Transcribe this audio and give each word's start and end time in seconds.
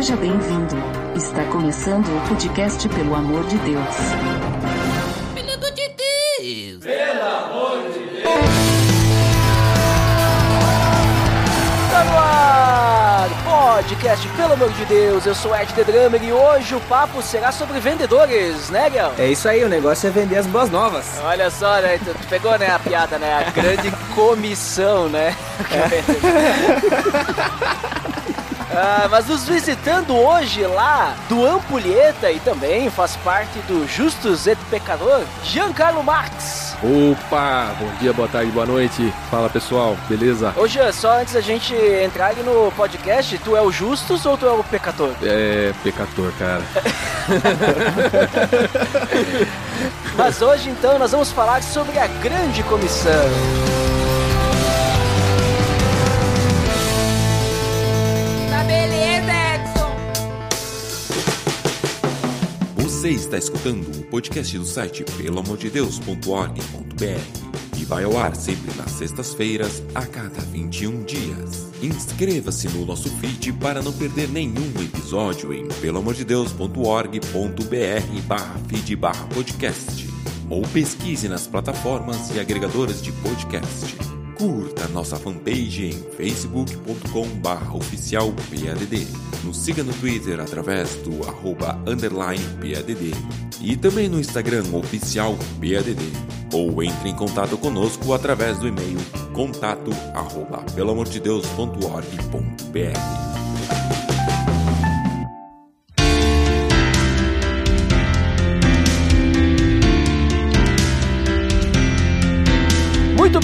Seja 0.00 0.16
bem-vindo. 0.16 0.74
Está 1.14 1.44
começando 1.52 2.06
o 2.06 2.20
podcast 2.26 2.88
Pelo 2.88 3.14
Amor 3.14 3.44
de 3.44 3.58
Deus. 3.58 3.96
Pelo 5.34 5.52
amor 5.52 5.70
de 7.92 8.08
Deus! 8.08 8.24
Tá 11.90 12.04
no 12.04 12.18
ar! 12.18 13.28
Podcast, 13.44 14.26
pelo 14.28 14.54
amor 14.54 14.72
de 14.72 14.86
Deus, 14.86 15.26
eu 15.26 15.34
sou 15.34 15.54
Ed 15.54 15.70
The 15.74 15.84
Drummer 15.84 16.24
e 16.24 16.32
hoje 16.32 16.74
o 16.74 16.80
papo 16.80 17.20
será 17.20 17.52
sobre 17.52 17.78
vendedores, 17.78 18.70
né, 18.70 18.88
Guel? 18.88 19.12
É 19.18 19.26
isso 19.26 19.46
aí, 19.50 19.62
o 19.62 19.68
negócio 19.68 20.06
é 20.06 20.10
vender 20.10 20.38
as 20.38 20.46
boas 20.46 20.70
novas. 20.70 21.20
Olha 21.22 21.50
só, 21.50 21.78
né? 21.78 21.98
Tu, 21.98 22.14
tu 22.14 22.26
pegou, 22.26 22.58
né, 22.58 22.70
a 22.70 22.78
piada, 22.78 23.18
né? 23.18 23.44
A 23.46 23.50
grande 23.50 23.90
comissão, 24.14 25.10
né? 25.10 25.36
Ah, 28.72 29.08
mas 29.10 29.26
nos 29.26 29.48
visitando 29.48 30.16
hoje 30.16 30.64
lá 30.64 31.16
do 31.28 31.44
Ampulheta 31.44 32.30
e 32.30 32.38
também 32.38 32.88
faz 32.88 33.16
parte 33.16 33.58
do 33.60 33.84
Justus 33.88 34.46
et 34.46 34.58
Pecador, 34.70 35.22
Giancarlo 35.42 36.04
Marx. 36.04 36.76
Opa! 36.82 37.74
Bom 37.78 37.90
dia, 38.00 38.12
boa 38.12 38.28
tarde, 38.28 38.50
boa 38.52 38.64
noite. 38.64 39.12
Fala 39.28 39.50
pessoal, 39.50 39.96
beleza? 40.08 40.54
Jean, 40.68 40.92
só 40.92 41.18
antes 41.18 41.34
da 41.34 41.40
gente 41.40 41.74
entrar 41.74 42.28
ali 42.28 42.42
no 42.42 42.72
podcast, 42.76 43.36
tu 43.38 43.56
é 43.56 43.60
o 43.60 43.72
Justus 43.72 44.24
ou 44.24 44.38
tu 44.38 44.46
é 44.46 44.52
o 44.52 44.62
Pecador? 44.62 45.10
É, 45.22 45.72
pecator, 45.82 46.32
cara. 46.38 46.62
Mas 50.16 50.40
hoje 50.40 50.70
então 50.70 50.98
nós 50.98 51.10
vamos 51.10 51.32
falar 51.32 51.60
sobre 51.62 51.98
a 51.98 52.06
grande 52.06 52.62
comissão. 52.62 53.10
Você 63.00 63.12
está 63.12 63.38
escutando 63.38 63.88
o 63.98 64.04
podcast 64.08 64.58
do 64.58 64.66
site 64.66 65.02
pelamordedeus.org.br 65.16 67.80
e 67.80 67.84
vai 67.86 68.04
ao 68.04 68.18
ar 68.18 68.36
sempre 68.36 68.76
nas 68.76 68.90
sextas-feiras, 68.90 69.82
a 69.94 70.04
cada 70.04 70.42
21 70.42 71.04
dias. 71.04 71.70
Inscreva-se 71.82 72.68
no 72.68 72.84
nosso 72.84 73.08
feed 73.16 73.54
para 73.54 73.80
não 73.80 73.94
perder 73.94 74.28
nenhum 74.28 74.70
episódio 74.82 75.50
em 75.50 75.66
pelamordedeus.org.br 75.80 78.20
barra 78.26 78.60
feed 78.68 78.96
barra 78.96 79.26
podcast 79.28 80.06
ou 80.50 80.60
pesquise 80.60 81.26
nas 81.26 81.46
plataformas 81.46 82.28
e 82.34 82.38
agregadoras 82.38 83.00
de 83.00 83.12
podcast. 83.12 84.19
Curta 84.40 84.88
nossa 84.88 85.18
fanpage 85.18 85.84
em 85.84 85.92
facebook.com 86.16 87.28
oficial 87.76 88.32
PADD. 88.32 89.06
Nos 89.44 89.58
siga 89.58 89.82
no 89.82 89.92
Twitter 89.92 90.40
através 90.40 90.94
do 91.04 91.28
arroba 91.28 91.78
underline 91.86 92.42
PADD. 92.58 93.12
E 93.60 93.76
também 93.76 94.08
no 94.08 94.18
Instagram 94.18 94.64
oficial 94.72 95.36
PADD. 95.60 96.00
Ou 96.54 96.82
entre 96.82 97.10
em 97.10 97.14
contato 97.14 97.58
conosco 97.58 98.14
através 98.14 98.58
do 98.58 98.66
e-mail 98.66 98.96
contato 99.34 99.90
arroba. 100.14 100.64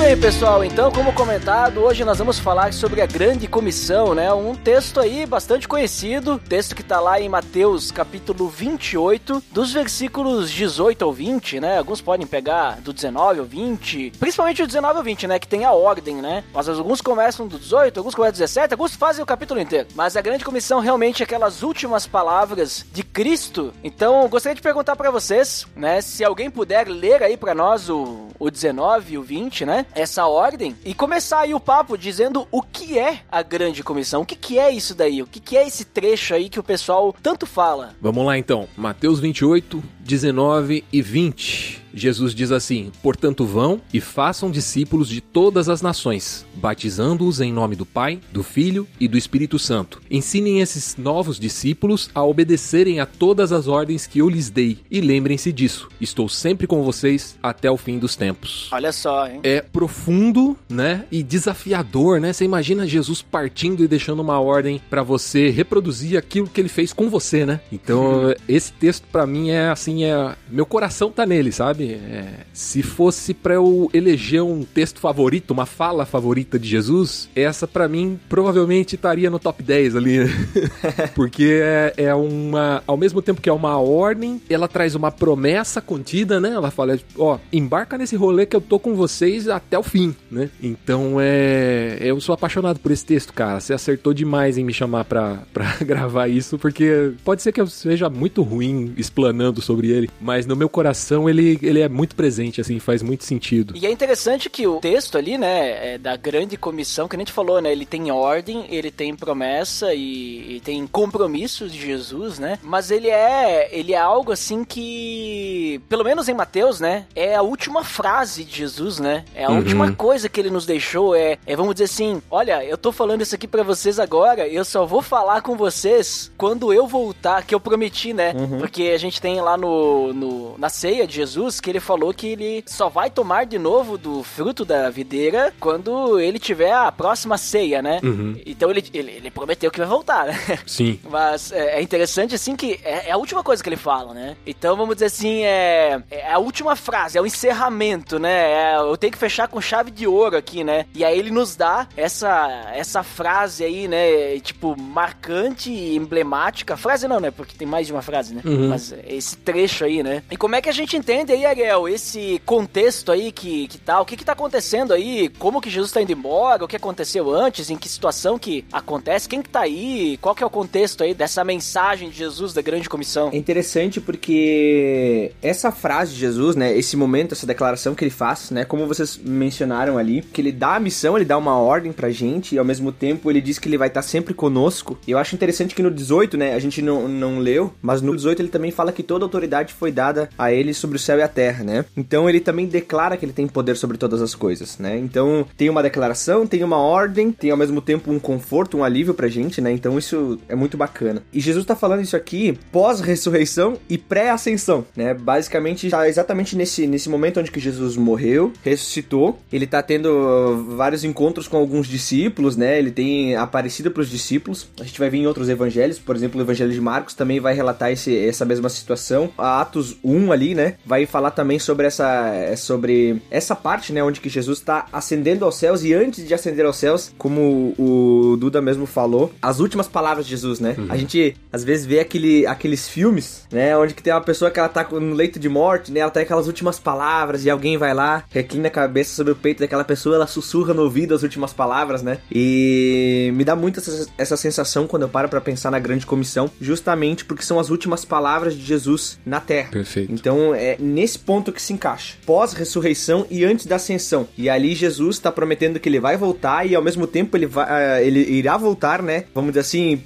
Bem, 0.06 0.16
pessoal. 0.16 0.62
Então, 0.62 0.92
como 0.92 1.12
comentado, 1.12 1.80
hoje 1.80 2.04
nós 2.04 2.18
vamos 2.18 2.38
falar 2.38 2.72
sobre 2.72 3.02
a 3.02 3.06
Grande 3.06 3.48
Comissão, 3.48 4.14
né? 4.14 4.32
Um 4.32 4.54
texto 4.54 5.00
aí 5.00 5.26
bastante 5.26 5.66
conhecido, 5.66 6.38
texto 6.38 6.76
que 6.76 6.82
tá 6.84 7.00
lá 7.00 7.20
em 7.20 7.28
Mateus, 7.28 7.90
capítulo 7.90 8.48
28, 8.48 9.42
dos 9.50 9.72
versículos 9.72 10.48
18 10.52 11.04
ao 11.04 11.12
20, 11.12 11.58
né? 11.58 11.78
Alguns 11.78 12.00
podem 12.00 12.24
pegar 12.24 12.80
do 12.82 12.92
19 12.92 13.40
ao 13.40 13.46
20, 13.46 14.12
principalmente 14.20 14.62
o 14.62 14.66
19 14.68 14.98
ao 14.98 15.02
20, 15.02 15.26
né? 15.26 15.38
Que 15.40 15.48
tem 15.48 15.64
a 15.64 15.72
ordem, 15.72 16.16
né? 16.16 16.44
Mas 16.54 16.68
alguns 16.68 17.00
começam 17.00 17.48
do 17.48 17.58
18, 17.58 17.98
alguns 17.98 18.14
começam 18.14 18.34
do 18.34 18.38
17, 18.38 18.74
alguns 18.74 18.94
fazem 18.94 19.24
o 19.24 19.26
capítulo 19.26 19.58
inteiro. 19.58 19.88
Mas 19.96 20.16
a 20.16 20.20
Grande 20.20 20.44
Comissão 20.44 20.78
realmente 20.78 21.24
é 21.24 21.24
aquelas 21.24 21.64
últimas 21.64 22.06
palavras 22.06 22.86
de 22.92 23.02
Cristo. 23.02 23.74
Então, 23.82 24.28
gostaria 24.28 24.54
de 24.54 24.62
perguntar 24.62 24.94
para 24.94 25.10
vocês, 25.10 25.66
né? 25.74 26.00
Se 26.00 26.24
alguém 26.24 26.48
puder 26.48 26.86
ler 26.86 27.24
aí 27.24 27.36
para 27.36 27.56
nós 27.56 27.90
o, 27.90 28.25
o 28.38 28.50
19 28.50 29.14
e 29.14 29.18
o 29.18 29.22
20, 29.22 29.64
né? 29.64 29.86
Essa 29.94 30.26
ordem 30.26 30.76
e 30.84 30.94
começar 30.94 31.40
aí 31.40 31.54
o 31.54 31.60
papo 31.60 31.96
dizendo 31.96 32.46
o 32.50 32.62
que 32.62 32.98
é 32.98 33.20
a 33.30 33.42
grande 33.42 33.82
comissão, 33.82 34.22
o 34.22 34.26
que, 34.26 34.36
que 34.36 34.58
é 34.58 34.70
isso 34.70 34.94
daí, 34.94 35.22
o 35.22 35.26
que, 35.26 35.40
que 35.40 35.56
é 35.56 35.66
esse 35.66 35.84
trecho 35.84 36.34
aí 36.34 36.48
que 36.48 36.60
o 36.60 36.62
pessoal 36.62 37.14
tanto 37.22 37.46
fala. 37.46 37.94
Vamos 38.00 38.24
lá 38.24 38.38
então. 38.38 38.68
Mateus 38.76 39.20
28, 39.20 39.82
19 40.00 40.84
e 40.92 41.02
20. 41.02 41.85
Jesus 41.96 42.34
diz 42.34 42.52
assim: 42.52 42.92
Portanto, 43.02 43.46
vão 43.46 43.80
e 43.92 44.00
façam 44.00 44.50
discípulos 44.50 45.08
de 45.08 45.22
todas 45.22 45.68
as 45.70 45.80
nações, 45.80 46.44
batizando-os 46.54 47.40
em 47.40 47.50
nome 47.50 47.74
do 47.74 47.86
Pai, 47.86 48.20
do 48.30 48.42
Filho 48.42 48.86
e 49.00 49.08
do 49.08 49.16
Espírito 49.16 49.58
Santo. 49.58 50.02
Ensinem 50.10 50.60
esses 50.60 50.96
novos 50.96 51.40
discípulos 51.40 52.10
a 52.14 52.22
obedecerem 52.22 53.00
a 53.00 53.06
todas 53.06 53.50
as 53.50 53.66
ordens 53.66 54.06
que 54.06 54.18
eu 54.18 54.28
lhes 54.28 54.50
dei, 54.50 54.78
e 54.90 55.00
lembrem-se 55.00 55.50
disso: 55.50 55.88
estou 55.98 56.28
sempre 56.28 56.66
com 56.66 56.82
vocês 56.82 57.38
até 57.42 57.70
o 57.70 57.78
fim 57.78 57.98
dos 57.98 58.14
tempos. 58.14 58.68
Olha 58.70 58.92
só, 58.92 59.26
hein? 59.26 59.40
É 59.42 59.62
profundo, 59.62 60.56
né? 60.68 61.06
E 61.10 61.22
desafiador, 61.22 62.20
né? 62.20 62.32
Você 62.32 62.44
imagina 62.44 62.86
Jesus 62.86 63.22
partindo 63.22 63.82
e 63.82 63.88
deixando 63.88 64.20
uma 64.20 64.38
ordem 64.38 64.82
pra 64.90 65.02
você 65.02 65.48
reproduzir 65.48 66.18
aquilo 66.18 66.46
que 66.46 66.60
ele 66.60 66.68
fez 66.68 66.92
com 66.92 67.08
você, 67.08 67.46
né? 67.46 67.60
Então, 67.72 68.34
esse 68.46 68.70
texto 68.72 69.04
pra 69.10 69.26
mim 69.26 69.48
é 69.48 69.70
assim, 69.70 70.04
é 70.04 70.36
meu 70.50 70.66
coração 70.66 71.10
tá 71.10 71.24
nele, 71.24 71.50
sabe? 71.50 71.85
É, 71.92 72.40
se 72.52 72.82
fosse 72.82 73.34
pra 73.34 73.54
eu 73.54 73.90
eleger 73.92 74.42
um 74.42 74.64
texto 74.64 75.00
favorito, 75.00 75.50
uma 75.50 75.66
fala 75.66 76.06
favorita 76.06 76.58
de 76.58 76.68
Jesus, 76.68 77.28
essa 77.34 77.66
pra 77.66 77.88
mim 77.88 78.18
provavelmente 78.28 78.94
estaria 78.94 79.30
no 79.30 79.38
top 79.38 79.62
10 79.62 79.96
ali, 79.96 80.18
né? 80.18 80.30
Porque 81.14 81.60
é, 81.62 81.94
é 81.96 82.14
uma, 82.14 82.82
ao 82.86 82.96
mesmo 82.96 83.20
tempo 83.22 83.40
que 83.40 83.48
é 83.48 83.52
uma 83.52 83.78
ordem, 83.78 84.40
ela 84.48 84.68
traz 84.68 84.94
uma 84.94 85.10
promessa 85.10 85.80
contida, 85.80 86.40
né? 86.40 86.50
Ela 86.50 86.70
fala, 86.70 86.98
ó, 87.18 87.38
embarca 87.52 87.98
nesse 87.98 88.16
rolê 88.16 88.46
que 88.46 88.56
eu 88.56 88.60
tô 88.60 88.78
com 88.78 88.94
vocês 88.94 89.48
até 89.48 89.78
o 89.78 89.82
fim, 89.82 90.14
né? 90.30 90.50
Então 90.62 91.16
é, 91.20 91.98
eu 92.00 92.20
sou 92.20 92.34
apaixonado 92.34 92.78
por 92.80 92.90
esse 92.90 93.04
texto, 93.04 93.32
cara. 93.32 93.60
Você 93.60 93.72
acertou 93.72 94.12
demais 94.12 94.58
em 94.58 94.64
me 94.64 94.72
chamar 94.72 95.04
pra, 95.04 95.42
pra 95.52 95.76
gravar 95.84 96.28
isso, 96.28 96.58
porque 96.58 97.12
pode 97.24 97.42
ser 97.42 97.52
que 97.52 97.60
eu 97.60 97.66
seja 97.66 98.08
muito 98.08 98.42
ruim 98.42 98.94
explanando 98.96 99.60
sobre 99.60 99.90
ele, 99.90 100.10
mas 100.20 100.46
no 100.46 100.56
meu 100.56 100.68
coração 100.68 101.28
ele, 101.28 101.58
ele 101.62 101.75
é 101.80 101.88
muito 101.88 102.14
presente, 102.14 102.60
assim, 102.60 102.78
faz 102.78 103.02
muito 103.02 103.24
sentido. 103.24 103.74
E 103.76 103.86
é 103.86 103.90
interessante 103.90 104.48
que 104.50 104.66
o 104.66 104.78
texto 104.80 105.16
ali, 105.18 105.36
né, 105.38 105.94
é 105.94 105.98
da 105.98 106.16
grande 106.16 106.56
comissão, 106.56 107.08
que 107.08 107.16
a 107.16 107.18
gente 107.18 107.32
falou, 107.32 107.60
né, 107.60 107.72
ele 107.72 107.86
tem 107.86 108.10
ordem, 108.10 108.64
ele 108.68 108.90
tem 108.90 109.14
promessa 109.14 109.94
e, 109.94 110.56
e 110.56 110.60
tem 110.64 110.86
compromissos 110.86 111.72
de 111.72 111.80
Jesus, 111.80 112.38
né, 112.38 112.58
mas 112.62 112.90
ele 112.90 113.08
é, 113.08 113.68
ele 113.72 113.92
é 113.92 113.98
algo 113.98 114.32
assim 114.32 114.64
que, 114.64 115.80
pelo 115.88 116.04
menos 116.04 116.28
em 116.28 116.34
Mateus, 116.34 116.80
né, 116.80 117.06
é 117.14 117.34
a 117.34 117.42
última 117.42 117.82
frase 117.84 118.44
de 118.44 118.56
Jesus, 118.56 118.98
né, 118.98 119.24
é 119.34 119.44
a 119.44 119.50
Uhum. 119.50 119.56
última 119.58 119.92
coisa 119.92 120.28
que 120.28 120.40
ele 120.40 120.50
nos 120.50 120.66
deixou, 120.66 121.14
é, 121.14 121.38
é, 121.46 121.56
vamos 121.56 121.74
dizer 121.74 121.84
assim, 121.84 122.20
olha, 122.30 122.64
eu 122.64 122.76
tô 122.76 122.90
falando 122.92 123.22
isso 123.22 123.34
aqui 123.34 123.46
pra 123.48 123.62
vocês 123.62 123.98
agora, 123.98 124.46
eu 124.48 124.64
só 124.64 124.84
vou 124.84 125.00
falar 125.02 125.40
com 125.42 125.56
vocês 125.56 126.30
quando 126.36 126.72
eu 126.72 126.86
voltar, 126.86 127.44
que 127.44 127.54
eu 127.54 127.60
prometi, 127.60 128.12
né, 128.12 128.34
porque 128.58 128.84
a 128.94 128.98
gente 128.98 129.20
tem 129.20 129.40
lá 129.40 129.56
no, 129.56 130.12
no, 130.12 130.58
na 130.58 130.68
ceia 130.68 131.06
de 131.06 131.14
Jesus 131.14 131.55
que 131.60 131.70
ele 131.70 131.80
falou 131.80 132.12
que 132.12 132.28
ele 132.28 132.64
só 132.66 132.88
vai 132.88 133.10
tomar 133.10 133.44
de 133.46 133.58
novo 133.58 133.98
do 133.98 134.22
fruto 134.22 134.64
da 134.64 134.90
videira 134.90 135.52
quando 135.58 136.18
ele 136.20 136.38
tiver 136.38 136.72
a 136.72 136.90
próxima 136.92 137.38
ceia, 137.38 137.82
né? 137.82 138.00
Uhum. 138.02 138.40
Então 138.44 138.70
ele, 138.70 138.84
ele, 138.92 139.12
ele 139.12 139.30
prometeu 139.30 139.70
que 139.70 139.78
vai 139.78 139.88
voltar, 139.88 140.26
né? 140.26 140.58
Sim. 140.66 141.00
Mas 141.08 141.52
é, 141.52 141.78
é 141.78 141.82
interessante, 141.82 142.34
assim, 142.34 142.56
que 142.56 142.80
é, 142.84 143.08
é 143.08 143.12
a 143.12 143.16
última 143.16 143.42
coisa 143.42 143.62
que 143.62 143.68
ele 143.68 143.76
fala, 143.76 144.12
né? 144.12 144.36
Então, 144.46 144.76
vamos 144.76 144.96
dizer 144.96 145.06
assim, 145.06 145.44
é, 145.44 146.02
é 146.10 146.32
a 146.32 146.38
última 146.38 146.76
frase, 146.76 147.18
é 147.18 147.20
o 147.20 147.26
encerramento, 147.26 148.18
né? 148.18 148.52
É, 148.52 148.76
eu 148.76 148.96
tenho 148.96 149.12
que 149.12 149.18
fechar 149.18 149.48
com 149.48 149.60
chave 149.60 149.90
de 149.90 150.06
ouro 150.06 150.36
aqui, 150.36 150.62
né? 150.62 150.86
E 150.94 151.04
aí 151.04 151.18
ele 151.18 151.30
nos 151.30 151.56
dá 151.56 151.88
essa, 151.96 152.70
essa 152.74 153.02
frase 153.02 153.64
aí, 153.64 153.88
né? 153.88 154.38
Tipo, 154.40 154.78
marcante 154.78 155.70
e 155.70 155.96
emblemática. 155.96 156.76
Frase 156.76 157.08
não, 157.08 157.20
né? 157.20 157.30
Porque 157.30 157.56
tem 157.56 157.66
mais 157.66 157.86
de 157.86 157.92
uma 157.92 158.02
frase, 158.02 158.34
né? 158.34 158.42
Uhum. 158.44 158.68
Mas 158.68 158.94
esse 159.06 159.36
trecho 159.36 159.84
aí, 159.84 160.02
né? 160.02 160.22
E 160.30 160.36
como 160.36 160.54
é 160.54 160.60
que 160.60 160.68
a 160.68 160.72
gente 160.72 160.96
entende 160.96 161.32
aí 161.32 161.45
Ariel, 161.46 161.88
esse 161.88 162.40
contexto 162.44 163.12
aí 163.12 163.32
que, 163.32 163.68
que 163.68 163.78
tá, 163.78 164.00
o 164.00 164.04
que 164.04 164.16
que 164.16 164.24
tá 164.24 164.32
acontecendo 164.32 164.92
aí? 164.92 165.28
Como 165.38 165.60
que 165.60 165.70
Jesus 165.70 165.92
tá 165.92 166.02
indo 166.02 166.12
embora? 166.12 166.64
O 166.64 166.68
que 166.68 166.76
aconteceu 166.76 167.32
antes? 167.32 167.70
Em 167.70 167.76
que 167.76 167.88
situação 167.88 168.38
que 168.38 168.64
acontece? 168.72 169.28
Quem 169.28 169.42
que 169.42 169.48
tá 169.48 169.60
aí? 169.60 170.18
Qual 170.20 170.34
que 170.34 170.42
é 170.42 170.46
o 170.46 170.50
contexto 170.50 171.02
aí 171.02 171.14
dessa 171.14 171.44
mensagem 171.44 172.10
de 172.10 172.16
Jesus 172.16 172.52
da 172.52 172.62
grande 172.62 172.88
comissão? 172.88 173.30
É 173.32 173.36
interessante 173.36 174.00
porque 174.00 175.32
essa 175.42 175.70
frase 175.70 176.14
de 176.14 176.20
Jesus, 176.20 176.56
né, 176.56 176.76
esse 176.76 176.96
momento, 176.96 177.32
essa 177.32 177.46
declaração 177.46 177.94
que 177.94 178.04
ele 178.04 178.10
faz, 178.10 178.50
né, 178.50 178.64
como 178.64 178.86
vocês 178.86 179.16
mencionaram 179.16 179.98
ali, 179.98 180.22
que 180.22 180.40
ele 180.40 180.52
dá 180.52 180.76
a 180.76 180.80
missão, 180.80 181.16
ele 181.16 181.24
dá 181.24 181.38
uma 181.38 181.56
ordem 181.56 181.92
pra 181.92 182.10
gente 182.10 182.54
e 182.54 182.58
ao 182.58 182.64
mesmo 182.64 182.90
tempo 182.92 183.30
ele 183.30 183.40
diz 183.40 183.58
que 183.58 183.68
ele 183.68 183.78
vai 183.78 183.88
estar 183.88 184.02
sempre 184.02 184.34
conosco. 184.34 184.98
E 185.06 185.10
eu 185.10 185.18
acho 185.18 185.34
interessante 185.34 185.74
que 185.74 185.82
no 185.82 185.90
18, 185.90 186.36
né, 186.36 186.54
a 186.54 186.58
gente 186.58 186.82
não, 186.82 187.08
não 187.08 187.38
leu, 187.38 187.72
mas 187.80 188.02
no 188.02 188.14
18 188.14 188.42
ele 188.42 188.48
também 188.48 188.70
fala 188.70 188.92
que 188.92 189.02
toda 189.02 189.24
autoridade 189.24 189.72
foi 189.72 189.92
dada 189.92 190.28
a 190.36 190.52
ele 190.52 190.74
sobre 190.74 190.96
o 190.96 191.00
céu 191.00 191.18
e 191.18 191.22
a 191.22 191.28
terra, 191.36 191.62
né? 191.62 191.84
Então 191.94 192.30
ele 192.30 192.40
também 192.40 192.66
declara 192.66 193.14
que 193.18 193.26
ele 193.26 193.32
tem 193.34 193.46
poder 193.46 193.76
sobre 193.76 193.98
todas 193.98 194.22
as 194.22 194.34
coisas, 194.34 194.78
né? 194.78 194.96
Então 194.96 195.46
tem 195.54 195.68
uma 195.68 195.82
declaração, 195.82 196.46
tem 196.46 196.64
uma 196.64 196.78
ordem, 196.78 197.30
tem 197.30 197.50
ao 197.50 197.58
mesmo 197.58 197.82
tempo 197.82 198.10
um 198.10 198.18
conforto, 198.18 198.78
um 198.78 198.82
alívio 198.82 199.12
pra 199.12 199.28
gente, 199.28 199.60
né? 199.60 199.70
Então 199.70 199.98
isso 199.98 200.38
é 200.48 200.54
muito 200.54 200.78
bacana. 200.78 201.22
E 201.30 201.38
Jesus 201.38 201.66
tá 201.66 201.76
falando 201.76 202.00
isso 202.00 202.16
aqui 202.16 202.58
pós-ressurreição 202.72 203.76
e 203.86 203.98
pré-ascensão, 203.98 204.86
né? 204.96 205.12
Basicamente 205.12 205.90
tá 205.90 206.08
exatamente 206.08 206.56
nesse, 206.56 206.86
nesse 206.86 207.10
momento 207.10 207.38
onde 207.38 207.50
que 207.50 207.60
Jesus 207.60 207.96
morreu, 207.98 208.50
ressuscitou, 208.64 209.38
ele 209.52 209.66
tá 209.66 209.82
tendo 209.82 210.64
vários 210.76 211.04
encontros 211.04 211.46
com 211.46 211.58
alguns 211.58 211.86
discípulos, 211.86 212.56
né? 212.56 212.78
Ele 212.78 212.90
tem 212.90 213.36
aparecido 213.36 213.90
pros 213.90 214.08
discípulos. 214.08 214.68
A 214.80 214.84
gente 214.84 214.98
vai 214.98 215.10
ver 215.10 215.18
em 215.18 215.26
outros 215.26 215.50
evangelhos, 215.50 215.98
por 215.98 216.16
exemplo, 216.16 216.40
o 216.40 216.42
evangelho 216.42 216.72
de 216.72 216.80
Marcos 216.80 217.12
também 217.12 217.40
vai 217.40 217.54
relatar 217.54 217.90
esse, 217.92 218.16
essa 218.16 218.46
mesma 218.46 218.70
situação. 218.70 219.30
A 219.36 219.60
Atos 219.60 219.96
1 220.02 220.32
ali, 220.32 220.54
né? 220.54 220.74
Vai 220.84 221.04
falar 221.04 221.25
também 221.30 221.58
sobre 221.58 221.86
essa 221.86 222.54
sobre 222.56 223.20
essa 223.30 223.54
parte, 223.54 223.92
né, 223.92 224.02
onde 224.02 224.20
que 224.20 224.28
Jesus 224.28 224.58
está 224.58 224.86
ascendendo 224.92 225.44
aos 225.44 225.56
céus 225.56 225.84
e 225.84 225.92
antes 225.94 226.26
de 226.26 226.34
ascender 226.34 226.64
aos 226.64 226.76
céus, 226.76 227.12
como 227.18 227.74
o 227.78 228.36
Duda 228.36 228.60
mesmo 228.60 228.86
falou, 228.86 229.32
as 229.40 229.60
últimas 229.60 229.88
palavras 229.88 230.24
de 230.24 230.30
Jesus, 230.30 230.60
né? 230.60 230.74
Uhum. 230.78 230.86
A 230.88 230.96
gente 230.96 231.36
às 231.52 231.64
vezes 231.64 231.86
vê 231.86 232.00
aquele, 232.00 232.46
aqueles 232.46 232.88
filmes, 232.88 233.46
né, 233.50 233.76
onde 233.76 233.94
que 233.94 234.02
tem 234.02 234.12
uma 234.12 234.20
pessoa 234.20 234.50
que 234.50 234.58
ela 234.58 234.68
tá 234.68 234.86
no 234.90 235.14
leito 235.14 235.38
de 235.38 235.48
morte, 235.48 235.92
né? 235.92 236.00
Ela 236.00 236.10
tem 236.10 236.22
aquelas 236.22 236.46
últimas 236.46 236.78
palavras 236.78 237.44
e 237.44 237.50
alguém 237.50 237.76
vai 237.76 237.94
lá, 237.94 238.24
reclina 238.30 238.68
a 238.68 238.70
cabeça 238.70 239.14
sobre 239.14 239.32
o 239.32 239.36
peito 239.36 239.60
daquela 239.60 239.84
pessoa, 239.84 240.16
ela 240.16 240.26
sussurra 240.26 240.74
no 240.74 240.82
ouvido 240.82 241.14
as 241.14 241.22
últimas 241.22 241.52
palavras, 241.52 242.02
né? 242.02 242.18
E 242.30 243.30
me 243.34 243.44
dá 243.44 243.56
muito 243.56 243.80
essa, 243.80 244.06
essa 244.18 244.36
sensação 244.36 244.86
quando 244.86 245.02
eu 245.02 245.08
paro 245.08 245.28
para 245.28 245.40
pensar 245.40 245.70
na 245.70 245.78
grande 245.78 246.06
comissão, 246.06 246.50
justamente 246.60 247.24
porque 247.24 247.42
são 247.42 247.58
as 247.58 247.70
últimas 247.70 248.04
palavras 248.04 248.54
de 248.54 248.64
Jesus 248.64 249.18
na 249.24 249.40
terra. 249.40 249.70
Perfeito. 249.70 250.12
Então 250.12 250.54
é 250.54 250.76
nesse 250.78 251.15
ponto 251.18 251.52
que 251.52 251.62
se 251.62 251.72
encaixa. 251.72 252.14
Pós-ressurreição 252.24 253.26
e 253.30 253.44
antes 253.44 253.66
da 253.66 253.76
ascensão. 253.76 254.28
E 254.36 254.48
ali 254.48 254.74
Jesus 254.74 255.16
está 255.16 255.30
prometendo 255.30 255.80
que 255.80 255.88
ele 255.88 256.00
vai 256.00 256.16
voltar 256.16 256.66
e 256.66 256.74
ao 256.74 256.82
mesmo 256.82 257.06
tempo 257.06 257.36
ele, 257.36 257.46
vai, 257.46 257.66
ah, 257.68 258.02
ele 258.02 258.20
irá 258.20 258.56
voltar, 258.56 259.02
né? 259.02 259.24
Vamos 259.34 259.50
dizer 259.50 259.60
assim, 259.60 260.02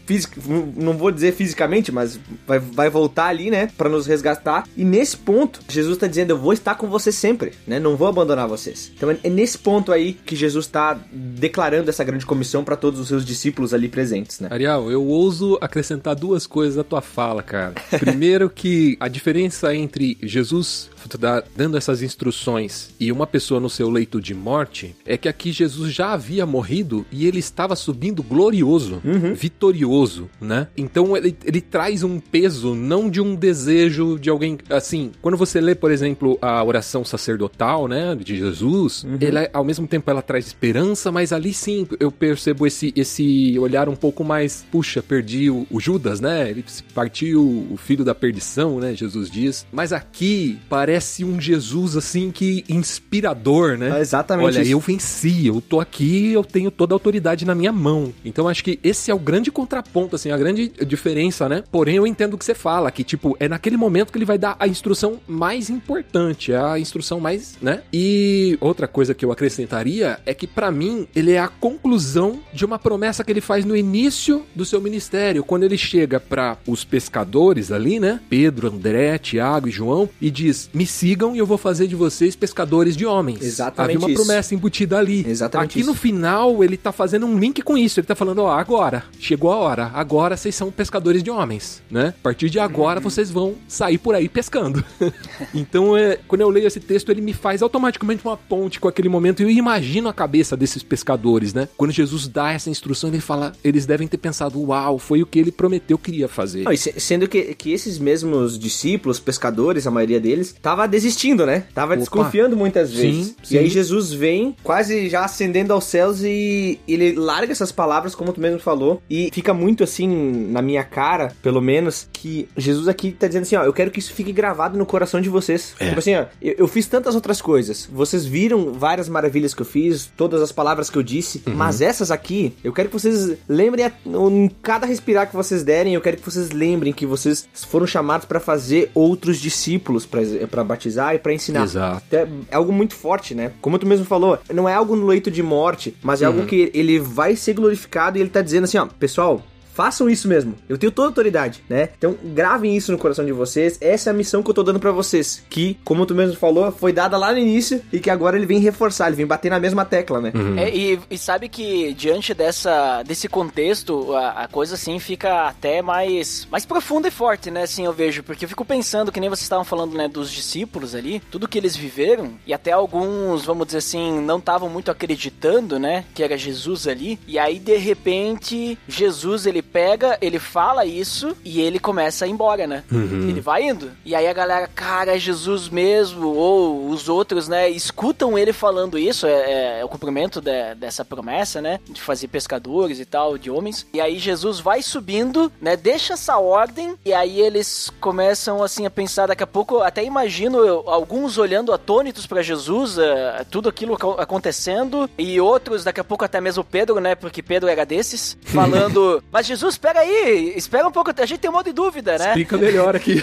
não 0.76 0.96
vou 0.96 1.10
dizer 1.10 1.32
fisicamente, 1.32 1.92
mas 1.92 2.18
vai, 2.46 2.58
vai 2.58 2.90
voltar 2.90 3.26
ali, 3.26 3.50
né? 3.50 3.68
Para 3.76 3.88
nos 3.88 4.06
resgatar. 4.06 4.66
E 4.76 4.84
nesse 4.84 5.16
ponto, 5.16 5.60
Jesus 5.68 5.96
está 5.96 6.06
dizendo: 6.06 6.30
Eu 6.30 6.38
vou 6.38 6.52
estar 6.52 6.74
com 6.74 6.88
vocês 6.88 7.14
sempre, 7.14 7.52
né? 7.66 7.78
Não 7.78 7.96
vou 7.96 8.08
abandonar 8.08 8.48
vocês. 8.48 8.92
Então 8.94 9.10
é 9.10 9.30
nesse 9.30 9.58
ponto 9.58 9.92
aí 9.92 10.12
que 10.12 10.36
Jesus 10.36 10.66
está 10.66 10.98
declarando 11.12 11.90
essa 11.90 12.04
grande 12.04 12.26
comissão 12.26 12.64
para 12.64 12.76
todos 12.76 13.00
os 13.00 13.08
seus 13.08 13.24
discípulos 13.24 13.74
ali 13.74 13.88
presentes, 13.88 14.40
né? 14.40 14.48
Ariel, 14.50 14.90
eu 14.90 15.04
ouso 15.04 15.58
acrescentar 15.60 16.14
duas 16.14 16.46
coisas 16.46 16.78
à 16.78 16.84
tua 16.84 17.00
fala, 17.00 17.42
cara. 17.42 17.74
Primeiro 17.98 18.48
que 18.48 18.96
a 19.00 19.08
diferença 19.08 19.74
entre 19.74 20.16
Jesus 20.22 20.90
dá- 21.18 21.42
dando 21.56 21.76
essas 21.76 22.02
instruções 22.02 22.90
e 22.98 23.10
uma 23.12 23.26
pessoa 23.26 23.60
no 23.60 23.68
seu 23.70 23.88
leito 23.90 24.20
de 24.20 24.34
morte 24.34 24.94
é 25.06 25.16
que 25.16 25.28
aqui 25.28 25.52
Jesus 25.52 25.92
já 25.92 26.12
havia 26.12 26.44
morrido 26.46 27.04
e 27.10 27.26
ele 27.26 27.38
estava 27.38 27.74
subindo 27.76 28.22
glorioso, 28.22 29.00
vitorioso, 29.34 30.28
né? 30.40 30.68
Então 30.76 31.16
ele, 31.16 31.36
ele 31.44 31.60
traz 31.60 32.02
um 32.02 32.18
peso 32.20 32.74
não 32.74 33.08
de 33.10 33.20
um 33.20 33.34
desejo 33.34 34.18
de 34.18 34.30
alguém 34.30 34.58
assim. 34.68 35.10
Quando 35.20 35.36
você 35.36 35.60
lê, 35.60 35.74
por 35.74 35.90
exemplo, 35.90 36.38
a 36.40 36.62
oração 36.62 37.04
sacerdotal, 37.04 37.88
né, 37.88 38.14
de 38.14 38.36
Jesus, 38.36 39.04
ela 39.20 39.48
ao 39.52 39.64
mesmo 39.64 39.86
tempo 39.86 40.10
ela 40.10 40.22
traz 40.22 40.46
esperança, 40.46 41.10
mas 41.10 41.32
ali 41.32 41.52
sim 41.52 41.86
eu 41.98 42.10
percebo 42.10 42.66
esse 42.66 42.92
esse 42.96 43.58
olhar 43.58 43.88
um 43.88 43.96
pouco 43.96 44.22
mais, 44.24 44.64
puxa, 44.70 45.02
perdi 45.02 45.50
o, 45.50 45.66
o 45.70 45.80
Judas, 45.80 46.20
né? 46.20 46.48
Ele 46.50 46.64
partiu 46.94 47.66
o 47.70 47.76
filho 47.76 48.04
da 48.04 48.14
perdição, 48.14 48.78
né? 48.78 48.94
Jesus 48.94 49.30
diz. 49.30 49.66
Mas 49.72 49.92
aqui 49.92 50.58
parece 50.68 50.89
um 51.22 51.40
Jesus 51.40 51.96
assim 51.96 52.30
que 52.30 52.64
inspirador, 52.68 53.76
né? 53.76 53.98
É 53.98 54.00
exatamente 54.00 54.46
Olha, 54.46 54.62
isso. 54.62 54.72
eu 54.72 54.80
venci, 54.80 55.46
eu 55.46 55.60
tô 55.60 55.80
aqui, 55.80 56.32
eu 56.32 56.44
tenho 56.44 56.70
toda 56.70 56.94
a 56.94 56.96
autoridade 56.96 57.44
na 57.44 57.54
minha 57.54 57.72
mão. 57.72 58.12
Então 58.24 58.48
acho 58.48 58.64
que 58.64 58.78
esse 58.82 59.10
é 59.10 59.14
o 59.14 59.18
grande 59.18 59.50
contraponto, 59.50 60.16
assim, 60.16 60.30
a 60.30 60.36
grande 60.36 60.72
diferença, 60.86 61.48
né? 61.48 61.62
Porém, 61.70 61.96
eu 61.96 62.06
entendo 62.06 62.34
o 62.34 62.38
que 62.38 62.44
você 62.44 62.54
fala, 62.54 62.90
que, 62.90 63.04
tipo, 63.04 63.36
é 63.38 63.48
naquele 63.48 63.76
momento 63.76 64.12
que 64.12 64.18
ele 64.18 64.24
vai 64.24 64.38
dar 64.38 64.56
a 64.58 64.66
instrução 64.66 65.20
mais 65.26 65.70
importante, 65.70 66.52
é 66.52 66.58
a 66.58 66.78
instrução 66.78 67.20
mais, 67.20 67.56
né? 67.60 67.82
E 67.92 68.56
outra 68.60 68.86
coisa 68.88 69.14
que 69.14 69.24
eu 69.24 69.32
acrescentaria 69.32 70.18
é 70.24 70.34
que, 70.34 70.46
pra 70.46 70.70
mim, 70.70 71.06
ele 71.14 71.32
é 71.32 71.38
a 71.38 71.48
conclusão 71.48 72.40
de 72.52 72.64
uma 72.64 72.78
promessa 72.78 73.24
que 73.24 73.32
ele 73.32 73.40
faz 73.40 73.64
no 73.64 73.76
início 73.76 74.44
do 74.54 74.64
seu 74.64 74.80
ministério, 74.80 75.44
quando 75.44 75.64
ele 75.64 75.78
chega 75.78 76.18
para 76.20 76.56
os 76.66 76.84
pescadores 76.84 77.72
ali, 77.72 78.00
né? 78.00 78.20
Pedro, 78.28 78.68
André, 78.68 79.18
Tiago 79.18 79.68
e 79.68 79.70
João, 79.70 80.08
e 80.20 80.30
diz: 80.30 80.70
Me 80.80 80.86
sigam 80.86 81.36
e 81.36 81.38
eu 81.38 81.44
vou 81.44 81.58
fazer 81.58 81.86
de 81.86 81.94
vocês 81.94 82.34
pescadores 82.34 82.96
de 82.96 83.04
homens. 83.04 83.42
Exatamente 83.42 83.96
Havia 83.96 83.98
uma 84.06 84.10
isso. 84.10 84.22
promessa 84.24 84.54
embutida 84.54 84.96
ali. 84.98 85.26
Exatamente 85.28 85.70
Aqui 85.72 85.80
isso. 85.80 85.88
no 85.90 85.94
final, 85.94 86.64
ele 86.64 86.78
tá 86.78 86.90
fazendo 86.90 87.26
um 87.26 87.38
link 87.38 87.60
com 87.60 87.76
isso. 87.76 88.00
Ele 88.00 88.06
tá 88.06 88.14
falando, 88.14 88.38
ó, 88.38 88.50
agora, 88.52 89.04
chegou 89.18 89.52
a 89.52 89.56
hora. 89.56 89.90
Agora 89.92 90.38
vocês 90.38 90.54
são 90.54 90.70
pescadores 90.70 91.22
de 91.22 91.30
homens, 91.30 91.82
né? 91.90 92.14
A 92.18 92.22
partir 92.22 92.48
de 92.48 92.58
agora 92.58 92.98
Uhum. 92.98 93.04
vocês 93.04 93.30
vão 93.30 93.56
sair 93.68 93.98
por 93.98 94.14
aí 94.14 94.26
pescando. 94.26 94.82
então, 95.54 95.94
é, 95.96 96.18
quando 96.26 96.40
eu 96.40 96.48
leio 96.48 96.66
esse 96.66 96.80
texto, 96.80 97.10
ele 97.10 97.20
me 97.20 97.34
faz 97.34 97.60
automaticamente 97.62 98.24
uma 98.24 98.36
ponte 98.38 98.80
com 98.80 98.88
aquele 98.88 99.08
momento. 99.10 99.40
E 99.40 99.44
eu 99.44 99.50
imagino 99.50 100.08
a 100.08 100.14
cabeça 100.14 100.56
desses 100.56 100.82
pescadores, 100.82 101.52
né? 101.52 101.68
Quando 101.76 101.90
Jesus 101.90 102.26
dá 102.26 102.52
essa 102.52 102.70
instrução, 102.70 103.10
ele 103.10 103.20
fala, 103.20 103.52
eles 103.62 103.84
devem 103.84 104.08
ter 104.08 104.16
pensado, 104.18 104.58
uau, 104.66 104.98
foi 104.98 105.22
o 105.22 105.26
que 105.26 105.38
ele 105.38 105.52
prometeu 105.52 105.98
que 105.98 106.10
iria 106.10 106.26
fazer. 106.28 106.62
Não, 106.62 106.74
se- 106.74 106.94
sendo 106.98 107.28
que, 107.28 107.54
que 107.54 107.70
esses 107.70 107.98
mesmos 107.98 108.58
discípulos, 108.58 109.20
pescadores, 109.20 109.86
a 109.86 109.90
maioria 109.90 110.18
deles, 110.20 110.54
tava 110.70 110.86
desistindo, 110.86 111.44
né? 111.44 111.64
Tava 111.74 111.92
Opa. 111.94 112.00
desconfiando 112.00 112.56
muitas 112.56 112.92
vezes. 112.92 113.26
Sim, 113.28 113.34
E 113.42 113.46
sim. 113.46 113.58
aí 113.58 113.68
Jesus 113.68 114.12
vem, 114.12 114.54
quase 114.62 115.08
já 115.08 115.24
ascendendo 115.24 115.72
aos 115.72 115.84
céus 115.84 116.22
e 116.22 116.78
ele 116.86 117.12
larga 117.14 117.50
essas 117.52 117.72
palavras, 117.72 118.14
como 118.14 118.32
tu 118.32 118.40
mesmo 118.40 118.60
falou, 118.60 119.02
e 119.10 119.30
fica 119.32 119.52
muito 119.52 119.82
assim 119.82 120.06
na 120.50 120.62
minha 120.62 120.84
cara, 120.84 121.32
pelo 121.42 121.60
menos, 121.60 122.08
que 122.12 122.48
Jesus 122.56 122.86
aqui 122.88 123.10
tá 123.10 123.26
dizendo 123.26 123.42
assim, 123.42 123.56
ó, 123.56 123.64
eu 123.64 123.72
quero 123.72 123.90
que 123.90 123.98
isso 123.98 124.12
fique 124.12 124.32
gravado 124.32 124.78
no 124.78 124.86
coração 124.86 125.20
de 125.20 125.28
vocês. 125.28 125.74
Tipo 125.78 125.98
assim, 125.98 126.14
ó, 126.14 126.26
eu, 126.40 126.54
eu 126.58 126.68
fiz 126.68 126.86
tantas 126.86 127.14
outras 127.14 127.42
coisas, 127.42 127.88
vocês 127.92 128.24
viram 128.24 128.72
várias 128.72 129.08
maravilhas 129.08 129.52
que 129.54 129.62
eu 129.62 129.66
fiz, 129.66 130.10
todas 130.16 130.40
as 130.40 130.52
palavras 130.52 130.88
que 130.88 130.96
eu 130.96 131.02
disse, 131.02 131.42
mas 131.46 131.80
essas 131.80 132.10
aqui, 132.10 132.54
eu 132.62 132.72
quero 132.72 132.88
que 132.88 132.94
vocês 132.98 133.36
lembrem 133.48 133.86
a, 133.86 133.92
em 134.06 134.48
cada 134.62 134.86
respirar 134.86 135.28
que 135.28 135.34
vocês 135.34 135.64
derem, 135.64 135.94
eu 135.94 136.00
quero 136.00 136.16
que 136.16 136.24
vocês 136.24 136.50
lembrem 136.50 136.92
que 136.92 137.06
vocês 137.06 137.48
foram 137.54 137.86
chamados 137.86 138.24
pra 138.26 138.38
fazer 138.38 138.90
outros 138.94 139.38
discípulos 139.40 140.06
pra 140.06 140.59
pra 140.60 140.64
batizar 140.64 141.14
e 141.14 141.18
pra 141.18 141.32
ensinar. 141.32 141.64
Exato. 141.64 142.04
É 142.14 142.26
é 142.50 142.56
algo 142.56 142.72
muito 142.72 142.94
forte, 142.94 143.34
né? 143.34 143.52
Como 143.60 143.78
tu 143.78 143.86
mesmo 143.86 144.04
falou, 144.04 144.38
não 144.52 144.68
é 144.68 144.74
algo 144.74 144.94
no 144.96 145.06
leito 145.06 145.30
de 145.30 145.42
morte, 145.42 145.96
mas 146.02 146.22
é 146.22 146.26
algo 146.26 146.44
que 146.46 146.70
ele 146.74 146.98
vai 146.98 147.34
ser 147.36 147.54
glorificado 147.54 148.18
e 148.18 148.20
ele 148.20 148.30
tá 148.30 148.42
dizendo 148.42 148.64
assim, 148.64 148.78
ó, 148.78 148.86
pessoal, 148.86 149.42
Façam 149.74 150.08
isso 150.08 150.28
mesmo. 150.28 150.54
Eu 150.68 150.78
tenho 150.78 150.92
toda 150.92 151.08
a 151.08 151.10
autoridade, 151.10 151.62
né? 151.68 151.88
Então, 151.96 152.16
gravem 152.22 152.76
isso 152.76 152.92
no 152.92 152.98
coração 152.98 153.24
de 153.24 153.32
vocês. 153.32 153.78
Essa 153.80 154.10
é 154.10 154.12
a 154.12 154.14
missão 154.14 154.42
que 154.42 154.50
eu 154.50 154.54
tô 154.54 154.62
dando 154.62 154.80
pra 154.80 154.92
vocês. 154.92 155.42
Que, 155.48 155.78
como 155.84 156.06
tu 156.06 156.14
mesmo 156.14 156.36
falou, 156.36 156.70
foi 156.72 156.92
dada 156.92 157.16
lá 157.16 157.32
no 157.32 157.38
início 157.38 157.80
e 157.92 157.98
que 158.00 158.10
agora 158.10 158.36
ele 158.36 158.46
vem 158.46 158.58
reforçar, 158.58 159.06
ele 159.06 159.16
vem 159.16 159.26
bater 159.26 159.50
na 159.50 159.60
mesma 159.60 159.84
tecla, 159.84 160.20
né? 160.20 160.32
Uhum. 160.34 160.58
É, 160.58 160.74
e, 160.74 160.98
e 161.10 161.18
sabe 161.18 161.48
que 161.48 161.92
diante 161.94 162.34
dessa, 162.34 163.02
desse 163.02 163.28
contexto, 163.28 164.14
a, 164.14 164.44
a 164.44 164.48
coisa 164.48 164.74
assim 164.74 164.98
fica 164.98 165.48
até 165.48 165.82
mais, 165.82 166.46
mais 166.50 166.64
profunda 166.64 167.08
e 167.08 167.10
forte, 167.10 167.50
né? 167.50 167.62
Assim 167.62 167.84
eu 167.84 167.92
vejo, 167.92 168.22
porque 168.22 168.44
eu 168.44 168.48
fico 168.48 168.64
pensando, 168.64 169.12
que 169.12 169.20
nem 169.20 169.28
vocês 169.28 169.44
estavam 169.44 169.64
falando, 169.64 169.96
né, 169.96 170.08
dos 170.08 170.30
discípulos 170.30 170.94
ali, 170.94 171.20
tudo 171.30 171.48
que 171.48 171.58
eles 171.58 171.76
viveram, 171.76 172.32
e 172.46 172.52
até 172.52 172.72
alguns, 172.72 173.44
vamos 173.44 173.66
dizer 173.66 173.78
assim, 173.78 174.20
não 174.20 174.38
estavam 174.38 174.68
muito 174.68 174.90
acreditando, 174.90 175.78
né, 175.78 176.04
que 176.14 176.22
era 176.22 176.36
Jesus 176.36 176.86
ali, 176.86 177.18
e 177.26 177.38
aí 177.38 177.58
de 177.58 177.76
repente 177.76 178.78
Jesus 178.88 179.46
ele 179.46 179.59
ele 179.60 179.62
pega, 179.62 180.16
ele 180.20 180.38
fala 180.38 180.84
isso 180.86 181.36
e 181.44 181.60
ele 181.60 181.78
começa 181.78 182.24
a 182.24 182.28
ir 182.28 182.30
embora, 182.30 182.66
né? 182.66 182.82
Ele 182.90 183.40
vai 183.40 183.62
indo. 183.64 183.90
E 184.04 184.14
aí 184.14 184.26
a 184.26 184.32
galera, 184.32 184.66
cara, 184.66 185.14
é 185.14 185.18
Jesus 185.18 185.68
mesmo. 185.68 186.28
Ou 186.28 186.88
os 186.88 187.08
outros, 187.08 187.46
né, 187.46 187.68
escutam 187.68 188.38
ele 188.38 188.52
falando 188.52 188.98
isso. 188.98 189.26
É, 189.26 189.80
é 189.80 189.84
o 189.84 189.88
cumprimento 189.88 190.40
de- 190.40 190.74
dessa 190.76 191.04
promessa, 191.04 191.60
né? 191.60 191.78
De 191.88 192.00
fazer 192.00 192.28
pescadores 192.28 192.98
e 192.98 193.04
tal, 193.04 193.36
de 193.36 193.50
homens. 193.50 193.86
E 193.92 194.00
aí 194.00 194.18
Jesus 194.18 194.60
vai 194.60 194.82
subindo, 194.82 195.52
né? 195.60 195.76
Deixa 195.76 196.14
essa 196.14 196.38
ordem. 196.38 196.94
E 197.04 197.12
aí 197.12 197.40
eles 197.40 197.90
começam, 198.00 198.62
assim, 198.62 198.86
a 198.86 198.90
pensar. 198.90 199.26
Daqui 199.28 199.42
a 199.42 199.46
pouco, 199.46 199.80
até 199.80 200.02
imagino 200.02 200.58
eu, 200.64 200.84
alguns 200.86 201.36
olhando 201.38 201.72
atônitos 201.72 202.26
pra 202.26 202.42
Jesus, 202.42 202.96
é, 202.98 203.44
tudo 203.50 203.68
aquilo 203.68 203.94
aco- 203.94 204.16
acontecendo. 204.18 205.08
E 205.18 205.38
outros, 205.40 205.84
daqui 205.84 206.00
a 206.00 206.04
pouco, 206.04 206.24
até 206.24 206.40
mesmo 206.40 206.64
Pedro, 206.64 206.98
né? 207.00 207.14
Porque 207.14 207.42
Pedro 207.42 207.68
era 207.68 207.84
desses, 207.84 208.36
falando: 208.46 209.22
Mas 209.30 209.46
Jesus, 209.50 209.74
espera 209.74 209.98
aí, 210.00 210.52
espera 210.56 210.86
um 210.86 210.92
pouco, 210.92 211.10
a 211.16 211.26
gente 211.26 211.40
tem 211.40 211.50
um 211.50 211.54
monte 211.54 211.66
de 211.66 211.72
dúvida, 211.72 212.16
né? 212.16 212.28
Explica 212.28 212.56
melhor 212.56 212.94
aqui. 212.94 213.20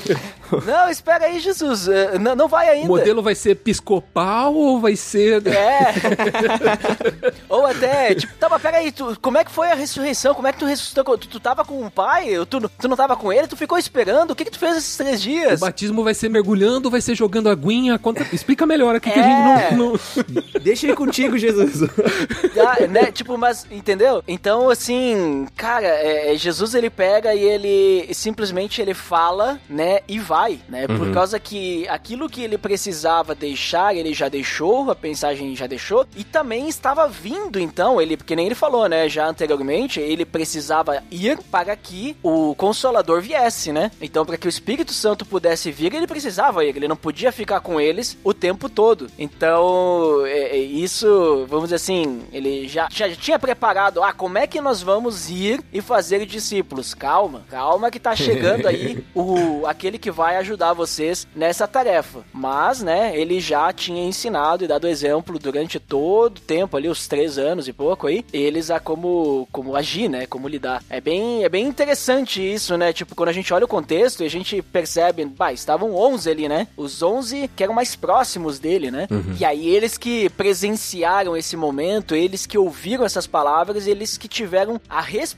Não, 0.64 0.88
espera 0.90 1.26
aí, 1.26 1.38
Jesus, 1.40 1.88
é, 1.88 2.18
não, 2.18 2.34
não 2.34 2.48
vai 2.48 2.68
O 2.68 2.70
ainda. 2.70 2.86
modelo 2.88 3.22
vai 3.22 3.34
ser 3.34 3.50
episcopal 3.50 4.54
ou 4.54 4.80
vai 4.80 4.96
ser. 4.96 5.46
É. 5.46 5.92
Ou 7.50 7.66
até, 7.66 8.14
tipo, 8.14 8.32
tá, 8.34 8.48
mas 8.48 8.62
peraí, 8.62 8.90
tu, 8.92 9.14
como 9.20 9.36
é 9.36 9.44
que 9.44 9.50
foi 9.50 9.70
a 9.70 9.74
ressurreição? 9.74 10.34
Como 10.34 10.46
é 10.48 10.52
que 10.52 10.58
tu 10.58 10.64
ressuscitou? 10.64 11.18
Tu, 11.18 11.28
tu 11.28 11.38
tava 11.40 11.64
com 11.66 11.84
o 11.84 11.90
pai? 11.90 12.30
Tu, 12.48 12.60
tu 12.68 12.88
não 12.88 12.96
tava 12.96 13.14
com 13.16 13.30
ele? 13.32 13.46
Tu 13.46 13.56
ficou 13.56 13.76
esperando? 13.78 14.30
O 14.30 14.34
que 14.34 14.44
que 14.44 14.50
tu 14.50 14.58
fez 14.58 14.76
esses 14.78 14.96
três 14.96 15.20
O 15.20 15.22
dias? 15.24 15.60
batismo 15.60 16.02
vai 16.02 16.14
ser 16.14 16.28
mergulhando, 16.30 16.90
vai 16.90 17.00
ser 17.02 17.14
jogando 17.14 17.48
aguinha. 17.50 17.98
Conta... 17.98 18.26
Explica 18.32 18.64
melhor 18.66 18.94
aqui 18.96 19.10
que 19.10 19.18
a 19.18 19.22
É. 19.22 19.58
gente 19.68 19.74
não. 19.76 19.92
não- 19.92 19.98
Deixa 20.62 20.86
ele 20.86 20.96
contigo, 20.96 21.36
Jesus. 21.36 21.82
Ah, 22.58 22.86
né? 22.86 23.12
Tipo, 23.12 23.36
mas, 23.36 23.66
entendeu? 23.70 24.22
Então, 24.26 24.70
assim, 24.70 25.46
cara, 25.58 25.88
é, 25.88 26.32
é, 26.32 26.36
Jesus 26.36 26.72
ele 26.72 26.88
pega 26.88 27.34
e 27.34 27.42
ele 27.42 28.14
simplesmente 28.14 28.80
ele 28.80 28.94
fala, 28.94 29.60
né, 29.68 30.00
e 30.06 30.20
vai, 30.20 30.60
né? 30.68 30.86
Por 30.86 31.12
causa 31.12 31.40
que 31.40 31.86
aquilo 31.88 32.30
que 32.30 32.44
ele 32.44 32.56
precisava 32.56 33.34
deixar, 33.34 33.94
ele 33.94 34.14
já 34.14 34.28
deixou, 34.28 34.88
a 34.88 34.96
mensagem 35.02 35.56
já 35.56 35.66
deixou, 35.66 36.06
e 36.16 36.22
também 36.22 36.68
estava 36.68 37.08
vindo, 37.08 37.58
então, 37.58 38.00
ele, 38.00 38.16
porque 38.16 38.36
nem 38.36 38.46
ele 38.46 38.54
falou, 38.54 38.88
né, 38.88 39.08
já 39.08 39.26
anteriormente, 39.26 39.98
ele 39.98 40.24
precisava 40.24 41.02
ir 41.10 41.38
para 41.50 41.74
que 41.74 42.16
o 42.22 42.54
Consolador 42.54 43.20
viesse, 43.20 43.72
né? 43.72 43.90
Então, 44.00 44.24
para 44.24 44.36
que 44.36 44.46
o 44.46 44.48
Espírito 44.48 44.92
Santo 44.92 45.26
pudesse 45.26 45.72
vir, 45.72 45.92
ele 45.92 46.06
precisava 46.06 46.64
ir, 46.64 46.76
ele 46.76 46.86
não 46.86 46.96
podia 46.96 47.32
ficar 47.32 47.60
com 47.60 47.80
eles 47.80 48.16
o 48.22 48.32
tempo 48.32 48.68
todo. 48.68 49.08
Então, 49.18 50.24
é, 50.24 50.56
é, 50.56 50.56
isso, 50.56 51.46
vamos 51.48 51.64
dizer 51.64 51.76
assim, 51.76 52.22
ele 52.32 52.68
já, 52.68 52.86
já 52.92 53.10
tinha 53.16 53.40
preparado, 53.40 54.04
ah, 54.04 54.12
como 54.12 54.38
é 54.38 54.46
que 54.46 54.60
nós 54.60 54.80
vamos 54.80 55.28
ir 55.28 55.47
e 55.72 55.80
fazer 55.80 56.26
discípulos? 56.26 56.94
Calma, 56.94 57.44
calma 57.48 57.90
que 57.90 58.00
tá 58.00 58.14
chegando 58.14 58.66
aí 58.66 59.04
o 59.14 59.66
aquele 59.66 59.98
que 59.98 60.10
vai 60.10 60.36
ajudar 60.36 60.72
vocês 60.72 61.26
nessa 61.34 61.66
tarefa. 61.66 62.24
Mas, 62.32 62.82
né, 62.82 63.18
ele 63.18 63.40
já 63.40 63.72
tinha 63.72 64.04
ensinado 64.04 64.64
e 64.64 64.68
dado 64.68 64.88
exemplo 64.88 65.38
durante 65.38 65.78
todo 65.78 66.38
o 66.38 66.40
tempo 66.40 66.76
ali, 66.76 66.88
os 66.88 67.06
três 67.06 67.38
anos 67.38 67.68
e 67.68 67.72
pouco 67.72 68.06
aí, 68.06 68.24
eles 68.32 68.70
a 68.70 68.80
como, 68.80 69.48
como 69.52 69.76
agir, 69.76 70.08
né, 70.08 70.26
como 70.26 70.48
lidar. 70.48 70.82
É 70.90 71.00
bem, 71.00 71.44
é 71.44 71.48
bem 71.48 71.66
interessante 71.66 72.40
isso, 72.40 72.76
né, 72.76 72.92
tipo, 72.92 73.14
quando 73.14 73.28
a 73.28 73.32
gente 73.32 73.52
olha 73.52 73.64
o 73.64 73.68
contexto 73.68 74.22
e 74.22 74.26
a 74.26 74.30
gente 74.30 74.60
percebe, 74.62 75.24
bah, 75.24 75.52
estavam 75.52 75.94
11 75.94 76.30
ali, 76.30 76.48
né, 76.48 76.68
os 76.76 77.02
11 77.02 77.50
que 77.54 77.62
eram 77.62 77.74
mais 77.74 77.94
próximos 77.96 78.58
dele, 78.58 78.90
né, 78.90 79.06
e 79.38 79.44
aí 79.44 79.68
eles 79.68 79.96
que 79.96 80.28
presenciaram 80.30 81.36
esse 81.36 81.56
momento, 81.56 82.14
eles 82.14 82.46
que 82.46 82.58
ouviram 82.58 83.04
essas 83.04 83.26
palavras, 83.26 83.86
eles 83.86 84.16
que 84.16 84.28
tiveram 84.28 84.80
a 84.88 85.00
responsabilidade 85.00 85.37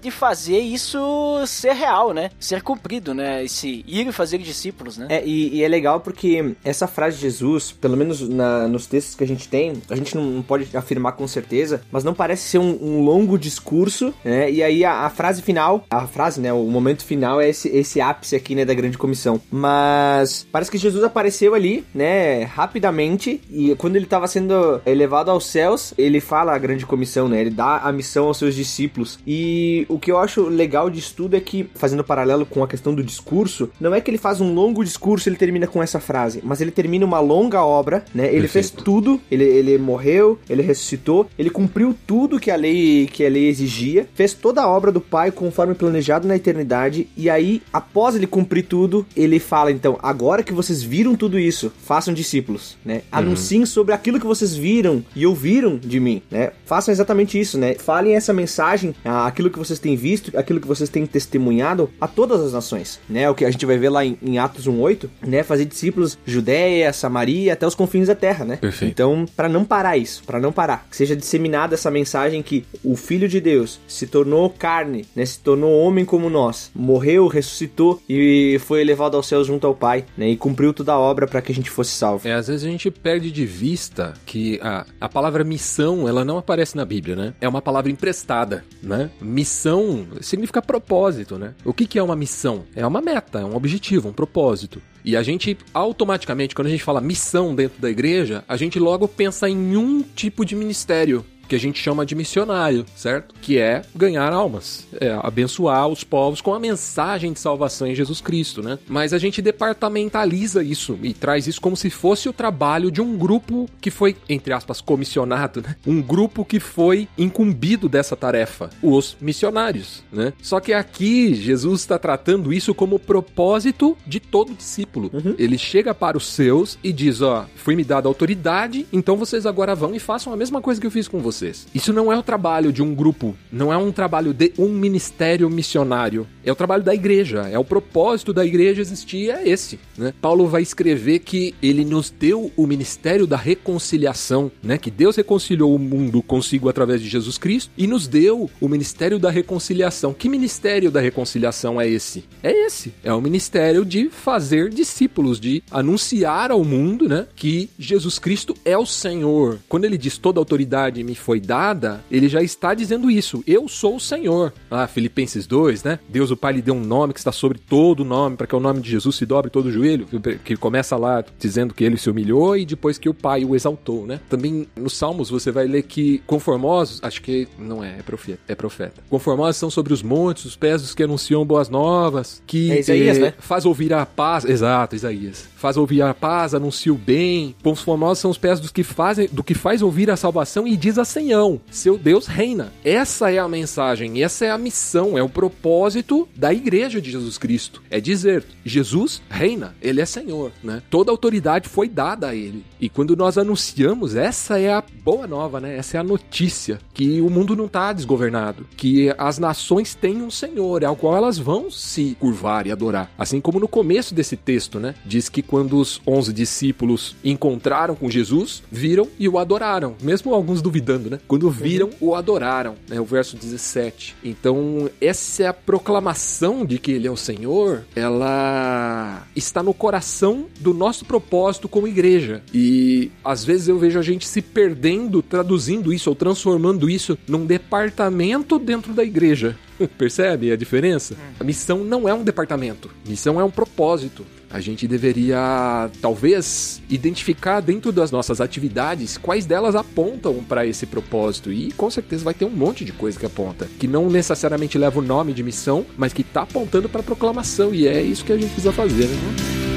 de 0.00 0.10
fazer 0.10 0.58
isso 0.58 0.98
ser 1.46 1.72
real, 1.72 2.12
né, 2.12 2.30
ser 2.38 2.62
cumprido, 2.62 3.14
né, 3.14 3.44
esse 3.44 3.84
ir 3.86 4.06
e 4.06 4.12
fazer 4.12 4.38
discípulos, 4.38 4.96
né. 4.96 5.06
É, 5.08 5.24
e, 5.24 5.56
e 5.56 5.62
é 5.64 5.68
legal 5.68 6.00
porque 6.00 6.54
essa 6.64 6.86
frase 6.86 7.16
de 7.16 7.22
Jesus, 7.22 7.72
pelo 7.72 7.96
menos 7.96 8.26
na- 8.28 8.68
nos 8.68 8.86
textos 8.86 9.14
que 9.14 9.24
a 9.24 9.26
gente 9.26 9.48
tem, 9.48 9.74
a 9.88 9.96
gente 9.96 10.14
não, 10.16 10.24
não 10.24 10.42
pode 10.42 10.68
afirmar 10.76 11.12
com 11.12 11.26
certeza, 11.26 11.82
mas 11.90 12.04
não 12.04 12.14
parece 12.14 12.48
ser 12.48 12.58
um, 12.58 12.78
um 12.82 13.04
longo 13.04 13.38
discurso, 13.38 14.12
né? 14.24 14.50
E 14.50 14.62
aí 14.62 14.84
a, 14.84 15.00
a 15.06 15.10
frase 15.10 15.42
final, 15.42 15.84
a 15.90 16.06
frase, 16.06 16.40
né? 16.40 16.52
O 16.52 16.64
momento 16.64 17.04
final 17.04 17.40
é 17.40 17.48
esse, 17.48 17.68
esse 17.68 18.00
ápice 18.00 18.36
aqui, 18.36 18.54
né? 18.54 18.64
Da 18.64 18.74
grande 18.74 18.98
comissão. 18.98 19.40
Mas 19.50 20.46
parece 20.50 20.70
que 20.70 20.78
Jesus 20.78 21.02
apareceu 21.04 21.54
ali, 21.54 21.84
né? 21.94 22.44
Rapidamente, 22.44 23.40
e 23.50 23.74
quando 23.76 23.96
ele 23.96 24.04
estava 24.04 24.26
sendo 24.26 24.80
elevado 24.84 25.30
aos 25.30 25.46
céus, 25.46 25.94
ele 25.96 26.20
fala 26.20 26.54
a 26.54 26.58
grande 26.58 26.84
comissão, 26.86 27.28
né? 27.28 27.40
Ele 27.40 27.50
dá 27.50 27.78
a 27.78 27.92
missão 27.92 28.26
aos 28.26 28.38
seus 28.38 28.54
discípulos. 28.54 28.89
E 29.26 29.86
o 29.88 29.98
que 29.98 30.10
eu 30.10 30.18
acho 30.18 30.48
legal 30.48 30.90
disso 30.90 31.14
tudo 31.16 31.36
é 31.36 31.40
que, 31.40 31.68
fazendo 31.74 32.04
paralelo 32.04 32.46
com 32.46 32.62
a 32.62 32.68
questão 32.68 32.94
do 32.94 33.02
discurso, 33.02 33.70
não 33.80 33.94
é 33.94 34.00
que 34.00 34.10
ele 34.10 34.18
faz 34.18 34.40
um 34.40 34.52
longo 34.52 34.84
discurso 34.84 35.28
e 35.28 35.30
ele 35.30 35.36
termina 35.36 35.66
com 35.66 35.82
essa 35.82 36.00
frase, 36.00 36.40
mas 36.44 36.60
ele 36.60 36.70
termina 36.70 37.04
uma 37.04 37.20
longa 37.20 37.62
obra, 37.62 38.04
né? 38.14 38.26
Ele 38.32 38.48
fez 38.48 38.70
Perfeito. 38.70 38.84
tudo, 38.84 39.20
ele, 39.30 39.44
ele 39.44 39.78
morreu, 39.78 40.38
ele 40.48 40.62
ressuscitou, 40.62 41.28
ele 41.38 41.50
cumpriu 41.50 41.94
tudo 42.06 42.38
que 42.38 42.50
a 42.50 42.56
lei 42.56 43.08
que 43.12 43.24
a 43.24 43.28
lei 43.28 43.48
exigia, 43.48 44.08
fez 44.14 44.32
toda 44.32 44.62
a 44.62 44.68
obra 44.68 44.92
do 44.92 45.00
Pai 45.00 45.30
conforme 45.30 45.74
planejado 45.74 46.26
na 46.26 46.36
eternidade, 46.36 47.08
e 47.16 47.28
aí, 47.28 47.62
após 47.72 48.14
ele 48.14 48.26
cumprir 48.26 48.64
tudo, 48.64 49.06
ele 49.16 49.38
fala 49.38 49.72
então, 49.72 49.98
agora 50.02 50.42
que 50.42 50.52
vocês 50.52 50.82
viram 50.82 51.14
tudo 51.14 51.38
isso, 51.38 51.72
façam 51.82 52.14
discípulos, 52.14 52.76
né? 52.84 53.02
Anunciem 53.10 53.66
sobre 53.66 53.94
aquilo 53.94 54.20
que 54.20 54.26
vocês 54.26 54.54
viram 54.54 55.04
e 55.14 55.26
ouviram 55.26 55.76
de 55.76 55.98
mim, 55.98 56.22
né? 56.30 56.52
Façam 56.64 56.92
exatamente 56.92 57.38
isso, 57.38 57.58
né? 57.58 57.74
Falem 57.74 58.14
essa 58.14 58.32
mensagem, 58.32 58.79
ah, 59.04 59.26
aquilo 59.26 59.50
que 59.50 59.58
vocês 59.58 59.78
têm 59.78 59.96
visto, 59.96 60.36
aquilo 60.36 60.60
que 60.60 60.66
vocês 60.66 60.88
têm 60.88 61.06
testemunhado 61.06 61.90
a 62.00 62.06
todas 62.06 62.40
as 62.40 62.52
nações, 62.52 63.00
né? 63.08 63.28
O 63.28 63.34
que 63.34 63.44
a 63.44 63.50
gente 63.50 63.66
vai 63.66 63.78
ver 63.78 63.90
lá 63.90 64.04
em, 64.04 64.18
em 64.22 64.38
Atos 64.38 64.66
1:8, 64.66 65.08
né? 65.26 65.42
Fazer 65.42 65.64
discípulos 65.64 66.18
Judéia, 66.24 66.92
Samaria, 66.92 67.52
até 67.52 67.66
os 67.66 67.74
confins 67.74 68.08
da 68.08 68.14
terra, 68.14 68.44
né? 68.44 68.56
Perfeito. 68.56 68.90
Então, 68.90 69.26
para 69.36 69.48
não 69.48 69.64
parar 69.64 69.96
isso, 69.96 70.22
para 70.24 70.40
não 70.40 70.52
parar, 70.52 70.86
que 70.90 70.96
seja 70.96 71.16
disseminada 71.16 71.74
essa 71.74 71.90
mensagem 71.90 72.42
que 72.42 72.64
o 72.84 72.96
Filho 72.96 73.28
de 73.28 73.40
Deus 73.40 73.80
se 73.86 74.06
tornou 74.06 74.50
carne, 74.50 75.06
né? 75.14 75.24
Se 75.24 75.38
tornou 75.38 75.78
homem 75.80 76.04
como 76.04 76.30
nós, 76.30 76.70
morreu, 76.74 77.26
ressuscitou 77.26 78.00
e 78.08 78.58
foi 78.60 78.80
elevado 78.80 79.16
aos 79.16 79.26
céus 79.26 79.46
junto 79.46 79.66
ao 79.66 79.74
Pai, 79.74 80.04
né? 80.16 80.28
E 80.28 80.36
cumpriu 80.36 80.72
toda 80.72 80.92
a 80.92 80.98
obra 80.98 81.26
para 81.26 81.42
que 81.42 81.52
a 81.52 81.54
gente 81.54 81.70
fosse 81.70 81.92
salvo. 81.92 82.26
É, 82.26 82.32
às 82.32 82.48
vezes 82.48 82.64
a 82.64 82.70
gente 82.70 82.90
perde 82.90 83.30
de 83.30 83.46
vista 83.46 84.14
que 84.26 84.58
a, 84.62 84.86
a 85.00 85.08
palavra 85.08 85.44
missão, 85.44 86.08
ela 86.08 86.24
não 86.24 86.38
aparece 86.38 86.76
na 86.76 86.84
Bíblia, 86.84 87.16
né? 87.16 87.34
É 87.40 87.48
uma 87.48 87.62
palavra 87.62 87.90
emprestada, 87.90 88.64
né? 88.82 89.10
Missão 89.20 90.06
significa 90.20 90.62
propósito, 90.62 91.38
né? 91.38 91.54
O 91.64 91.72
que, 91.72 91.86
que 91.86 91.98
é 91.98 92.02
uma 92.02 92.16
missão? 92.16 92.64
É 92.74 92.86
uma 92.86 93.00
meta, 93.00 93.40
é 93.40 93.44
um 93.44 93.54
objetivo, 93.54 94.08
um 94.08 94.12
propósito. 94.12 94.80
E 95.04 95.16
a 95.16 95.22
gente, 95.22 95.56
automaticamente, 95.72 96.54
quando 96.54 96.68
a 96.68 96.70
gente 96.70 96.82
fala 96.82 97.00
missão 97.00 97.54
dentro 97.54 97.80
da 97.80 97.90
igreja, 97.90 98.44
a 98.48 98.56
gente 98.56 98.78
logo 98.78 99.08
pensa 99.08 99.48
em 99.48 99.76
um 99.76 100.02
tipo 100.02 100.44
de 100.44 100.54
ministério. 100.54 101.24
Que 101.50 101.56
a 101.56 101.58
gente 101.58 101.82
chama 101.82 102.06
de 102.06 102.14
missionário, 102.14 102.86
certo? 102.94 103.34
Que 103.42 103.58
é 103.58 103.82
ganhar 103.92 104.32
almas, 104.32 104.86
é 105.00 105.10
abençoar 105.20 105.88
os 105.88 106.04
povos 106.04 106.40
com 106.40 106.54
a 106.54 106.60
mensagem 106.60 107.32
de 107.32 107.40
salvação 107.40 107.88
em 107.88 107.94
Jesus 107.96 108.20
Cristo, 108.20 108.62
né? 108.62 108.78
Mas 108.86 109.12
a 109.12 109.18
gente 109.18 109.42
departamentaliza 109.42 110.62
isso 110.62 110.96
e 111.02 111.12
traz 111.12 111.48
isso 111.48 111.60
como 111.60 111.76
se 111.76 111.90
fosse 111.90 112.28
o 112.28 112.32
trabalho 112.32 112.88
de 112.88 113.00
um 113.00 113.18
grupo 113.18 113.68
que 113.80 113.90
foi, 113.90 114.14
entre 114.28 114.52
aspas, 114.52 114.80
comissionado, 114.80 115.60
né? 115.60 115.74
Um 115.84 116.00
grupo 116.00 116.44
que 116.44 116.60
foi 116.60 117.08
incumbido 117.18 117.88
dessa 117.88 118.14
tarefa, 118.14 118.70
os 118.80 119.16
missionários, 119.20 120.04
né? 120.12 120.32
Só 120.40 120.60
que 120.60 120.72
aqui 120.72 121.34
Jesus 121.34 121.80
está 121.80 121.98
tratando 121.98 122.52
isso 122.52 122.72
como 122.72 122.96
propósito 122.96 123.98
de 124.06 124.20
todo 124.20 124.54
discípulo. 124.54 125.10
Ele 125.36 125.58
chega 125.58 125.92
para 125.92 126.16
os 126.16 126.26
seus 126.28 126.78
e 126.80 126.92
diz: 126.92 127.20
Ó, 127.20 127.44
foi 127.56 127.74
me 127.74 127.82
dada 127.82 128.06
autoridade, 128.06 128.86
então 128.92 129.16
vocês 129.16 129.46
agora 129.46 129.74
vão 129.74 129.92
e 129.96 129.98
façam 129.98 130.32
a 130.32 130.36
mesma 130.36 130.60
coisa 130.60 130.80
que 130.80 130.86
eu 130.86 130.92
fiz 130.92 131.08
com 131.08 131.18
vocês. 131.18 131.39
Isso 131.74 131.92
não 131.92 132.12
é 132.12 132.18
o 132.18 132.22
trabalho 132.22 132.72
de 132.72 132.82
um 132.82 132.94
grupo, 132.94 133.36
não 133.52 133.72
é 133.72 133.76
um 133.76 133.92
trabalho 133.92 134.32
de 134.32 134.52
um 134.58 134.68
ministério 134.68 135.48
missionário. 135.48 136.26
É 136.44 136.50
o 136.50 136.56
trabalho 136.56 136.82
da 136.82 136.94
igreja, 136.94 137.48
é 137.48 137.58
o 137.58 137.64
propósito 137.64 138.32
da 138.32 138.44
igreja 138.44 138.80
existir, 138.80 139.30
é 139.30 139.48
esse. 139.48 139.78
Né? 139.96 140.14
Paulo 140.20 140.46
vai 140.48 140.62
escrever 140.62 141.20
que 141.20 141.54
ele 141.62 141.84
nos 141.84 142.10
deu 142.10 142.50
o 142.56 142.66
ministério 142.66 143.26
da 143.26 143.36
reconciliação, 143.36 144.50
né? 144.62 144.78
Que 144.78 144.90
Deus 144.90 145.16
reconciliou 145.16 145.74
o 145.74 145.78
mundo 145.78 146.22
consigo 146.22 146.68
através 146.68 147.00
de 147.00 147.08
Jesus 147.08 147.38
Cristo 147.38 147.70
e 147.76 147.86
nos 147.86 148.08
deu 148.08 148.50
o 148.60 148.68
ministério 148.68 149.18
da 149.18 149.30
reconciliação. 149.30 150.14
Que 150.14 150.28
ministério 150.28 150.90
da 150.90 151.00
reconciliação 151.00 151.80
é 151.80 151.88
esse? 151.88 152.24
É 152.42 152.66
esse. 152.66 152.92
É 153.04 153.12
o 153.12 153.20
ministério 153.20 153.84
de 153.84 154.08
fazer 154.08 154.70
discípulos, 154.70 155.38
de 155.38 155.62
anunciar 155.70 156.50
ao 156.50 156.64
mundo, 156.64 157.08
né? 157.08 157.26
Que 157.36 157.68
Jesus 157.78 158.18
Cristo 158.18 158.54
é 158.64 158.76
o 158.76 158.86
Senhor. 158.86 159.58
Quando 159.68 159.84
ele 159.84 159.98
diz 159.98 160.18
toda 160.18 160.40
autoridade 160.40 161.04
me 161.04 161.14
foi 161.14 161.29
foi 161.30 161.38
dada, 161.38 162.02
ele 162.10 162.28
já 162.28 162.42
está 162.42 162.74
dizendo 162.74 163.08
isso. 163.08 163.40
Eu 163.46 163.68
sou 163.68 163.94
o 163.94 164.00
Senhor. 164.00 164.52
Ah, 164.68 164.88
Filipenses 164.88 165.46
2, 165.46 165.84
né? 165.84 166.00
Deus 166.08 166.32
o 166.32 166.36
Pai 166.36 166.54
lhe 166.54 166.60
deu 166.60 166.74
um 166.74 166.80
nome 166.80 167.12
que 167.12 167.20
está 167.20 167.30
sobre 167.30 167.56
todo 167.56 168.00
o 168.00 168.04
nome, 168.04 168.36
para 168.36 168.48
que 168.48 168.56
o 168.56 168.58
nome 168.58 168.80
de 168.80 168.90
Jesus 168.90 169.14
se 169.14 169.24
dobre 169.24 169.48
todo 169.48 169.66
o 169.66 169.70
joelho. 169.70 170.08
Que 170.44 170.56
começa 170.56 170.96
lá 170.96 171.24
dizendo 171.38 171.72
que 171.72 171.84
ele 171.84 171.96
se 171.96 172.10
humilhou 172.10 172.56
e 172.56 172.66
depois 172.66 172.98
que 172.98 173.08
o 173.08 173.14
Pai 173.14 173.44
o 173.44 173.54
exaltou, 173.54 174.08
né? 174.08 174.18
Também 174.28 174.66
nos 174.74 174.96
Salmos 174.96 175.30
você 175.30 175.52
vai 175.52 175.68
ler 175.68 175.84
que 175.84 176.18
conformosos, 176.26 176.98
acho 177.00 177.22
que 177.22 177.46
não 177.56 177.84
é, 177.84 178.00
é 178.00 178.02
profeta, 178.02 178.40
é 178.48 178.56
profeta. 178.56 179.00
Conformosos 179.08 179.56
são 179.56 179.70
sobre 179.70 179.92
os 179.92 180.02
montes, 180.02 180.46
os 180.46 180.56
pés 180.56 180.82
dos 180.82 180.96
que 180.96 181.04
anunciam 181.04 181.46
boas 181.46 181.68
novas, 181.68 182.42
que 182.44 182.72
É 182.72 182.80
Isaías, 182.80 183.18
eh, 183.18 183.20
né? 183.20 183.34
faz 183.38 183.64
ouvir 183.64 183.94
a 183.94 184.04
paz. 184.04 184.44
Exato, 184.44 184.96
Isaías. 184.96 185.48
Faz 185.54 185.76
ouvir 185.76 186.02
a 186.02 186.12
paz, 186.12 186.54
anuncia 186.54 186.92
o 186.92 186.96
bem. 186.96 187.54
Conformosos 187.62 188.18
são 188.18 188.32
os 188.32 188.38
pés 188.38 188.58
dos 188.58 188.72
que 188.72 188.82
fazem, 188.82 189.28
do 189.30 189.44
que 189.44 189.54
faz 189.54 189.80
ouvir 189.80 190.10
a 190.10 190.16
salvação 190.16 190.66
e 190.66 190.76
diz 190.76 190.98
a 190.98 191.04
Senhão: 191.20 191.60
seu 191.70 191.98
Deus 191.98 192.26
reina. 192.26 192.72
Essa 192.82 193.30
é 193.30 193.38
a 193.38 193.46
mensagem, 193.46 194.22
essa 194.22 194.46
é 194.46 194.50
a 194.50 194.56
missão, 194.56 195.18
é 195.18 195.22
o 195.22 195.28
propósito 195.28 196.26
da 196.34 196.52
igreja 196.52 196.98
de 196.98 197.10
Jesus 197.10 197.36
Cristo. 197.36 197.82
É 197.90 198.00
dizer, 198.00 198.42
Jesus 198.64 199.20
reina, 199.28 199.74
ele 199.82 200.00
é 200.00 200.06
Senhor, 200.06 200.50
né? 200.64 200.82
Toda 200.88 201.10
autoridade 201.10 201.68
foi 201.68 201.88
dada 201.88 202.28
a 202.28 202.34
ele. 202.34 202.64
E 202.80 202.88
quando 202.88 203.14
nós 203.14 203.36
anunciamos, 203.36 204.16
essa 204.16 204.58
é 204.58 204.72
a 204.72 204.82
boa 205.04 205.26
nova, 205.26 205.60
né? 205.60 205.76
Essa 205.76 205.98
é 205.98 206.00
a 206.00 206.04
notícia 206.04 206.80
que 206.94 207.20
o 207.20 207.28
mundo 207.28 207.54
não 207.54 207.66
está 207.66 207.92
desgovernado, 207.92 208.66
que 208.76 209.14
as 209.18 209.38
nações 209.38 209.94
têm 209.94 210.22
um 210.22 210.30
Senhor, 210.30 210.84
ao 210.84 210.96
qual 210.96 211.16
elas 211.16 211.36
vão 211.36 211.70
se 211.70 212.16
curvar 212.18 212.66
e 212.66 212.72
adorar. 212.72 213.10
Assim 213.18 213.40
como 213.42 213.60
no 213.60 213.68
começo 213.68 214.14
desse 214.14 214.36
texto, 214.36 214.80
né? 214.80 214.94
Diz 215.04 215.28
que 215.28 215.42
quando 215.42 215.78
os 215.78 216.00
11 216.06 216.32
discípulos 216.32 217.14
encontraram 217.22 217.94
com 217.94 218.10
Jesus, 218.10 218.62
viram 218.72 219.06
e 219.18 219.28
o 219.28 219.38
adoraram, 219.38 219.96
mesmo 220.02 220.34
alguns 220.34 220.62
duvidando, 220.62 220.99
né? 221.08 221.20
Quando 221.26 221.48
viram, 221.50 221.90
o 222.00 222.14
adoraram, 222.14 222.76
né? 222.88 223.00
O 223.00 223.04
verso 223.04 223.36
17. 223.36 224.16
Então, 224.22 224.90
essa 225.00 225.44
é 225.44 225.46
a 225.46 225.54
proclamação 225.54 226.64
de 226.66 226.78
que 226.78 226.90
ele 226.90 227.06
é 227.06 227.10
o 227.10 227.16
Senhor, 227.16 227.84
ela 227.94 229.26
está 229.34 229.62
no 229.62 229.72
coração 229.72 230.46
do 230.58 230.74
nosso 230.74 231.04
propósito 231.04 231.68
como 231.68 231.86
igreja. 231.86 232.42
E 232.52 233.10
às 233.24 233.44
vezes 233.44 233.68
eu 233.68 233.78
vejo 233.78 233.98
a 233.98 234.02
gente 234.02 234.26
se 234.26 234.42
perdendo 234.42 235.22
traduzindo 235.22 235.92
isso 235.92 236.10
ou 236.10 236.16
transformando 236.16 236.90
isso 236.90 237.16
num 237.26 237.46
departamento 237.46 238.58
dentro 238.58 238.92
da 238.92 239.04
igreja. 239.04 239.56
Percebe 239.98 240.52
a 240.52 240.56
diferença? 240.56 241.16
A 241.38 241.44
missão 241.44 241.84
não 241.84 242.08
é 242.08 242.14
um 242.14 242.22
departamento, 242.22 242.90
missão 243.06 243.40
é 243.40 243.44
um 243.44 243.50
propósito. 243.50 244.24
A 244.52 244.60
gente 244.60 244.88
deveria, 244.88 245.88
talvez, 246.02 246.82
identificar 246.90 247.60
dentro 247.60 247.92
das 247.92 248.10
nossas 248.10 248.40
atividades 248.40 249.16
quais 249.16 249.46
delas 249.46 249.76
apontam 249.76 250.42
para 250.42 250.66
esse 250.66 250.86
propósito. 250.86 251.52
E 251.52 251.70
com 251.70 251.88
certeza 251.88 252.24
vai 252.24 252.34
ter 252.34 252.44
um 252.44 252.50
monte 252.50 252.84
de 252.84 252.92
coisa 252.92 253.16
que 253.16 253.24
aponta, 253.24 253.68
que 253.78 253.86
não 253.86 254.10
necessariamente 254.10 254.76
leva 254.76 254.98
o 254.98 255.02
nome 255.02 255.32
de 255.32 255.44
missão, 255.44 255.86
mas 255.96 256.12
que 256.12 256.22
está 256.22 256.42
apontando 256.42 256.88
para 256.88 257.00
proclamação. 257.00 257.72
E 257.72 257.86
é 257.86 258.02
isso 258.02 258.24
que 258.24 258.32
a 258.32 258.36
gente 258.36 258.50
precisa 258.50 258.72
fazer, 258.72 259.06
né? 259.06 259.69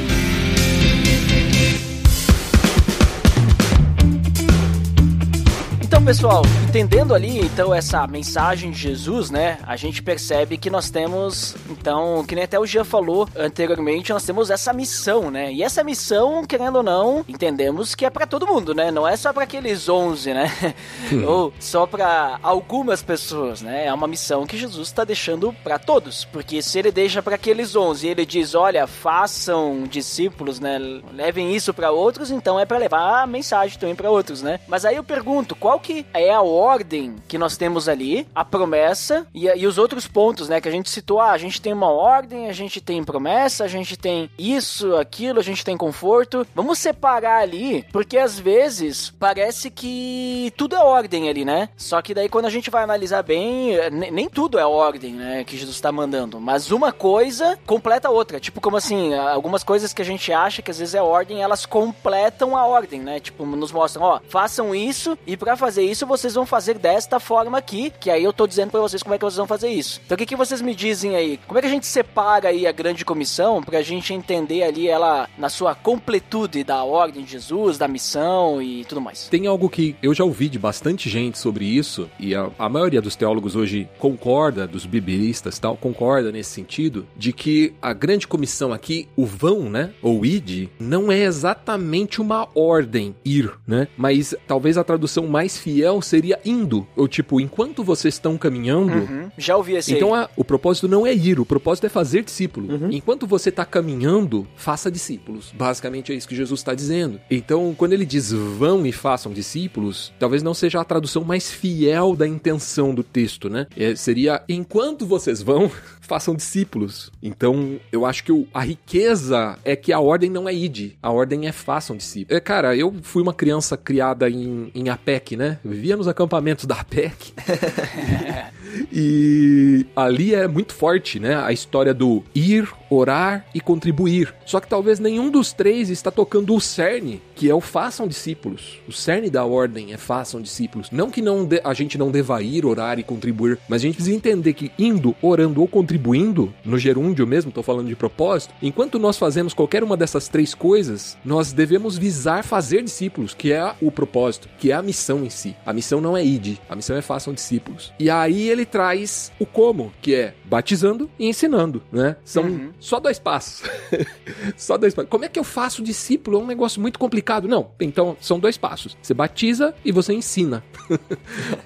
Pessoal, 6.04 6.42
entendendo 6.68 7.16
ali 7.16 7.40
então 7.40 7.74
essa 7.74 8.06
mensagem 8.06 8.72
de 8.72 8.78
Jesus, 8.78 9.32
né? 9.32 9.58
A 9.64 9.78
gente 9.78 10.04
percebe 10.04 10.58
que 10.58 10.70
nós 10.70 10.90
temos, 10.90 11.56
então, 11.70 12.26
que 12.26 12.36
nem 12.36 12.44
até 12.44 12.60
o 12.60 12.66
Jean 12.66 12.84
falou 12.84 13.28
anteriormente, 13.38 14.12
nós 14.12 14.26
temos 14.26 14.50
essa 14.50 14.74
missão, 14.74 15.32
né? 15.32 15.54
E 15.54 15.64
essa 15.64 15.82
missão, 15.82 16.44
querendo 16.46 16.78
ou 16.78 16.84
não, 16.84 17.24
entendemos 17.26 17.96
que 17.96 18.06
é 18.06 18.10
para 18.10 18.28
todo 18.28 18.46
mundo, 18.46 18.74
né? 18.74 18.92
Não 18.92 19.08
é 19.08 19.16
só 19.16 19.32
para 19.32 19.46
aqueles 19.46 19.88
11, 19.88 20.34
né? 20.34 20.52
ou 21.26 21.54
só 21.58 21.86
para 21.86 22.38
algumas 22.44 23.02
pessoas, 23.02 23.62
né? 23.62 23.86
É 23.86 23.94
uma 23.94 24.08
missão 24.08 24.46
que 24.46 24.58
Jesus 24.58 24.90
está 24.90 25.06
deixando 25.06 25.54
para 25.64 25.80
todos, 25.80 26.26
porque 26.26 26.62
se 26.62 26.80
ele 26.80 26.92
deixa 26.92 27.24
para 27.24 27.36
aqueles 27.36 27.78
11 27.78 28.06
e 28.06 28.10
ele 28.10 28.26
diz, 28.26 28.56
olha, 28.56 28.86
façam 28.88 29.84
discípulos, 29.90 30.60
né? 30.60 30.78
Levem 31.14 31.56
isso 31.56 31.74
para 31.74 31.92
outros, 31.92 32.30
então 32.30 32.60
é 32.60 32.66
para 32.66 32.78
levar 32.78 33.24
a 33.24 33.28
mensagem 33.28 33.80
também 33.80 33.96
para 33.96 34.12
outros, 34.12 34.42
né? 34.42 34.60
Mas 34.68 34.84
aí 34.84 34.98
eu 34.98 35.04
pergunto, 35.04 35.56
qual 35.56 35.80
que 35.80 35.93
é 36.14 36.32
a 36.32 36.42
ordem 36.42 37.16
que 37.28 37.38
nós 37.38 37.58
temos 37.58 37.88
ali, 37.90 38.28
a 38.34 38.44
promessa 38.46 39.28
e, 39.34 39.46
e 39.48 39.68
os 39.68 39.78
outros 39.78 40.08
pontos, 40.08 40.50
né? 40.50 40.60
Que 40.62 40.68
a 40.68 40.72
gente 40.72 40.90
citou, 40.90 41.20
ah, 41.20 41.32
a 41.32 41.38
gente 41.38 41.62
tem 41.62 41.74
uma 41.74 41.90
ordem, 41.92 42.48
a 42.50 42.54
gente 42.54 42.80
tem 42.82 43.04
promessa, 43.04 43.64
a 43.64 43.68
gente 43.68 43.96
tem 43.98 44.30
isso, 44.38 44.96
aquilo, 44.96 45.40
a 45.40 45.44
gente 45.44 45.64
tem 45.64 45.78
conforto. 45.78 46.46
Vamos 46.56 46.80
separar 46.80 47.40
ali, 47.42 47.86
porque 47.92 48.18
às 48.18 48.40
vezes 48.40 49.12
parece 49.20 49.70
que 49.70 50.52
tudo 50.58 50.76
é 50.76 50.80
ordem 50.84 51.30
ali, 51.30 51.46
né? 51.46 51.70
Só 51.78 52.02
que 52.02 52.14
daí 52.14 52.30
quando 52.30 52.46
a 52.46 52.50
gente 52.50 52.70
vai 52.70 52.84
analisar 52.84 53.22
bem, 53.24 53.78
ne- 53.92 54.12
nem 54.12 54.30
tudo 54.30 54.58
é 54.60 54.66
ordem, 54.66 55.14
né? 55.14 55.44
Que 55.44 55.58
Jesus 55.58 55.76
está 55.76 55.92
mandando, 55.92 56.40
mas 56.40 56.72
uma 56.72 56.92
coisa 56.92 57.58
completa 57.66 58.08
a 58.08 58.12
outra. 58.12 58.40
Tipo, 58.40 58.60
como 58.62 58.78
assim, 58.78 59.14
algumas 59.14 59.64
coisas 59.64 59.94
que 59.94 60.02
a 60.02 60.06
gente 60.06 60.32
acha 60.32 60.62
que 60.62 60.72
às 60.72 60.80
vezes 60.80 60.96
é 60.96 61.02
ordem, 61.02 61.42
elas 61.42 61.66
completam 61.66 62.58
a 62.58 62.66
ordem, 62.66 63.02
né? 63.02 63.20
Tipo, 63.20 63.46
nos 63.46 63.72
mostram, 63.72 64.04
ó, 64.04 64.20
façam 64.28 64.74
isso 64.74 65.18
e 65.28 65.38
pra 65.38 65.56
fazer 65.56 65.83
isso 65.86 66.06
vocês 66.06 66.34
vão 66.34 66.46
fazer 66.46 66.78
desta 66.78 67.20
forma 67.20 67.58
aqui, 67.58 67.92
que 68.00 68.10
aí 68.10 68.24
eu 68.24 68.34
tô 68.34 68.48
dizendo 68.48 68.72
pra 68.72 68.82
vocês 68.82 69.04
como 69.04 69.16
é 69.16 69.18
que 69.18 69.26
vocês 69.26 69.38
vão 69.38 69.48
fazer 69.48 69.70
isso. 69.70 70.02
Então 70.06 70.16
o 70.16 70.18
que, 70.18 70.26
que 70.26 70.36
vocês 70.36 70.62
me 70.62 70.76
dizem 70.76 71.16
aí? 71.16 71.40
Como 71.48 71.58
é 71.58 71.62
que 71.62 71.68
a 71.68 71.72
gente 71.72 71.86
separa 71.86 72.50
aí 72.50 72.66
a 72.68 72.72
grande 72.72 73.06
comissão 73.06 73.62
pra 73.62 73.82
gente 73.82 74.14
entender 74.14 74.64
ali 74.64 74.88
ela 74.88 75.30
na 75.38 75.50
sua 75.50 75.76
completude 75.76 76.64
da 76.64 76.84
ordem 76.84 77.24
de 77.24 77.32
Jesus, 77.32 77.78
da 77.78 77.88
missão 77.88 78.62
e 78.62 78.86
tudo 78.86 79.02
mais? 79.02 79.28
Tem 79.28 79.48
algo 79.48 79.70
que 79.70 79.96
eu 80.02 80.14
já 80.14 80.24
ouvi 80.24 80.50
de 80.50 80.60
bastante 80.60 81.10
gente 81.10 81.38
sobre 81.38 81.66
isso, 81.66 82.10
e 82.20 82.36
a, 82.36 82.50
a 82.58 82.70
maioria 82.70 83.02
dos 83.02 83.16
teólogos 83.16 83.56
hoje 83.56 83.88
concorda, 84.00 84.68
dos 84.68 84.86
biblistas 84.86 85.60
tal, 85.60 85.76
concorda 85.76 86.32
nesse 86.32 86.52
sentido, 86.52 87.06
de 87.16 87.34
que 87.34 87.74
a 87.82 87.94
grande 87.94 88.28
comissão 88.28 88.72
aqui, 88.74 89.08
o 89.16 89.26
vão, 89.26 89.70
né, 89.70 89.92
ou 90.02 90.26
id, 90.26 90.70
não 90.80 91.12
é 91.12 91.24
exatamente 91.24 92.22
uma 92.22 92.48
ordem, 92.56 93.16
ir, 93.26 93.52
né, 93.68 93.88
mas 93.98 94.36
talvez 94.48 94.78
a 94.78 94.84
tradução 94.84 95.28
mais 95.28 95.58
fiel 95.58 95.73
seria 96.02 96.40
indo, 96.46 96.86
ou 96.96 97.08
tipo, 97.08 97.40
enquanto 97.40 97.84
vocês 97.84 98.14
estão 98.16 98.38
caminhando, 98.38 98.94
Uhum. 98.94 99.30
Já 99.38 99.56
ouvi 99.58 99.74
esse 99.76 99.94
então 99.96 100.14
a- 100.14 100.30
o 100.36 100.44
propósito 100.44 100.88
não 100.88 101.06
é 101.08 101.14
ir, 101.14 101.40
o 101.40 101.46
propósito 101.46 101.86
é 101.86 101.90
fazer 101.90 102.24
discípulo. 102.24 102.68
Enquanto 102.92 103.26
você 103.26 103.50
está 103.50 103.66
caminhando, 103.66 104.48
faça 104.56 104.92
discípulos. 104.92 105.54
Basicamente 105.58 106.12
é 106.12 106.16
isso 106.16 106.28
que 106.28 106.36
Jesus 106.36 106.60
está 106.60 106.74
dizendo. 106.74 107.20
Então, 107.30 107.74
quando 107.78 107.94
ele 107.94 108.06
diz 108.06 108.32
vão 108.32 108.86
e 108.86 108.92
façam 108.92 109.32
discípulos, 109.34 110.14
talvez 110.20 110.44
não 110.44 110.54
seja 110.54 110.80
a 110.82 110.84
tradução 110.84 111.24
mais 111.24 111.52
fiel 111.52 112.16
da 112.16 112.28
intenção 112.28 112.94
do 112.94 113.04
texto, 113.04 113.50
né? 113.50 113.68
É, 113.78 113.96
seria 113.96 114.42
enquanto 114.48 115.06
vocês 115.06 115.42
vão, 115.42 115.72
façam 116.04 116.36
discípulos. 116.36 117.12
Então, 117.24 117.80
eu 117.92 118.06
acho 118.06 118.24
que 118.24 118.32
o- 118.32 118.46
a 118.54 118.62
riqueza 118.62 119.58
é 119.64 119.76
que 119.76 119.92
a 119.92 120.00
ordem 120.00 120.30
não 120.30 120.48
é 120.48 120.54
ide, 120.54 120.98
a 121.02 121.10
ordem 121.10 121.48
é 121.48 121.52
façam 121.52 121.96
discípulos. 121.96 122.38
É, 122.38 122.40
cara, 122.40 122.76
eu 122.76 122.94
fui 123.02 123.22
uma 123.24 123.34
criança 123.34 123.76
criada 123.78 124.30
em, 124.30 124.70
em 124.76 124.90
APEC, 124.90 125.36
né? 125.38 125.60
Vivia 125.64 125.96
nos 125.98 126.08
acampamentos 126.08 126.66
da 126.66 126.76
APEC. 126.76 127.34
E 128.92 129.86
ali 129.96 130.34
é 130.34 130.48
muito 130.48 130.74
forte, 130.74 131.20
né? 131.20 131.36
A 131.36 131.52
história 131.52 131.94
do 131.94 132.24
ir, 132.34 132.68
orar 132.94 133.46
e 133.54 133.60
contribuir. 133.60 134.34
Só 134.46 134.60
que 134.60 134.68
talvez 134.68 135.00
nenhum 135.00 135.30
dos 135.30 135.54
três 135.54 135.90
está 135.90 136.12
tocando 136.12 136.56
o 136.56 136.62
cerne, 136.62 137.22
que 137.36 137.50
é 137.50 137.56
o 137.56 137.62
façam 137.62 138.08
discípulos. 138.08 138.80
O 138.88 138.92
cerne 138.92 139.30
da 139.30 139.46
ordem 139.46 139.94
é 139.94 139.98
façam 139.98 140.42
discípulos. 140.42 140.90
Não 140.92 141.10
que 141.10 141.22
não 141.22 141.48
a 141.64 141.74
gente 141.74 141.98
não 141.98 142.12
deva 142.12 142.42
ir, 142.42 142.66
orar 142.66 143.00
e 143.00 143.04
contribuir, 143.04 143.58
mas 143.68 143.82
a 143.82 143.86
gente 143.86 143.96
precisa 143.96 144.16
entender 144.16 144.54
que 144.54 144.72
indo, 144.78 145.16
orando 145.22 145.62
ou 145.62 145.68
contribuindo, 145.68 146.54
no 146.64 146.78
gerúndio 146.78 147.26
mesmo, 147.28 147.52
tô 147.52 147.64
falando 147.64 147.88
de 147.88 147.96
propósito, 147.96 148.54
enquanto 148.62 149.00
nós 149.00 149.18
fazemos 149.18 149.54
qualquer 149.54 149.84
uma 149.84 149.98
dessas 149.98 150.28
três 150.28 150.54
coisas, 150.54 151.18
nós 151.24 151.54
devemos 151.54 151.98
visar 151.98 152.44
fazer 152.44 152.84
discípulos, 152.84 153.34
que 153.34 153.52
é 153.52 153.74
o 153.82 153.92
propósito, 153.92 154.50
que 154.58 154.72
é 154.72 154.76
a 154.76 154.82
missão 154.82 155.24
em 155.24 155.30
si. 155.30 155.56
A 155.66 155.74
missão 155.74 156.02
não 156.02 156.16
é 156.16 156.24
ide, 156.24 156.60
a 156.70 156.76
missão 156.76 156.96
é 156.96 157.02
façam 157.02 157.34
discípulos. 157.34 157.94
E 158.00 158.10
aí 158.10 158.50
ele 158.50 158.66
traz 158.66 159.32
o 159.40 159.46
como, 159.46 159.92
que 160.02 160.16
é 160.16 160.34
batizando 160.54 161.10
e 161.18 161.28
ensinando, 161.28 161.82
né? 161.92 162.16
São 162.24 162.70
só 162.80 163.00
dois 163.00 163.18
passos. 163.18 163.64
só 164.56 164.78
dois 164.78 164.94
passos. 164.94 165.10
Como 165.10 165.26
é 165.26 165.28
que 165.28 165.40
eu 165.40 165.44
faço 165.44 165.82
discípulo? 165.82 166.38
É 166.38 166.44
um 166.44 166.46
negócio 166.46 166.80
muito 166.80 167.00
complicado. 167.00 167.48
Não, 167.48 167.72
então 167.80 168.16
são 168.22 168.38
dois 168.38 168.56
passos. 168.56 168.96
Você 169.02 169.16
batiza 169.16 169.74
e 169.84 169.92
você 169.92 170.14
ensina. 170.14 170.64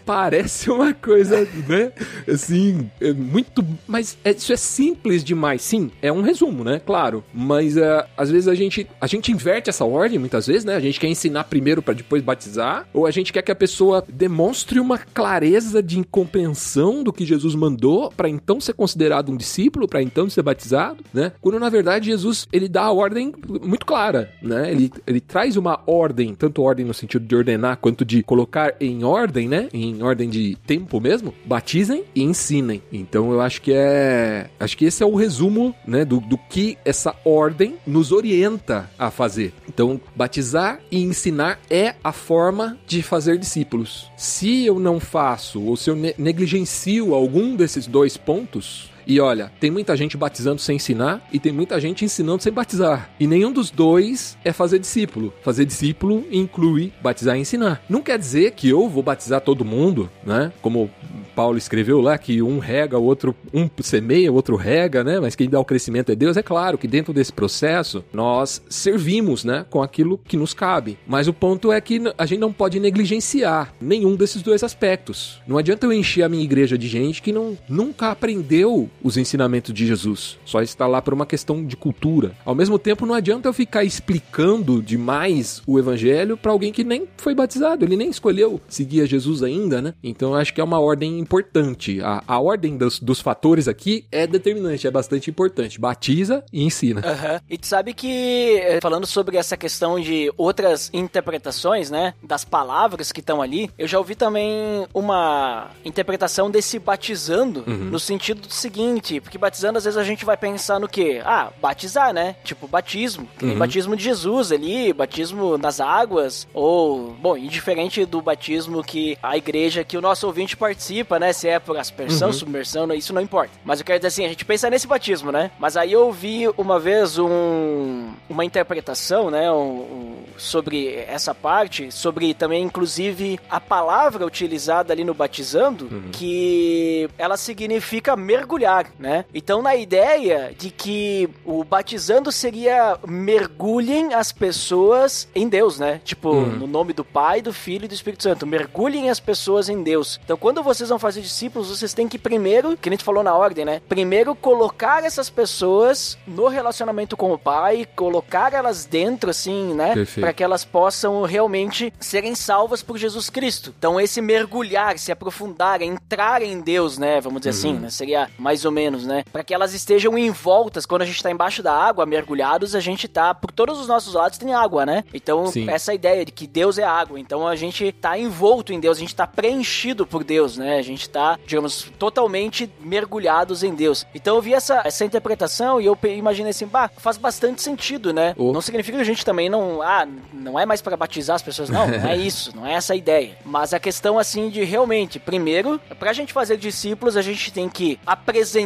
Parece 0.06 0.72
uma 0.72 0.94
coisa, 0.94 1.46
né? 1.68 1.92
Assim, 2.32 2.90
é 3.02 3.12
muito. 3.12 3.62
Mas 3.86 4.18
é- 4.24 4.32
isso 4.32 4.54
é 4.54 4.56
simples 4.56 5.22
demais. 5.22 5.64
Sim, 5.64 5.92
é 6.02 6.10
um 6.10 6.22
resumo, 6.22 6.64
né? 6.64 6.80
Claro. 6.86 7.26
Mas 7.34 7.76
é, 7.76 8.08
às 8.16 8.32
vezes 8.32 8.48
a 8.48 8.56
gente, 8.56 8.88
a 9.02 9.08
gente 9.08 9.34
inverte 9.34 9.70
essa 9.70 9.84
ordem, 9.84 10.18
muitas 10.18 10.48
vezes, 10.48 10.64
né? 10.64 10.78
A 10.78 10.80
gente 10.80 10.98
quer 10.98 11.08
ensinar 11.08 11.44
primeiro 11.44 11.82
para 11.82 11.94
depois 11.94 12.24
batizar. 12.24 12.88
Ou 12.94 13.06
a 13.06 13.12
gente 13.12 13.34
quer 13.34 13.42
que 13.42 13.52
a 13.52 13.56
pessoa 13.56 14.06
demonstre 14.08 14.80
uma 14.80 14.98
clareza 14.98 15.84
de 15.84 16.02
compreensão 16.06 17.04
do 17.04 17.12
que 17.12 17.26
Jesus 17.26 17.54
mandou 17.54 18.14
para 18.16 18.30
então 18.30 18.62
ser 18.62 18.77
considerado 18.78 19.32
um 19.32 19.36
discípulo 19.36 19.88
para 19.88 20.02
então 20.02 20.30
ser 20.30 20.44
batizado, 20.44 21.04
né? 21.14 21.32
Quando 21.42 21.60
na 21.60 21.70
verdade 21.70 22.06
Jesus 22.08 22.48
ele 22.54 22.70
dá 22.70 22.84
a 22.84 22.92
ordem 22.92 23.34
muito 23.64 23.86
clara, 23.86 24.32
né? 24.42 24.72
Ele, 24.72 24.92
ele 25.06 25.20
traz 25.20 25.58
uma 25.58 25.82
ordem, 25.88 26.36
tanto 26.36 26.62
ordem 26.62 26.86
no 26.86 26.94
sentido 26.94 27.26
de 27.26 27.36
ordenar 27.36 27.78
quanto 27.78 28.06
de 28.06 28.22
colocar 28.24 28.76
em 28.80 29.04
ordem, 29.04 29.50
né? 29.50 29.68
Em 29.74 30.02
ordem 30.04 30.30
de 30.30 30.56
tempo 30.68 31.02
mesmo. 31.02 31.34
Batizem 31.44 32.04
e 32.16 32.24
ensinem. 32.24 32.82
Então 32.92 33.32
eu 33.32 33.42
acho 33.42 33.62
que 33.62 33.74
é, 33.74 34.50
acho 34.60 34.78
que 34.78 34.86
esse 34.86 35.02
é 35.02 35.06
o 35.06 35.16
resumo, 35.16 35.74
né? 35.86 36.06
Do, 36.06 36.20
do 36.20 36.38
que 36.38 36.78
essa 36.86 37.16
ordem 37.26 37.76
nos 37.86 38.12
orienta 38.12 38.90
a 38.98 39.10
fazer. 39.10 39.54
Então 39.68 40.00
batizar 40.16 40.80
e 40.92 41.02
ensinar 41.02 41.60
é 41.70 41.96
a 42.04 42.12
forma 42.12 42.78
de 42.86 43.02
fazer 43.02 43.38
discípulos. 43.38 44.12
Se 44.16 44.66
eu 44.66 44.80
não 44.80 45.00
faço 45.00 45.62
ou 45.64 45.76
se 45.76 45.90
eu 45.90 45.96
ne 45.96 46.14
negligencio 46.18 47.14
algum 47.14 47.56
desses 47.56 47.88
dois 47.88 48.18
pontos, 48.18 48.67
Adiós. 48.68 48.97
E 49.08 49.22
olha, 49.22 49.52
tem 49.60 49.72
muita 49.72 49.96
gente 49.96 50.18
batizando 50.18 50.60
sem 50.60 50.76
ensinar 50.76 51.26
e 51.32 51.40
tem 51.40 51.54
muita 51.54 51.80
gente 51.80 52.04
ensinando 52.04 52.44
sem 52.44 52.52
batizar. 52.52 53.10
E 53.18 53.26
nenhum 53.26 53.52
dos 53.52 53.72
dois 53.72 54.38
é 54.44 54.52
fazer 54.52 54.80
discípulo. 54.80 55.34
Fazer 55.42 55.64
discípulo 55.64 56.26
inclui 56.30 56.92
batizar 57.02 57.38
e 57.38 57.42
ensinar. 57.42 57.82
Não 57.90 58.02
quer 58.02 58.20
dizer 58.20 58.52
que 58.52 58.70
eu 58.70 58.90
vou 58.90 59.02
batizar 59.02 59.40
todo 59.40 59.64
mundo, 59.64 60.10
né? 60.26 60.52
Como 60.62 60.92
Paulo 61.38 61.58
escreveu 61.58 62.02
lá 62.02 62.18
que 62.18 62.42
um 62.42 62.60
rega, 62.60 62.98
o 62.98 63.04
outro 63.04 63.36
um 63.54 63.70
semeia, 63.82 64.32
o 64.32 64.36
outro 64.36 64.56
rega, 64.56 65.04
né? 65.04 65.20
Mas 65.20 65.36
quem 65.36 65.48
dá 65.48 65.60
o 65.60 65.64
crescimento 65.64 66.12
é 66.12 66.16
Deus. 66.16 66.36
É 66.36 66.44
claro 66.44 66.78
que 66.78 66.88
dentro 66.88 67.14
desse 67.14 67.32
processo 67.32 68.04
nós 68.12 68.62
servimos, 68.70 69.46
né, 69.46 69.66
com 69.70 69.82
aquilo 69.82 70.18
que 70.18 70.36
nos 70.36 70.54
cabe. 70.54 70.98
Mas 71.08 71.28
o 71.28 71.34
ponto 71.34 71.72
é 71.72 71.80
que 71.80 72.02
a 72.18 72.26
gente 72.26 72.40
não 72.40 72.52
pode 72.52 72.80
negligenciar 72.80 73.74
nenhum 73.80 74.16
desses 74.16 74.42
dois 74.42 74.64
aspectos. 74.64 75.40
Não 75.48 75.58
adianta 75.58 75.86
eu 75.86 75.94
encher 75.94 76.24
a 76.24 76.30
minha 76.30 76.44
igreja 76.44 76.78
de 76.78 76.88
gente 76.88 77.22
que 77.22 77.32
não 77.32 77.58
nunca 77.70 78.10
aprendeu 78.10 78.90
os 79.04 79.18
ensinamentos 79.18 79.74
de 79.74 79.86
Jesus. 79.86 80.38
Só 80.46 80.62
está 80.62 80.88
lá 80.88 81.02
por 81.02 81.14
uma 81.14 81.26
questão 81.26 81.66
de 81.66 81.76
cultura. 81.76 82.36
Ao 82.46 82.56
mesmo 82.56 82.78
tempo, 82.80 83.06
não 83.06 83.16
adianta 83.16 83.48
eu 83.48 83.54
ficar 83.54 83.84
explicando 83.84 84.82
demais 84.82 85.62
o 85.66 85.80
evangelho 85.80 86.38
para 86.38 86.52
alguém 86.52 86.72
que 86.72 86.84
nem 86.84 87.08
foi 87.18 87.34
batizado, 87.34 87.86
ele 87.86 87.96
nem 87.96 88.10
escolheu 88.10 88.60
seguir 88.68 89.02
a 89.02 89.06
Jesus 89.06 89.44
ainda, 89.44 89.82
né? 89.82 89.94
Então 90.04 90.32
eu 90.32 90.36
acho 90.36 90.54
que 90.54 90.62
é 90.62 90.64
uma 90.64 90.80
ordem 90.80 91.20
importante. 91.20 92.02
A, 92.02 92.24
a 92.28 92.40
ordem 92.40 92.78
dos, 92.78 93.00
dos 93.00 93.20
fatores 93.20 93.68
aqui 93.68 94.06
é 94.12 94.26
determinante, 94.26 94.88
é 94.88 94.92
bastante 94.92 95.30
importante. 95.30 95.80
Batiza 95.80 96.44
e 96.52 96.64
ensina. 96.64 97.02
Uhum. 97.02 97.40
E 97.50 97.58
tu 97.58 97.68
sabe 97.68 97.94
que, 97.94 98.58
eh, 98.58 98.80
falando 98.82 99.06
sobre 99.06 99.38
essa 99.38 99.58
questão 99.58 100.00
de 100.00 100.32
outras 100.38 100.90
interpretações, 100.94 101.90
né, 101.90 102.14
das 102.24 102.44
palavras 102.44 103.12
que 103.12 103.20
estão 103.20 103.42
ali, 103.42 103.70
eu 103.78 103.88
já 103.88 103.98
ouvi 103.98 104.16
também 104.16 104.86
uma 104.94 105.72
interpretação 105.84 106.50
desse 106.50 106.80
batizando 106.80 107.64
uhum. 107.68 107.90
no 107.92 108.00
sentido 108.00 108.42
do 108.42 108.54
seguinte, 108.54 108.87
porque 109.22 109.38
batizando 109.38 109.78
às 109.78 109.84
vezes 109.84 109.98
a 109.98 110.04
gente 110.04 110.26
vai 110.26 110.38
pensar 110.38 110.80
no 110.80 110.88
quê? 110.88 111.22
Ah, 111.24 111.50
batizar, 111.62 112.14
né? 112.14 112.36
Tipo, 112.44 112.68
batismo. 112.68 113.28
Uhum. 113.42 113.58
Batismo 113.58 113.96
de 113.96 114.04
Jesus 114.04 114.52
ali, 114.52 114.94
batismo 114.94 115.58
nas 115.58 115.80
águas, 115.80 116.48
ou, 116.54 117.12
bom, 117.20 117.38
indiferente 117.38 118.06
do 118.06 118.22
batismo 118.22 118.84
que 118.84 119.18
a 119.22 119.38
igreja, 119.38 119.84
que 119.84 119.98
o 119.98 120.02
nosso 120.02 120.26
ouvinte 120.26 120.56
participa, 120.56 121.20
né? 121.20 121.34
Se 121.34 121.48
é 121.48 121.60
por 121.60 121.78
aspersão, 121.78 122.30
uhum. 122.30 122.34
submersão, 122.34 122.94
isso 122.94 123.14
não 123.14 123.22
importa. 123.22 123.52
Mas 123.64 123.80
eu 123.80 123.86
quero 123.86 124.00
dizer 124.00 124.08
assim, 124.08 124.26
a 124.26 124.30
gente 124.30 124.46
pensa 124.46 124.70
nesse 124.70 124.88
batismo, 124.88 125.32
né? 125.32 125.52
Mas 125.60 125.78
aí 125.78 125.94
eu 125.94 126.06
ouvi 126.06 126.48
uma 126.58 126.80
vez 126.80 127.18
um, 127.18 128.12
uma 128.30 128.46
interpretação, 128.46 129.30
né? 129.30 129.52
Um, 129.52 129.56
um, 129.56 130.16
sobre 130.38 130.96
essa 130.96 131.34
parte, 131.34 131.92
sobre 131.92 132.34
também, 132.34 132.64
inclusive, 132.64 133.40
a 133.50 133.60
palavra 133.60 134.26
utilizada 134.26 134.94
ali 134.94 135.04
no 135.04 135.14
batizando, 135.14 135.88
uhum. 135.92 136.10
que 136.12 137.10
ela 137.18 137.38
significa 137.38 138.16
mergulhar, 138.16 138.77
né? 139.00 139.26
Então, 139.34 139.62
na 139.62 139.76
ideia 139.76 140.54
de 140.58 140.70
que 140.70 141.30
o 141.46 141.64
batizando 141.64 142.32
seria 142.32 142.98
mergulhem 143.08 144.14
as 144.14 144.32
pessoas 144.32 145.28
em 145.36 145.48
Deus, 145.48 145.80
né? 145.80 146.02
Tipo, 146.04 146.30
uhum. 146.30 146.46
no 146.46 146.68
nome 146.68 146.94
do 146.94 147.04
Pai, 147.04 147.42
do 147.42 147.54
Filho 147.54 147.86
e 147.86 147.88
do 147.88 147.94
Espírito 147.94 148.24
Santo. 148.24 148.46
Mergulhem 148.46 149.10
as 149.10 149.20
pessoas 149.20 149.70
em 149.70 149.84
Deus. 149.84 150.20
Então, 150.24 150.38
quando 150.38 150.64
vocês 150.64 150.90
vão 150.90 151.00
fazer 151.00 151.22
discípulos, 151.22 151.70
vocês 151.70 151.94
têm 151.94 152.08
que 152.08 152.18
primeiro, 152.18 152.78
que 152.78 152.90
a 152.90 152.92
gente 152.92 153.04
falou 153.04 153.24
na 153.24 153.36
ordem, 153.36 153.66
né? 153.66 153.82
Primeiro 153.88 154.36
colocar 154.36 155.04
essas 155.04 155.30
pessoas 155.30 156.18
no 156.28 156.48
relacionamento 156.48 157.16
com 157.16 157.32
o 157.32 157.38
Pai, 157.38 157.88
colocar 157.96 158.54
elas 158.54 158.86
dentro, 158.86 159.30
assim, 159.30 159.74
né? 159.74 159.94
Para 160.20 160.34
que 160.34 160.44
elas 160.44 160.64
possam 160.64 161.22
realmente 161.24 161.94
serem 162.00 162.36
salvas 162.36 162.82
por 162.84 162.98
Jesus 162.98 163.30
Cristo. 163.30 163.74
Então, 163.78 164.00
esse 164.00 164.22
mergulhar, 164.22 164.98
se 164.98 165.12
aprofundar, 165.12 165.82
entrar 165.82 166.42
em 166.42 166.60
Deus, 166.60 166.98
né? 166.98 167.22
Vamos 167.22 167.42
dizer 167.42 167.52
assim, 167.52 167.70
uhum. 167.70 167.74
assim, 167.76 167.84
né? 167.84 167.90
Seria 167.90 168.30
mais 168.38 168.66
ou 168.68 168.72
menos, 168.72 169.06
né? 169.06 169.24
Para 169.32 169.44
que 169.44 169.54
elas 169.54 169.74
estejam 169.74 170.18
envoltas. 170.18 170.86
Quando 170.86 171.02
a 171.02 171.06
gente 171.06 171.22
tá 171.22 171.32
embaixo 171.32 171.64
da 171.64 171.74
água, 171.74 172.06
mergulhados, 172.06 172.76
a 172.76 172.80
gente 172.80 173.08
tá. 173.08 173.34
Por 173.34 173.52
todos 173.52 173.80
os 173.80 173.88
nossos 173.88 174.14
lados 174.14 174.38
tem 174.38 174.54
água, 174.54 174.86
né? 174.86 175.04
Então, 175.14 175.48
Sim. 175.48 175.70
essa 175.70 175.94
ideia 175.94 176.26
de 176.26 176.32
que 176.32 176.46
Deus 176.46 176.78
é 176.78 176.84
água. 176.84 177.20
Então, 177.20 177.48
a 177.48 177.56
gente 177.56 177.92
tá 177.92 178.18
envolto 178.18 178.74
em 178.74 178.80
Deus, 178.80 178.98
a 178.98 179.02
gente 179.02 179.16
tá 179.16 179.26
preenchido 179.26 180.06
por 180.06 180.24
Deus, 180.24 180.58
né? 180.58 180.78
A 180.78 180.82
gente 180.82 181.10
tá, 181.10 181.40
digamos, 181.46 181.92
totalmente 181.98 182.70
mergulhados 182.80 183.64
em 183.64 183.74
Deus. 183.74 184.06
Então, 184.14 184.36
eu 184.36 184.42
vi 184.42 184.54
essa, 184.54 184.82
essa 184.86 185.06
interpretação 185.06 185.82
e 185.82 185.86
eu 185.86 185.98
imaginei 186.04 186.52
assim, 186.52 186.68
bah, 186.68 186.90
faz 186.98 187.18
bastante 187.18 187.62
sentido, 187.62 188.14
né? 188.14 188.36
Oh. 188.38 188.52
Não 188.52 188.62
significa 188.62 188.98
que 188.98 189.02
a 189.02 189.06
gente 189.06 189.26
também 189.26 189.50
não. 189.50 189.82
Ah, 189.82 190.08
não 190.34 190.60
é 190.60 190.66
mais 190.66 190.82
para 190.82 190.98
batizar 190.98 191.36
as 191.36 191.42
pessoas. 191.42 191.70
Não, 191.70 191.88
não 191.88 192.08
é 192.08 192.16
isso. 192.18 192.56
Não 192.56 192.66
é 192.66 192.74
essa 192.74 192.94
a 192.94 192.96
ideia. 192.96 193.38
Mas 193.46 193.74
a 193.74 193.80
questão, 193.80 194.20
assim, 194.20 194.50
de 194.50 194.64
realmente, 194.64 195.20
primeiro, 195.20 195.80
pra 196.00 196.14
gente 196.14 196.34
fazer 196.34 196.58
discípulos, 196.58 197.18
a 197.18 197.22
gente 197.22 197.52
tem 197.52 197.70
que 197.70 198.00
apresentar 198.06 198.57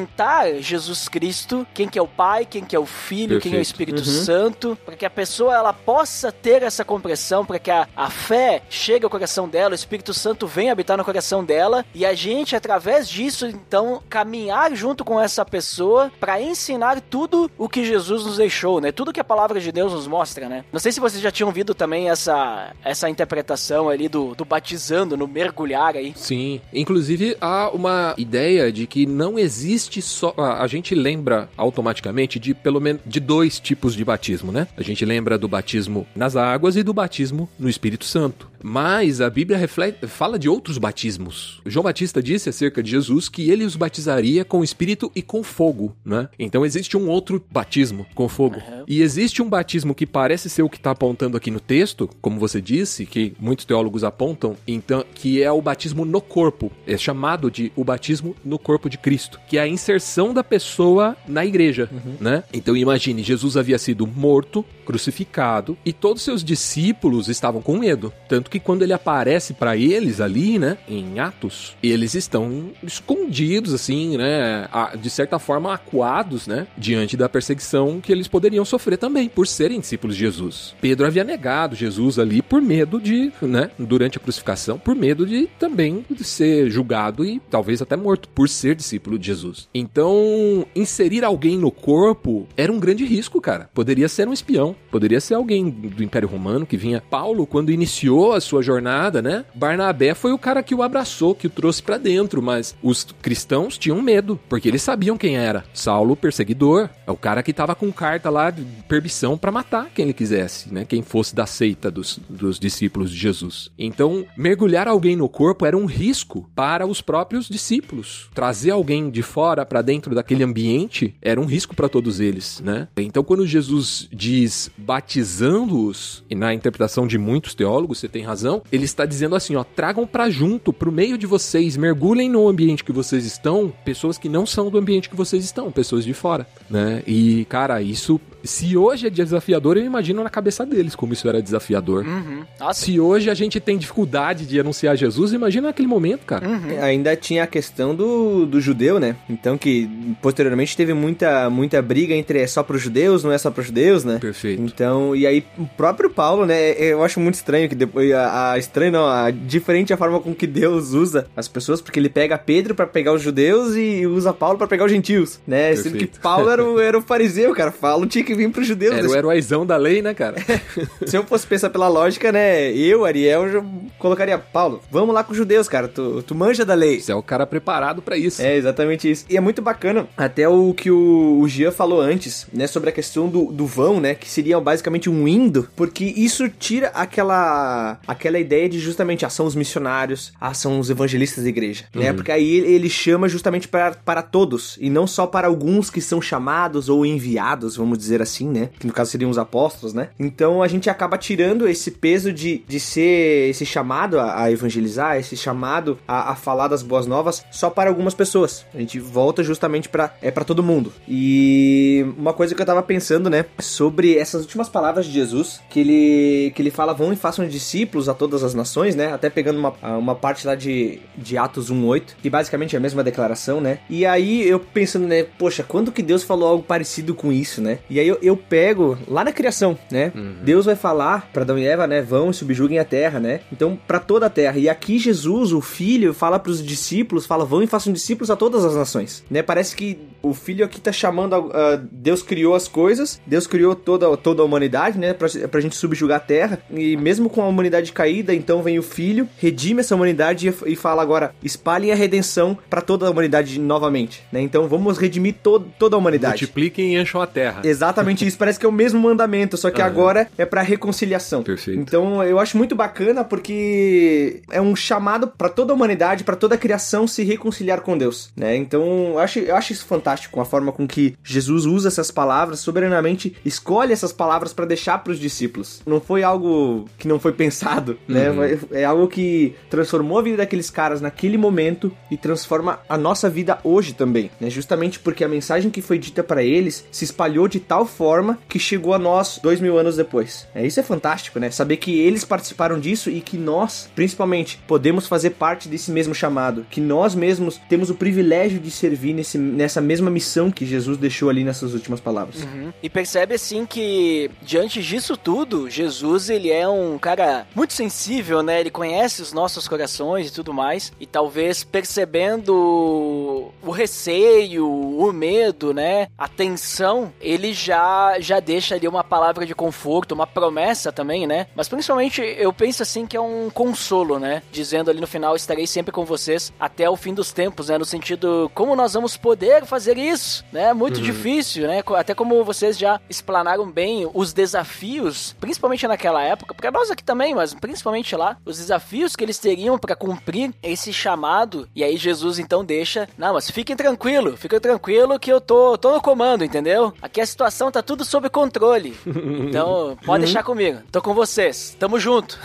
Jesus 0.62 1.10
Cristo, 1.10 1.66
quem 1.74 1.88
que 1.88 1.98
é 1.98 2.02
o 2.02 2.08
Pai, 2.08 2.46
quem 2.46 2.64
que 2.64 2.76
é 2.76 2.80
o 2.80 2.86
Filho, 2.86 3.36
Perfeito. 3.36 3.44
quem 3.44 3.54
é 3.56 3.60
o 3.60 3.62
Espírito 3.62 4.00
uhum. 4.00 4.06
Santo, 4.06 4.78
para 4.86 4.96
que 4.96 5.06
a 5.06 5.10
pessoa 5.10 5.56
ela 5.56 5.74
possa 5.74 6.32
ter 6.32 6.64
essa 6.64 6.86
compreensão, 6.86 7.46
para 7.46 7.60
que 7.60 7.72
a, 7.72 7.88
a 7.96 8.10
fé 8.10 8.62
chegue 8.70 9.06
ao 9.06 9.10
coração 9.10 9.48
dela, 9.48 9.72
o 9.72 9.76
Espírito 9.76 10.14
Santo 10.14 10.48
venha 10.48 10.72
habitar 10.72 10.98
no 10.98 11.06
coração 11.06 11.44
dela 11.44 11.86
e 11.94 12.06
a 12.06 12.14
gente 12.14 12.56
através 12.56 13.10
disso 13.10 13.46
então 13.46 14.02
caminhar 14.10 14.74
junto 14.76 15.04
com 15.04 15.20
essa 15.20 15.46
pessoa 15.46 16.12
para 16.20 16.42
ensinar 16.42 17.02
tudo 17.02 17.50
o 17.58 17.68
que 17.68 17.84
Jesus 17.84 18.26
nos 18.26 18.38
deixou, 18.38 18.80
né? 18.80 18.92
Tudo 18.92 19.14
que 19.14 19.20
a 19.20 19.24
palavra 19.24 19.60
de 19.60 19.72
Deus 19.72 19.94
nos 19.94 20.08
mostra, 20.08 20.48
né? 20.48 20.64
Não 20.72 20.80
sei 20.80 20.92
se 20.92 21.00
vocês 21.00 21.22
já 21.22 21.32
tinham 21.32 21.50
ouvido 21.50 21.74
também 21.74 22.10
essa 22.10 22.74
essa 22.84 23.10
interpretação 23.10 23.90
ali 23.90 24.08
do, 24.08 24.36
do 24.36 24.46
batizando, 24.46 25.18
no 25.18 25.28
mergulhar 25.28 25.96
aí. 25.96 26.14
Sim, 26.16 26.62
inclusive 26.74 27.36
há 27.42 27.70
uma 27.70 28.14
ideia 28.18 28.72
de 28.72 28.88
que 28.88 29.06
não 29.06 29.38
existe 29.38 29.81
só. 30.02 30.34
A, 30.38 30.68
gente 30.68 30.94
lembra 30.94 31.50
automaticamente 31.56 32.40
de 32.40 32.54
pelo 32.54 32.82
menos 32.82 33.02
de 33.06 33.20
dois 33.20 33.60
tipos 33.60 33.96
de 33.96 34.04
batismo, 34.04 34.52
né? 34.52 34.68
A 34.78 34.84
gente 34.84 35.06
lembra 35.06 35.38
do 35.38 35.48
batismo 35.48 36.06
nas 36.16 36.36
águas 36.36 36.76
e 36.76 36.84
do 36.84 36.94
batismo 36.94 37.50
no 37.58 37.70
Espírito 37.70 38.06
Santo. 38.06 38.51
Mas 38.64 39.22
a 39.22 39.30
Bíblia 39.30 39.58
reflete, 39.58 40.08
fala 40.08 40.38
de 40.38 40.50
outros 40.50 40.78
batismos. 40.78 41.62
João 41.66 41.84
Batista 41.84 42.22
disse 42.22 42.50
acerca 42.50 42.82
de 42.82 42.92
Jesus 42.92 43.30
que 43.30 43.50
ele 43.50 43.66
os 43.66 43.76
batizaria 43.76 44.46
com 44.46 44.64
espírito 44.64 45.12
e 45.16 45.22
com 45.22 45.44
fogo, 45.44 45.96
né? 46.06 46.30
Então 46.38 46.66
existe 46.66 46.98
um 46.98 47.10
outro 47.10 47.44
batismo 47.52 48.06
com 48.14 48.28
fogo. 48.28 48.58
Uhum. 48.58 48.84
E 48.88 49.02
existe 49.02 49.42
um 49.42 49.50
batismo 49.50 49.96
que 49.96 50.06
parece 50.06 50.50
ser 50.50 50.62
o 50.62 50.70
que 50.70 50.78
está 50.78 50.92
apontando 50.92 51.38
aqui 51.38 51.50
no 51.50 51.60
texto, 51.60 52.10
como 52.22 52.40
você 52.40 52.62
disse, 52.62 53.06
que 53.06 53.34
muitos 53.40 53.66
teólogos 53.66 54.04
apontam, 54.04 54.56
então 54.68 55.04
que 55.16 55.42
é 55.42 55.52
o 55.52 55.62
batismo 55.62 56.06
no 56.06 56.22
corpo. 56.22 56.72
É 56.86 56.98
chamado 56.98 57.50
de 57.50 57.72
o 57.76 57.84
batismo 57.84 58.36
no 58.44 58.60
corpo 58.60 58.90
de 58.90 58.98
Cristo, 58.98 59.40
que 59.48 59.58
é 59.58 59.62
a 59.62 59.68
inserção 59.68 60.34
da 60.34 60.44
pessoa 60.44 61.16
na 61.28 61.46
igreja, 61.46 61.90
uhum. 61.92 62.16
né? 62.20 62.44
Então 62.54 62.76
imagine, 62.76 63.24
Jesus 63.24 63.58
havia 63.58 63.78
sido 63.78 64.06
morto, 64.06 64.66
crucificado 64.86 65.78
e 65.86 65.94
todos 65.94 66.22
seus 66.22 66.44
discípulos 66.44 67.30
estavam 67.30 67.62
com 67.62 67.78
medo, 67.78 68.14
tanto 68.28 68.51
que 68.52 68.60
quando 68.60 68.84
ele 68.84 68.94
aparece 68.94 69.54
para 69.54 69.76
eles 69.78 70.20
ali, 70.20 70.60
né, 70.60 70.78
em 70.88 71.20
Atos, 71.20 71.76
eles 71.82 72.14
estão 72.14 72.72
escondidos 72.84 73.74
assim, 73.74 74.18
né, 74.18 74.68
de 75.00 75.10
certa 75.10 75.40
forma 75.40 75.74
acuados, 75.74 76.46
né, 76.46 76.68
diante 76.78 77.16
da 77.16 77.30
perseguição 77.30 78.00
que 78.02 78.12
eles 78.12 78.28
poderiam 78.28 78.66
sofrer 78.66 78.98
também 78.98 79.30
por 79.30 79.48
serem 79.48 79.80
discípulos 79.80 80.16
de 80.16 80.22
Jesus. 80.22 80.76
Pedro 80.82 81.08
havia 81.08 81.24
negado 81.24 81.76
Jesus 81.76 82.20
ali 82.20 82.42
por 82.42 82.62
medo 82.62 83.00
de, 83.00 83.32
né, 83.42 83.72
durante 83.80 84.18
a 84.18 84.22
crucificação, 84.22 84.78
por 84.78 84.96
medo 84.96 85.26
de 85.26 85.48
também 85.58 86.06
ser 86.20 86.70
julgado 86.70 87.24
e 87.26 87.42
talvez 87.50 87.82
até 87.82 87.96
morto 87.96 88.28
por 88.30 88.50
ser 88.50 88.76
discípulo 88.76 89.18
de 89.18 89.28
Jesus. 89.28 89.70
Então, 89.74 90.66
inserir 90.76 91.24
alguém 91.24 91.58
no 91.58 91.72
corpo 91.72 92.48
era 92.58 92.72
um 92.72 92.80
grande 92.80 93.06
risco, 93.06 93.40
cara. 93.40 93.70
Poderia 93.74 94.10
ser 94.10 94.28
um 94.28 94.34
espião, 94.34 94.76
poderia 94.92 95.22
ser 95.22 95.36
alguém 95.36 95.70
do 95.70 96.04
Império 96.04 96.28
Romano 96.28 96.66
que 96.66 96.76
vinha. 96.76 97.02
Paulo, 97.10 97.48
quando 97.48 97.72
iniciou 97.72 98.34
sua 98.42 98.62
jornada, 98.62 99.22
né? 99.22 99.46
Barnabé 99.54 100.14
foi 100.14 100.34
o 100.34 100.38
cara 100.38 100.64
que 100.64 100.76
o 100.76 100.84
abraçou, 100.84 101.36
que 101.36 101.48
o 101.48 101.50
trouxe 101.50 101.82
para 101.82 101.98
dentro, 101.98 102.42
mas 102.42 102.76
os 102.82 103.04
cristãos 103.22 103.78
tinham 103.78 104.02
medo, 104.02 104.40
porque 104.50 104.68
eles 104.68 104.82
sabiam 104.82 105.18
quem 105.18 105.38
era. 105.38 105.64
Saulo, 105.74 106.16
perseguidor, 106.16 106.90
é 107.06 107.12
o 107.12 107.18
cara 107.18 107.44
que 107.44 107.54
tava 107.54 107.76
com 107.76 107.92
carta 107.92 108.30
lá 108.30 108.54
permissão 108.88 109.38
para 109.38 109.52
matar 109.52 109.90
quem 109.94 110.06
ele 110.06 110.14
quisesse, 110.14 110.74
né? 110.74 110.86
Quem 110.86 111.02
fosse 111.02 111.36
da 111.36 111.46
seita 111.46 111.92
dos, 111.92 112.20
dos 112.30 112.60
discípulos 112.60 113.12
de 113.12 113.18
Jesus. 113.18 113.72
Então, 113.78 114.26
mergulhar 114.36 114.88
alguém 114.88 115.16
no 115.16 115.30
corpo 115.30 115.66
era 115.66 115.78
um 115.78 115.86
risco 115.86 116.50
para 116.56 116.86
os 116.86 117.02
próprios 117.02 117.48
discípulos. 117.48 118.30
Trazer 118.34 118.72
alguém 118.72 119.10
de 119.10 119.22
fora 119.22 119.66
para 119.66 119.82
dentro 119.82 120.16
daquele 120.16 120.44
ambiente 120.44 121.16
era 121.22 121.40
um 121.40 121.46
risco 121.46 121.76
para 121.76 121.90
todos 121.90 122.20
eles, 122.20 122.62
né? 122.62 122.88
Então, 122.98 123.24
quando 123.24 123.46
Jesus 123.46 124.08
diz 124.12 124.72
batizando-os, 124.78 126.24
e 126.30 126.36
na 126.36 126.54
interpretação 126.54 127.06
de 127.06 127.18
muitos 127.18 127.54
teólogos, 127.54 128.00
você 128.00 128.08
tem 128.08 128.24
razão, 128.32 128.62
ele 128.72 128.86
está 128.86 129.06
dizendo 129.06 129.36
assim, 129.36 129.56
ó, 129.56 129.64
tragam 129.64 130.08
para 130.08 130.30
junto, 130.30 130.74
pro 130.74 130.92
meio 130.92 131.18
de 131.18 131.28
vocês, 131.28 131.78
mergulhem 131.78 132.30
no 132.30 132.48
ambiente 132.48 132.84
que 132.84 132.92
vocês 132.92 133.26
estão, 133.26 133.72
pessoas 133.86 134.18
que 134.18 134.30
não 134.30 134.46
são 134.46 134.70
do 134.70 134.78
ambiente 134.78 135.10
que 135.10 135.16
vocês 135.16 135.44
estão, 135.44 135.72
pessoas 135.72 136.04
de 136.04 136.14
fora, 136.14 136.48
né? 136.70 137.04
E, 137.06 137.46
cara, 137.46 137.82
isso 137.82 138.20
se 138.44 138.76
hoje 138.78 139.08
é 139.08 139.10
desafiador, 139.10 139.78
eu 139.78 139.84
imagino 139.84 140.24
na 140.24 140.30
cabeça 140.30 140.66
deles 140.66 140.96
como 140.96 141.14
isso 141.14 141.28
era 141.28 141.42
desafiador. 141.42 142.06
Uhum. 142.06 142.44
Nossa. 142.60 142.86
Se 142.86 143.00
hoje 143.00 143.30
a 143.30 143.34
gente 143.34 143.60
tem 143.60 143.78
dificuldade 143.78 144.46
de 144.46 144.60
anunciar 144.60 144.96
Jesus, 144.96 145.34
imagina 145.34 145.68
naquele 145.68 145.88
momento, 145.88 146.26
cara. 146.26 146.48
Uhum. 146.48 146.84
Ainda 146.84 147.16
tinha 147.16 147.44
a 147.44 147.48
questão 147.48 147.96
do, 147.96 148.46
do 148.46 148.60
judeu, 148.60 149.00
né? 149.00 149.16
Então 149.30 149.58
que 149.58 149.90
posteriormente 150.22 150.76
teve 150.76 150.94
muita, 150.94 151.50
muita 151.50 151.82
briga 151.82 152.14
entre 152.14 152.40
é 152.40 152.48
só 152.48 152.64
pros 152.64 152.82
judeus, 152.82 153.24
não 153.24 153.32
é 153.32 153.38
só 153.38 153.52
pros 153.52 153.68
judeus, 153.68 154.04
né? 154.04 154.20
Perfeito. 154.20 154.62
Então, 154.62 155.16
e 155.16 155.26
aí 155.26 155.46
o 155.58 155.66
próprio 155.66 156.10
Paulo, 156.10 156.46
né? 156.46 156.72
Eu 156.72 157.04
acho 157.04 157.20
muito 157.20 157.36
estranho 157.36 157.70
que 157.70 157.76
depois 157.76 158.12
a, 158.12 158.52
a 158.52 158.58
estranho 158.58 158.92
não, 158.92 159.06
a 159.06 159.32
diferente 159.32 159.94
a 159.94 159.98
forma 159.98 160.20
com 160.20 160.34
que 160.34 160.48
Deus 160.48 160.92
usa 160.92 161.28
as 161.36 161.48
pessoas, 161.48 161.82
porque 161.82 162.00
ele 162.00 162.10
pega 162.10 162.38
Pedro 162.38 162.76
pra 162.76 162.88
pegar 162.88 163.14
os 163.14 163.22
judeus 163.22 163.76
e 163.76 164.06
usa 164.06 164.34
Paulo 164.34 164.58
pra 164.58 164.68
pegar 164.68 164.86
os 164.86 164.92
gentios, 164.92 165.40
né? 165.46 165.76
Sendo 165.76 165.98
que 165.98 166.08
Perfeito. 166.08 166.20
Paulo 166.22 166.50
era 166.50 166.64
o, 166.64 166.80
era 166.80 166.98
o 166.98 167.02
fariseu, 167.02 167.54
cara. 167.54 167.72
Paulo 167.72 168.06
tinha 168.06 168.24
que 168.24 168.31
vir 168.36 168.52
pros 168.52 168.68
judeus. 168.68 168.96
Era 168.96 169.10
o 169.10 169.16
heróizão 169.16 169.66
da 169.66 169.78
lei, 169.78 170.02
né, 170.02 170.14
cara? 170.14 170.38
Se 171.06 171.18
eu 171.18 171.24
fosse 171.26 171.46
pensar 171.46 171.70
pela 171.70 171.88
lógica, 171.88 172.32
né? 172.32 172.72
Eu, 172.72 173.06
Ariel, 173.06 173.52
já 173.52 173.64
colocaria 173.98 174.38
Paulo, 174.38 174.82
vamos 174.90 175.14
lá 175.14 175.24
com 175.24 175.32
os 175.32 175.38
judeus, 175.38 175.68
cara. 175.68 175.88
Tu, 175.88 176.24
tu 176.24 176.36
manja 176.36 176.66
da 176.66 176.74
lei. 176.74 177.00
Você 177.00 177.12
é 177.12 177.16
o 177.16 177.24
cara 177.24 177.46
preparado 177.46 178.02
pra 178.02 178.18
isso. 178.18 178.42
É, 178.42 178.56
exatamente 178.56 179.10
isso. 179.10 179.26
E 179.30 179.38
é 179.38 179.42
muito 179.42 179.62
bacana 179.62 180.08
até 180.16 180.48
o 180.48 180.74
que 180.74 180.92
o, 180.92 181.40
o 181.40 181.48
Gian 181.48 181.72
falou 181.72 182.02
antes, 182.02 182.48
né? 182.54 182.68
Sobre 182.68 182.90
a 182.90 182.94
questão 182.94 183.28
do, 183.28 183.52
do 183.52 183.66
vão, 183.66 184.00
né? 184.00 184.16
Que 184.16 184.30
seria 184.30 184.60
basicamente 184.60 185.10
um 185.10 185.28
indo, 185.28 185.68
porque 185.76 186.06
isso 186.06 186.50
tira 186.50 186.88
aquela 186.88 188.00
aquela 188.08 188.40
ideia 188.40 188.68
de 188.70 188.80
justamente, 188.80 189.26
ah, 189.26 189.30
são 189.30 189.46
os 189.46 189.56
missionários, 189.56 190.34
ah, 190.40 190.54
são 190.54 190.80
os 190.80 190.90
evangelistas 190.90 191.44
da 191.44 191.50
igreja, 191.50 191.86
né? 191.94 192.14
Porque 192.14 192.32
aí 192.32 192.58
ele, 192.58 192.72
ele 192.74 192.90
chama 192.90 193.28
justamente 193.28 193.68
para, 193.68 193.92
para 193.94 194.22
todos, 194.22 194.78
e 194.80 194.90
não 194.90 195.08
só 195.08 195.26
para 195.26 195.48
alguns 195.48 195.90
que 195.90 196.02
são 196.02 196.22
chamados 196.22 196.90
ou 196.90 197.06
enviados, 197.06 197.76
vamos 197.76 197.98
dizer 197.98 198.21
assim, 198.22 198.48
né? 198.48 198.70
Que 198.80 198.88
no 198.88 198.94
caso 198.94 199.12
seriam 199.12 199.30
os 199.30 199.38
apóstolos, 199.38 199.94
né? 199.94 200.10
Então 200.20 200.62
a 200.62 200.68
gente 200.68 200.90
acaba 200.90 201.18
tirando 201.18 201.68
esse 201.68 201.92
peso 201.92 202.32
de, 202.32 202.64
de 202.68 202.80
ser 202.80 203.50
esse 203.50 203.66
chamado 203.66 204.20
a, 204.20 204.44
a 204.44 204.52
evangelizar, 204.52 205.18
esse 205.18 205.36
chamado 205.36 205.98
a, 206.08 206.32
a 206.32 206.36
falar 206.36 206.68
das 206.68 206.84
boas 206.84 207.08
novas 207.08 207.44
só 207.52 207.70
para 207.70 207.90
algumas 207.90 208.14
pessoas. 208.14 208.66
A 208.74 208.80
gente 208.80 209.00
volta 209.00 209.44
justamente 209.44 209.90
para 209.90 210.14
é 210.22 210.32
para 210.32 210.44
todo 210.44 210.64
mundo. 210.64 210.92
E 211.08 212.06
uma 212.18 212.34
coisa 212.34 212.56
que 212.56 212.62
eu 212.62 212.66
tava 212.66 212.84
pensando, 212.84 213.30
né, 213.30 213.46
sobre 213.60 214.18
essas 214.18 214.42
últimas 214.42 214.70
palavras 214.70 215.06
de 215.06 215.12
Jesus, 215.12 215.60
que 215.70 215.80
ele 215.80 216.52
que 216.56 216.62
ele 216.62 216.72
fala 216.72 216.94
vão 216.94 217.14
e 217.14 217.16
façam 217.16 217.48
discípulos 217.48 218.10
a 218.10 218.14
todas 218.14 218.44
as 218.44 218.54
nações, 218.54 218.96
né? 218.96 219.14
Até 219.14 219.30
pegando 219.30 219.60
uma, 219.60 219.98
uma 219.98 220.16
parte 220.16 220.46
lá 220.46 220.56
de, 220.56 221.00
de 221.18 221.38
Atos 221.38 221.72
1:8, 221.72 222.04
que 222.22 222.30
basicamente 222.30 222.76
é 222.76 222.78
a 222.78 222.82
mesma 222.82 223.04
declaração, 223.04 223.62
né? 223.62 223.80
E 223.90 224.06
aí 224.06 224.48
eu 224.48 224.60
pensando, 224.60 225.08
né, 225.08 225.24
poxa, 225.38 225.64
quando 225.64 225.92
que 225.92 226.02
Deus 226.02 226.24
falou 226.24 226.48
algo 226.50 226.64
parecido 226.64 227.14
com 227.14 227.32
isso, 227.32 227.62
né? 227.62 227.80
E 227.90 228.00
aí 228.00 228.11
eu, 228.12 228.20
eu 228.22 228.38
pego 228.38 228.98
lá 229.08 229.24
na 229.24 229.32
criação, 229.32 229.78
né? 229.92 230.12
Deus 230.44 230.66
vai 230.66 230.76
falar 230.76 231.30
para 231.34 231.44
Adão 231.44 231.58
e 231.58 231.66
Eva, 231.66 231.88
né, 231.88 232.02
vão 232.02 232.30
e 232.30 232.34
subjuguem 232.34 232.80
a 232.80 232.86
terra, 232.86 233.20
né? 233.20 233.42
Então, 233.52 233.78
para 233.88 234.00
toda 234.00 234.26
a 234.26 234.30
terra. 234.30 234.58
E 234.58 234.68
aqui 234.70 234.98
Jesus, 235.00 235.52
o 235.54 235.62
filho, 235.62 236.14
fala 236.14 236.38
para 236.40 236.52
os 236.52 236.64
discípulos, 236.66 237.26
fala: 237.26 237.46
"Vão 237.46 237.62
e 237.64 237.68
façam 237.68 237.92
discípulos 237.94 238.30
a 238.30 238.36
todas 238.36 238.64
as 238.66 238.76
nações", 238.76 239.24
né? 239.30 239.42
Parece 239.42 239.76
que 239.76 239.98
o 240.22 240.34
filho 240.34 240.64
aqui 240.66 240.80
tá 240.80 240.92
chamando 240.92 241.34
a, 241.36 241.38
a- 241.74 241.80
Deus 241.92 242.22
criou 242.22 242.56
as 242.56 242.68
coisas, 242.68 243.20
Deus 243.26 243.48
criou 243.48 243.76
toda, 243.76 244.16
toda 244.18 244.42
a 244.42 244.46
humanidade, 244.46 244.98
né, 244.98 245.14
pra, 245.14 245.28
pra 245.50 245.62
gente 245.62 245.76
subjugar 245.76 246.18
a 246.18 246.20
terra. 246.20 246.60
E 246.72 246.96
mesmo 246.98 247.30
com 247.30 247.42
a 247.42 247.48
humanidade 247.48 247.92
caída, 247.92 248.34
então 248.34 248.62
vem 248.62 248.78
o 248.80 248.84
filho, 248.84 249.28
redime 249.38 249.80
essa 249.82 249.96
humanidade 249.96 250.48
e, 250.66 250.72
e 250.74 250.76
fala 250.76 251.02
agora: 251.02 251.34
"Espalhem 251.44 251.92
a 251.92 251.96
redenção 251.96 252.58
para 252.70 252.82
toda 252.82 253.08
a 253.08 253.10
humanidade 253.10 253.60
novamente", 253.60 254.24
né? 254.32 254.42
Então, 254.42 254.68
vamos 254.68 254.98
redimir 254.98 255.36
to, 255.42 255.60
toda 255.80 255.96
a 255.96 256.00
humanidade. 256.00 256.42
Multipliquem 256.42 256.96
e 256.96 257.02
encham 257.02 257.22
a 257.22 257.28
terra. 257.28 257.62
Exatamente 257.64 258.01
isso, 258.10 258.38
parece 258.38 258.60
que 258.60 258.66
é 258.66 258.70
o 258.70 258.72
mesmo 258.72 259.00
mandamento, 259.00 259.58
só 259.58 259.70
que 259.70 259.82
Aham. 259.82 259.90
agora 259.90 260.28
é 260.38 260.46
pra 260.46 260.62
reconciliação. 260.62 261.44
Perfeito. 261.44 261.80
Então 261.80 262.24
eu 262.24 262.40
acho 262.40 262.58
muito 262.58 262.76
bacana 262.76 263.24
porque 263.24 264.42
é 264.50 264.62
um 264.62 264.76
chamado 264.76 265.28
pra 265.28 265.50
toda 265.50 265.74
a 265.74 265.76
humanidade, 265.76 266.24
pra 266.24 266.36
toda 266.36 266.56
a 266.56 266.58
criação 266.58 267.08
se 267.08 267.24
reconciliar 267.24 267.82
com 267.82 267.98
Deus, 267.98 268.32
né? 268.36 268.56
Então 268.56 269.12
eu 269.12 269.20
acho, 269.20 269.40
eu 269.40 269.56
acho 269.56 269.74
isso 269.74 269.86
fantástico, 269.86 270.40
a 270.40 270.46
forma 270.46 270.72
com 270.72 270.88
que 270.88 271.16
Jesus 271.24 271.66
usa 271.66 271.88
essas 271.88 272.12
palavras, 272.12 272.60
soberanamente 272.60 273.36
escolhe 273.46 273.94
essas 273.94 274.12
palavras 274.14 274.54
pra 274.54 274.66
deixar 274.66 274.98
pros 275.04 275.20
discípulos. 275.20 275.82
Não 275.86 276.00
foi 276.00 276.24
algo 276.24 276.86
que 276.98 277.08
não 277.08 277.20
foi 277.20 277.32
pensado, 277.32 277.98
né? 278.08 278.30
Uhum. 278.30 278.42
É 278.72 278.86
algo 278.86 279.08
que 279.08 279.56
transformou 279.70 280.20
a 280.20 280.22
vida 280.22 280.38
daqueles 280.38 280.70
caras 280.70 281.02
naquele 281.02 281.38
momento 281.38 281.92
e 282.10 282.18
transforma 282.18 282.80
a 282.88 282.98
nossa 282.98 283.30
vida 283.30 283.60
hoje 283.64 283.94
também, 283.94 284.32
né? 284.40 284.50
Justamente 284.50 285.00
porque 285.00 285.24
a 285.24 285.30
mensagem 285.30 285.70
que 285.72 285.82
foi 285.82 285.98
dita 285.98 286.24
pra 286.24 286.44
eles 286.44 286.86
se 286.92 287.04
espalhou 287.04 287.48
de 287.48 287.60
tal 287.60 287.86
forma 287.92 288.40
que 288.50 288.58
chegou 288.58 288.94
a 288.94 289.00
nós 289.00 289.40
dois 289.42 289.60
mil 289.60 289.78
anos 289.78 289.96
depois. 289.96 290.48
É, 290.56 290.66
isso 290.66 290.80
é 290.80 290.84
fantástico, 290.84 291.40
né? 291.40 291.52
Saber 291.52 291.78
que 291.78 292.00
eles 292.00 292.26
participaram 292.26 292.80
disso 292.80 293.10
e 293.10 293.22
que 293.22 293.38
nós, 293.38 293.90
principalmente, 293.96 294.60
podemos 294.68 295.08
fazer 295.08 295.32
parte 295.32 295.68
desse 295.68 295.92
mesmo 295.92 296.16
chamado. 296.16 296.66
Que 296.70 296.82
nós 296.82 297.14
mesmos 297.14 297.60
temos 297.70 297.90
o 297.90 297.96
privilégio 297.96 298.60
de 298.60 298.72
servir 298.72 299.14
nesse, 299.14 299.38
nessa 299.38 299.82
mesma 299.82 300.10
missão 300.10 300.50
que 300.50 300.66
Jesus 300.66 300.98
deixou 300.98 301.30
ali 301.30 301.44
nessas 301.44 301.74
últimas 301.74 302.00
palavras. 302.00 302.44
Uhum. 302.44 302.72
E 302.82 302.90
percebe 302.90 303.36
assim 303.36 303.66
que 303.66 304.32
diante 304.42 304.82
disso 304.82 305.18
tudo, 305.18 305.70
Jesus 305.70 306.30
ele 306.30 306.50
é 306.50 306.68
um 306.68 306.98
cara 306.98 307.46
muito 307.54 307.74
sensível, 307.74 308.42
né? 308.42 308.60
Ele 308.60 308.72
conhece 308.72 309.22
os 309.22 309.34
nossos 309.34 309.68
corações 309.68 310.28
e 310.28 310.34
tudo 310.34 310.54
mais. 310.54 310.92
E 311.00 311.06
talvez 311.06 311.64
percebendo 311.64 313.52
o 313.62 313.72
receio, 313.72 314.68
o 314.68 315.12
medo, 315.12 315.74
né? 315.74 316.08
A 316.18 316.28
tensão, 316.28 317.14
ele 317.20 317.54
já 317.54 317.81
já 318.20 318.40
deixa 318.40 318.76
ali 318.76 318.88
uma 318.88 319.04
palavra 319.04 319.46
de 319.46 319.56
conforto, 319.56 320.14
uma 320.14 320.28
promessa 320.28 320.92
também, 320.92 321.26
né? 321.26 321.48
Mas 321.56 321.68
principalmente 321.68 322.22
eu 322.22 322.52
penso 322.54 322.84
assim 322.84 323.06
que 323.06 323.18
é 323.18 323.22
um 323.22 323.50
consolo, 323.50 324.20
né? 324.20 324.44
Dizendo 324.52 324.90
ali 324.90 325.00
no 325.00 325.08
final 325.08 325.36
estarei 325.36 325.68
sempre 325.68 325.92
com 325.92 326.06
vocês 326.06 326.54
até 326.60 326.90
o 326.90 326.96
fim 326.96 327.14
dos 327.14 327.32
tempos, 327.32 327.70
né? 327.70 327.78
No 327.78 327.86
sentido 327.86 328.52
como 328.54 328.76
nós 328.76 328.94
vamos 328.94 329.18
poder 329.18 329.66
fazer 329.66 329.98
isso, 329.98 330.44
né? 330.52 330.74
Muito 330.74 331.02
difícil, 331.02 331.68
né? 331.68 331.84
Até 331.98 332.14
como 332.14 332.44
vocês 332.44 332.78
já 332.78 333.00
explanaram 333.10 333.70
bem 333.70 334.10
os 334.14 334.34
desafios, 334.34 335.36
principalmente 335.40 335.88
naquela 335.88 336.22
época, 336.24 336.54
para 336.54 336.72
nós 336.72 336.90
aqui 336.92 337.04
também, 337.04 337.36
mas 337.36 337.54
principalmente 337.54 338.16
lá, 338.16 338.38
os 338.46 338.58
desafios 338.58 339.16
que 339.16 339.24
eles 339.24 339.40
teriam 339.40 339.78
para 339.78 339.96
cumprir 339.96 340.54
esse 340.64 340.94
chamado. 340.94 341.68
E 341.76 341.84
aí 341.84 341.98
Jesus 341.98 342.40
então 342.40 342.64
deixa, 342.64 343.08
não, 343.18 343.34
mas 343.34 343.50
fiquem 343.50 343.76
tranquilo, 343.76 344.38
fiquem 344.38 344.60
tranquilo 344.60 345.20
que 345.20 345.32
eu 345.32 345.42
tô, 345.42 345.78
tô 345.78 345.92
no 345.92 346.02
comando, 346.02 346.44
entendeu? 346.44 346.94
Aqui 347.02 347.22
a 347.22 347.26
situação 347.26 347.61
tá 347.70 347.84
tudo 347.84 348.06
sob 348.06 348.30
controle. 348.30 348.96
Então, 349.52 349.98
pode 350.06 350.24
deixar 350.24 350.44
comigo. 350.44 350.80
Tô 350.92 351.02
com 351.02 351.14
vocês. 351.14 351.76
Tamo 351.78 352.00
junto. 352.00 352.40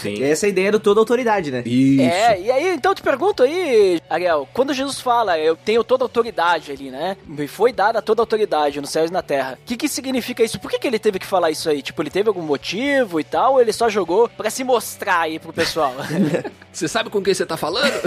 Sim. 0.00 0.22
Essa 0.22 0.44
é 0.44 0.48
a 0.48 0.50
ideia 0.50 0.72
do 0.72 0.78
toda 0.78 1.00
autoridade, 1.00 1.50
né? 1.50 1.62
Isso. 1.64 2.02
É, 2.02 2.40
e 2.40 2.50
aí, 2.50 2.74
então 2.74 2.92
eu 2.92 2.94
te 2.94 3.02
pergunto 3.02 3.42
aí, 3.42 4.00
Ariel, 4.10 4.46
quando 4.52 4.74
Jesus 4.74 5.00
fala, 5.00 5.38
eu 5.38 5.56
tenho 5.56 5.82
toda 5.82 6.04
autoridade 6.04 6.72
ali, 6.72 6.90
né? 6.90 7.16
Me 7.26 7.48
foi 7.48 7.72
dada 7.72 8.02
toda 8.02 8.20
autoridade 8.20 8.80
nos 8.80 8.90
céus 8.90 9.10
e 9.10 9.12
na 9.12 9.22
terra. 9.22 9.58
O 9.62 9.64
que 9.64 9.76
que 9.76 9.88
significa 9.88 10.42
isso? 10.42 10.60
Por 10.60 10.70
que 10.70 10.78
que 10.78 10.86
ele 10.86 10.98
teve 10.98 11.18
que 11.18 11.26
falar 11.26 11.50
isso 11.50 11.70
aí? 11.70 11.80
Tipo, 11.80 12.02
ele 12.02 12.10
teve 12.10 12.28
algum 12.28 12.42
motivo 12.42 13.18
e 13.18 13.24
tal, 13.24 13.54
ou 13.54 13.60
ele 13.60 13.72
só 13.72 13.88
jogou 13.88 14.28
pra 14.28 14.50
se 14.50 14.62
mostrar 14.62 15.20
aí 15.20 15.38
pro 15.38 15.52
pessoal? 15.52 15.94
Você 16.72 16.86
sabe 16.86 17.10
com 17.10 17.20
quem 17.20 17.34
você 17.34 17.44
tá 17.44 17.56
falando? 17.56 17.92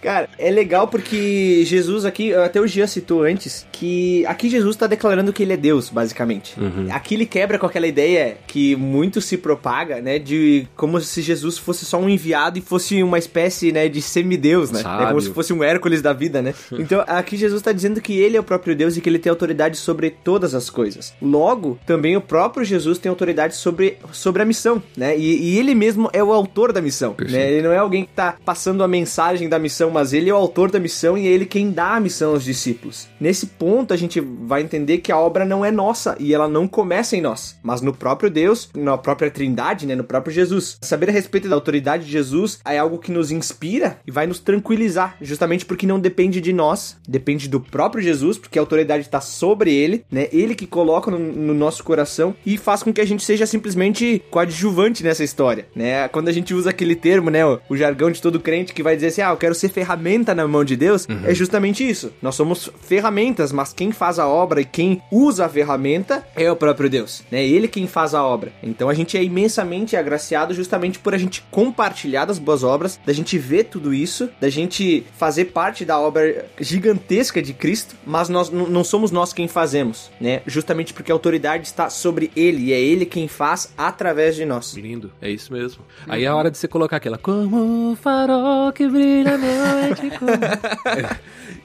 Cara, 0.00 0.28
é 0.38 0.50
legal 0.50 0.88
porque 0.88 1.62
Jesus 1.64 2.04
aqui, 2.04 2.34
até 2.34 2.60
o 2.60 2.66
Jean 2.66 2.86
citou 2.86 3.22
antes, 3.22 3.66
que 3.72 4.24
aqui 4.26 4.48
Jesus 4.48 4.76
tá 4.76 4.86
declarando 4.86 5.32
que 5.32 5.42
ele 5.42 5.52
é 5.52 5.56
Deus, 5.56 5.88
basicamente. 5.88 6.54
Aqui 6.90 7.14
ele 7.14 7.26
quebra 7.26 7.58
com 7.58 7.66
aquela 7.66 7.86
ideia 7.86 8.36
que 8.46 8.74
muito 8.76 9.20
se 9.20 9.36
propaga, 9.36 10.00
né, 10.00 10.18
de 10.18 10.66
como 10.76 11.00
se 11.00 11.22
Jesus 11.22 11.58
fosse 11.58 11.84
só 11.84 11.98
um 11.98 12.08
enviado 12.08 12.58
e 12.58 12.62
fosse 12.62 13.02
uma 13.02 13.18
espécie, 13.18 13.72
né, 13.72 13.88
de 13.88 14.00
semideus, 14.00 14.70
né? 14.70 14.80
É 14.80 15.06
como 15.06 15.20
se 15.20 15.30
fosse 15.30 15.52
um 15.52 15.62
Hércules 15.62 16.02
da 16.02 16.12
vida, 16.12 16.40
né? 16.42 16.54
Então, 16.80 17.04
aqui 17.06 17.36
Jesus 17.36 17.60
tá 17.60 17.72
dizendo 17.72 18.00
que 18.00 18.18
ele 18.18 18.36
é 18.36 18.40
o 18.40 18.42
próprio 18.42 18.74
Deus 18.74 18.96
e 18.96 19.00
que 19.00 19.08
ele 19.08 19.18
tem 19.18 19.28
autoridade 19.30 19.76
sobre 19.76 20.10
todas 20.10 20.54
as 20.54 20.70
coisas. 20.70 21.12
Logo, 21.20 21.78
também 21.86 22.16
o 22.16 22.20
próprio 22.20 22.64
Jesus 22.64 22.98
tem 22.98 23.10
autoridade 23.10 23.54
sobre, 23.54 23.98
sobre 24.12 24.42
a 24.42 24.44
missão, 24.44 24.82
né? 24.96 25.16
E, 25.16 25.52
e 25.52 25.58
ele 25.58 25.74
mesmo 25.74 26.08
é 26.12 26.24
o 26.24 26.32
autor 26.32 26.72
da 26.72 26.80
missão, 26.80 27.12
Perfeito. 27.12 27.38
né? 27.38 27.52
Ele 27.52 27.62
não 27.62 27.72
é 27.72 27.78
alguém 27.78 28.04
que 28.04 28.12
tá 28.12 28.36
passando 28.44 28.82
a 28.82 28.88
mensagem 28.88 29.48
da 29.48 29.58
missão 29.58 29.89
missão, 29.90 29.92
mas 29.92 30.12
ele 30.12 30.30
é 30.30 30.32
o 30.32 30.36
autor 30.36 30.70
da 30.70 30.78
missão 30.78 31.18
e 31.18 31.26
é 31.26 31.30
ele 31.30 31.44
quem 31.44 31.70
dá 31.70 31.96
a 31.96 32.00
missão 32.00 32.30
aos 32.30 32.44
discípulos. 32.44 33.08
Nesse 33.20 33.46
ponto, 33.46 33.92
a 33.92 33.96
gente 33.96 34.20
vai 34.20 34.62
entender 34.62 34.98
que 34.98 35.12
a 35.12 35.18
obra 35.18 35.44
não 35.44 35.64
é 35.64 35.70
nossa 35.70 36.16
e 36.18 36.32
ela 36.32 36.48
não 36.48 36.66
começa 36.66 37.16
em 37.16 37.20
nós, 37.20 37.58
mas 37.62 37.80
no 37.80 37.92
próprio 37.92 38.30
Deus, 38.30 38.70
na 38.74 38.96
própria 38.96 39.30
Trindade, 39.30 39.86
né, 39.86 39.94
no 39.94 40.04
próprio 40.04 40.32
Jesus. 40.32 40.78
Saber 40.80 41.10
a 41.10 41.12
respeito 41.12 41.48
da 41.48 41.54
autoridade 41.54 42.04
de 42.04 42.12
Jesus 42.12 42.60
é 42.64 42.78
algo 42.78 42.98
que 42.98 43.10
nos 43.10 43.30
inspira 43.30 43.98
e 44.06 44.10
vai 44.10 44.26
nos 44.26 44.38
tranquilizar, 44.38 45.16
justamente 45.20 45.66
porque 45.66 45.86
não 45.86 45.98
depende 45.98 46.40
de 46.40 46.52
nós, 46.52 46.96
depende 47.08 47.48
do 47.48 47.60
próprio 47.60 48.02
Jesus, 48.02 48.38
porque 48.38 48.58
a 48.58 48.62
autoridade 48.62 49.04
está 49.04 49.20
sobre 49.20 49.74
ele, 49.74 50.04
né? 50.10 50.28
Ele 50.32 50.54
que 50.54 50.66
coloca 50.66 51.10
no, 51.10 51.18
no 51.18 51.54
nosso 51.54 51.82
coração 51.82 52.34
e 52.46 52.56
faz 52.56 52.82
com 52.82 52.92
que 52.92 53.00
a 53.00 53.06
gente 53.06 53.24
seja 53.24 53.46
simplesmente 53.46 54.22
coadjuvante 54.30 55.02
nessa 55.02 55.24
história, 55.24 55.66
né? 55.74 56.08
Quando 56.08 56.28
a 56.28 56.32
gente 56.32 56.54
usa 56.54 56.70
aquele 56.70 56.94
termo, 56.94 57.30
né, 57.30 57.44
o, 57.44 57.58
o 57.68 57.76
jargão 57.76 58.10
de 58.10 58.20
todo 58.20 58.40
crente 58.40 58.72
que 58.72 58.82
vai 58.82 58.94
dizer 58.94 59.08
assim: 59.08 59.22
"Ah, 59.22 59.30
eu 59.30 59.36
quero 59.36 59.54
ser 59.54 59.68
ferramenta 59.80 60.34
na 60.34 60.46
mão 60.46 60.64
de 60.64 60.76
Deus", 60.76 61.06
é 61.24 61.34
justamente 61.34 61.88
isso. 61.88 62.12
Nós 62.20 62.34
somos 62.34 62.70
ferramentas, 62.82 63.50
mas 63.52 63.72
quem 63.72 63.92
faz 63.92 64.18
a 64.18 64.28
obra 64.28 64.60
e 64.60 64.64
quem 64.64 65.00
usa 65.10 65.46
a 65.46 65.48
ferramenta 65.48 66.26
é 66.36 66.50
o 66.50 66.56
próprio 66.56 66.90
Deus, 66.90 67.22
né? 67.30 67.44
Ele 67.44 67.66
quem 67.66 67.86
faz 67.86 68.14
a 68.14 68.22
obra. 68.22 68.52
Então 68.62 68.88
a 68.88 68.94
gente 68.94 69.16
é 69.16 69.24
imensamente 69.24 69.96
agraciado 69.96 70.52
justamente 70.52 70.98
por 70.98 71.14
a 71.14 71.18
gente 71.18 71.42
compartilhar 71.50 72.26
das 72.26 72.38
boas 72.38 72.62
obras, 72.62 73.00
da 73.06 73.12
gente 73.12 73.38
ver 73.38 73.64
tudo 73.64 73.94
isso, 73.94 74.28
da 74.38 74.50
gente 74.50 75.04
fazer 75.16 75.46
parte 75.46 75.84
da 75.84 75.98
obra 75.98 76.46
gigantesca 76.60 77.40
de 77.40 77.54
Cristo, 77.54 77.96
mas 78.06 78.28
nós 78.28 78.50
não 78.50 78.84
somos 78.84 79.10
nós 79.10 79.32
quem 79.32 79.48
fazemos, 79.48 80.10
né? 80.20 80.42
Justamente 80.46 80.92
porque 80.92 81.10
a 81.10 81.14
autoridade 81.14 81.66
está 81.66 81.88
sobre 81.88 82.30
ele 82.36 82.66
e 82.66 82.72
é 82.72 82.80
ele 82.80 83.06
quem 83.06 83.28
faz 83.28 83.72
através 83.78 84.36
de 84.36 84.44
nós. 84.44 84.74
Lindo, 84.74 85.10
é 85.22 85.30
isso 85.30 85.52
mesmo. 85.52 85.82
Aí 86.06 86.24
é 86.24 86.26
a 86.26 86.36
hora 86.36 86.50
de 86.50 86.58
você 86.58 86.68
colocar 86.68 86.96
aquela 86.96 87.16
Como 87.18 87.92
o 87.92 87.96
farol 87.96 88.72
que 88.72 88.88
brilha 88.88 89.34
à 89.34 89.38
É. 89.70 91.16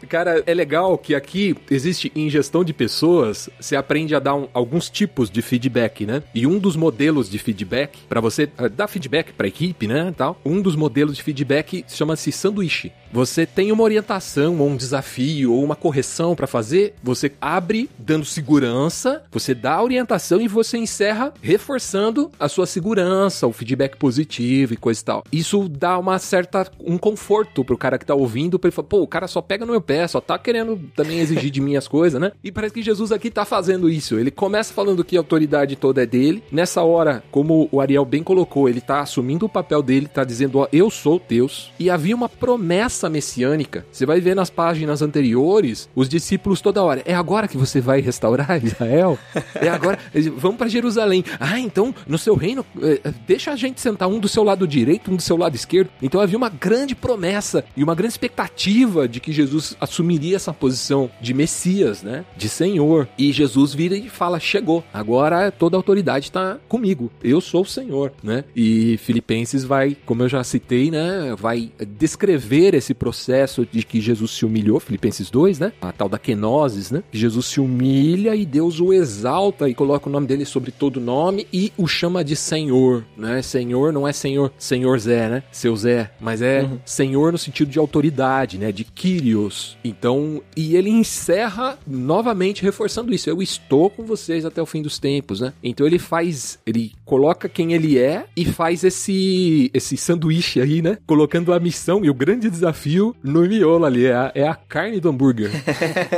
Cara, 0.07 0.43
é 0.45 0.53
legal 0.53 0.97
que 0.97 1.15
aqui 1.15 1.55
existe 1.69 2.11
em 2.15 2.29
gestão 2.29 2.63
de 2.63 2.73
pessoas, 2.73 3.49
você 3.59 3.75
aprende 3.75 4.13
a 4.13 4.19
dar 4.19 4.35
um- 4.35 4.47
alguns 4.53 4.89
tipos 4.89 5.29
de 5.31 5.41
feedback, 5.41 6.05
né? 6.05 6.21
E 6.33 6.45
um 6.45 6.59
dos 6.59 6.75
modelos 6.75 7.29
de 7.29 7.39
feedback, 7.39 7.97
pra 8.07 8.21
você 8.21 8.47
eh, 8.57 8.69
dar 8.69 8.87
feedback 8.87 9.33
pra 9.33 9.47
equipe, 9.47 9.87
né, 9.87 10.13
tal, 10.15 10.39
um 10.45 10.61
dos 10.61 10.75
modelos 10.75 11.15
de 11.15 11.23
feedback 11.23 11.83
chama-se 11.87 12.31
sanduíche. 12.31 12.91
Você 13.15 13.45
tem 13.45 13.71
uma 13.71 13.81
orientação 13.81 14.59
ou 14.59 14.67
um 14.67 14.75
desafio 14.75 15.53
ou 15.53 15.63
uma 15.63 15.73
correção 15.73 16.35
pra 16.35 16.45
fazer, 16.45 16.95
você 17.01 17.31
abre 17.39 17.89
dando 17.97 18.25
segurança, 18.25 19.23
você 19.31 19.55
dá 19.55 19.75
a 19.75 19.81
orientação 19.81 20.41
e 20.41 20.49
você 20.49 20.77
encerra 20.77 21.33
reforçando 21.41 22.29
a 22.37 22.49
sua 22.49 22.65
segurança, 22.65 23.47
o 23.47 23.53
feedback 23.53 23.95
positivo 23.95 24.73
e 24.73 24.77
coisa 24.77 24.99
e 24.99 25.03
tal. 25.05 25.23
Isso 25.31 25.69
dá 25.69 25.97
uma 25.97 26.19
certa 26.19 26.69
um 26.77 26.97
conforto 26.97 27.63
pro 27.63 27.77
cara 27.77 27.97
que 27.97 28.05
tá 28.05 28.13
ouvindo, 28.13 28.59
pra 28.59 28.67
ele 28.67 28.75
falar, 28.75 28.89
pô, 28.89 29.01
o 29.01 29.07
cara 29.07 29.29
só 29.29 29.41
pega 29.41 29.65
no 29.65 29.71
meu 29.71 29.81
pé, 29.81 30.05
só 30.09 30.19
tá 30.19 30.37
querendo 30.37 30.77
também 30.93 31.19
exigir 31.19 31.49
de 31.49 31.61
mim 31.61 31.77
as 31.77 31.87
coisas, 31.87 32.19
né? 32.19 32.33
E 32.43 32.51
parece 32.51 32.73
que 32.73 32.83
Jesus 32.83 33.13
aqui 33.13 33.31
tá 33.31 33.45
fazendo 33.45 33.89
isso. 33.89 34.19
Ele 34.19 34.29
começa 34.29 34.73
falando 34.73 35.05
que 35.05 35.15
a 35.15 35.21
autoridade 35.21 35.77
toda 35.77 36.03
é 36.03 36.05
dele. 36.05 36.43
Nessa 36.51 36.83
hora, 36.83 37.23
como 37.31 37.69
o 37.71 37.79
Ariel 37.79 38.03
bem 38.03 38.21
colocou, 38.21 38.67
ele 38.67 38.81
tá 38.81 38.99
assumindo 38.99 39.45
o 39.45 39.49
papel 39.49 39.81
dele, 39.81 40.09
tá 40.09 40.25
dizendo, 40.25 40.59
ó, 40.59 40.67
eu 40.73 40.89
sou 40.89 41.21
Deus. 41.25 41.71
E 41.79 41.89
havia 41.89 42.13
uma 42.13 42.27
promessa 42.27 43.04
messiânica. 43.09 43.85
Você 43.91 44.05
vai 44.05 44.19
ver 44.19 44.35
nas 44.35 44.49
páginas 44.49 45.01
anteriores, 45.01 45.89
os 45.95 46.09
discípulos 46.09 46.61
toda 46.61 46.83
hora, 46.83 47.01
é 47.05 47.13
agora 47.13 47.47
que 47.47 47.57
você 47.57 47.79
vai 47.81 48.01
restaurar 48.01 48.63
Israel? 48.63 49.17
É 49.55 49.69
agora, 49.69 49.99
vamos 50.37 50.57
pra 50.57 50.67
Jerusalém. 50.67 51.23
Ah, 51.39 51.59
então, 51.59 51.93
no 52.07 52.17
seu 52.17 52.35
reino, 52.35 52.65
eh, 52.81 53.01
deixa 53.27 53.51
a 53.51 53.55
gente 53.55 53.79
sentar 53.79 54.07
um 54.07 54.19
do 54.19 54.27
seu 54.27 54.43
lado 54.43 54.67
direito, 54.67 55.11
um 55.11 55.15
do 55.15 55.21
seu 55.21 55.37
lado 55.37 55.55
esquerdo. 55.55 55.89
Então 56.01 56.19
havia 56.19 56.37
uma 56.37 56.49
grande 56.49 56.95
promessa 56.95 57.63
e 57.75 57.83
uma 57.83 57.95
grande 57.95 58.13
expectativa 58.13 59.07
de 59.07 59.19
que 59.19 59.31
Jesus 59.31 59.75
assumiria 59.79 60.35
essa 60.35 60.53
posição 60.53 61.09
de 61.21 61.33
Messias, 61.33 62.01
né? 62.01 62.25
De 62.35 62.49
Senhor. 62.49 63.07
E 63.17 63.31
Jesus 63.31 63.73
vira 63.73 63.95
e 63.95 64.09
fala: 64.09 64.39
chegou. 64.39 64.83
Agora 64.93 65.51
toda 65.51 65.77
a 65.77 65.79
autoridade 65.79 66.25
está 66.25 66.57
comigo. 66.67 67.11
Eu 67.23 67.39
sou 67.39 67.61
o 67.61 67.65
Senhor, 67.65 68.11
né? 68.23 68.43
E 68.55 68.97
Filipenses 68.97 69.63
vai, 69.63 69.95
como 70.05 70.23
eu 70.23 70.29
já 70.29 70.43
citei, 70.43 70.89
né? 70.89 71.35
Vai 71.37 71.71
descrever 71.97 72.73
esse 72.73 72.93
processo 72.95 73.67
de 73.69 73.83
que 73.83 74.01
Jesus 74.01 74.31
se 74.31 74.45
humilhou, 74.45 74.79
Filipenses 74.79 75.29
2, 75.29 75.59
né? 75.59 75.73
A 75.81 75.91
tal 75.91 76.09
da 76.09 76.17
kenosis, 76.17 76.91
né? 76.91 77.03
Que 77.11 77.17
Jesus 77.17 77.45
se 77.45 77.59
humilha 77.59 78.35
e 78.35 78.45
Deus 78.45 78.79
o 78.79 78.93
exalta 78.93 79.69
e 79.69 79.75
coloca 79.75 80.09
o 80.09 80.11
nome 80.11 80.27
dele 80.27 80.45
sobre 80.45 80.71
todo 80.71 80.99
nome 80.99 81.47
e 81.51 81.71
o 81.77 81.87
chama 81.87 82.23
de 82.23 82.35
Senhor, 82.35 83.05
né? 83.17 83.41
Senhor 83.41 83.91
não 83.91 84.07
é 84.07 84.13
Senhor, 84.13 84.51
Senhor 84.57 84.99
Zé, 84.99 85.29
né? 85.29 85.43
Seu 85.51 85.75
Zé, 85.75 86.11
mas 86.19 86.41
é 86.41 86.67
Senhor 86.85 87.31
no 87.31 87.37
sentido 87.37 87.69
de 87.69 87.79
autoridade, 87.79 88.57
né? 88.57 88.71
De 88.71 88.83
Kyrios. 88.83 89.77
Então, 89.83 90.41
e 90.55 90.75
ele 90.75 90.89
encerra 90.89 91.77
novamente 91.85 92.63
reforçando 92.63 93.13
isso. 93.13 93.29
Eu 93.29 93.41
estou 93.41 93.89
com 93.89 94.03
vocês 94.03 94.45
até 94.45 94.61
o 94.61 94.65
fim 94.65 94.81
dos 94.81 94.99
tempos, 94.99 95.41
né? 95.41 95.53
Então 95.63 95.85
ele 95.85 95.99
faz, 95.99 96.59
ele 96.65 96.93
coloca 97.03 97.49
quem 97.49 97.73
ele 97.73 97.97
é 97.97 98.25
e 98.35 98.45
faz 98.45 98.83
esse 98.83 99.69
esse 99.73 99.97
sanduíche 99.97 100.61
aí, 100.61 100.81
né? 100.81 100.97
Colocando 101.05 101.53
a 101.53 101.59
missão 101.59 102.03
e 102.03 102.09
o 102.09 102.13
grande 102.13 102.49
desafio 102.49 102.74
no 103.23 103.41
miolo 103.41 103.85
ali, 103.85 104.05
é 104.05 104.13
a, 104.13 104.31
é 104.35 104.47
a 104.47 104.55
carne 104.55 104.99
do 104.99 105.09
hambúrguer. 105.09 105.51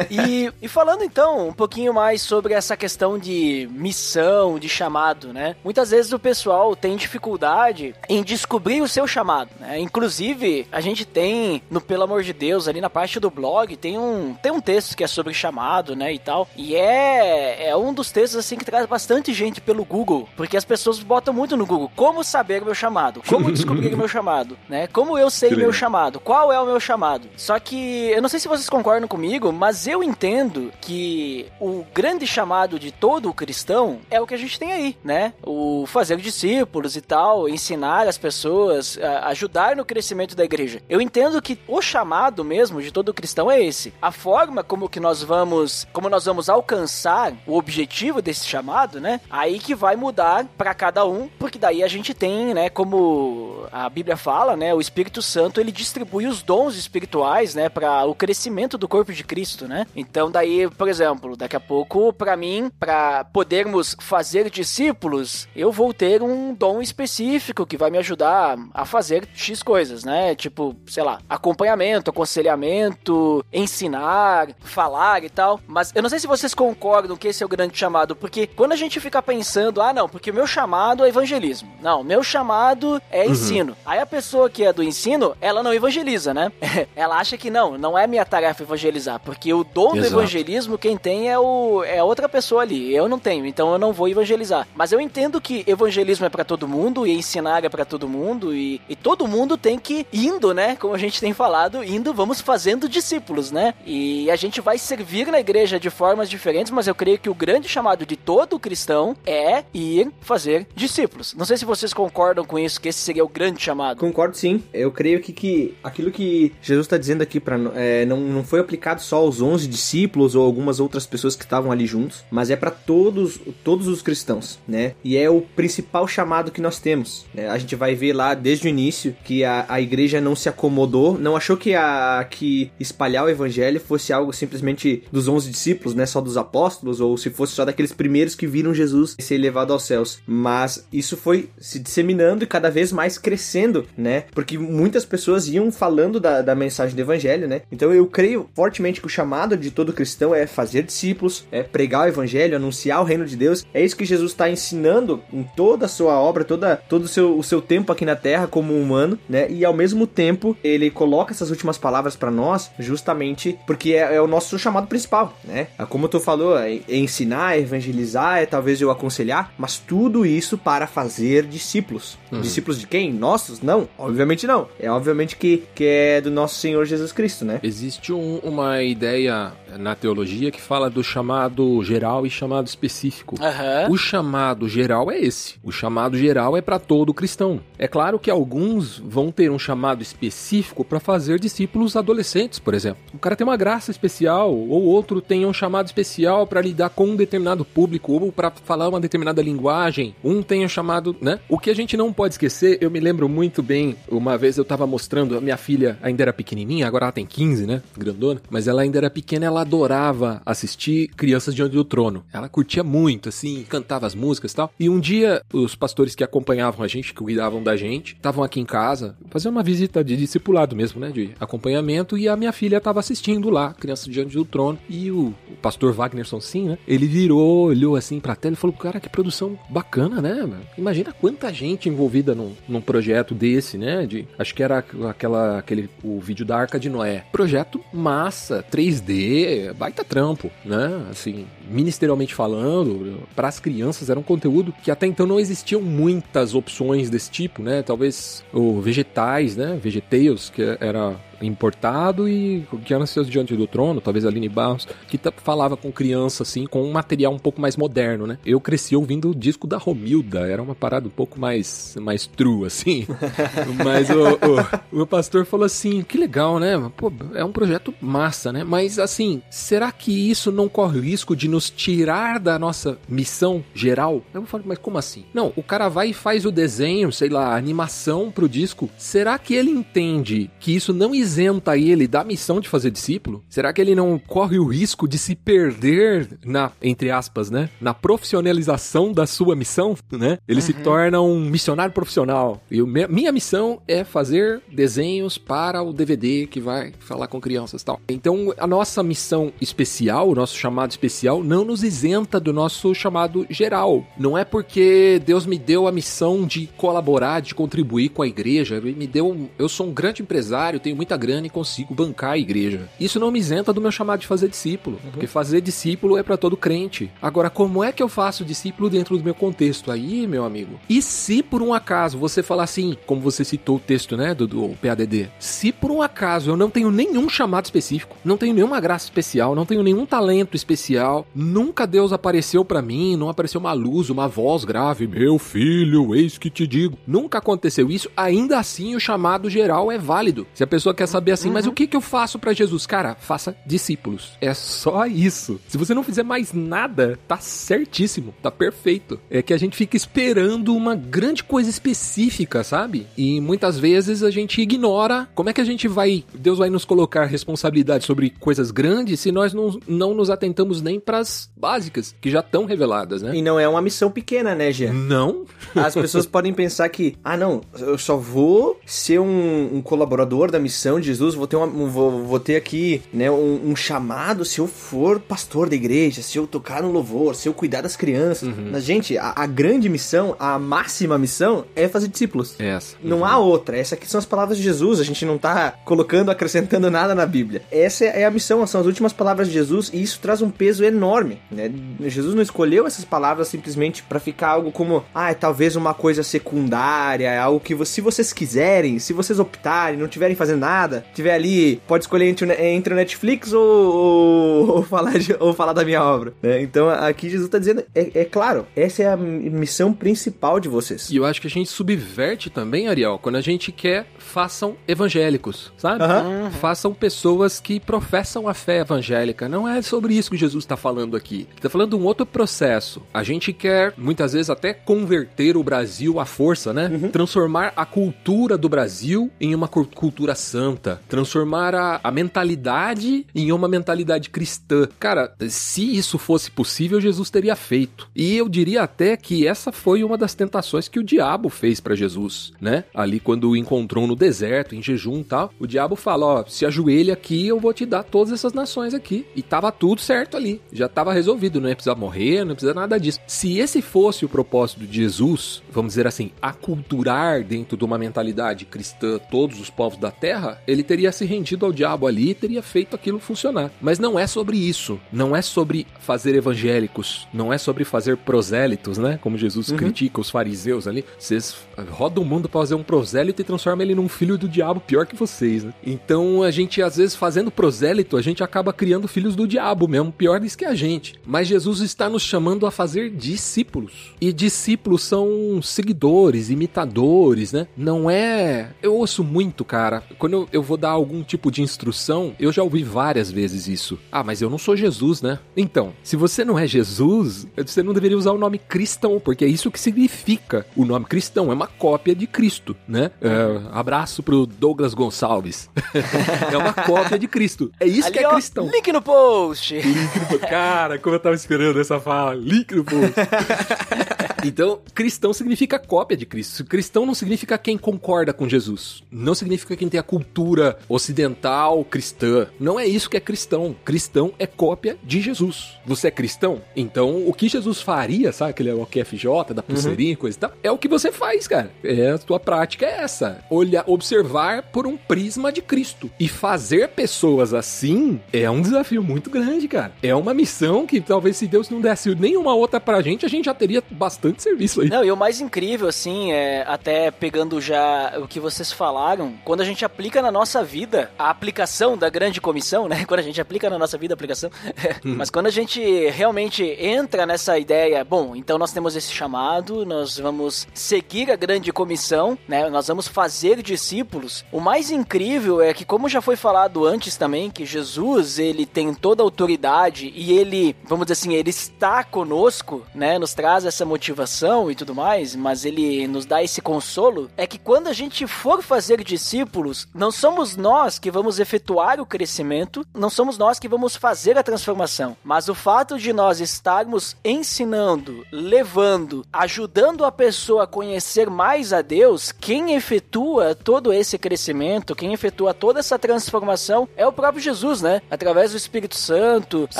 E, 0.09 0.51
e 0.61 0.67
falando 0.67 1.03
então 1.03 1.49
um 1.49 1.53
pouquinho 1.53 1.93
mais 1.93 2.21
sobre 2.21 2.53
essa 2.53 2.75
questão 2.77 3.17
de 3.17 3.69
missão, 3.71 4.57
de 4.57 4.69
chamado, 4.69 5.33
né? 5.33 5.55
Muitas 5.63 5.91
vezes 5.91 6.11
o 6.11 6.19
pessoal 6.19 6.75
tem 6.75 6.95
dificuldade 6.95 7.93
em 8.09 8.23
descobrir 8.23 8.81
o 8.81 8.87
seu 8.87 9.07
chamado, 9.07 9.49
né? 9.59 9.79
Inclusive, 9.79 10.67
a 10.71 10.81
gente 10.81 11.05
tem 11.05 11.61
no 11.69 11.81
Pelo 11.81 12.03
Amor 12.03 12.23
de 12.23 12.33
Deus, 12.33 12.67
ali 12.67 12.81
na 12.81 12.89
parte 12.89 13.19
do 13.19 13.29
blog, 13.29 13.75
tem 13.75 13.97
um, 13.97 14.35
tem 14.41 14.51
um 14.51 14.61
texto 14.61 14.95
que 14.95 15.03
é 15.03 15.07
sobre 15.07 15.33
chamado, 15.33 15.95
né? 15.95 16.13
E 16.13 16.19
tal. 16.19 16.47
E 16.55 16.75
é, 16.75 17.69
é 17.69 17.75
um 17.75 17.93
dos 17.93 18.11
textos 18.11 18.39
assim 18.39 18.57
que 18.57 18.65
traz 18.65 18.85
bastante 18.85 19.33
gente 19.33 19.61
pelo 19.61 19.83
Google, 19.83 20.27
porque 20.35 20.57
as 20.57 20.65
pessoas 20.65 20.99
botam 20.99 21.33
muito 21.33 21.57
no 21.57 21.65
Google 21.65 21.91
como 21.95 22.23
saber 22.23 22.61
o 22.61 22.65
meu 22.65 22.75
chamado, 22.75 23.21
como 23.27 23.51
descobrir 23.51 23.93
o 23.93 23.97
meu 23.97 24.07
chamado, 24.09 24.57
né? 24.69 24.87
Como 24.87 25.17
eu 25.17 25.29
sei 25.29 25.55
meu 25.55 25.73
chamado, 25.73 26.19
qual 26.19 26.46
é 26.51 26.59
o 26.59 26.65
meu 26.65 26.79
chamado. 26.79 27.27
Só 27.35 27.59
que 27.59 28.09
eu 28.09 28.21
não 28.21 28.29
sei 28.29 28.39
se 28.39 28.47
vocês 28.47 28.69
concordam 28.69 29.07
comigo, 29.07 29.51
mas 29.51 29.87
eu 29.87 30.03
entendo 30.03 30.71
que 30.81 31.47
o 31.59 31.85
grande 31.93 32.25
chamado 32.25 32.79
de 32.79 32.91
todo 32.91 33.33
cristão 33.33 33.99
é 34.09 34.19
o 34.19 34.27
que 34.27 34.33
a 34.33 34.37
gente 34.37 34.59
tem 34.59 34.71
aí, 34.71 34.97
né? 35.03 35.33
O 35.43 35.85
fazer 35.87 36.17
discípulos 36.17 36.95
e 36.95 37.01
tal, 37.01 37.47
ensinar 37.47 38.07
as 38.07 38.17
pessoas, 38.17 38.97
ajudar 39.23 39.75
no 39.75 39.85
crescimento 39.85 40.35
da 40.35 40.43
igreja. 40.43 40.81
Eu 40.89 41.01
entendo 41.01 41.41
que 41.41 41.59
o 41.67 41.81
chamado 41.81 42.43
mesmo 42.43 42.81
de 42.81 42.91
todo 42.91 43.13
cristão 43.13 43.49
é 43.51 43.61
esse. 43.61 43.93
A 44.01 44.11
forma 44.11 44.63
como 44.63 44.89
que 44.89 44.99
nós 44.99 45.21
vamos, 45.21 45.87
como 45.93 46.09
nós 46.09 46.25
vamos 46.25 46.49
alcançar 46.49 47.33
o 47.45 47.57
objetivo 47.57 48.21
desse 48.21 48.45
chamado, 48.45 48.99
né? 48.99 49.21
Aí 49.29 49.59
que 49.59 49.75
vai 49.75 49.95
mudar 49.95 50.45
para 50.57 50.73
cada 50.73 51.05
um, 51.05 51.29
porque 51.39 51.59
daí 51.59 51.83
a 51.83 51.87
gente 51.87 52.13
tem, 52.13 52.53
né, 52.53 52.69
como 52.69 53.65
a 53.71 53.89
Bíblia 53.89 54.17
fala, 54.17 54.55
né, 54.55 54.73
o 54.73 54.81
Espírito 54.81 55.21
Santo 55.21 55.59
ele 55.59 55.71
distribui 55.71 56.27
os 56.27 56.36
dons 56.41 56.75
espirituais, 56.75 57.55
né, 57.55 57.69
para 57.69 58.05
o 58.05 58.15
crescimento 58.15 58.77
do 58.77 58.87
corpo 58.87 59.13
de 59.13 59.23
Cristo, 59.23 59.67
né? 59.67 59.85
Então 59.95 60.29
daí, 60.31 60.69
por 60.69 60.87
exemplo, 60.87 61.35
daqui 61.35 61.55
a 61.55 61.59
pouco 61.59 62.11
para 62.13 62.35
mim, 62.35 62.71
para 62.79 63.23
podermos 63.25 63.95
fazer 63.99 64.49
discípulos, 64.49 65.47
eu 65.55 65.71
vou 65.71 65.93
ter 65.93 66.21
um 66.21 66.53
dom 66.53 66.81
específico 66.81 67.65
que 67.65 67.77
vai 67.77 67.89
me 67.89 67.97
ajudar 67.97 68.57
a 68.73 68.85
fazer 68.85 69.27
X 69.33 69.61
coisas, 69.61 70.03
né? 70.03 70.35
Tipo, 70.35 70.75
sei 70.87 71.03
lá, 71.03 71.19
acompanhamento, 71.29 72.09
aconselhamento, 72.09 73.45
ensinar, 73.51 74.49
falar 74.59 75.23
e 75.23 75.29
tal. 75.29 75.59
Mas 75.67 75.91
eu 75.95 76.01
não 76.01 76.09
sei 76.09 76.19
se 76.19 76.27
vocês 76.27 76.53
concordam 76.53 77.17
que 77.17 77.27
esse 77.27 77.43
é 77.43 77.45
o 77.45 77.49
grande 77.49 77.77
chamado, 77.77 78.15
porque 78.15 78.47
quando 78.47 78.71
a 78.71 78.75
gente 78.75 78.99
fica 78.99 79.21
pensando, 79.21 79.81
ah, 79.81 79.93
não, 79.93 80.07
porque 80.09 80.31
o 80.31 80.33
meu 80.33 80.47
chamado 80.47 81.05
é 81.05 81.09
evangelismo. 81.09 81.71
Não, 81.81 82.03
meu 82.03 82.23
chamado 82.23 83.01
é 83.11 83.25
ensino. 83.25 83.75
Aí 83.85 83.99
a 83.99 84.05
pessoa 84.05 84.49
que 84.49 84.63
é 84.63 84.73
do 84.73 84.83
ensino, 84.83 85.35
ela 85.41 85.63
não 85.63 85.73
evangeliza, 85.73 86.26
né? 86.33 86.51
ela 86.95 87.17
acha 87.17 87.37
que 87.37 87.49
não, 87.49 87.77
não 87.77 87.97
é 87.97 88.07
minha 88.07 88.25
tarefa 88.25 88.63
evangelizar, 88.63 89.19
porque 89.19 89.53
o 89.53 89.63
dom 89.63 89.91
do 89.91 89.99
Exato. 89.99 90.13
evangelismo 90.13 90.77
quem 90.77 90.97
tem 90.97 91.29
é 91.29 91.39
o 91.39 91.83
é 91.83 92.01
outra 92.03 92.27
pessoa 92.29 92.61
ali. 92.61 92.93
Eu 92.93 93.07
não 93.07 93.19
tenho, 93.19 93.45
então 93.45 93.71
eu 93.71 93.79
não 93.79 93.93
vou 93.93 94.07
evangelizar. 94.07 94.67
Mas 94.75 94.91
eu 94.91 94.99
entendo 94.99 95.41
que 95.41 95.63
evangelismo 95.67 96.25
é 96.25 96.29
pra 96.29 96.43
todo 96.43 96.67
mundo 96.67 97.05
e 97.05 97.11
ensinar 97.11 97.63
é 97.63 97.69
pra 97.69 97.85
todo 97.85 98.07
mundo 98.07 98.53
e, 98.53 98.81
e 98.87 98.95
todo 98.95 99.27
mundo 99.27 99.57
tem 99.57 99.79
que 99.79 100.05
indo, 100.11 100.53
né? 100.53 100.75
Como 100.75 100.93
a 100.93 100.97
gente 100.97 101.19
tem 101.19 101.33
falado, 101.33 101.83
indo, 101.83 102.13
vamos 102.13 102.41
fazendo 102.41 102.89
discípulos, 102.89 103.51
né? 103.51 103.73
E 103.85 104.29
a 104.29 104.35
gente 104.35 104.61
vai 104.61 104.77
servir 104.77 105.27
na 105.27 105.39
igreja 105.39 105.79
de 105.79 105.89
formas 105.89 106.29
diferentes, 106.29 106.71
mas 106.71 106.87
eu 106.87 106.95
creio 106.95 107.17
que 107.17 107.29
o 107.29 107.33
grande 107.33 107.67
chamado 107.67 108.05
de 108.05 108.15
todo 108.15 108.59
cristão 108.59 109.15
é 109.25 109.63
ir 109.73 110.11
fazer 110.21 110.67
discípulos. 110.75 111.33
Não 111.33 111.45
sei 111.45 111.57
se 111.57 111.65
vocês 111.65 111.93
concordam 111.93 112.45
com 112.45 112.57
isso, 112.59 112.79
que 112.79 112.89
esse 112.89 112.99
seria 112.99 113.23
o 113.23 113.29
grande 113.29 113.61
chamado. 113.61 113.99
Concordo 113.99 114.35
sim. 114.35 114.63
Eu 114.73 114.91
creio 114.91 115.21
que, 115.21 115.31
que 115.31 115.75
aquilo 115.83 116.11
que 116.11 116.16
Jesus 116.61 116.85
está 116.85 116.97
dizendo 116.97 117.21
aqui 117.21 117.39
para 117.39 117.57
é, 117.75 118.05
não, 118.05 118.19
não 118.19 118.43
foi 118.43 118.59
aplicado 118.59 119.01
só 119.01 119.17
aos 119.17 119.41
11 119.41 119.67
discípulos 119.67 120.35
ou 120.35 120.45
algumas 120.45 120.79
outras 120.79 121.05
pessoas 121.05 121.35
que 121.35 121.43
estavam 121.43 121.71
ali 121.71 121.85
juntos, 121.85 122.23
mas 122.31 122.49
é 122.49 122.55
para 122.55 122.71
todos, 122.71 123.39
todos 123.63 123.87
os 123.87 124.01
cristãos, 124.01 124.59
né? 124.67 124.93
E 125.03 125.17
é 125.17 125.29
o 125.29 125.41
principal 125.41 126.07
chamado 126.07 126.51
que 126.51 126.61
nós 126.61 126.79
temos. 126.79 127.25
Né? 127.33 127.47
A 127.49 127.57
gente 127.57 127.75
vai 127.75 127.95
ver 127.95 128.13
lá 128.13 128.33
desde 128.33 128.67
o 128.67 128.69
início 128.69 129.15
que 129.23 129.43
a, 129.43 129.65
a 129.67 129.81
igreja 129.81 130.21
não 130.21 130.35
se 130.35 130.49
acomodou, 130.49 131.17
não 131.17 131.35
achou 131.35 131.57
que, 131.57 131.73
a, 131.73 132.25
que 132.29 132.71
espalhar 132.79 133.25
o 133.25 133.29
evangelho 133.29 133.79
fosse 133.79 134.13
algo 134.13 134.33
simplesmente 134.33 135.03
dos 135.11 135.27
11 135.27 135.49
discípulos, 135.49 135.95
né? 135.95 136.05
Só 136.05 136.21
dos 136.21 136.37
apóstolos, 136.37 136.99
ou 136.99 137.17
se 137.17 137.29
fosse 137.29 137.53
só 137.53 137.65
daqueles 137.65 137.91
primeiros 137.91 138.35
que 138.35 138.47
viram 138.47 138.73
Jesus 138.73 139.15
ser 139.19 139.37
levado 139.37 139.73
aos 139.73 139.83
céus. 139.83 140.19
Mas 140.25 140.87
isso 140.91 141.17
foi 141.17 141.49
se 141.59 141.79
disseminando 141.79 142.43
e 142.43 142.47
cada 142.47 142.69
vez 142.69 142.91
mais 142.91 143.17
crescendo, 143.17 143.85
né? 143.97 144.25
Porque 144.31 144.57
muitas 144.57 145.05
pessoas 145.05 145.47
iam 145.47 145.71
falando 145.71 146.06
da, 146.11 146.41
da 146.41 146.55
mensagem 146.55 146.95
do 146.95 147.01
evangelho, 147.01 147.47
né? 147.47 147.61
Então 147.71 147.93
eu 147.93 148.05
creio 148.07 148.49
fortemente 148.53 149.01
que 149.01 149.07
o 149.07 149.09
chamado 149.09 149.57
de 149.57 149.71
todo 149.71 149.93
cristão 149.93 150.33
é 150.33 150.47
fazer 150.47 150.83
discípulos, 150.83 151.45
é 151.51 151.63
pregar 151.63 152.05
o 152.05 152.09
evangelho, 152.09 152.55
anunciar 152.55 153.01
o 153.01 153.03
reino 153.03 153.25
de 153.25 153.35
Deus. 153.35 153.65
É 153.73 153.83
isso 153.83 153.95
que 153.95 154.05
Jesus 154.05 154.31
está 154.31 154.49
ensinando 154.49 155.21
em 155.31 155.43
toda 155.55 155.85
a 155.85 155.89
sua 155.89 156.19
obra, 156.19 156.43
toda, 156.43 156.75
todo 156.75 157.03
o 157.03 157.07
seu, 157.07 157.37
o 157.37 157.43
seu 157.43 157.61
tempo 157.61 157.91
aqui 157.91 158.05
na 158.05 158.15
terra 158.15 158.47
como 158.47 158.73
humano, 158.73 159.19
né? 159.27 159.49
E 159.49 159.63
ao 159.65 159.73
mesmo 159.73 160.07
tempo 160.07 160.57
ele 160.63 160.89
coloca 160.89 161.33
essas 161.33 161.49
últimas 161.49 161.77
palavras 161.77 162.15
para 162.15 162.31
nós 162.31 162.71
justamente 162.79 163.57
porque 163.65 163.93
é, 163.93 164.15
é, 164.15 164.21
o 164.21 164.27
nosso 164.27 164.57
chamado 164.57 164.87
principal, 164.87 165.37
né? 165.43 165.67
Como 165.89 166.07
tu 166.07 166.19
falou, 166.19 166.57
é, 166.57 166.79
é 166.87 166.97
ensinar, 166.97 167.57
é 167.57 167.61
evangelizar, 167.61 168.37
é 168.39 168.45
talvez 168.45 168.81
eu 168.81 168.91
aconselhar, 168.91 169.53
mas 169.57 169.77
tudo 169.77 170.25
isso 170.25 170.57
para 170.57 170.87
fazer 170.87 171.45
discípulos. 171.45 172.17
Uhum. 172.31 172.41
Discípulos 172.41 172.79
de 172.79 172.87
quem? 172.87 173.13
Nossos? 173.13 173.61
Não, 173.61 173.87
obviamente 173.97 174.45
não. 174.45 174.67
É 174.79 174.89
obviamente 174.89 175.35
que, 175.35 175.63
que 175.73 175.83
é 175.83 175.96
do 176.21 176.31
nosso 176.31 176.55
Senhor 176.55 176.85
Jesus 176.85 177.11
Cristo, 177.11 177.45
né? 177.45 177.59
Existe 177.63 178.13
um, 178.13 178.37
uma 178.43 178.81
ideia 178.83 179.51
na 179.77 179.95
teologia 179.95 180.51
que 180.51 180.61
fala 180.61 180.89
do 180.89 181.03
chamado 181.03 181.83
geral 181.83 182.25
e 182.25 182.29
chamado 182.29 182.67
específico. 182.67 183.35
Uhum. 183.39 183.93
O 183.93 183.97
chamado 183.97 184.67
geral 184.67 185.11
é 185.11 185.19
esse. 185.19 185.55
O 185.63 185.71
chamado 185.71 186.17
geral 186.17 186.57
é 186.57 186.61
para 186.61 186.79
todo 186.79 187.13
cristão. 187.13 187.59
É 187.77 187.87
claro 187.87 188.19
que 188.19 188.29
alguns 188.29 188.97
vão 188.99 189.31
ter 189.31 189.51
um 189.51 189.59
chamado 189.59 190.01
específico 190.01 190.83
para 190.83 190.99
fazer 190.99 191.39
discípulos 191.39 191.95
adolescentes, 191.95 192.59
por 192.59 192.73
exemplo. 192.73 193.01
O 193.13 193.19
cara 193.19 193.35
tem 193.35 193.45
uma 193.45 193.57
graça 193.57 193.91
especial, 193.91 194.53
ou 194.53 194.83
outro 194.83 195.21
tem 195.21 195.45
um 195.45 195.53
chamado 195.53 195.85
especial 195.85 196.47
para 196.47 196.61
lidar 196.61 196.89
com 196.89 197.07
um 197.07 197.15
determinado 197.15 197.63
público, 197.63 198.13
ou 198.13 198.31
para 198.31 198.51
falar 198.51 198.89
uma 198.89 198.99
determinada 198.99 199.41
linguagem. 199.41 200.15
Um 200.23 200.41
tem 200.41 200.65
um 200.65 200.69
chamado, 200.69 201.15
né? 201.21 201.39
O 201.47 201.59
que 201.59 201.69
a 201.69 201.75
gente 201.75 201.95
não 201.95 202.11
pode 202.11 202.33
esquecer, 202.33 202.77
eu 202.81 202.89
me 202.89 202.99
lembro 202.99 203.29
muito 203.29 203.61
bem, 203.61 203.95
uma 204.09 204.37
vez 204.37 204.57
eu 204.57 204.65
tava 204.65 204.87
mostrando, 204.87 205.37
a 205.37 205.41
minha 205.41 205.57
filha 205.57 205.86
ainda 206.01 206.23
era 206.23 206.33
pequenininha, 206.33 206.87
agora 206.87 207.05
ela 207.05 207.11
tem 207.11 207.25
15, 207.25 207.65
né? 207.65 207.81
Grandona. 207.97 208.41
Mas 208.49 208.67
ela 208.67 208.81
ainda 208.81 208.97
era 208.97 209.09
pequena, 209.09 209.45
ela 209.45 209.61
adorava 209.61 210.41
assistir 210.45 211.09
Crianças 211.09 211.53
Diante 211.53 211.73
do 211.73 211.83
Trono. 211.83 212.23
Ela 212.33 212.49
curtia 212.49 212.83
muito, 212.83 213.29
assim, 213.29 213.65
cantava 213.67 214.05
as 214.05 214.15
músicas 214.15 214.51
e 214.51 214.55
tal. 214.55 214.71
E 214.79 214.89
um 214.89 214.99
dia, 214.99 215.41
os 215.53 215.75
pastores 215.75 216.15
que 216.15 216.23
acompanhavam 216.23 216.83
a 216.83 216.87
gente, 216.87 217.13
que 217.13 217.21
cuidavam 217.21 217.61
da 217.61 217.75
gente, 217.75 218.15
estavam 218.15 218.43
aqui 218.43 218.59
em 218.59 218.65
casa, 218.65 219.15
fazendo 219.29 219.53
uma 219.53 219.63
visita 219.63 220.03
de 220.03 220.15
discipulado 220.15 220.75
mesmo, 220.75 220.99
né? 220.99 221.09
De 221.09 221.31
acompanhamento, 221.39 222.17
e 222.17 222.27
a 222.27 222.35
minha 222.35 222.51
filha 222.51 222.81
tava 222.81 222.99
assistindo 222.99 223.49
lá, 223.49 223.73
Crianças 223.73 224.07
Diante 224.07 224.35
do 224.35 224.45
Trono. 224.45 224.79
E 224.89 225.11
o, 225.11 225.33
o 225.49 225.55
pastor 225.61 225.93
Wagnerson, 225.93 226.39
sim, 226.39 226.69
né? 226.69 226.77
Ele 226.87 227.07
virou, 227.07 227.67
olhou 227.67 227.95
assim 227.95 228.19
pra 228.19 228.35
tela 228.35 228.53
e 228.53 228.57
falou: 228.57 228.75
Cara, 228.75 228.99
que 228.99 229.09
produção 229.09 229.57
bacana, 229.69 230.21
né? 230.21 230.47
Imagina 230.77 231.13
quanta 231.13 231.53
gente 231.53 231.89
envolvida 231.89 232.33
num, 232.33 232.53
num 232.67 232.81
projeto 232.81 233.33
desse, 233.33 233.77
né? 233.77 234.05
De, 234.05 234.27
acho 234.37 234.53
que 234.53 234.63
era 234.63 234.83
aquela, 235.09 235.59
aquele, 235.67 235.89
o 236.03 236.19
vídeo 236.19 236.45
da 236.45 236.57
Arca 236.57 236.79
de 236.79 236.89
Noé. 236.89 237.25
Projeto 237.31 237.83
massa, 237.93 238.63
3D, 238.71 239.73
baita 239.73 240.03
trampo, 240.03 240.49
né? 240.63 241.05
Assim, 241.09 241.45
ministerialmente 241.69 242.33
falando, 242.33 243.23
para 243.35 243.47
as 243.47 243.59
crianças 243.59 244.09
era 244.09 244.19
um 244.19 244.23
conteúdo 244.23 244.73
que 244.81 244.89
até 244.89 245.05
então 245.05 245.27
não 245.27 245.39
existiam 245.39 245.81
muitas 245.81 246.55
opções 246.55 247.09
desse 247.09 247.29
tipo, 247.29 247.61
né? 247.61 247.83
Talvez 247.83 248.43
o 248.53 248.79
vegetais, 248.79 249.55
né? 249.55 249.77
Vegetales, 249.81 250.49
que 250.49 250.61
era 250.79 251.15
importado 251.41 252.27
e 252.27 252.65
que 252.85 252.93
era 252.93 253.05
seus 253.05 253.27
diante 253.29 253.55
do 253.55 253.67
trono, 253.67 254.01
talvez 254.01 254.25
Aline 254.25 254.49
Barros, 254.49 254.87
que 255.07 255.19
falava 255.37 255.77
com 255.77 255.91
criança 255.91 256.43
assim, 256.43 256.65
com 256.65 256.83
um 256.83 256.91
material 256.91 257.33
um 257.33 257.39
pouco 257.39 257.61
mais 257.61 257.77
moderno, 257.77 258.25
né? 258.25 258.37
Eu 258.45 258.59
cresci 258.59 258.95
ouvindo 258.95 259.31
o 259.31 259.35
disco 259.35 259.67
da 259.67 259.77
Romilda, 259.77 260.47
era 260.47 260.61
uma 260.61 260.75
parada 260.75 261.07
um 261.07 261.11
pouco 261.11 261.39
mais 261.39 261.95
mais 261.99 262.25
true 262.25 262.65
assim. 262.65 263.07
Mas 263.83 264.09
o, 264.09 264.95
o, 264.95 265.01
o 265.03 265.07
pastor 265.07 265.45
falou 265.45 265.65
assim: 265.65 266.01
"Que 266.03 266.17
legal, 266.17 266.59
né? 266.59 266.73
Pô, 266.95 267.11
é 267.33 267.43
um 267.43 267.51
projeto 267.51 267.93
massa, 268.01 268.51
né? 268.51 268.63
Mas 268.63 268.99
assim, 268.99 269.41
será 269.49 269.91
que 269.91 270.29
isso 270.29 270.51
não 270.51 270.67
corre 270.67 270.99
o 270.99 271.01
risco 271.01 271.35
de 271.35 271.47
nos 271.47 271.69
tirar 271.69 272.39
da 272.39 272.57
nossa 272.57 272.97
missão 273.07 273.63
geral?" 273.73 274.23
Eu 274.33 274.45
falo: 274.45 274.63
"Mas 274.65 274.77
como 274.77 274.97
assim?" 274.97 275.25
Não, 275.33 275.51
o 275.55 275.63
cara 275.63 275.89
vai 275.89 276.09
e 276.09 276.13
faz 276.13 276.45
o 276.45 276.51
desenho, 276.51 277.11
sei 277.11 277.29
lá, 277.29 277.49
a 277.49 277.57
animação 277.57 278.31
pro 278.31 278.49
disco. 278.49 278.89
Será 278.97 279.37
que 279.37 279.53
ele 279.53 279.71
entende 279.71 280.49
que 280.59 280.75
isso 280.75 280.93
não 280.93 281.13
existe 281.13 281.26
isenta 281.27 281.77
ele 281.77 282.07
da 282.07 282.23
missão 282.23 282.59
de 282.59 282.69
fazer 282.69 282.89
discípulo? 282.89 283.43
Será 283.49 283.73
que 283.73 283.81
ele 283.81 283.93
não 283.93 284.17
corre 284.17 284.57
o 284.57 284.65
risco 284.65 285.07
de 285.07 285.17
se 285.17 285.35
perder 285.35 286.27
na, 286.45 286.71
entre 286.81 287.11
aspas, 287.11 287.49
né? 287.51 287.69
Na 287.81 287.93
profissionalização 287.93 289.11
da 289.11 289.27
sua 289.27 289.55
missão, 289.55 289.95
né? 290.11 290.37
Ele 290.47 290.59
uhum. 290.59 290.65
se 290.65 290.73
torna 290.73 291.21
um 291.21 291.39
missionário 291.39 291.93
profissional. 291.93 292.61
E 292.71 292.81
o, 292.81 292.87
minha 292.87 293.31
missão 293.31 293.81
é 293.87 294.03
fazer 294.03 294.61
desenhos 294.71 295.37
para 295.37 295.83
o 295.83 295.91
DVD 295.91 296.47
que 296.47 296.59
vai 296.59 296.93
falar 296.99 297.27
com 297.27 297.41
crianças 297.41 297.81
e 297.81 297.85
tal. 297.85 297.99
Então, 298.07 298.53
a 298.57 298.65
nossa 298.65 299.03
missão 299.03 299.51
especial, 299.59 300.29
o 300.29 300.35
nosso 300.35 300.55
chamado 300.55 300.91
especial, 300.91 301.43
não 301.43 301.65
nos 301.65 301.83
isenta 301.83 302.39
do 302.39 302.53
nosso 302.53 302.93
chamado 302.95 303.45
geral. 303.49 304.05
Não 304.17 304.37
é 304.37 304.45
porque 304.45 305.21
Deus 305.25 305.45
me 305.45 305.57
deu 305.57 305.87
a 305.87 305.91
missão 305.91 306.45
de 306.45 306.67
colaborar, 306.77 307.41
de 307.41 307.53
contribuir 307.53 308.09
com 308.09 308.21
a 308.21 308.27
igreja, 308.27 308.77
ele 308.77 308.93
me 308.93 309.07
deu, 309.07 309.49
eu 309.57 309.67
sou 309.67 309.87
um 309.87 309.93
grande 309.93 310.21
empresário, 310.21 310.79
tenho 310.79 310.95
muita 310.95 311.16
grana 311.17 311.47
e 311.47 311.49
consigo 311.49 311.93
bancar 311.93 312.31
a 312.31 312.37
igreja. 312.37 312.89
Isso 312.99 313.19
não 313.19 313.31
me 313.31 313.39
isenta 313.39 313.73
do 313.73 313.81
meu 313.81 313.91
chamado 313.91 314.19
de 314.19 314.27
fazer 314.27 314.47
discípulo, 314.49 314.99
uhum. 315.03 315.11
porque 315.11 315.27
fazer 315.27 315.61
discípulo 315.61 316.17
é 316.17 316.23
para 316.23 316.37
todo 316.37 316.55
crente. 316.55 317.11
Agora, 317.21 317.49
como 317.49 317.83
é 317.83 317.91
que 317.91 318.01
eu 318.01 318.07
faço 318.07 318.45
discípulo 318.45 318.89
dentro 318.89 319.17
do 319.17 319.23
meu 319.23 319.35
contexto? 319.35 319.91
Aí, 319.91 320.27
meu 320.27 320.45
amigo, 320.45 320.79
e 320.89 321.01
se 321.01 321.41
por 321.41 321.61
um 321.61 321.73
acaso 321.73 322.17
você 322.17 322.43
falar 322.43 322.63
assim, 322.63 322.97
como 323.05 323.21
você 323.21 323.43
citou 323.43 323.77
o 323.77 323.79
texto, 323.79 324.15
né, 324.15 324.33
do, 324.33 324.47
do 324.47 324.69
PADD, 324.81 325.29
se 325.39 325.71
por 325.71 325.91
um 325.91 326.01
acaso 326.01 326.51
eu 326.51 326.57
não 326.57 326.69
tenho 326.69 326.91
nenhum 326.91 327.27
chamado 327.29 327.65
específico, 327.65 328.15
não 328.23 328.37
tenho 328.37 328.53
nenhuma 328.53 328.79
graça 328.79 329.05
especial, 329.05 329.55
não 329.55 329.65
tenho 329.65 329.83
nenhum 329.83 330.05
talento 330.05 330.55
especial, 330.55 331.25
nunca 331.33 331.87
Deus 331.87 332.13
apareceu 332.13 332.63
para 332.63 332.81
mim, 332.81 333.15
não 333.15 333.29
apareceu 333.29 333.59
uma 333.59 333.73
luz, 333.73 334.09
uma 334.09 334.27
voz 334.27 334.63
grave, 334.63 335.07
meu 335.07 335.39
filho, 335.39 336.13
eis 336.13 336.37
que 336.37 336.49
te 336.49 336.67
digo. 336.67 336.97
Nunca 337.07 337.37
aconteceu 337.37 337.89
isso, 337.89 338.09
ainda 338.15 338.59
assim 338.59 338.95
o 338.95 338.99
chamado 338.99 339.49
geral 339.49 339.91
é 339.91 339.97
válido. 339.97 340.45
Se 340.53 340.63
a 340.63 340.67
pessoa 340.67 340.93
quer 340.93 341.06
quer 341.07 341.11
saber 341.11 341.31
assim, 341.31 341.47
uhum. 341.47 341.53
mas 341.53 341.65
o 341.65 341.71
que, 341.71 341.87
que 341.87 341.95
eu 341.95 342.01
faço 342.01 342.37
para 342.37 342.53
Jesus? 342.53 342.85
Cara, 342.85 343.15
faça 343.15 343.55
discípulos. 343.65 344.33
É 344.41 344.53
só 344.53 345.05
isso. 345.05 345.59
Se 345.67 345.77
você 345.77 345.93
não 345.93 346.03
fizer 346.03 346.23
mais 346.23 346.51
nada, 346.53 347.17
tá 347.27 347.37
certíssimo, 347.37 348.33
tá 348.43 348.51
perfeito. 348.51 349.19
É 349.29 349.41
que 349.41 349.53
a 349.53 349.57
gente 349.57 349.75
fica 349.75 349.95
esperando 349.95 350.75
uma 350.75 350.95
grande 350.95 351.43
coisa 351.43 351.69
específica, 351.69 352.63
sabe? 352.63 353.07
E 353.17 353.39
muitas 353.39 353.79
vezes 353.79 354.21
a 354.21 354.29
gente 354.29 354.61
ignora 354.61 355.27
como 355.33 355.49
é 355.49 355.53
que 355.53 355.61
a 355.61 355.65
gente 355.65 355.87
vai. 355.87 356.23
Deus 356.33 356.59
vai 356.59 356.69
nos 356.69 356.83
colocar 356.83 357.25
responsabilidade 357.25 358.05
sobre 358.05 358.29
coisas 358.29 358.71
grandes 358.71 359.19
se 359.19 359.31
nós 359.31 359.53
não, 359.53 359.79
não 359.87 360.13
nos 360.13 360.29
atentamos 360.29 360.81
nem 360.81 360.99
pras 360.99 361.49
básicas, 361.55 362.13
que 362.19 362.29
já 362.29 362.41
estão 362.41 362.65
reveladas, 362.65 363.21
né? 363.21 363.35
E 363.35 363.41
não 363.41 363.59
é 363.59 363.67
uma 363.67 363.81
missão 363.81 364.11
pequena, 364.11 364.53
né, 364.53 364.71
Gê? 364.71 364.91
Não. 364.91 365.45
As 365.73 365.93
pessoas 365.93 366.25
podem 366.25 366.53
pensar 366.53 366.89
que, 366.89 367.15
ah, 367.23 367.37
não, 367.37 367.61
eu 367.79 367.97
só 367.97 368.17
vou 368.17 368.79
ser 368.85 369.19
um, 369.19 369.77
um 369.77 369.81
colaborador 369.81 370.51
da 370.51 370.59
missão 370.59 370.96
de 370.99 371.07
Jesus, 371.07 371.35
vou 371.35 371.47
ter, 371.47 371.55
uma, 371.55 371.67
vou, 371.67 372.23
vou 372.23 372.39
ter 372.39 372.55
aqui 372.55 373.01
né, 373.13 373.29
um, 373.29 373.71
um, 373.71 373.75
chamado 373.75 374.43
se 374.45 374.59
eu 374.59 374.67
for 374.67 375.19
pastor 375.19 375.69
da 375.69 375.75
igreja, 375.75 376.21
se 376.21 376.37
eu 376.37 376.47
tocar 376.47 376.81
no 376.81 376.91
louvor, 376.91 377.35
se 377.35 377.47
eu 377.47 377.53
cuidar 377.53 377.81
das 377.81 377.95
crianças. 377.95 378.47
Uhum. 378.47 378.69
Mas, 378.71 378.83
gente, 378.83 379.17
a, 379.17 379.33
a, 379.35 379.45
grande 379.45 379.89
missão, 379.89 380.35
a 380.39 380.57
máxima 380.59 381.17
missão 381.17 381.65
é 381.75 381.87
fazer 381.87 382.07
discípulos. 382.07 382.55
Essa. 382.59 382.95
Não 383.03 383.25
há 383.25 383.37
outra. 383.37 383.77
Essas 383.77 383.93
aqui 383.93 384.09
são 384.09 384.19
as 384.19 384.25
palavras 384.25 384.57
de 384.57 384.63
Jesus. 384.63 384.99
A 384.99 385.03
gente 385.03 385.25
não 385.25 385.37
tá 385.37 385.73
colocando, 385.85 386.31
acrescentando 386.31 386.89
nada 386.89 387.13
na 387.13 387.25
Bíblia. 387.25 387.61
Essa 387.71 388.05
é 388.05 388.25
a 388.25 388.31
missão, 388.31 388.65
são 388.65 388.81
as 388.81 388.87
últimas 388.87 389.13
palavras 389.13 389.47
de 389.47 389.53
Jesus 389.53 389.89
e 389.93 390.01
isso 390.01 390.19
traz 390.19 390.41
um 390.41 390.49
peso 390.49 390.83
enorme. 390.83 391.39
Né? 391.51 391.71
Jesus 392.01 392.33
não 392.33 392.41
escolheu 392.41 392.85
essas 392.85 393.05
palavras 393.05 393.47
simplesmente 393.47 394.03
para 394.03 394.19
ficar 394.19 394.49
algo 394.49 394.71
como, 394.71 395.03
ah, 395.13 395.31
é 395.31 395.33
talvez 395.33 395.75
uma 395.75 395.93
coisa 395.93 396.23
secundária, 396.23 397.41
algo 397.41 397.59
que 397.59 397.85
se 397.85 398.01
vocês 398.01 398.31
quiserem, 398.33 398.99
se 398.99 399.13
vocês 399.13 399.39
optarem, 399.39 399.99
não 399.99 400.07
tiverem 400.07 400.35
fazendo 400.35 400.59
nada 400.59 400.86
nada. 400.87 401.05
Tiver 401.13 401.33
ali, 401.33 401.81
pode 401.87 402.03
escolher 402.05 402.25
entre, 402.27 402.51
entre 402.53 402.93
o 402.93 402.95
Netflix 402.95 403.53
ou, 403.53 403.61
ou, 403.63 404.69
ou 404.77 404.83
falar, 404.83 405.17
de- 405.19 405.35
ou 405.39 405.53
falar 405.53 405.73
da 405.73 405.83
minha 405.83 406.03
obra. 406.03 406.33
né? 406.41 406.61
Então 406.61 406.89
aqui 406.89 407.29
Jesus 407.29 407.49
tá 407.49 407.59
dizendo, 407.59 407.83
é, 407.93 408.21
é 408.21 408.25
claro, 408.25 408.65
essa 408.75 409.03
é 409.03 409.07
a 409.11 409.17
mi- 409.17 409.49
missão 409.49 409.93
principal 409.93 410.59
de 410.59 410.69
vocês. 410.69 411.09
E 411.09 411.15
eu 411.17 411.25
acho 411.25 411.41
que 411.41 411.47
a 411.47 411.49
gente 411.49 411.69
subverte 411.69 412.49
também, 412.49 412.87
Ariel, 412.87 413.19
quando 413.21 413.35
a 413.35 413.41
gente 413.41 413.71
quer 413.71 414.05
façam 414.27 414.75
evangélicos, 414.87 415.71
sabe? 415.77 416.03
Aham. 416.03 416.51
Façam 416.51 416.93
pessoas 416.93 417.59
que 417.59 417.79
professam 417.79 418.47
a 418.47 418.53
fé 418.53 418.79
evangélica. 418.81 419.47
Não 419.49 419.67
é 419.67 419.81
sobre 419.81 420.13
isso 420.13 420.29
que 420.29 420.37
Jesus 420.37 420.63
está 420.63 420.75
falando 420.77 421.15
aqui. 421.15 421.47
Está 421.55 421.69
falando 421.69 421.91
de 421.91 421.95
um 421.95 422.05
outro 422.05 422.25
processo. 422.25 423.01
A 423.13 423.23
gente 423.23 423.53
quer, 423.53 423.93
muitas 423.97 424.33
vezes, 424.33 424.49
até 424.49 424.73
converter 424.73 425.55
o 425.57 425.63
Brasil 425.63 426.19
à 426.19 426.25
força, 426.25 426.73
né? 426.73 426.89
Transformar 427.11 427.73
a 427.75 427.85
cultura 427.85 428.57
do 428.57 428.67
Brasil 428.69 429.31
em 429.39 429.55
uma 429.55 429.67
cul- 429.67 429.87
cultura 429.93 430.35
santa. 430.35 431.01
Transformar 431.07 431.73
a, 431.73 431.99
a 432.03 432.11
mentalidade 432.11 433.25
em 433.33 433.51
uma 433.51 433.67
mentalidade 433.67 434.29
cristã. 434.29 434.87
Cara, 434.99 435.33
se 435.47 435.95
isso 435.95 436.17
fosse 436.17 436.51
possível, 436.51 436.99
Jesus 436.99 437.29
teria 437.29 437.55
feito. 437.55 438.07
E 438.15 438.35
eu 438.35 438.49
diria 438.49 438.83
até 438.83 439.15
que 439.15 439.47
essa 439.47 439.71
foi 439.71 440.03
uma 440.03 440.17
das 440.17 440.33
tentações 440.33 440.87
que 440.87 440.99
o 440.99 441.03
diabo 441.03 441.49
fez 441.49 441.79
para 441.79 441.95
Jesus, 441.95 442.51
né? 442.59 442.83
Ali 442.93 443.19
quando 443.19 443.49
o 443.49 443.55
encontrou 443.57 444.05
no 444.07 444.15
deserto, 444.17 444.75
em 444.75 444.81
jejum 444.81 445.19
e 445.19 445.23
tal, 445.23 445.51
o 445.59 445.67
diabo 445.67 445.95
fala: 445.95 446.25
Ó, 446.25 446.45
se 446.45 446.65
ajoelha 446.65 447.13
aqui, 447.13 447.47
eu 447.47 447.59
vou 447.59 447.73
te 447.73 447.85
dar 447.85 448.03
todas 448.03 448.33
essas 448.33 448.53
nações 448.53 448.93
aqui. 448.93 449.25
E 449.35 449.41
tava 449.41 449.71
tudo 449.71 450.01
certo 450.01 450.35
ali. 450.35 450.61
Já 450.71 450.87
tava 450.87 451.13
resolvido, 451.13 451.61
não 451.61 451.69
ia 451.69 451.75
precisar 451.75 451.95
morrer, 451.95 452.41
não 452.41 452.49
ia 452.49 452.55
precisar 452.55 452.73
nada 452.73 452.99
disso. 452.99 453.19
Se 453.27 453.57
esse 453.59 453.81
fosse 453.81 454.25
o 454.25 454.29
propósito 454.29 454.85
de 454.85 454.95
Jesus, 454.95 455.61
vamos 455.71 455.91
dizer 455.91 456.07
assim, 456.07 456.31
aculturar 456.41 457.43
dentro 457.43 457.77
de 457.77 457.85
uma 457.85 457.97
mentalidade 457.97 458.65
cristã 458.65 459.19
todos 459.29 459.59
os 459.59 459.69
povos 459.69 459.99
da 459.99 460.11
terra, 460.11 460.61
ele 460.67 460.83
teria 460.83 461.11
se 461.11 461.25
rendido 461.25 461.65
ao 461.65 461.71
diabo 461.71 462.07
ali 462.07 462.31
e 462.31 462.35
teria 462.35 462.61
feito 462.61 462.95
aquilo 462.95 463.19
funcionar. 463.19 463.71
Mas 463.81 463.99
não 463.99 464.17
é 464.17 464.25
sobre 464.25 464.57
isso. 464.57 464.99
Não 465.11 465.35
é 465.35 465.41
sobre 465.41 465.85
fazer 465.99 466.35
evangélicos. 466.35 467.27
Não 467.33 467.53
é 467.53 467.57
sobre 467.57 467.83
fazer 467.83 468.17
prosélitos, 468.17 468.97
né? 468.97 469.19
Como 469.21 469.37
Jesus 469.37 469.71
critica 469.71 470.21
os 470.21 470.29
fariseus 470.29 470.87
ali. 470.87 471.05
Vocês 471.17 471.55
rodam 471.89 472.23
o 472.23 472.25
mundo 472.25 472.49
pra 472.49 472.61
fazer 472.61 472.75
um 472.75 472.83
prosélito 472.83 473.41
e 473.41 473.45
transformam 473.45 473.83
ele 473.83 473.95
num 473.95 474.06
filho 474.07 474.37
do 474.37 474.47
diabo 474.47 474.79
pior 474.79 475.05
que 475.05 475.15
vocês, 475.15 475.63
né? 475.63 475.73
Então 475.85 476.43
a 476.43 476.51
gente, 476.51 476.81
às 476.81 476.97
vezes, 476.97 477.15
fazendo 477.15 477.51
prosélito, 477.51 478.17
a 478.17 478.21
gente 478.21 478.43
acaba 478.43 478.73
criando 478.73 479.07
filhos 479.07 479.35
do 479.35 479.47
diabo 479.47 479.87
mesmo, 479.87 480.11
piores 480.11 480.55
que 480.55 480.65
a 480.65 480.75
gente. 480.75 481.19
Mas 481.25 481.47
Jesus 481.47 481.81
está 481.81 482.09
nos 482.09 482.21
chamando 482.21 482.65
a 482.65 482.71
fazer 482.71 483.09
discípulos. 483.09 484.15
E 484.19 484.31
discípulos 484.31 485.03
são 485.03 485.61
seguidores, 485.61 486.49
imitadores, 486.49 487.51
né? 487.51 487.67
Não 487.75 488.09
é. 488.09 488.71
Eu 488.81 488.95
ouço 488.95 489.23
muito, 489.23 489.63
cara. 489.65 490.03
Quando 490.17 490.47
eu, 490.51 490.63
vou 490.63 490.77
dar 490.77 490.91
algum 490.91 491.23
tipo 491.23 491.51
de 491.51 491.61
instrução, 491.61 492.35
eu 492.39 492.51
já 492.51 492.63
ouvi 492.63 492.83
várias 492.83 493.31
vezes 493.31 493.67
isso. 493.67 493.97
Ah, 494.11 494.23
mas 494.23 494.41
eu 494.41 494.49
não 494.49 494.57
sou 494.57 494.75
Jesus, 494.75 495.21
né? 495.21 495.39
Então, 495.55 495.93
se 496.03 496.15
você 496.15 496.43
não 496.43 496.57
é 496.57 496.67
Jesus, 496.67 497.47
você 497.55 497.81
não 497.81 497.93
deveria 497.93 498.17
usar 498.17 498.31
o 498.31 498.37
nome 498.37 498.57
cristão, 498.57 499.19
porque 499.19 499.45
é 499.45 499.47
isso 499.47 499.71
que 499.71 499.79
significa 499.79 500.65
o 500.75 500.85
nome 500.85 501.05
cristão. 501.05 501.51
É 501.51 501.53
uma 501.53 501.67
cópia 501.67 502.15
de 502.15 502.27
Cristo, 502.27 502.75
né? 502.87 503.11
É, 503.21 503.59
abraço 503.97 504.21
pro 504.21 504.45
Douglas 504.45 504.93
Gonçalves. 504.93 505.69
é 506.51 506.57
uma 506.57 506.73
cópia 506.73 507.17
de 507.17 507.27
Cristo. 507.27 507.71
É 507.79 507.87
isso 507.87 508.11
que 508.11 508.19
Ali, 508.19 508.25
é 508.25 508.27
ó, 508.27 508.33
cristão. 508.33 508.69
link 508.69 508.91
no 508.91 509.01
post. 509.01 509.75
Cara, 510.47 510.99
como 510.99 511.15
eu 511.15 511.19
tava 511.19 511.35
esperando 511.35 511.79
essa 511.79 511.99
fala. 511.99 512.35
Link 512.35 512.75
no 512.75 512.83
post. 512.83 513.13
Então, 514.43 514.79
cristão 514.93 515.33
significa 515.33 515.79
cópia 515.79 516.15
de 516.15 516.25
Cristo. 516.25 516.63
Cristão 516.63 517.05
não 517.05 517.13
significa 517.15 517.57
quem 517.57 517.77
concorda 517.77 518.31
com 518.31 518.47
Jesus. 518.47 519.03
Não 519.11 519.33
significa 519.33 519.75
quem 519.75 519.89
tem 519.89 519.99
a 519.99 520.03
cultura 520.03 520.77
ocidental 520.87 521.83
cristã. 521.83 522.47
Não 522.59 522.79
é 522.79 522.85
isso 522.85 523.09
que 523.09 523.17
é 523.17 523.19
cristão. 523.19 523.75
Cristão 523.83 524.33
é 524.37 524.45
cópia 524.45 524.97
de 525.03 525.21
Jesus. 525.21 525.77
Você 525.85 526.07
é 526.07 526.11
cristão? 526.11 526.61
Então, 526.75 527.27
o 527.27 527.33
que 527.33 527.49
Jesus 527.49 527.81
faria, 527.81 528.31
sabe? 528.31 528.51
Aquele 528.51 528.71
OQFJ, 528.71 529.53
da 529.53 529.63
pulseirinha, 529.63 530.13
e 530.13 530.15
coisa 530.15 530.37
e 530.37 530.39
tal, 530.39 530.51
é 530.63 530.71
o 530.71 530.77
que 530.77 530.87
você 530.87 531.11
faz, 531.11 531.47
cara. 531.47 531.71
É, 531.83 532.11
a 532.11 532.17
tua 532.17 532.39
prática 532.39 532.85
é 532.85 533.01
essa. 533.01 533.43
Olhar, 533.49 533.83
observar 533.87 534.63
por 534.63 534.85
um 534.85 534.97
prisma 534.97 535.51
de 535.51 535.61
Cristo. 535.61 536.09
E 536.19 536.27
fazer 536.27 536.89
pessoas 536.89 537.53
assim 537.53 538.19
é 538.31 538.49
um 538.49 538.61
desafio 538.61 539.01
muito 539.01 539.29
grande, 539.29 539.67
cara. 539.67 539.93
É 540.03 540.13
uma 540.13 540.33
missão 540.33 540.85
que 540.85 541.01
talvez 541.01 541.37
se 541.37 541.47
Deus 541.47 541.69
não 541.69 541.81
desse 541.81 542.13
nenhuma 542.15 542.53
outra 542.53 542.79
pra 542.79 543.01
gente, 543.01 543.25
a 543.25 543.29
gente 543.29 543.45
já 543.45 543.53
teria 543.53 543.83
bastante 543.89 544.43
serviço 544.43 544.81
aí. 544.81 544.89
Não, 544.89 545.03
e 545.03 545.11
o 545.11 545.17
mais 545.17 545.41
incrível, 545.41 545.87
assim, 545.87 546.31
é 546.31 546.63
até 546.67 547.09
pegando 547.11 547.59
já 547.61 548.13
o 548.19 548.27
que 548.27 548.39
vocês 548.39 548.71
falaram, 548.71 549.33
quando 549.43 549.61
a 549.61 549.65
gente 549.65 549.83
aplica 549.85 550.21
na 550.21 550.31
nossa 550.31 550.63
vida 550.63 551.11
a 551.17 551.29
aplicação 551.29 551.97
da 551.97 552.09
grande 552.09 552.41
comissão, 552.41 552.87
né? 552.87 553.03
Quando 553.07 553.21
a 553.21 553.23
gente 553.23 553.39
aplica 553.39 553.69
na 553.69 553.77
nossa 553.77 553.97
vida 553.97 554.13
a 554.13 554.15
aplicação, 554.15 554.49
mas 555.03 555.29
quando 555.29 555.47
a 555.47 555.51
gente 555.51 555.79
realmente 556.09 556.63
entra 556.63 557.25
nessa 557.25 557.57
ideia, 557.57 558.03
bom, 558.03 558.35
então 558.35 558.57
nós 558.57 558.71
temos 558.71 558.95
esse 558.95 559.11
chamado, 559.11 559.85
nós 559.85 560.17
vamos 560.17 560.67
seguir 560.73 561.31
a 561.31 561.35
grande 561.35 561.71
comissão, 561.71 562.37
né? 562.47 562.69
Nós 562.69 562.87
vamos 562.87 563.07
fazer 563.07 563.61
discípulos. 563.67 564.43
O 564.51 564.59
mais 564.59 564.89
incrível 564.89 565.61
é 565.61 565.73
que, 565.73 565.85
como 565.85 566.09
já 566.09 566.21
foi 566.21 566.35
falado 566.35 566.85
antes 566.85 567.15
também, 567.17 567.51
que 567.51 567.65
Jesus, 567.65 568.39
ele 568.39 568.65
tem 568.65 568.93
toda 568.93 569.21
a 569.21 569.25
autoridade 569.25 570.11
e 570.15 570.31
ele, 570.31 570.75
vamos 570.85 571.05
dizer 571.05 571.13
assim, 571.13 571.33
ele 571.33 571.49
está 571.49 572.03
conosco, 572.03 572.83
né? 572.95 573.19
Nos 573.19 573.33
traz 573.33 573.65
essa 573.65 573.85
motivação 573.85 574.71
e 574.71 574.75
tudo 574.75 574.95
mais, 574.95 575.35
mas 575.35 575.65
ele 575.65 576.07
nos 576.07 576.25
dá 576.25 576.41
esse 576.41 576.61
consolo. 576.61 577.29
É 577.37 577.45
que 577.45 577.59
quando 577.59 577.87
a 577.87 577.93
gente 577.93 578.25
for 578.25 578.63
fazer 578.63 579.03
discípulos, 579.03 579.87
não 579.93 580.11
somos 580.11 580.55
nós 580.55 580.97
que 580.97 581.11
vamos 581.11 581.39
efetuar 581.39 581.99
o 581.99 582.05
crescimento, 582.05 582.85
não 582.93 583.09
somos 583.09 583.37
nós 583.37 583.59
que 583.59 583.67
vamos 583.67 583.95
fazer 583.95 584.37
a 584.37 584.43
transformação, 584.43 585.17
mas 585.23 585.49
o 585.49 585.55
fato 585.55 585.99
de 585.99 586.13
nós 586.13 586.39
estarmos 586.39 587.15
ensinando, 587.23 588.25
levando, 588.31 589.25
ajudando 589.31 590.05
a 590.05 590.11
pessoa 590.11 590.63
a 590.63 590.67
conhecer 590.67 591.29
mais 591.29 591.73
a 591.73 591.81
Deus, 591.81 592.31
quem 592.31 592.73
efetua 592.73 593.56
todo 593.63 593.91
esse 593.93 594.17
crescimento, 594.17 594.95
quem 594.95 595.13
efetua 595.13 595.53
toda 595.53 595.79
essa 595.79 595.97
transformação 595.99 596.87
é 596.95 597.05
o 597.05 597.11
próprio 597.11 597.41
Jesus, 597.41 597.81
né? 597.81 598.01
Através 598.09 598.51
do 598.51 598.57
Espírito 598.57 598.95
Santo, 598.95 599.67
Sim. 599.71 599.79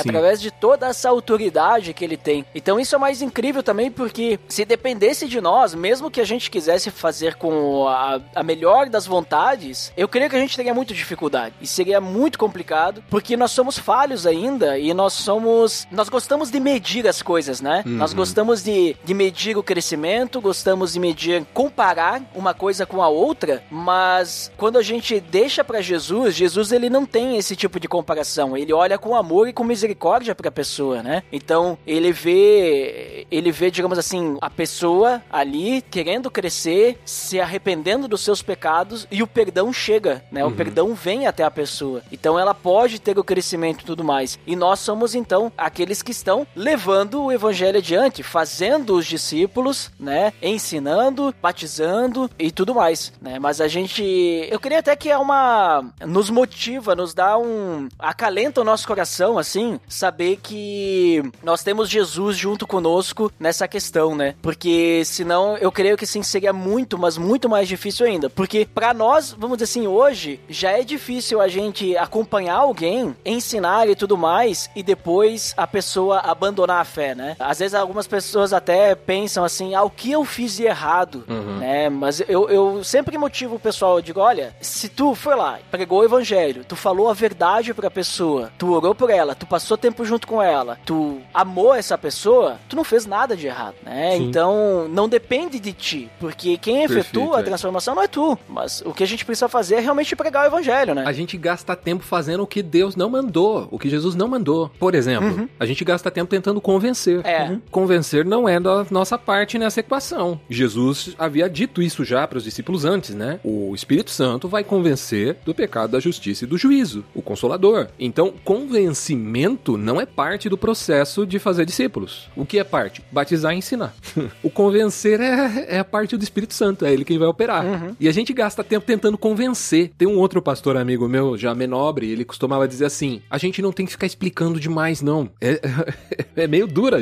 através 0.00 0.40
de 0.40 0.50
toda 0.50 0.86
essa 0.86 1.08
autoridade 1.08 1.92
que 1.94 2.04
ele 2.04 2.16
tem. 2.16 2.44
Então 2.54 2.78
isso 2.78 2.94
é 2.94 2.98
mais 2.98 3.22
incrível 3.22 3.62
também 3.62 3.90
porque 3.90 4.38
se 4.48 4.64
dependesse 4.64 5.26
de 5.26 5.40
nós, 5.40 5.74
mesmo 5.74 6.10
que 6.10 6.20
a 6.20 6.24
gente 6.24 6.50
quisesse 6.50 6.90
fazer 6.90 7.36
com 7.36 7.86
a, 7.88 8.20
a 8.34 8.42
melhor 8.42 8.88
das 8.88 9.06
vontades, 9.06 9.92
eu 9.96 10.08
creio 10.08 10.30
que 10.30 10.36
a 10.36 10.40
gente 10.40 10.56
teria 10.56 10.74
muita 10.74 10.94
dificuldade 10.94 11.54
e 11.60 11.66
seria 11.66 12.00
muito 12.00 12.38
complicado 12.38 13.02
porque 13.08 13.36
nós 13.36 13.50
somos 13.50 13.78
falhos 13.78 14.26
ainda 14.26 14.78
e 14.78 14.92
nós 14.92 15.12
somos 15.12 15.86
nós 15.90 16.08
gostamos 16.08 16.50
de 16.50 16.60
medir 16.60 17.06
as 17.06 17.22
coisas, 17.22 17.60
né? 17.60 17.82
Nós 17.84 18.12
gostamos 18.12 18.62
de, 18.62 18.96
de 19.04 19.14
medir 19.14 19.56
o 19.56 19.62
crescimento, 19.62 20.40
gostamos 20.40 20.92
de 20.92 21.00
medir, 21.00 21.44
comparar 21.52 22.22
uma 22.34 22.54
coisa 22.54 22.86
com 22.86 23.02
a 23.02 23.08
outra, 23.08 23.62
mas 23.70 24.50
quando 24.56 24.78
a 24.78 24.82
gente 24.82 25.20
deixa 25.20 25.62
pra 25.64 25.80
Jesus, 25.80 26.34
Jesus 26.34 26.72
ele 26.72 26.88
não 26.90 27.04
tem 27.04 27.36
esse 27.36 27.54
tipo 27.54 27.78
de 27.78 27.88
comparação. 27.88 28.56
Ele 28.56 28.72
olha 28.72 28.98
com 28.98 29.14
amor 29.14 29.48
e 29.48 29.52
com 29.52 29.64
misericórdia 29.64 30.34
pra 30.34 30.50
pessoa, 30.50 31.02
né? 31.02 31.22
Então, 31.32 31.78
ele 31.86 32.12
vê, 32.12 33.26
ele 33.30 33.50
vê, 33.52 33.70
digamos 33.70 33.98
assim, 33.98 34.36
a 34.40 34.50
pessoa 34.50 35.22
ali 35.30 35.82
querendo 35.82 36.30
crescer, 36.30 36.98
se 37.04 37.40
arrependendo 37.40 38.08
dos 38.08 38.20
seus 38.20 38.42
pecados 38.42 39.06
e 39.10 39.22
o 39.22 39.26
perdão 39.26 39.72
chega, 39.72 40.24
né? 40.30 40.44
O 40.44 40.50
perdão 40.50 40.94
vem 40.94 41.26
até 41.26 41.44
a 41.44 41.50
pessoa. 41.50 42.02
Então, 42.10 42.38
ela 42.38 42.54
pode 42.54 43.00
ter 43.00 43.18
o 43.18 43.24
crescimento 43.24 43.82
e 43.82 43.86
tudo 43.86 44.04
mais. 44.04 44.38
E 44.46 44.56
nós 44.56 44.80
somos 44.80 45.14
então 45.14 45.52
aqueles 45.56 46.02
que 46.02 46.12
estão 46.12 46.46
levando 46.54 47.24
o 47.24 47.32
evangelho 47.32 47.78
adiante, 47.78 48.22
fazendo 48.22 48.94
os 48.94 49.06
discípulos, 49.06 49.90
né? 49.98 50.32
Ensinando, 50.42 51.34
batizando 51.40 52.30
e 52.38 52.50
tudo 52.50 52.74
mais, 52.74 53.12
né? 53.20 53.38
Mas 53.38 53.57
a 53.60 53.68
gente, 53.68 54.02
eu 54.50 54.58
queria 54.58 54.78
até 54.78 54.94
que 54.96 55.10
é 55.10 55.18
uma 55.18 55.84
nos 56.04 56.30
motiva, 56.30 56.94
nos 56.94 57.14
dá 57.14 57.38
um 57.38 57.88
acalenta 57.98 58.60
o 58.60 58.64
nosso 58.64 58.86
coração 58.86 59.38
assim, 59.38 59.78
saber 59.88 60.38
que 60.42 61.22
nós 61.42 61.62
temos 61.62 61.88
Jesus 61.88 62.36
junto 62.36 62.66
conosco 62.66 63.30
nessa 63.38 63.68
questão, 63.68 64.14
né? 64.14 64.34
Porque 64.40 65.02
senão 65.04 65.56
eu 65.58 65.70
creio 65.70 65.96
que 65.96 66.06
sim 66.06 66.22
seria 66.22 66.52
muito, 66.52 66.98
mas 66.98 67.18
muito 67.18 67.48
mais 67.48 67.68
difícil 67.68 68.06
ainda, 68.06 68.30
porque 68.30 68.66
pra 68.66 68.94
nós, 68.94 69.34
vamos 69.38 69.58
dizer 69.58 69.70
assim, 69.70 69.86
hoje 69.86 70.40
já 70.48 70.72
é 70.72 70.82
difícil 70.82 71.40
a 71.40 71.48
gente 71.48 71.96
acompanhar 71.96 72.56
alguém, 72.56 73.14
ensinar 73.24 73.88
e 73.88 73.94
tudo 73.94 74.16
mais 74.16 74.70
e 74.74 74.82
depois 74.82 75.54
a 75.56 75.66
pessoa 75.66 76.18
abandonar 76.20 76.80
a 76.80 76.84
fé, 76.84 77.14
né? 77.14 77.36
Às 77.38 77.58
vezes 77.58 77.74
algumas 77.74 78.06
pessoas 78.06 78.52
até 78.52 78.94
pensam 78.94 79.44
assim, 79.44 79.74
ah, 79.74 79.82
o 79.82 79.90
que 79.90 80.10
eu 80.10 80.24
fiz 80.24 80.56
de 80.56 80.64
errado, 80.64 81.24
né? 81.58 81.88
Mas 81.88 82.20
eu, 82.28 82.48
eu 82.48 82.84
sempre 82.84 83.18
motivo 83.18 83.47
o 83.56 83.60
pessoal, 83.60 83.96
eu 83.96 84.02
digo, 84.02 84.20
olha, 84.20 84.54
se 84.60 84.88
tu 84.88 85.14
foi 85.14 85.34
lá, 85.34 85.58
pregou 85.70 86.00
o 86.00 86.04
evangelho, 86.04 86.64
tu 86.64 86.76
falou 86.76 87.08
a 87.08 87.14
verdade 87.14 87.74
pra 87.74 87.90
pessoa, 87.90 88.52
tu 88.58 88.72
orou 88.72 88.94
por 88.94 89.10
ela, 89.10 89.34
tu 89.34 89.46
passou 89.46 89.76
tempo 89.76 90.04
junto 90.04 90.26
com 90.26 90.42
ela, 90.42 90.78
tu 90.84 91.20
amou 91.32 91.74
essa 91.74 91.96
pessoa, 91.96 92.58
tu 92.68 92.76
não 92.76 92.84
fez 92.84 93.06
nada 93.06 93.36
de 93.36 93.46
errado, 93.46 93.76
né? 93.84 94.16
Sim. 94.16 94.28
Então, 94.28 94.88
não 94.88 95.08
depende 95.08 95.58
de 95.58 95.72
ti, 95.72 96.10
porque 96.18 96.56
quem 96.58 96.84
efetua 96.84 97.38
a 97.38 97.40
é. 97.40 97.44
transformação 97.44 97.94
não 97.94 98.02
é 98.02 98.08
tu, 98.08 98.38
mas 98.48 98.82
o 98.84 98.92
que 98.92 99.02
a 99.02 99.06
gente 99.06 99.24
precisa 99.24 99.48
fazer 99.48 99.76
é 99.76 99.80
realmente 99.80 100.14
pregar 100.14 100.44
o 100.44 100.46
evangelho, 100.46 100.94
né? 100.94 101.04
A 101.06 101.12
gente 101.12 101.36
gasta 101.36 101.74
tempo 101.76 102.04
fazendo 102.04 102.42
o 102.42 102.46
que 102.46 102.62
Deus 102.62 102.96
não 102.96 103.10
mandou, 103.10 103.68
o 103.70 103.78
que 103.78 103.88
Jesus 103.88 104.14
não 104.14 104.28
mandou. 104.28 104.70
Por 104.78 104.94
exemplo, 104.94 105.48
a 105.58 105.66
gente 105.66 105.84
gasta 105.84 106.10
tempo 106.10 106.30
tentando 106.30 106.60
convencer. 106.60 107.24
É. 107.24 107.44
Uhum. 107.44 107.60
Convencer 107.70 108.24
não 108.24 108.48
é 108.48 108.60
da 108.60 108.86
nossa 108.90 109.18
parte 109.18 109.58
nessa 109.58 109.80
equação. 109.80 110.40
Jesus 110.48 111.14
havia 111.18 111.48
dito 111.48 111.82
isso 111.82 112.04
já 112.04 112.26
para 112.26 112.38
os 112.38 112.44
discípulos 112.44 112.84
antes, 112.84 113.14
né? 113.14 113.37
O 113.42 113.74
Espírito 113.74 114.10
Santo 114.10 114.48
vai 114.48 114.64
convencer 114.64 115.36
do 115.44 115.54
pecado, 115.54 115.92
da 115.92 116.00
justiça 116.00 116.44
e 116.44 116.46
do 116.46 116.58
juízo, 116.58 117.04
o 117.14 117.22
consolador. 117.22 117.88
Então, 117.98 118.32
convencimento 118.44 119.76
não 119.76 120.00
é 120.00 120.06
parte 120.06 120.48
do 120.48 120.58
processo 120.58 121.26
de 121.26 121.38
fazer 121.38 121.64
discípulos. 121.64 122.28
O 122.36 122.44
que 122.44 122.58
é 122.58 122.64
parte? 122.64 123.02
Batizar 123.10 123.54
e 123.54 123.58
ensinar. 123.58 123.94
o 124.42 124.50
convencer 124.50 125.20
é, 125.20 125.66
é 125.68 125.78
a 125.78 125.84
parte 125.84 126.16
do 126.16 126.22
Espírito 126.22 126.54
Santo, 126.54 126.84
é 126.84 126.92
ele 126.92 127.04
quem 127.04 127.18
vai 127.18 127.28
operar. 127.28 127.94
E 127.98 128.08
a 128.08 128.12
gente 128.12 128.32
gasta 128.32 128.64
tempo 128.64 128.86
tentando 128.86 129.18
convencer. 129.18 129.90
Tem 129.96 130.08
um 130.08 130.18
outro 130.18 130.40
pastor 130.42 130.76
amigo 130.76 131.08
meu, 131.08 131.36
já 131.36 131.54
menobre, 131.54 132.10
ele 132.10 132.24
costumava 132.24 132.68
dizer 132.68 132.86
assim: 132.86 133.22
a 133.30 133.38
gente 133.38 133.62
não 133.62 133.72
tem 133.72 133.86
que 133.86 133.92
ficar 133.92 134.06
explicando 134.06 134.60
demais, 134.60 135.02
não. 135.02 135.28
É, 135.40 136.42
é 136.44 136.46
meio 136.46 136.66
dura, 136.66 136.98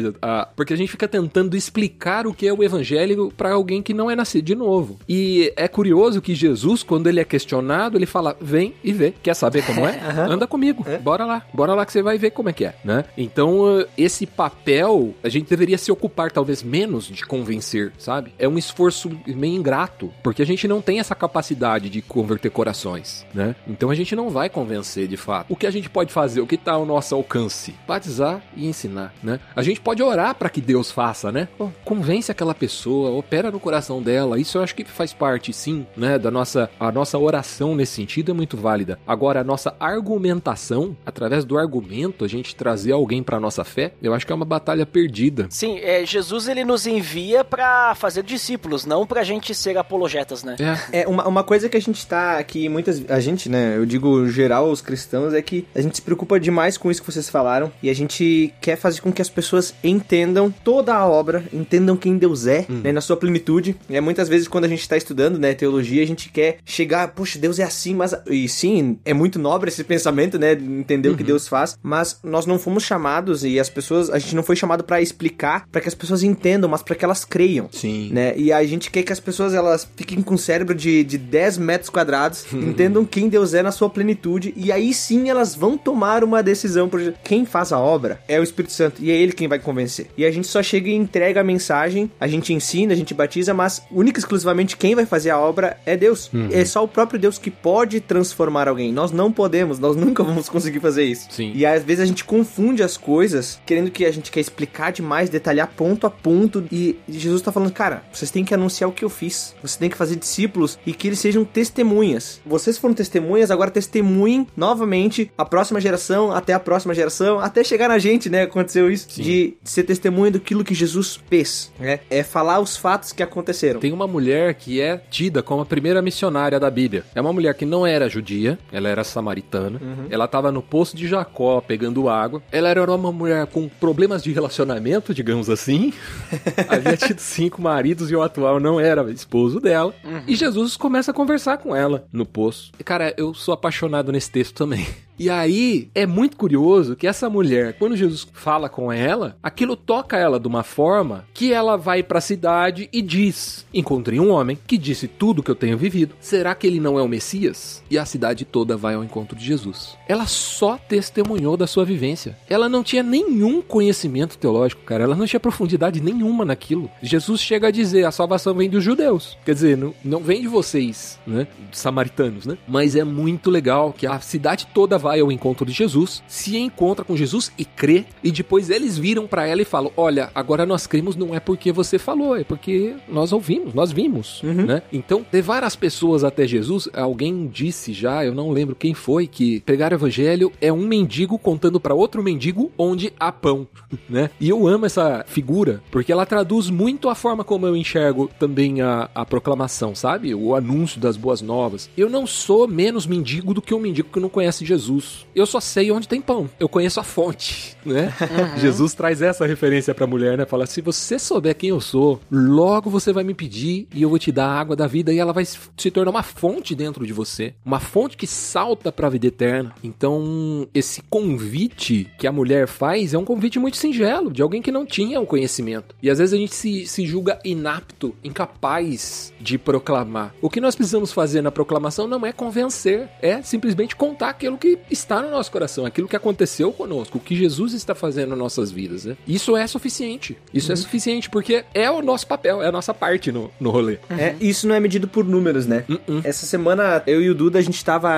porque 0.54 0.72
a 0.72 0.76
gente 0.76 0.90
fica 0.90 1.08
tentando 1.08 1.56
explicar 1.56 2.26
o 2.26 2.34
que 2.34 2.46
é 2.46 2.52
o 2.52 2.62
evangelho 2.62 3.32
para 3.36 3.52
alguém 3.52 3.82
que 3.82 3.92
não 3.92 4.10
é 4.10 4.14
nascido 4.14 4.44
de 4.44 4.54
novo. 4.54 4.98
E 5.08 5.52
é 5.56 5.66
curioso 5.66 6.22
que 6.26 6.34
Jesus, 6.34 6.82
quando 6.82 7.06
ele 7.06 7.20
é 7.20 7.24
questionado, 7.24 7.96
ele 7.96 8.04
fala: 8.04 8.36
vem 8.40 8.74
e 8.82 8.92
vê. 8.92 9.14
Quer 9.22 9.34
saber 9.34 9.64
como 9.64 9.86
é? 9.86 10.00
Anda 10.28 10.44
comigo, 10.44 10.84
bora 11.00 11.24
lá, 11.24 11.46
bora 11.54 11.72
lá 11.72 11.86
que 11.86 11.92
você 11.92 12.02
vai 12.02 12.18
ver 12.18 12.32
como 12.32 12.48
é 12.48 12.52
que 12.52 12.64
é, 12.64 12.74
né? 12.84 13.04
Então, 13.16 13.78
eh, 13.78 13.86
esse 13.96 14.26
papel, 14.26 15.14
a 15.22 15.28
gente 15.28 15.48
deveria 15.48 15.78
se 15.78 15.92
ocupar 15.92 16.32
talvez 16.32 16.64
menos 16.64 17.04
de 17.06 17.24
convencer, 17.24 17.92
sabe? 17.96 18.32
É 18.40 18.48
um 18.48 18.58
esforço 18.58 19.08
meio 19.24 19.54
ingrato, 19.54 20.12
porque 20.20 20.42
a 20.42 20.46
gente 20.46 20.66
não 20.66 20.82
tem 20.82 20.98
essa 20.98 21.14
capacidade 21.14 21.88
de 21.88 22.02
converter 22.02 22.50
corações, 22.50 23.24
né? 23.32 23.54
Então 23.68 23.88
a 23.88 23.94
gente 23.94 24.16
não 24.16 24.28
vai 24.28 24.48
convencer 24.48 25.06
de 25.06 25.16
fato. 25.16 25.46
O 25.48 25.54
que 25.54 25.66
a 25.66 25.70
gente 25.70 25.88
pode 25.88 26.12
fazer? 26.12 26.40
O 26.40 26.46
que 26.46 26.56
tá 26.56 26.72
ao 26.72 26.84
nosso 26.84 27.14
alcance? 27.14 27.72
Batizar 27.86 28.42
e 28.56 28.66
ensinar, 28.66 29.14
né? 29.22 29.38
A 29.54 29.62
gente 29.62 29.80
pode 29.80 30.02
orar 30.02 30.34
para 30.34 30.50
que 30.50 30.60
Deus 30.60 30.90
faça, 30.90 31.30
né? 31.30 31.46
Convence 31.84 32.32
aquela 32.32 32.54
pessoa, 32.54 33.10
opera 33.10 33.52
no 33.52 33.60
coração 33.60 34.02
dela. 34.02 34.40
Isso 34.40 34.58
eu 34.58 34.62
acho 34.62 34.74
que 34.74 34.84
faz 34.84 35.12
parte, 35.12 35.52
sim, 35.52 35.86
né? 35.96 36.15
Da 36.18 36.30
nossa 36.30 36.70
a 36.78 36.90
nossa 36.92 37.18
oração 37.18 37.74
nesse 37.74 37.92
sentido 37.92 38.30
é 38.30 38.34
muito 38.34 38.56
válida. 38.56 38.98
Agora 39.06 39.40
a 39.40 39.44
nossa 39.44 39.74
argumentação, 39.78 40.96
através 41.04 41.44
do 41.44 41.58
argumento, 41.58 42.24
a 42.24 42.28
gente 42.28 42.54
trazer 42.54 42.92
alguém 42.92 43.22
para 43.22 43.38
nossa 43.40 43.64
fé, 43.64 43.92
eu 44.02 44.14
acho 44.14 44.26
que 44.26 44.32
é 44.32 44.34
uma 44.34 44.44
batalha 44.44 44.84
perdida. 44.86 45.46
Sim, 45.50 45.78
é, 45.78 46.04
Jesus 46.04 46.48
ele 46.48 46.64
nos 46.64 46.86
envia 46.86 47.44
pra 47.44 47.94
fazer 47.94 48.22
discípulos, 48.22 48.84
não 48.84 49.06
pra 49.06 49.22
gente 49.22 49.54
ser 49.54 49.76
apologetas, 49.76 50.42
né? 50.42 50.56
É, 50.92 51.00
É, 51.02 51.08
uma, 51.08 51.26
uma 51.26 51.44
coisa 51.44 51.68
que 51.68 51.76
a 51.76 51.80
gente 51.80 52.06
tá 52.06 52.38
aqui, 52.38 52.68
muitas. 52.68 53.02
A 53.10 53.20
gente, 53.20 53.48
né? 53.48 53.76
Eu 53.76 53.84
digo 53.86 54.28
geral, 54.28 54.70
os 54.70 54.80
cristãos, 54.80 55.34
é 55.34 55.42
que 55.42 55.66
a 55.74 55.80
gente 55.80 55.96
se 55.96 56.02
preocupa 56.02 56.40
demais 56.40 56.76
com 56.76 56.90
isso 56.90 57.02
que 57.02 57.10
vocês 57.12 57.28
falaram. 57.28 57.70
E 57.82 57.90
a 57.90 57.94
gente 57.94 58.52
quer 58.60 58.76
fazer 58.76 59.00
com 59.00 59.12
que 59.12 59.22
as 59.22 59.28
pessoas 59.28 59.74
entendam 59.84 60.50
toda 60.64 60.94
a 60.94 61.06
obra, 61.06 61.44
entendam 61.52 61.96
quem 61.96 62.16
Deus 62.16 62.46
é, 62.46 62.66
né? 62.68 62.92
Na 62.92 63.00
sua 63.00 63.16
plenitude. 63.16 63.76
É 63.88 64.00
muitas 64.00 64.28
vezes 64.28 64.48
quando 64.48 64.64
a 64.64 64.68
gente 64.68 64.88
tá 64.88 64.96
estudando, 64.96 65.38
né? 65.38 65.54
Teologia, 65.54 65.95
a 66.00 66.06
gente 66.06 66.28
quer 66.30 66.58
chegar, 66.64 67.08
poxa, 67.08 67.38
Deus 67.38 67.58
é 67.58 67.64
assim, 67.64 67.94
mas. 67.94 68.14
E 68.28 68.48
sim, 68.48 68.98
é 69.04 69.14
muito 69.14 69.38
nobre 69.38 69.68
esse 69.68 69.84
pensamento, 69.84 70.38
né? 70.38 70.54
de 70.54 70.64
Entender 70.64 71.08
o 71.08 71.16
que 71.16 71.24
Deus 71.24 71.48
faz. 71.48 71.78
Mas 71.82 72.18
nós 72.22 72.46
não 72.46 72.58
fomos 72.58 72.84
chamados 72.84 73.44
e 73.44 73.58
as 73.58 73.68
pessoas. 73.68 74.10
A 74.10 74.18
gente 74.18 74.34
não 74.34 74.42
foi 74.42 74.56
chamado 74.56 74.84
pra 74.84 75.00
explicar, 75.00 75.66
pra 75.70 75.80
que 75.80 75.88
as 75.88 75.94
pessoas 75.94 76.22
entendam, 76.22 76.68
mas 76.68 76.82
pra 76.82 76.94
que 76.94 77.04
elas 77.04 77.24
creiam 77.24 77.68
sim. 77.72 78.10
né? 78.12 78.36
E 78.36 78.52
a 78.52 78.64
gente 78.64 78.90
quer 78.90 79.02
que 79.02 79.12
as 79.12 79.20
pessoas 79.20 79.54
elas 79.54 79.88
fiquem 79.96 80.22
com 80.22 80.34
o 80.34 80.38
cérebro 80.38 80.74
de, 80.74 81.04
de 81.04 81.18
10 81.18 81.58
metros 81.58 81.90
quadrados, 81.90 82.46
entendam 82.52 83.04
quem 83.04 83.28
Deus 83.28 83.54
é 83.54 83.62
na 83.62 83.72
sua 83.72 83.88
plenitude, 83.88 84.52
e 84.56 84.70
aí 84.72 84.92
sim 84.92 85.28
elas 85.28 85.54
vão 85.54 85.76
tomar 85.76 86.24
uma 86.24 86.42
decisão. 86.42 86.88
Por 86.88 87.12
quem 87.24 87.44
faz 87.44 87.72
a 87.72 87.78
obra 87.78 88.20
é 88.28 88.38
o 88.38 88.42
Espírito 88.42 88.72
Santo, 88.72 89.02
e 89.02 89.10
é 89.10 89.14
ele 89.14 89.32
quem 89.32 89.48
vai 89.48 89.58
convencer. 89.58 90.08
E 90.16 90.24
a 90.24 90.30
gente 90.30 90.46
só 90.46 90.62
chega 90.62 90.88
e 90.88 90.94
entrega 90.94 91.40
a 91.40 91.44
mensagem, 91.44 92.10
a 92.20 92.26
gente 92.26 92.52
ensina, 92.52 92.92
a 92.92 92.96
gente 92.96 93.14
batiza, 93.14 93.54
mas 93.54 93.82
única 93.90 94.18
e 94.18 94.20
exclusivamente 94.20 94.76
quem 94.76 94.94
vai 94.94 95.06
fazer 95.06 95.30
a 95.30 95.38
obra 95.38 95.78
é 95.86 95.96
Deus. 95.96 96.30
É 96.50 96.64
só 96.64 96.84
o 96.84 96.88
próprio 96.88 97.18
Deus 97.18 97.38
que 97.38 97.50
pode 97.50 98.00
transformar 98.00 98.68
alguém. 98.68 98.92
Nós 98.92 99.12
não 99.12 99.32
podemos, 99.32 99.78
nós 99.78 99.96
nunca 99.96 100.22
vamos 100.24 100.48
conseguir 100.48 100.80
fazer 100.80 101.04
isso. 101.04 101.28
Sim. 101.30 101.52
E 101.54 101.64
às 101.64 101.82
vezes 101.84 102.02
a 102.02 102.06
gente 102.06 102.24
confunde 102.24 102.82
as 102.82 102.96
coisas, 102.96 103.60
querendo 103.64 103.90
que 103.90 104.04
a 104.04 104.10
gente 104.10 104.30
quer 104.30 104.40
explicar 104.40 104.90
demais, 104.90 105.30
detalhar 105.30 105.68
ponto 105.76 106.06
a 106.06 106.10
ponto. 106.10 106.64
E 106.70 106.98
Jesus 107.08 107.40
tá 107.40 107.52
falando, 107.52 107.72
cara, 107.72 108.02
vocês 108.12 108.30
têm 108.30 108.44
que 108.44 108.52
anunciar 108.52 108.90
o 108.90 108.92
que 108.92 109.04
eu 109.04 109.08
fiz. 109.08 109.54
Vocês 109.62 109.76
têm 109.76 109.88
que 109.88 109.96
fazer 109.96 110.16
discípulos 110.16 110.78
e 110.84 110.92
que 110.92 111.08
eles 111.08 111.20
sejam 111.20 111.44
testemunhas. 111.44 112.40
Vocês 112.44 112.76
foram 112.76 112.94
testemunhas, 112.94 113.50
agora 113.50 113.70
testemunhem 113.70 114.46
novamente 114.56 115.30
a 115.38 115.44
próxima 115.44 115.80
geração, 115.80 116.32
até 116.32 116.52
a 116.52 116.60
próxima 116.60 116.94
geração, 116.94 117.38
até 117.38 117.62
chegar 117.62 117.88
na 117.88 117.98
gente, 117.98 118.28
né? 118.28 118.42
Aconteceu 118.42 118.90
isso. 118.90 119.22
De 119.22 119.54
ser 119.62 119.84
testemunha 119.84 120.32
daquilo 120.32 120.64
que 120.64 120.74
Jesus 120.74 121.20
fez, 121.28 121.72
né? 121.78 122.00
É 122.10 122.22
falar 122.22 122.58
os 122.58 122.76
fatos 122.76 123.12
que 123.12 123.22
aconteceram. 123.22 123.78
Tem 123.78 123.92
uma 123.92 124.06
mulher 124.06 124.54
que 124.54 124.80
é 124.80 124.98
tida 125.10 125.42
como 125.42 125.62
a 125.62 125.66
primeira 125.76 126.00
missionária 126.00 126.58
da 126.58 126.70
Bíblia. 126.70 127.04
É 127.14 127.20
uma 127.20 127.34
mulher 127.34 127.52
que 127.52 127.66
não 127.66 127.86
era 127.86 128.08
judia, 128.08 128.58
ela 128.72 128.88
era 128.88 129.04
samaritana. 129.04 129.78
Ela 130.08 130.24
estava 130.24 130.50
no 130.50 130.62
poço 130.62 130.96
de 130.96 131.06
Jacó 131.06 131.60
pegando 131.60 132.08
água. 132.08 132.42
Ela 132.50 132.70
era 132.70 132.90
uma 132.94 133.12
mulher 133.12 133.46
com 133.48 133.68
problemas 133.68 134.22
de 134.22 134.32
relacionamento, 134.32 135.12
digamos 135.12 135.50
assim. 135.50 135.92
Havia 136.66 136.96
tido 136.96 137.18
cinco 137.18 137.60
maridos 137.60 138.10
e 138.10 138.16
o 138.16 138.22
atual 138.22 138.58
não 138.58 138.80
era 138.80 139.10
esposo 139.10 139.60
dela. 139.60 139.94
E 140.26 140.34
Jesus 140.34 140.78
começa 140.78 141.10
a 141.10 141.14
conversar 141.14 141.58
com 141.58 141.76
ela 141.76 142.06
no 142.10 142.24
poço. 142.24 142.72
E, 142.80 142.82
cara, 142.82 143.12
eu 143.18 143.34
sou 143.34 143.52
apaixonado 143.52 144.10
nesse 144.10 144.30
texto 144.30 144.54
também. 144.54 144.86
E 145.18 145.30
aí, 145.30 145.88
é 145.94 146.06
muito 146.06 146.36
curioso 146.36 146.94
que 146.94 147.06
essa 147.06 147.30
mulher, 147.30 147.74
quando 147.78 147.96
Jesus 147.96 148.26
fala 148.34 148.68
com 148.68 148.92
ela, 148.92 149.36
aquilo 149.42 149.74
toca 149.74 150.16
ela 150.18 150.38
de 150.38 150.46
uma 150.46 150.62
forma 150.62 151.24
que 151.32 151.52
ela 151.52 151.76
vai 151.76 152.02
pra 152.02 152.20
cidade 152.20 152.88
e 152.92 153.00
diz: 153.00 153.66
Encontrei 153.72 154.20
um 154.20 154.30
homem 154.30 154.58
que 154.66 154.76
disse 154.76 155.08
tudo 155.08 155.42
que 155.42 155.50
eu 155.50 155.54
tenho 155.54 155.78
vivido. 155.78 156.14
Será 156.20 156.54
que 156.54 156.66
ele 156.66 156.80
não 156.80 156.98
é 156.98 157.02
o 157.02 157.08
Messias? 157.08 157.82
E 157.90 157.96
a 157.96 158.04
cidade 158.04 158.44
toda 158.44 158.76
vai 158.76 158.94
ao 158.94 159.04
encontro 159.04 159.36
de 159.36 159.44
Jesus. 159.44 159.96
Ela 160.06 160.26
só 160.26 160.76
testemunhou 160.76 161.56
da 161.56 161.66
sua 161.66 161.84
vivência. 161.84 162.36
Ela 162.48 162.68
não 162.68 162.82
tinha 162.82 163.02
nenhum 163.02 163.62
conhecimento 163.62 164.36
teológico, 164.36 164.82
cara. 164.82 165.04
Ela 165.04 165.16
não 165.16 165.26
tinha 165.26 165.40
profundidade 165.40 166.02
nenhuma 166.02 166.44
naquilo. 166.44 166.90
Jesus 167.02 167.40
chega 167.40 167.68
a 167.68 167.70
dizer: 167.70 168.04
a 168.04 168.12
salvação 168.12 168.54
vem 168.54 168.68
dos 168.68 168.84
judeus. 168.84 169.38
Quer 169.46 169.54
dizer, 169.54 169.76
não, 169.78 169.94
não 170.04 170.20
vem 170.20 170.42
de 170.42 170.48
vocês, 170.48 171.18
né? 171.26 171.46
Samaritanos, 171.72 172.44
né? 172.44 172.58
Mas 172.68 172.94
é 172.94 173.04
muito 173.04 173.50
legal 173.50 173.92
que 173.92 174.06
a 174.06 174.20
cidade 174.20 174.66
toda 174.74 174.98
vai 174.98 175.05
ao 175.08 175.32
encontro 175.32 175.64
de 175.66 175.72
Jesus, 175.72 176.22
se 176.26 176.56
encontra 176.56 177.04
com 177.04 177.16
Jesus 177.16 177.52
e 177.58 177.64
crê, 177.64 178.04
e 178.22 178.30
depois 178.30 178.70
eles 178.70 178.98
viram 178.98 179.26
pra 179.26 179.46
ela 179.46 179.62
e 179.62 179.64
falam: 179.64 179.92
Olha, 179.96 180.30
agora 180.34 180.66
nós 180.66 180.86
cremos 180.86 181.16
não 181.16 181.34
é 181.34 181.40
porque 181.40 181.72
você 181.72 181.98
falou, 181.98 182.36
é 182.36 182.44
porque 182.44 182.94
nós 183.08 183.32
ouvimos, 183.32 183.74
nós 183.74 183.92
vimos, 183.92 184.40
né? 184.42 184.82
Então, 184.92 185.24
levar 185.32 185.64
as 185.64 185.76
pessoas 185.76 186.24
até 186.24 186.46
Jesus, 186.46 186.88
alguém 186.92 187.46
disse 187.46 187.92
já, 187.92 188.24
eu 188.24 188.34
não 188.34 188.50
lembro 188.50 188.74
quem 188.74 188.94
foi, 188.94 189.26
que 189.26 189.60
pregar 189.60 189.92
o 189.92 189.94
evangelho 189.94 190.52
é 190.60 190.72
um 190.72 190.86
mendigo 190.86 191.38
contando 191.38 191.80
pra 191.80 191.94
outro 191.94 192.22
mendigo 192.22 192.70
onde 192.78 193.12
há 193.18 193.30
pão, 193.30 193.66
né? 194.08 194.30
E 194.40 194.48
eu 194.48 194.66
amo 194.66 194.86
essa 194.86 195.24
figura, 195.26 195.82
porque 195.90 196.12
ela 196.12 196.26
traduz 196.26 196.70
muito 196.70 197.08
a 197.08 197.14
forma 197.14 197.44
como 197.44 197.66
eu 197.66 197.76
enxergo 197.76 198.30
também 198.38 198.80
a, 198.80 199.10
a 199.14 199.24
proclamação, 199.24 199.94
sabe? 199.94 200.34
O 200.34 200.54
anúncio 200.54 201.00
das 201.00 201.16
boas 201.16 201.40
novas. 201.40 201.90
Eu 201.96 202.08
não 202.08 202.26
sou 202.26 202.66
menos 202.66 203.06
mendigo 203.06 203.54
do 203.54 203.62
que 203.62 203.74
um 203.74 203.80
mendigo 203.80 204.08
que 204.12 204.20
não 204.20 204.28
conhece 204.28 204.64
Jesus. 204.64 204.95
Eu 205.34 205.46
só 205.46 205.60
sei 205.60 205.90
onde 205.90 206.08
tem 206.08 206.20
pão. 206.20 206.48
Eu 206.58 206.68
conheço 206.68 207.00
a 207.00 207.02
fonte, 207.02 207.76
né? 207.84 208.12
Jesus 208.58 208.94
traz 208.94 209.22
essa 209.22 209.46
referência 209.46 209.94
pra 209.94 210.06
mulher, 210.06 210.36
né? 210.36 210.46
Fala: 210.46 210.66
se 210.66 210.80
você 210.80 211.18
souber 211.18 211.54
quem 211.54 211.70
eu 211.70 211.80
sou, 211.80 212.20
logo 212.30 212.90
você 212.90 213.12
vai 213.12 213.24
me 213.24 213.34
pedir 213.34 213.86
e 213.94 214.02
eu 214.02 214.08
vou 214.08 214.18
te 214.18 214.32
dar 214.32 214.46
a 214.46 214.60
água 214.60 214.76
da 214.76 214.86
vida 214.86 215.12
e 215.12 215.18
ela 215.18 215.32
vai 215.32 215.44
se 215.44 215.90
tornar 215.90 216.10
uma 216.10 216.22
fonte 216.22 216.74
dentro 216.74 217.06
de 217.06 217.12
você. 217.12 217.54
Uma 217.64 217.80
fonte 217.80 218.16
que 218.16 218.26
salta 218.26 218.90
pra 218.92 219.08
vida 219.08 219.26
eterna. 219.26 219.74
Então, 219.82 220.68
esse 220.74 221.02
convite 221.02 222.10
que 222.18 222.26
a 222.26 222.32
mulher 222.32 222.66
faz 222.66 223.14
é 223.14 223.18
um 223.18 223.24
convite 223.24 223.58
muito 223.58 223.76
singelo, 223.76 224.32
de 224.32 224.42
alguém 224.42 224.62
que 224.62 224.72
não 224.72 224.86
tinha 224.86 225.20
o 225.20 225.26
conhecimento. 225.26 225.94
E 226.02 226.10
às 226.10 226.18
vezes 226.18 226.32
a 226.32 226.36
gente 226.36 226.54
se, 226.54 226.86
se 226.86 227.06
julga 227.06 227.38
inapto, 227.44 228.14
incapaz 228.22 229.32
de 229.40 229.58
proclamar. 229.58 230.34
O 230.40 230.50
que 230.50 230.60
nós 230.60 230.74
precisamos 230.74 231.12
fazer 231.12 231.40
na 231.40 231.50
proclamação 231.50 232.06
não 232.06 232.24
é 232.26 232.32
convencer, 232.32 233.08
é 233.20 233.42
simplesmente 233.42 233.96
contar 233.96 234.30
aquilo 234.30 234.58
que 234.58 234.78
está 234.90 235.20
no 235.22 235.30
nosso 235.30 235.50
coração, 235.50 235.84
aquilo 235.86 236.08
que 236.08 236.16
aconteceu 236.16 236.72
conosco, 236.72 237.18
o 237.18 237.20
que 237.20 237.34
Jesus 237.36 237.72
está 237.74 237.94
fazendo 237.94 238.30
nas 238.30 238.38
nossas 238.38 238.70
vidas, 238.70 239.04
né? 239.04 239.16
Isso 239.26 239.56
é 239.56 239.66
suficiente. 239.66 240.36
Isso 240.52 240.72
é 240.72 240.76
suficiente 240.76 241.28
porque 241.30 241.64
é 241.74 241.90
o 241.90 242.00
nosso 242.02 242.26
papel, 242.26 242.62
é 242.62 242.66
a 242.68 242.72
nossa 242.72 242.92
parte 242.94 243.30
no, 243.32 243.50
no 243.60 243.70
rolê. 243.70 243.98
É, 244.10 244.34
isso 244.40 244.66
não 244.68 244.74
é 244.74 244.80
medido 244.80 245.06
por 245.08 245.24
números, 245.24 245.66
né? 245.66 245.84
Essa 246.24 246.46
semana, 246.46 247.02
eu 247.06 247.20
e 247.22 247.30
o 247.30 247.34
Duda, 247.34 247.58
a 247.58 247.62
gente 247.62 247.84
tava 247.84 248.08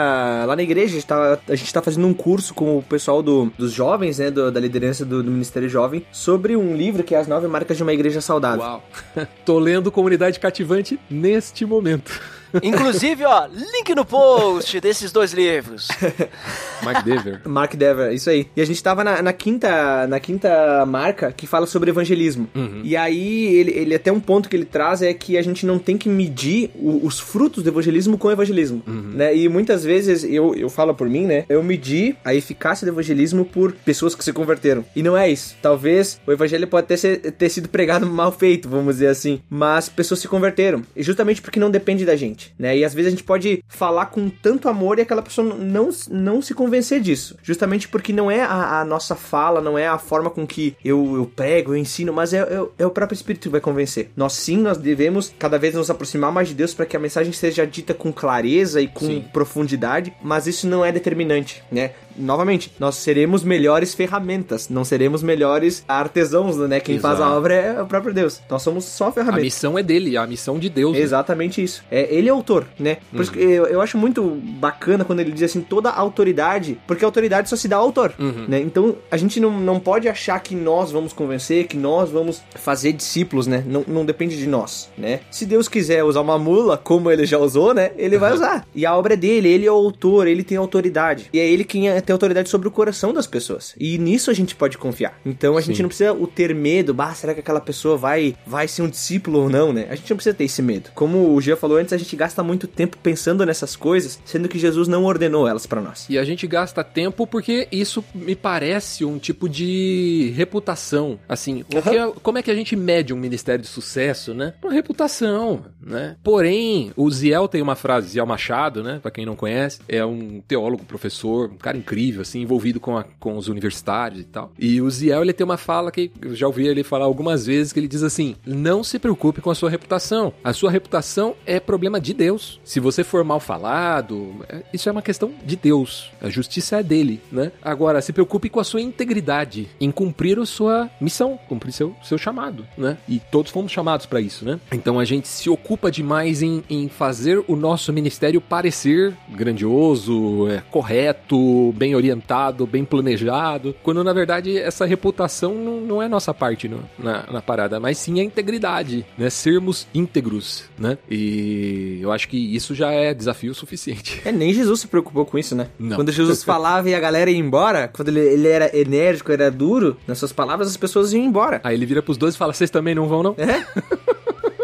lá 0.45 0.55
na 0.57 0.63
igreja, 0.63 0.93
a 0.93 0.95
gente 0.95 1.07
tava, 1.07 1.41
a 1.49 1.55
gente 1.55 1.73
tá 1.73 1.83
fazendo 1.83 2.07
um 2.07 2.15
curso 2.15 2.55
com 2.55 2.79
o 2.79 2.83
pessoal 2.83 3.23
do, 3.23 3.53
dos 3.59 3.73
jovens, 3.73 4.19
né? 4.19 4.31
do- 4.31 4.51
da 4.51 4.61
liderança 4.61 5.05
do, 5.05 5.23
do 5.23 5.31
Ministério 5.31 5.69
Jovem, 5.69 6.05
sobre 6.13 6.57
um 6.57 6.75
livro 6.77 7.03
que 7.03 7.15
é 7.15 7.19
As 7.19 7.27
Nove 7.27 7.47
Marcas 7.49 7.77
de 7.77 7.83
uma 7.83 7.93
Igreja 7.93 8.21
Saudável. 8.21 8.63
Uau. 8.65 8.89
Tô 9.45 9.59
lendo 9.59 9.91
Comunidade 9.91 10.39
Cativante 10.41 10.99
neste 11.11 11.65
momento. 11.65 12.21
Inclusive, 12.63 13.25
ó, 13.25 13.47
link 13.47 13.95
no 13.95 14.05
post 14.05 14.81
desses 14.81 15.13
dois 15.13 15.33
livros. 15.33 15.89
Mark 16.83 17.05
Dever. 17.05 17.41
Mark 17.45 17.75
Dever, 17.75 18.13
isso 18.13 18.31
aí. 18.31 18.47
E 18.57 18.61
a 18.61 18.65
gente 18.65 18.83
tava 18.83 19.03
na, 19.03 19.21
na 19.23 19.33
quinta 19.33 20.07
na 20.07 20.21
quinta 20.21 20.85
marca 20.87 21.33
que 21.33 21.47
fala 21.47 21.67
sobre 21.67 21.91
evangelismo. 21.91 22.49
E 22.83 22.97
aí, 22.97 23.47
ele, 23.57 23.71
ele 23.73 23.95
até 23.95 24.13
um 24.13 24.21
ponto 24.21 24.49
que 24.49 24.57
ele 24.57 24.65
traz 24.65 25.03
é 25.03 25.13
que 25.13 25.37
a 25.37 25.43
gente 25.43 25.67
não 25.67 25.79
tem 25.79 25.97
que 25.99 26.09
medir 26.09 26.71
o- 26.75 27.07
os 27.07 27.19
frutos 27.19 27.63
do 27.63 27.69
evangelismo 27.71 28.17
com 28.17 28.29
o 28.29 28.33
evangelismo, 28.33 28.83
né? 28.87 29.35
E 29.37 29.49
muitas 29.49 29.85
vezes, 29.85 30.25
eu, 30.25 30.55
eu 30.55 30.69
falo 30.69 30.95
por 30.95 31.09
mim, 31.09 31.25
né? 31.27 31.45
Eu 31.49 31.63
medi 31.63 32.17
a 32.25 32.35
eficácia 32.35 32.85
do 32.87 32.93
evangelismo 32.93 33.45
por 33.45 33.73
pessoas 33.73 34.15
que 34.15 34.25
se 34.25 34.33
converteram. 34.33 34.85
E 34.95 35.03
não 35.03 35.17
é 35.17 35.31
isso. 35.31 35.57
Talvez 35.61 36.21
o 36.27 36.33
evangelho 36.33 36.67
pode 36.67 36.87
ter, 36.87 36.97
ser- 36.97 37.19
ter 37.33 37.49
sido 37.49 37.69
pregado 37.69 38.07
mal 38.09 38.31
feito, 38.33 38.69
vamos 38.69 38.95
dizer 38.97 39.09
assim. 39.09 39.41
Mas 39.51 39.89
pessoas 39.89 40.21
se 40.21 40.29
converteram. 40.29 40.83
E 40.97 41.03
justamente 41.03 41.43
porque 41.43 41.59
não 41.61 41.71
depende 41.71 42.05
da 42.05 42.17
gente, 42.17 42.38
né? 42.59 42.77
E 42.77 42.85
às 42.85 42.95
vezes 42.95 43.09
a 43.09 43.11
gente 43.11 43.25
pode 43.25 43.63
falar 43.69 44.07
com 44.07 44.29
tanto 44.29 44.69
amor 44.69 44.99
e 44.99 45.03
aquela 45.03 45.23
pessoa 45.23 45.55
não, 45.55 45.91
não 46.11 46.43
se 46.43 46.55
convencer 46.55 47.01
disso. 47.01 47.37
Justamente 47.43 47.89
porque 47.89 48.13
não 48.13 48.31
é 48.31 48.43
a, 48.43 48.81
a 48.81 48.85
nossa 48.85 49.15
fala, 49.15 49.61
não 49.61 49.79
é 49.79 49.87
a 49.87 49.99
forma 49.99 50.31
com 50.31 50.47
que 50.47 50.77
eu, 50.85 51.17
eu 51.17 51.27
prego, 51.27 51.73
eu 51.73 51.77
ensino, 51.77 52.13
mas 52.13 52.33
é, 52.33 52.39
é, 52.39 52.67
é 52.79 52.87
o 52.87 52.91
próprio 52.91 53.15
Espírito 53.17 53.43
que 53.43 53.49
vai 53.49 53.61
convencer. 53.61 54.11
Nós 54.17 54.33
sim, 54.33 54.59
nós 54.59 54.79
devemos 54.79 55.33
cada 55.39 55.59
vez 55.59 55.75
nos 55.75 55.91
aproximar 55.91 56.33
mais 56.33 56.49
de 56.49 56.55
Deus 56.55 56.75
para 56.75 56.87
que 56.87 56.97
a 56.97 57.01
mensagem 57.01 57.33
seja 57.33 57.67
dita 57.67 57.95
com 57.95 58.13
clareza 58.13 58.81
e 58.81 58.89
com 58.89 59.07
Sim. 59.07 59.25
profundidade, 59.33 60.13
mas 60.23 60.47
isso 60.47 60.67
não 60.67 60.85
é 60.85 60.93
determinante, 60.93 61.63
né? 61.71 61.93
Novamente, 62.19 62.73
nós 62.79 62.97
seremos 62.97 63.43
melhores 63.43 63.95
ferramentas, 63.95 64.69
não 64.69 64.85
seremos 64.85 65.23
melhores 65.23 65.85
artesãos, 65.87 66.57
né? 66.57 66.81
Quem 66.81 66.99
faz 66.99 67.21
a 67.21 67.25
Exato. 67.25 67.37
obra 67.37 67.55
é 67.55 67.83
o 67.83 67.87
próprio 67.87 68.13
Deus. 68.15 68.41
Nós 68.51 68.63
somos 68.63 68.85
só 68.85 69.09
A 69.09 69.13
ferramentas. 69.13 69.43
missão 69.45 69.79
é 69.79 69.83
dele, 69.83 70.17
a 70.17 70.27
missão 70.27 70.59
de 70.59 70.69
Deus. 70.69 70.95
né? 70.95 71.01
Exatamente 71.01 71.63
isso. 71.63 71.83
É, 71.91 72.13
ele 72.15 72.29
é 72.29 72.31
autor, 72.33 72.67
né? 72.79 72.99
Por 73.13 73.23
isso 73.23 73.33
que 73.33 73.39
eu, 73.41 73.67
eu 73.67 73.81
acho 73.81 73.97
muito 73.97 74.23
bacana 74.59 75.05
quando 75.05 75.21
ele 75.21 75.31
diz 75.33 75.43
assim, 75.45 75.61
toda 75.61 75.91
autoridade, 75.91 76.79
porque 76.87 77.05
a 77.05 77.09
autoridade 77.09 77.49
só 77.49 77.57
se 77.57 77.69
dá 77.69 77.77
ao 77.77 77.85
autor, 77.85 78.13
né? 78.49 78.61
Então, 78.61 78.97
a 79.11 79.17
gente 79.17 79.41
não, 79.41 79.59
não 79.59 79.79
pode 79.81 80.09
achar 80.09 80.39
que 80.41 80.55
nós 80.55 80.91
vamos 80.91 81.13
convencer, 81.13 81.67
que 81.67 81.77
nós 81.77 82.11
vamos 82.11 82.43
fazer 82.57 82.93
discípulos, 82.93 83.47
né? 83.47 83.63
Não, 83.67 83.85
não 83.87 84.05
depende 84.05 84.37
de 84.37 84.47
nós, 84.47 84.91
né? 84.97 85.21
Se 85.31 85.47
Deus 85.47 85.69
quiser 85.69 86.03
usar 86.05 86.21
uma 86.21 86.39
mula, 86.39 86.77
como 86.77 87.11
ele 87.11 87.25
já 87.27 87.39
usou, 87.39 87.73
né? 87.75 87.93
Ele 87.97 88.19
vai 88.19 88.33
usar. 88.33 88.67
E 88.75 88.85
a 88.85 88.97
obra 88.97 89.15
é 89.15 89.17
dele, 89.17 89.49
ele 89.49 89.67
é 89.67 89.71
o 89.73 89.75
autor, 89.75 90.27
ele 90.27 90.43
tem 90.43 90.57
autoridade. 90.59 91.29
E 91.33 91.39
é 91.39 91.47
ele 91.47 91.65
quem 91.65 91.89
tem 92.09 92.13
autoridade 92.15 92.49
sobre 92.49 92.67
o 92.67 92.71
coração 92.71 93.13
das 93.13 93.27
pessoas. 93.27 93.75
E 93.79 93.99
nisso 93.99 94.31
a 94.31 94.35
gente 94.35 94.55
pode 94.57 94.79
confiar. 94.79 95.19
Então, 95.27 95.59
a 95.59 95.61
gente 95.61 95.77
Sim. 95.77 95.83
não 95.83 95.89
precisa 95.89 96.13
o 96.15 96.27
ter 96.27 96.55
medo, 96.55 96.95
bah, 96.95 97.13
será 97.15 97.35
que 97.35 97.41
aquela 97.41 97.61
pessoa 97.61 97.99
vai, 97.99 98.35
vai 98.47 98.67
ser 98.67 98.81
um 98.81 98.89
discípulo 98.89 99.41
ou 99.43 99.51
não, 99.51 99.73
né? 99.73 99.87
A 99.91 99.95
gente 99.95 100.09
não 100.09 100.17
precisa 100.17 100.35
ter 100.35 100.45
esse 100.45 100.63
medo. 100.63 100.91
Como 100.95 101.35
o 101.35 101.41
Gia 101.41 101.55
falou 101.57 101.77
antes, 101.77 101.93
a 101.93 101.99
gente 101.99 102.17
gasta 102.17 102.43
muito 102.43 102.67
tempo 102.67 102.97
pensando 103.03 103.45
nessas 103.45 103.77
coisas, 103.77 104.19
sendo 104.25 104.49
que 104.49 104.59
Jesus 104.59 104.89
não 104.89 105.05
ordenou 105.05 105.47
elas 105.47 105.67
pra 105.67 105.81
nós. 105.83 106.07
E 106.09 106.19
a 106.19 106.25
gente 106.25 106.47
gasta 106.47 106.83
tempo 106.83 107.27
porque 107.27 107.69
isso 107.71 108.03
me 108.15 108.35
parece 108.35 109.05
um 109.05 109.19
tipo 109.19 109.49
de 109.49 110.33
reputação. 110.35 111.19
Assim, 111.29 111.63
que 111.69 111.77
é- 111.77 112.13
como 112.23 112.39
é 112.39 112.43
que 112.43 112.51
a 112.51 112.55
gente 112.55 112.75
mede 112.75 113.13
um 113.13 113.17
ministério 113.19 113.61
de 113.63 113.69
sucesso, 113.69 114.33
né? 114.33 114.55
Por 114.61 114.73
reputação, 114.73 115.67
né? 115.81 116.17
Porém, 116.23 116.91
o 116.97 117.11
Ziel 117.11 117.49
tem 117.49 117.61
uma 117.61 117.75
frase, 117.75 118.09
Ziel 118.09 118.25
Machado, 118.27 118.83
né? 118.83 118.99
Pra 119.03 119.11
quem 119.11 119.27
não 119.27 119.37
conhece, 119.37 119.81
é 119.89 120.05
um 120.05 120.41
teólogo, 120.47 120.85
professor, 120.85 121.51
um 121.51 121.57
cara 121.57 121.77
incrível, 121.89 122.21
assim, 122.21 122.43
envolvido 122.43 122.79
com, 122.79 122.97
a- 122.99 123.05
com 123.19 123.37
os 123.37 123.49
universitários 123.49 124.21
e 124.21 124.25
tal. 124.25 124.53
E 124.59 124.81
o 124.83 124.91
Ziel, 124.91 125.23
ele 125.23 125.33
tem 125.33 125.45
uma 125.45 125.57
fala 125.57 125.91
que 125.91 126.11
eu 126.21 126.35
já 126.35 126.47
ouvi 126.47 126.67
ele 126.67 126.85
falar 126.85 127.07
algumas 127.07 127.47
vezes, 127.47 127.73
que 127.73 127.81
ele 127.81 127.89
diz 127.89 128.03
assim, 128.03 128.37
não 128.47 128.85
se 128.85 128.99
preocupe 128.99 129.41
com 129.41 129.51
a 129.51 129.55
sua 129.55 129.71
reputação. 129.71 130.33
A 130.45 130.53
sua 130.53 130.71
reputação 130.71 131.35
é 131.47 131.59
problema 131.59 131.99
de 132.01 132.13
Deus. 132.13 132.61
Se 132.63 132.79
você 132.79 133.03
for 133.03 133.25
mal 133.25 133.41
falado, 133.41 134.45
é- 134.49 134.63
isso 134.73 134.89
é 134.89 134.93
uma 134.93 135.01
questão 135.03 135.33
de 135.45 135.57
Deus. 135.57 136.11
A 136.21 136.29
justiça 136.29 136.79
é 136.79 136.83
dele, 136.83 137.21
né? 137.33 137.53
Agora, 137.63 138.03
se 138.03 138.13
preocupe 138.13 138.49
com 138.51 138.61
a 138.61 138.65
sua 138.65 138.83
integridade, 138.83 139.69
em 139.81 139.91
cumprir 139.91 140.39
a 140.39 140.45
sua 140.47 140.91
missão, 141.01 141.39
cumprir 141.49 141.73
seu, 141.73 141.95
seu 142.03 142.19
chamado, 142.19 142.67
né? 142.77 142.99
E 143.09 143.19
todos 143.19 143.51
fomos 143.51 143.73
chamados 143.73 144.05
para 144.05 144.21
isso, 144.21 144.45
né? 144.45 144.61
Então 144.73 144.99
a 144.99 145.05
gente 145.05 145.27
se 145.27 145.49
ocupa 145.49 145.91
demais 145.91 146.43
em, 146.43 146.63
em 146.69 146.89
fazer 146.89 147.43
o 147.49 147.57
nosso 147.57 147.93
ministério 147.93 148.41
parecer 148.41 149.15
grandioso, 149.31 150.49
é, 150.49 150.63
correto, 150.71 151.73
bem 151.79 151.95
orientado, 151.95 152.67
bem 152.67 152.85
planejado, 152.85 153.75
quando 153.83 154.03
na 154.05 154.13
verdade 154.13 154.59
essa 154.59 154.85
reputação 154.85 155.55
não, 155.55 155.81
não 155.81 156.03
é 156.03 156.09
nossa 156.09 156.35
parte 156.35 156.69
no- 156.69 156.83
na, 156.99 157.25
na 157.31 157.41
parada, 157.41 157.79
mas 157.81 157.97
sim 157.99 158.21
a 158.21 158.25
integridade, 158.25 159.07
né? 159.17 159.31
Sermos 159.31 159.87
íntegros, 159.95 160.65
né? 160.79 160.99
E 161.11 161.99
eu 162.03 162.11
acho 162.13 162.29
que 162.29 162.37
isso 162.55 162.75
já 162.75 162.91
é 162.91 163.15
desafio 163.15 163.55
suficiente. 163.55 164.21
É, 164.25 164.33
nem 164.33 164.53
Jesus 164.53 164.81
se 164.81 164.89
preocupou 164.89 165.25
com 165.25 165.39
isso, 165.39 165.55
né? 165.55 165.69
Não. 165.79 165.97
Quando 165.97 166.11
Jesus 166.13 166.43
falava 166.45 166.89
e 166.91 166.95
a 166.95 167.01
galera 167.01 167.31
ia 167.31 167.39
embora, 167.39 167.89
quando 167.89 168.09
ele, 168.09 168.21
ele 168.21 168.49
era 168.49 168.77
enérgico, 168.77 169.31
era 169.33 169.51
duro, 169.51 169.97
nas 170.07 170.19
suas 170.19 170.33
palavras, 170.33 170.69
as 170.69 170.77
pessoas 170.77 171.13
iam 171.13 171.25
embora. 171.25 171.61
Aí 171.65 171.75
ele 171.77 171.87
vira 171.87 172.03
pros 172.03 172.17
dois 172.17 172.35
e 172.35 172.39
fala: 172.39 172.53
Vocês 172.53 172.71
também 172.71 172.95
não 172.95 173.07
vão, 173.07 173.23
não? 173.23 173.35
É? 173.39 173.65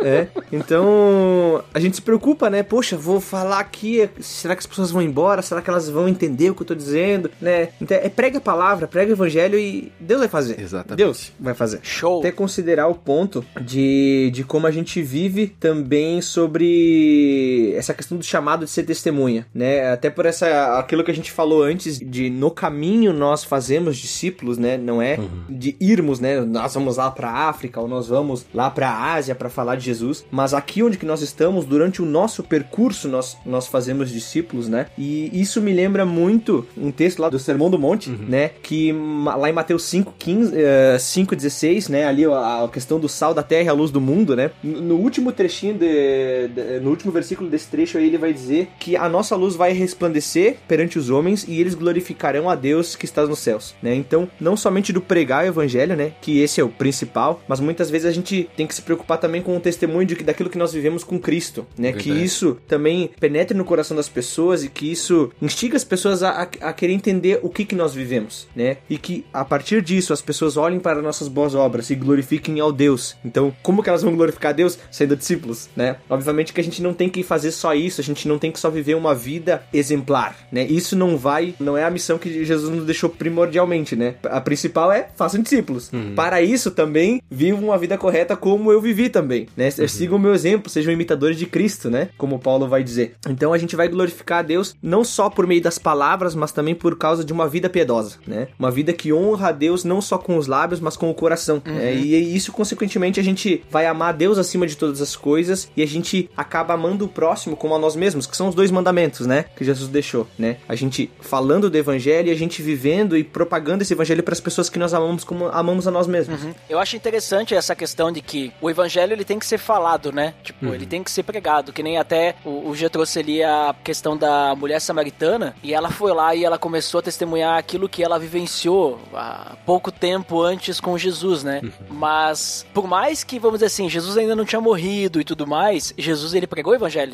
É, 0.05 0.29
então 0.53 1.63
a 1.73 1.81
gente 1.81 1.97
se 1.97 2.03
preocupa, 2.03 2.51
né? 2.51 2.63
Poxa, 2.63 2.97
vou 2.97 3.21
falar 3.21 3.59
aqui, 3.59 4.09
será 4.21 4.55
que 4.55 4.61
as 4.61 4.67
pessoas 4.67 4.91
vão 4.91 5.03
embora? 5.03 5.43
Será 5.43 5.63
que 5.63 5.71
elas 5.71 5.89
vão 5.89 6.09
entender 6.09 6.51
o 6.51 6.55
que 6.55 6.63
eu 6.63 6.67
tô 6.67 6.75
dizendo? 6.75 7.31
Né? 7.41 7.71
Então, 7.81 7.97
é 7.97 8.09
prega 8.09 8.39
a 8.39 8.41
palavra, 8.41 8.87
prega 8.87 9.11
o 9.11 9.15
evangelho 9.15 9.59
e 9.59 9.93
Deus 9.99 10.21
vai 10.21 10.29
fazer. 10.29 10.61
Exatamente. 10.61 10.99
Deus 10.99 11.33
vai 11.41 11.55
fazer. 11.55 11.81
Show. 11.83 12.21
Até 12.21 12.31
considerar 12.31 12.89
o 12.89 12.95
ponto 12.95 13.45
de, 13.61 14.31
de 14.33 14.45
como 14.45 14.67
a 14.67 14.71
gente 14.71 15.03
vive 15.03 15.47
também 15.47 16.21
sobre 16.21 17.73
essa 17.77 17.95
questão 17.95 18.19
do 18.19 18.25
chamado 18.25 18.65
de 18.65 18.71
ser 18.71 18.85
testemunha, 18.85 19.47
né? 19.55 19.93
Até 19.93 20.11
por 20.11 20.27
essa 20.27 20.79
aquilo 20.79 21.03
que 21.05 21.11
a 21.11 21.15
gente 21.15 21.31
falou 21.31 21.63
antes 21.63 21.99
de 21.99 22.31
no 22.31 22.51
caminho 22.51 23.13
nós 23.13 23.45
fazemos 23.45 23.97
discípulos, 23.97 24.59
né? 24.59 24.77
Não 24.77 25.01
é 25.01 25.19
de 25.49 25.77
irmos, 25.81 26.21
né? 26.21 26.41
Nós 26.41 26.75
vamos 26.75 26.97
lá 26.97 27.11
para 27.11 27.31
África 27.31 27.81
ou 27.81 27.89
nós 27.89 28.09
vamos 28.09 28.45
lá 28.53 28.71
para 28.71 29.13
Ásia 29.15 29.35
para 29.35 29.49
falar 29.49 29.77
de 29.77 29.85
Jesus, 29.95 30.25
mas 30.31 30.53
aqui 30.55 30.83
onde 30.83 30.97
que 30.99 31.07
nós 31.07 31.23
estamos 31.23 31.65
durante 31.65 32.03
o 32.03 32.05
nosso 32.07 32.43
percurso 32.43 33.09
nós 33.09 33.37
nós 33.47 33.67
fazemos 33.67 34.11
discípulos, 34.11 34.69
né? 34.69 34.87
E 34.99 35.31
isso 35.41 35.61
me 35.61 35.73
lembra 35.73 36.05
muito 36.05 36.67
um 36.77 36.91
texto 36.91 37.21
lá 37.21 37.29
do 37.29 37.39
Sermão 37.39 37.71
do 37.71 37.79
Monte, 37.79 38.11
né? 38.11 38.51
Que 38.63 38.93
lá 39.39 39.49
em 39.49 39.53
Mateus 39.53 39.85
5, 39.85 40.15
15, 40.19 40.53
eh, 40.57 40.97
5, 40.99 41.37
16, 41.37 41.89
né? 41.89 42.05
Ali 42.07 42.25
a, 42.25 42.65
a 42.65 42.69
questão 42.69 42.99
do 42.99 43.09
sal 43.09 43.33
da 43.33 43.43
terra 43.43 43.65
e 43.65 43.69
a 43.69 43.73
luz 43.73 43.91
do 43.91 44.01
mundo, 44.01 44.35
né? 44.37 44.51
No 44.63 44.95
no 44.95 45.01
último 45.01 45.33
trechinho, 45.33 45.75
de, 45.75 46.49
de- 46.49 46.81
no 46.81 46.91
último 46.91 47.11
versículo 47.13 47.49
desse 47.51 47.69
trecho 47.69 47.99
aí, 47.99 48.07
ele 48.07 48.19
vai 48.19 48.33
dizer 48.33 48.69
que 48.79 48.97
a 48.97 49.09
nossa 49.09 49.35
luz 49.37 49.55
vai 49.57 49.73
resplandecer 49.73 50.57
perante 50.69 50.99
os 50.99 51.11
homens 51.11 51.45
e 51.49 51.61
eles 51.61 51.75
glorificarão 51.75 52.49
a 52.51 52.55
Deus 52.55 52.97
que 52.97 53.05
está 53.05 53.25
nos 53.27 53.39
céus, 53.39 53.75
né? 53.83 53.95
Então, 53.95 54.29
não 54.41 54.57
somente 54.57 54.93
do 54.93 55.01
pregar 55.01 55.45
o 55.45 55.49
evangelho, 55.49 55.97
né? 55.97 56.13
Que 56.21 56.41
esse 56.41 56.61
é 56.61 56.65
o 56.65 56.69
principal, 56.69 57.41
mas 57.49 57.61
muitas 57.61 57.91
vezes 57.91 58.07
a 58.07 58.13
gente 58.13 58.49
tem 58.57 58.67
que 58.67 58.75
se 58.75 58.83
preocupar 58.83 59.19
também 59.19 59.41
com 59.43 59.57
o 59.57 59.61
testemunho 59.61 59.84
de, 59.87 60.17
que- 60.17 60.25
daquilo 60.25 60.51
que 60.51 60.59
nós 60.59 60.73
vivemos 60.73 61.05
com 61.05 61.19
Cristo, 61.19 61.67
né? 61.79 61.93
Que 61.93 62.05
Verdade. 62.09 62.25
isso 62.25 62.57
também 62.67 63.11
penetre 63.21 63.57
no 63.57 63.65
coração 63.65 63.97
das 63.97 64.09
pessoas 64.09 64.65
e 64.65 64.69
que 64.69 64.91
isso 64.91 65.31
instiga 65.41 65.77
as 65.77 65.85
pessoas 65.85 66.23
a, 66.23 66.31
a- 66.43 66.69
a 66.69 66.73
querer 66.73 66.93
entender 66.93 67.39
o 67.43 67.49
que 67.49 67.65
que 67.65 67.75
nós 67.75 67.95
vivemos, 67.95 68.47
né? 68.55 68.79
E 68.89 68.99
que 68.99 69.25
a 69.33 69.45
partir 69.45 69.83
disso 69.83 70.13
as 70.13 70.23
pessoas 70.23 70.57
olhem 70.57 70.79
para 70.81 71.01
nossas 71.03 71.29
boas 71.29 71.55
obras 71.55 71.91
e 71.91 71.95
glorifiquem 71.95 72.61
ao 72.61 72.73
Deus. 72.73 73.17
Então, 73.25 73.55
como 73.63 73.83
que 73.83 73.89
elas 73.89 74.03
vão 74.03 74.15
glorificar 74.15 74.51
a 74.51 74.55
Deus? 74.55 74.79
Sendo 74.91 75.17
discípulos, 75.17 75.69
né? 75.77 75.97
Obviamente 76.09 76.53
que 76.53 76.61
a 76.61 76.65
gente 76.65 76.83
não 76.83 76.95
tem 76.95 77.09
que 77.09 77.23
fazer 77.23 77.51
só 77.51 77.75
isso, 77.75 78.01
a 78.01 78.05
gente 78.05 78.27
não 78.29 78.39
tem 78.39 78.51
que 78.51 78.61
só 78.61 78.71
viver 78.71 78.95
uma 78.95 79.15
vida 79.15 79.65
exemplar, 79.73 80.37
né? 80.51 80.65
Isso 80.65 80.97
não 80.97 81.17
vai, 81.17 81.55
não 81.61 81.77
é 81.77 81.85
a 81.85 81.91
missão 81.91 82.19
que 82.19 82.45
Jesus 82.45 82.75
nos 82.75 82.85
deixou 82.87 83.11
primordialmente, 83.11 83.97
né? 83.97 84.15
A 84.25 84.41
principal 84.41 84.91
é 84.93 85.09
façam 85.17 85.41
discípulos. 85.43 85.91
Para 86.17 86.41
isso 86.43 86.71
também, 86.71 87.21
vivam 87.31 87.65
uma 87.65 87.79
vida 87.79 87.97
correta 87.99 88.37
como 88.37 88.71
eu 88.73 88.81
vivi 88.81 89.09
também, 89.09 89.47
né? 89.57 89.64
Sigam 89.71 89.89
sigam 89.89 90.17
o 90.17 90.21
meu 90.21 90.35
exemplo, 90.35 90.71
sejam 90.71 90.93
imitadores 90.93 91.37
de 91.39 91.47
Cristo, 91.47 91.91
né? 91.91 92.09
Como 92.19 92.39
Paulo 92.39 92.69
vai 92.69 92.83
dizer. 92.83 93.15
Então 93.29 93.53
a 93.53 93.59
gente 93.59 93.75
vai 93.77 93.89
glorificar 93.89 94.41
a 94.41 94.43
Deus 94.43 94.77
não 94.83 95.03
só 95.05 95.31
por 95.31 95.47
meio 95.47 95.63
das 95.63 95.79
palavras, 95.79 96.35
mas 96.35 96.53
também 96.53 96.75
por 96.75 96.97
causa 96.97 97.25
de 97.25 97.33
uma 97.33 97.49
vida 97.49 97.69
piedosa, 97.71 98.19
né? 98.27 98.49
Uma 98.59 98.71
vida 98.71 98.93
que 98.93 99.13
honra 99.13 99.49
a 99.49 99.53
Deus 99.53 99.85
não 99.85 100.01
só 100.01 100.19
com 100.19 100.37
os 100.37 100.47
lábios, 100.47 100.81
mas 100.81 100.97
com 100.97 101.11
o 101.11 101.15
coração. 101.15 101.63
né? 101.65 101.95
E 101.95 102.37
isso, 102.37 102.53
consequentemente, 102.53 103.19
a 103.19 103.23
gente 103.23 103.63
vai 103.71 103.87
amar 103.87 104.11
a 104.11 104.13
Deus 104.13 104.39
acima 104.39 104.67
de 104.67 104.77
todas 104.77 105.01
as 105.01 105.17
coisas 105.17 105.69
e 105.77 105.83
a 105.83 105.87
gente 105.87 106.29
acaba 106.37 106.75
amando 106.75 107.05
o 107.05 107.09
próximo 107.09 107.57
como 107.57 107.75
a 107.75 107.79
nós 107.79 107.97
mesmos, 107.97 108.27
que 108.27 108.37
são 108.37 108.49
os 108.49 108.55
dois 108.55 108.71
mandamentos, 108.71 109.27
né? 109.27 109.47
Que 109.57 109.65
Jesus 109.65 109.89
deixou, 109.91 110.27
né? 110.39 110.59
A 110.69 110.75
gente 110.75 111.11
falando 111.21 111.71
do 111.71 111.77
evangelho 111.79 112.29
e 112.29 112.31
a 112.31 112.37
gente 112.37 112.61
vivendo 112.63 113.17
e 113.17 113.25
propagando 113.25 113.83
esse 113.83 113.93
evangelho 113.93 114.23
para 114.23 114.33
as 114.35 114.41
pessoas 114.41 114.69
que 114.69 114.79
nós 114.79 114.93
amamos 114.93 115.25
como 115.25 115.47
amamos 115.47 115.87
a 115.87 115.91
nós 115.91 116.07
mesmos. 116.07 116.41
Eu 116.69 116.79
acho 116.79 116.97
interessante 116.97 117.55
essa 117.55 117.75
questão 117.75 118.11
de 118.13 118.21
que 118.21 118.53
o 118.61 118.69
evangelho 118.69 119.13
ele 119.13 119.25
tem 119.25 119.39
que 119.39 119.47
ser 119.47 119.54
falado, 119.59 120.13
né? 120.13 120.35
Tipo, 120.43 120.75
ele 120.75 120.87
tem 120.87 121.03
que 121.03 121.11
ser 121.11 121.23
pregado, 121.23 121.73
que 121.73 121.83
nem 121.83 121.99
até 121.99 122.35
o, 122.45 122.69
o 122.69 122.75
G 122.75 122.89
trouxe 122.89 123.19
ali 123.19 123.43
a 123.43 123.75
questão 123.85 124.17
da 124.17 124.55
mulher 124.55 124.81
samaritana 124.81 125.55
e 125.63 125.75
ela 125.75 125.91
foi 125.91 126.13
lá 126.13 126.35
e 126.35 126.45
ela 126.45 126.59
começou 126.59 126.99
a 127.01 127.03
testemunhar 127.03 127.59
aquilo 127.59 127.89
que 127.89 128.03
ela 128.03 128.19
vivenciou 128.19 129.01
há 129.13 129.57
pouco 129.67 129.91
tempo 129.91 130.41
antes 130.43 130.81
com 130.81 130.97
Jesus, 130.97 131.43
né? 131.45 131.61
Mas 131.91 132.67
por 132.73 132.87
mais 132.87 133.23
que, 133.23 133.39
vamos 133.39 133.57
dizer 133.59 133.67
assim, 133.67 133.89
Jesus 133.89 134.17
ainda 134.17 134.35
não 134.35 134.45
tinha 134.45 134.61
morrido 134.61 135.21
e 135.21 135.25
tudo 135.25 135.47
mais, 135.47 135.93
Jesus 135.97 136.35
ele 136.35 136.47
pregou 136.47 136.73
o 136.73 136.77
evangelho. 136.77 137.05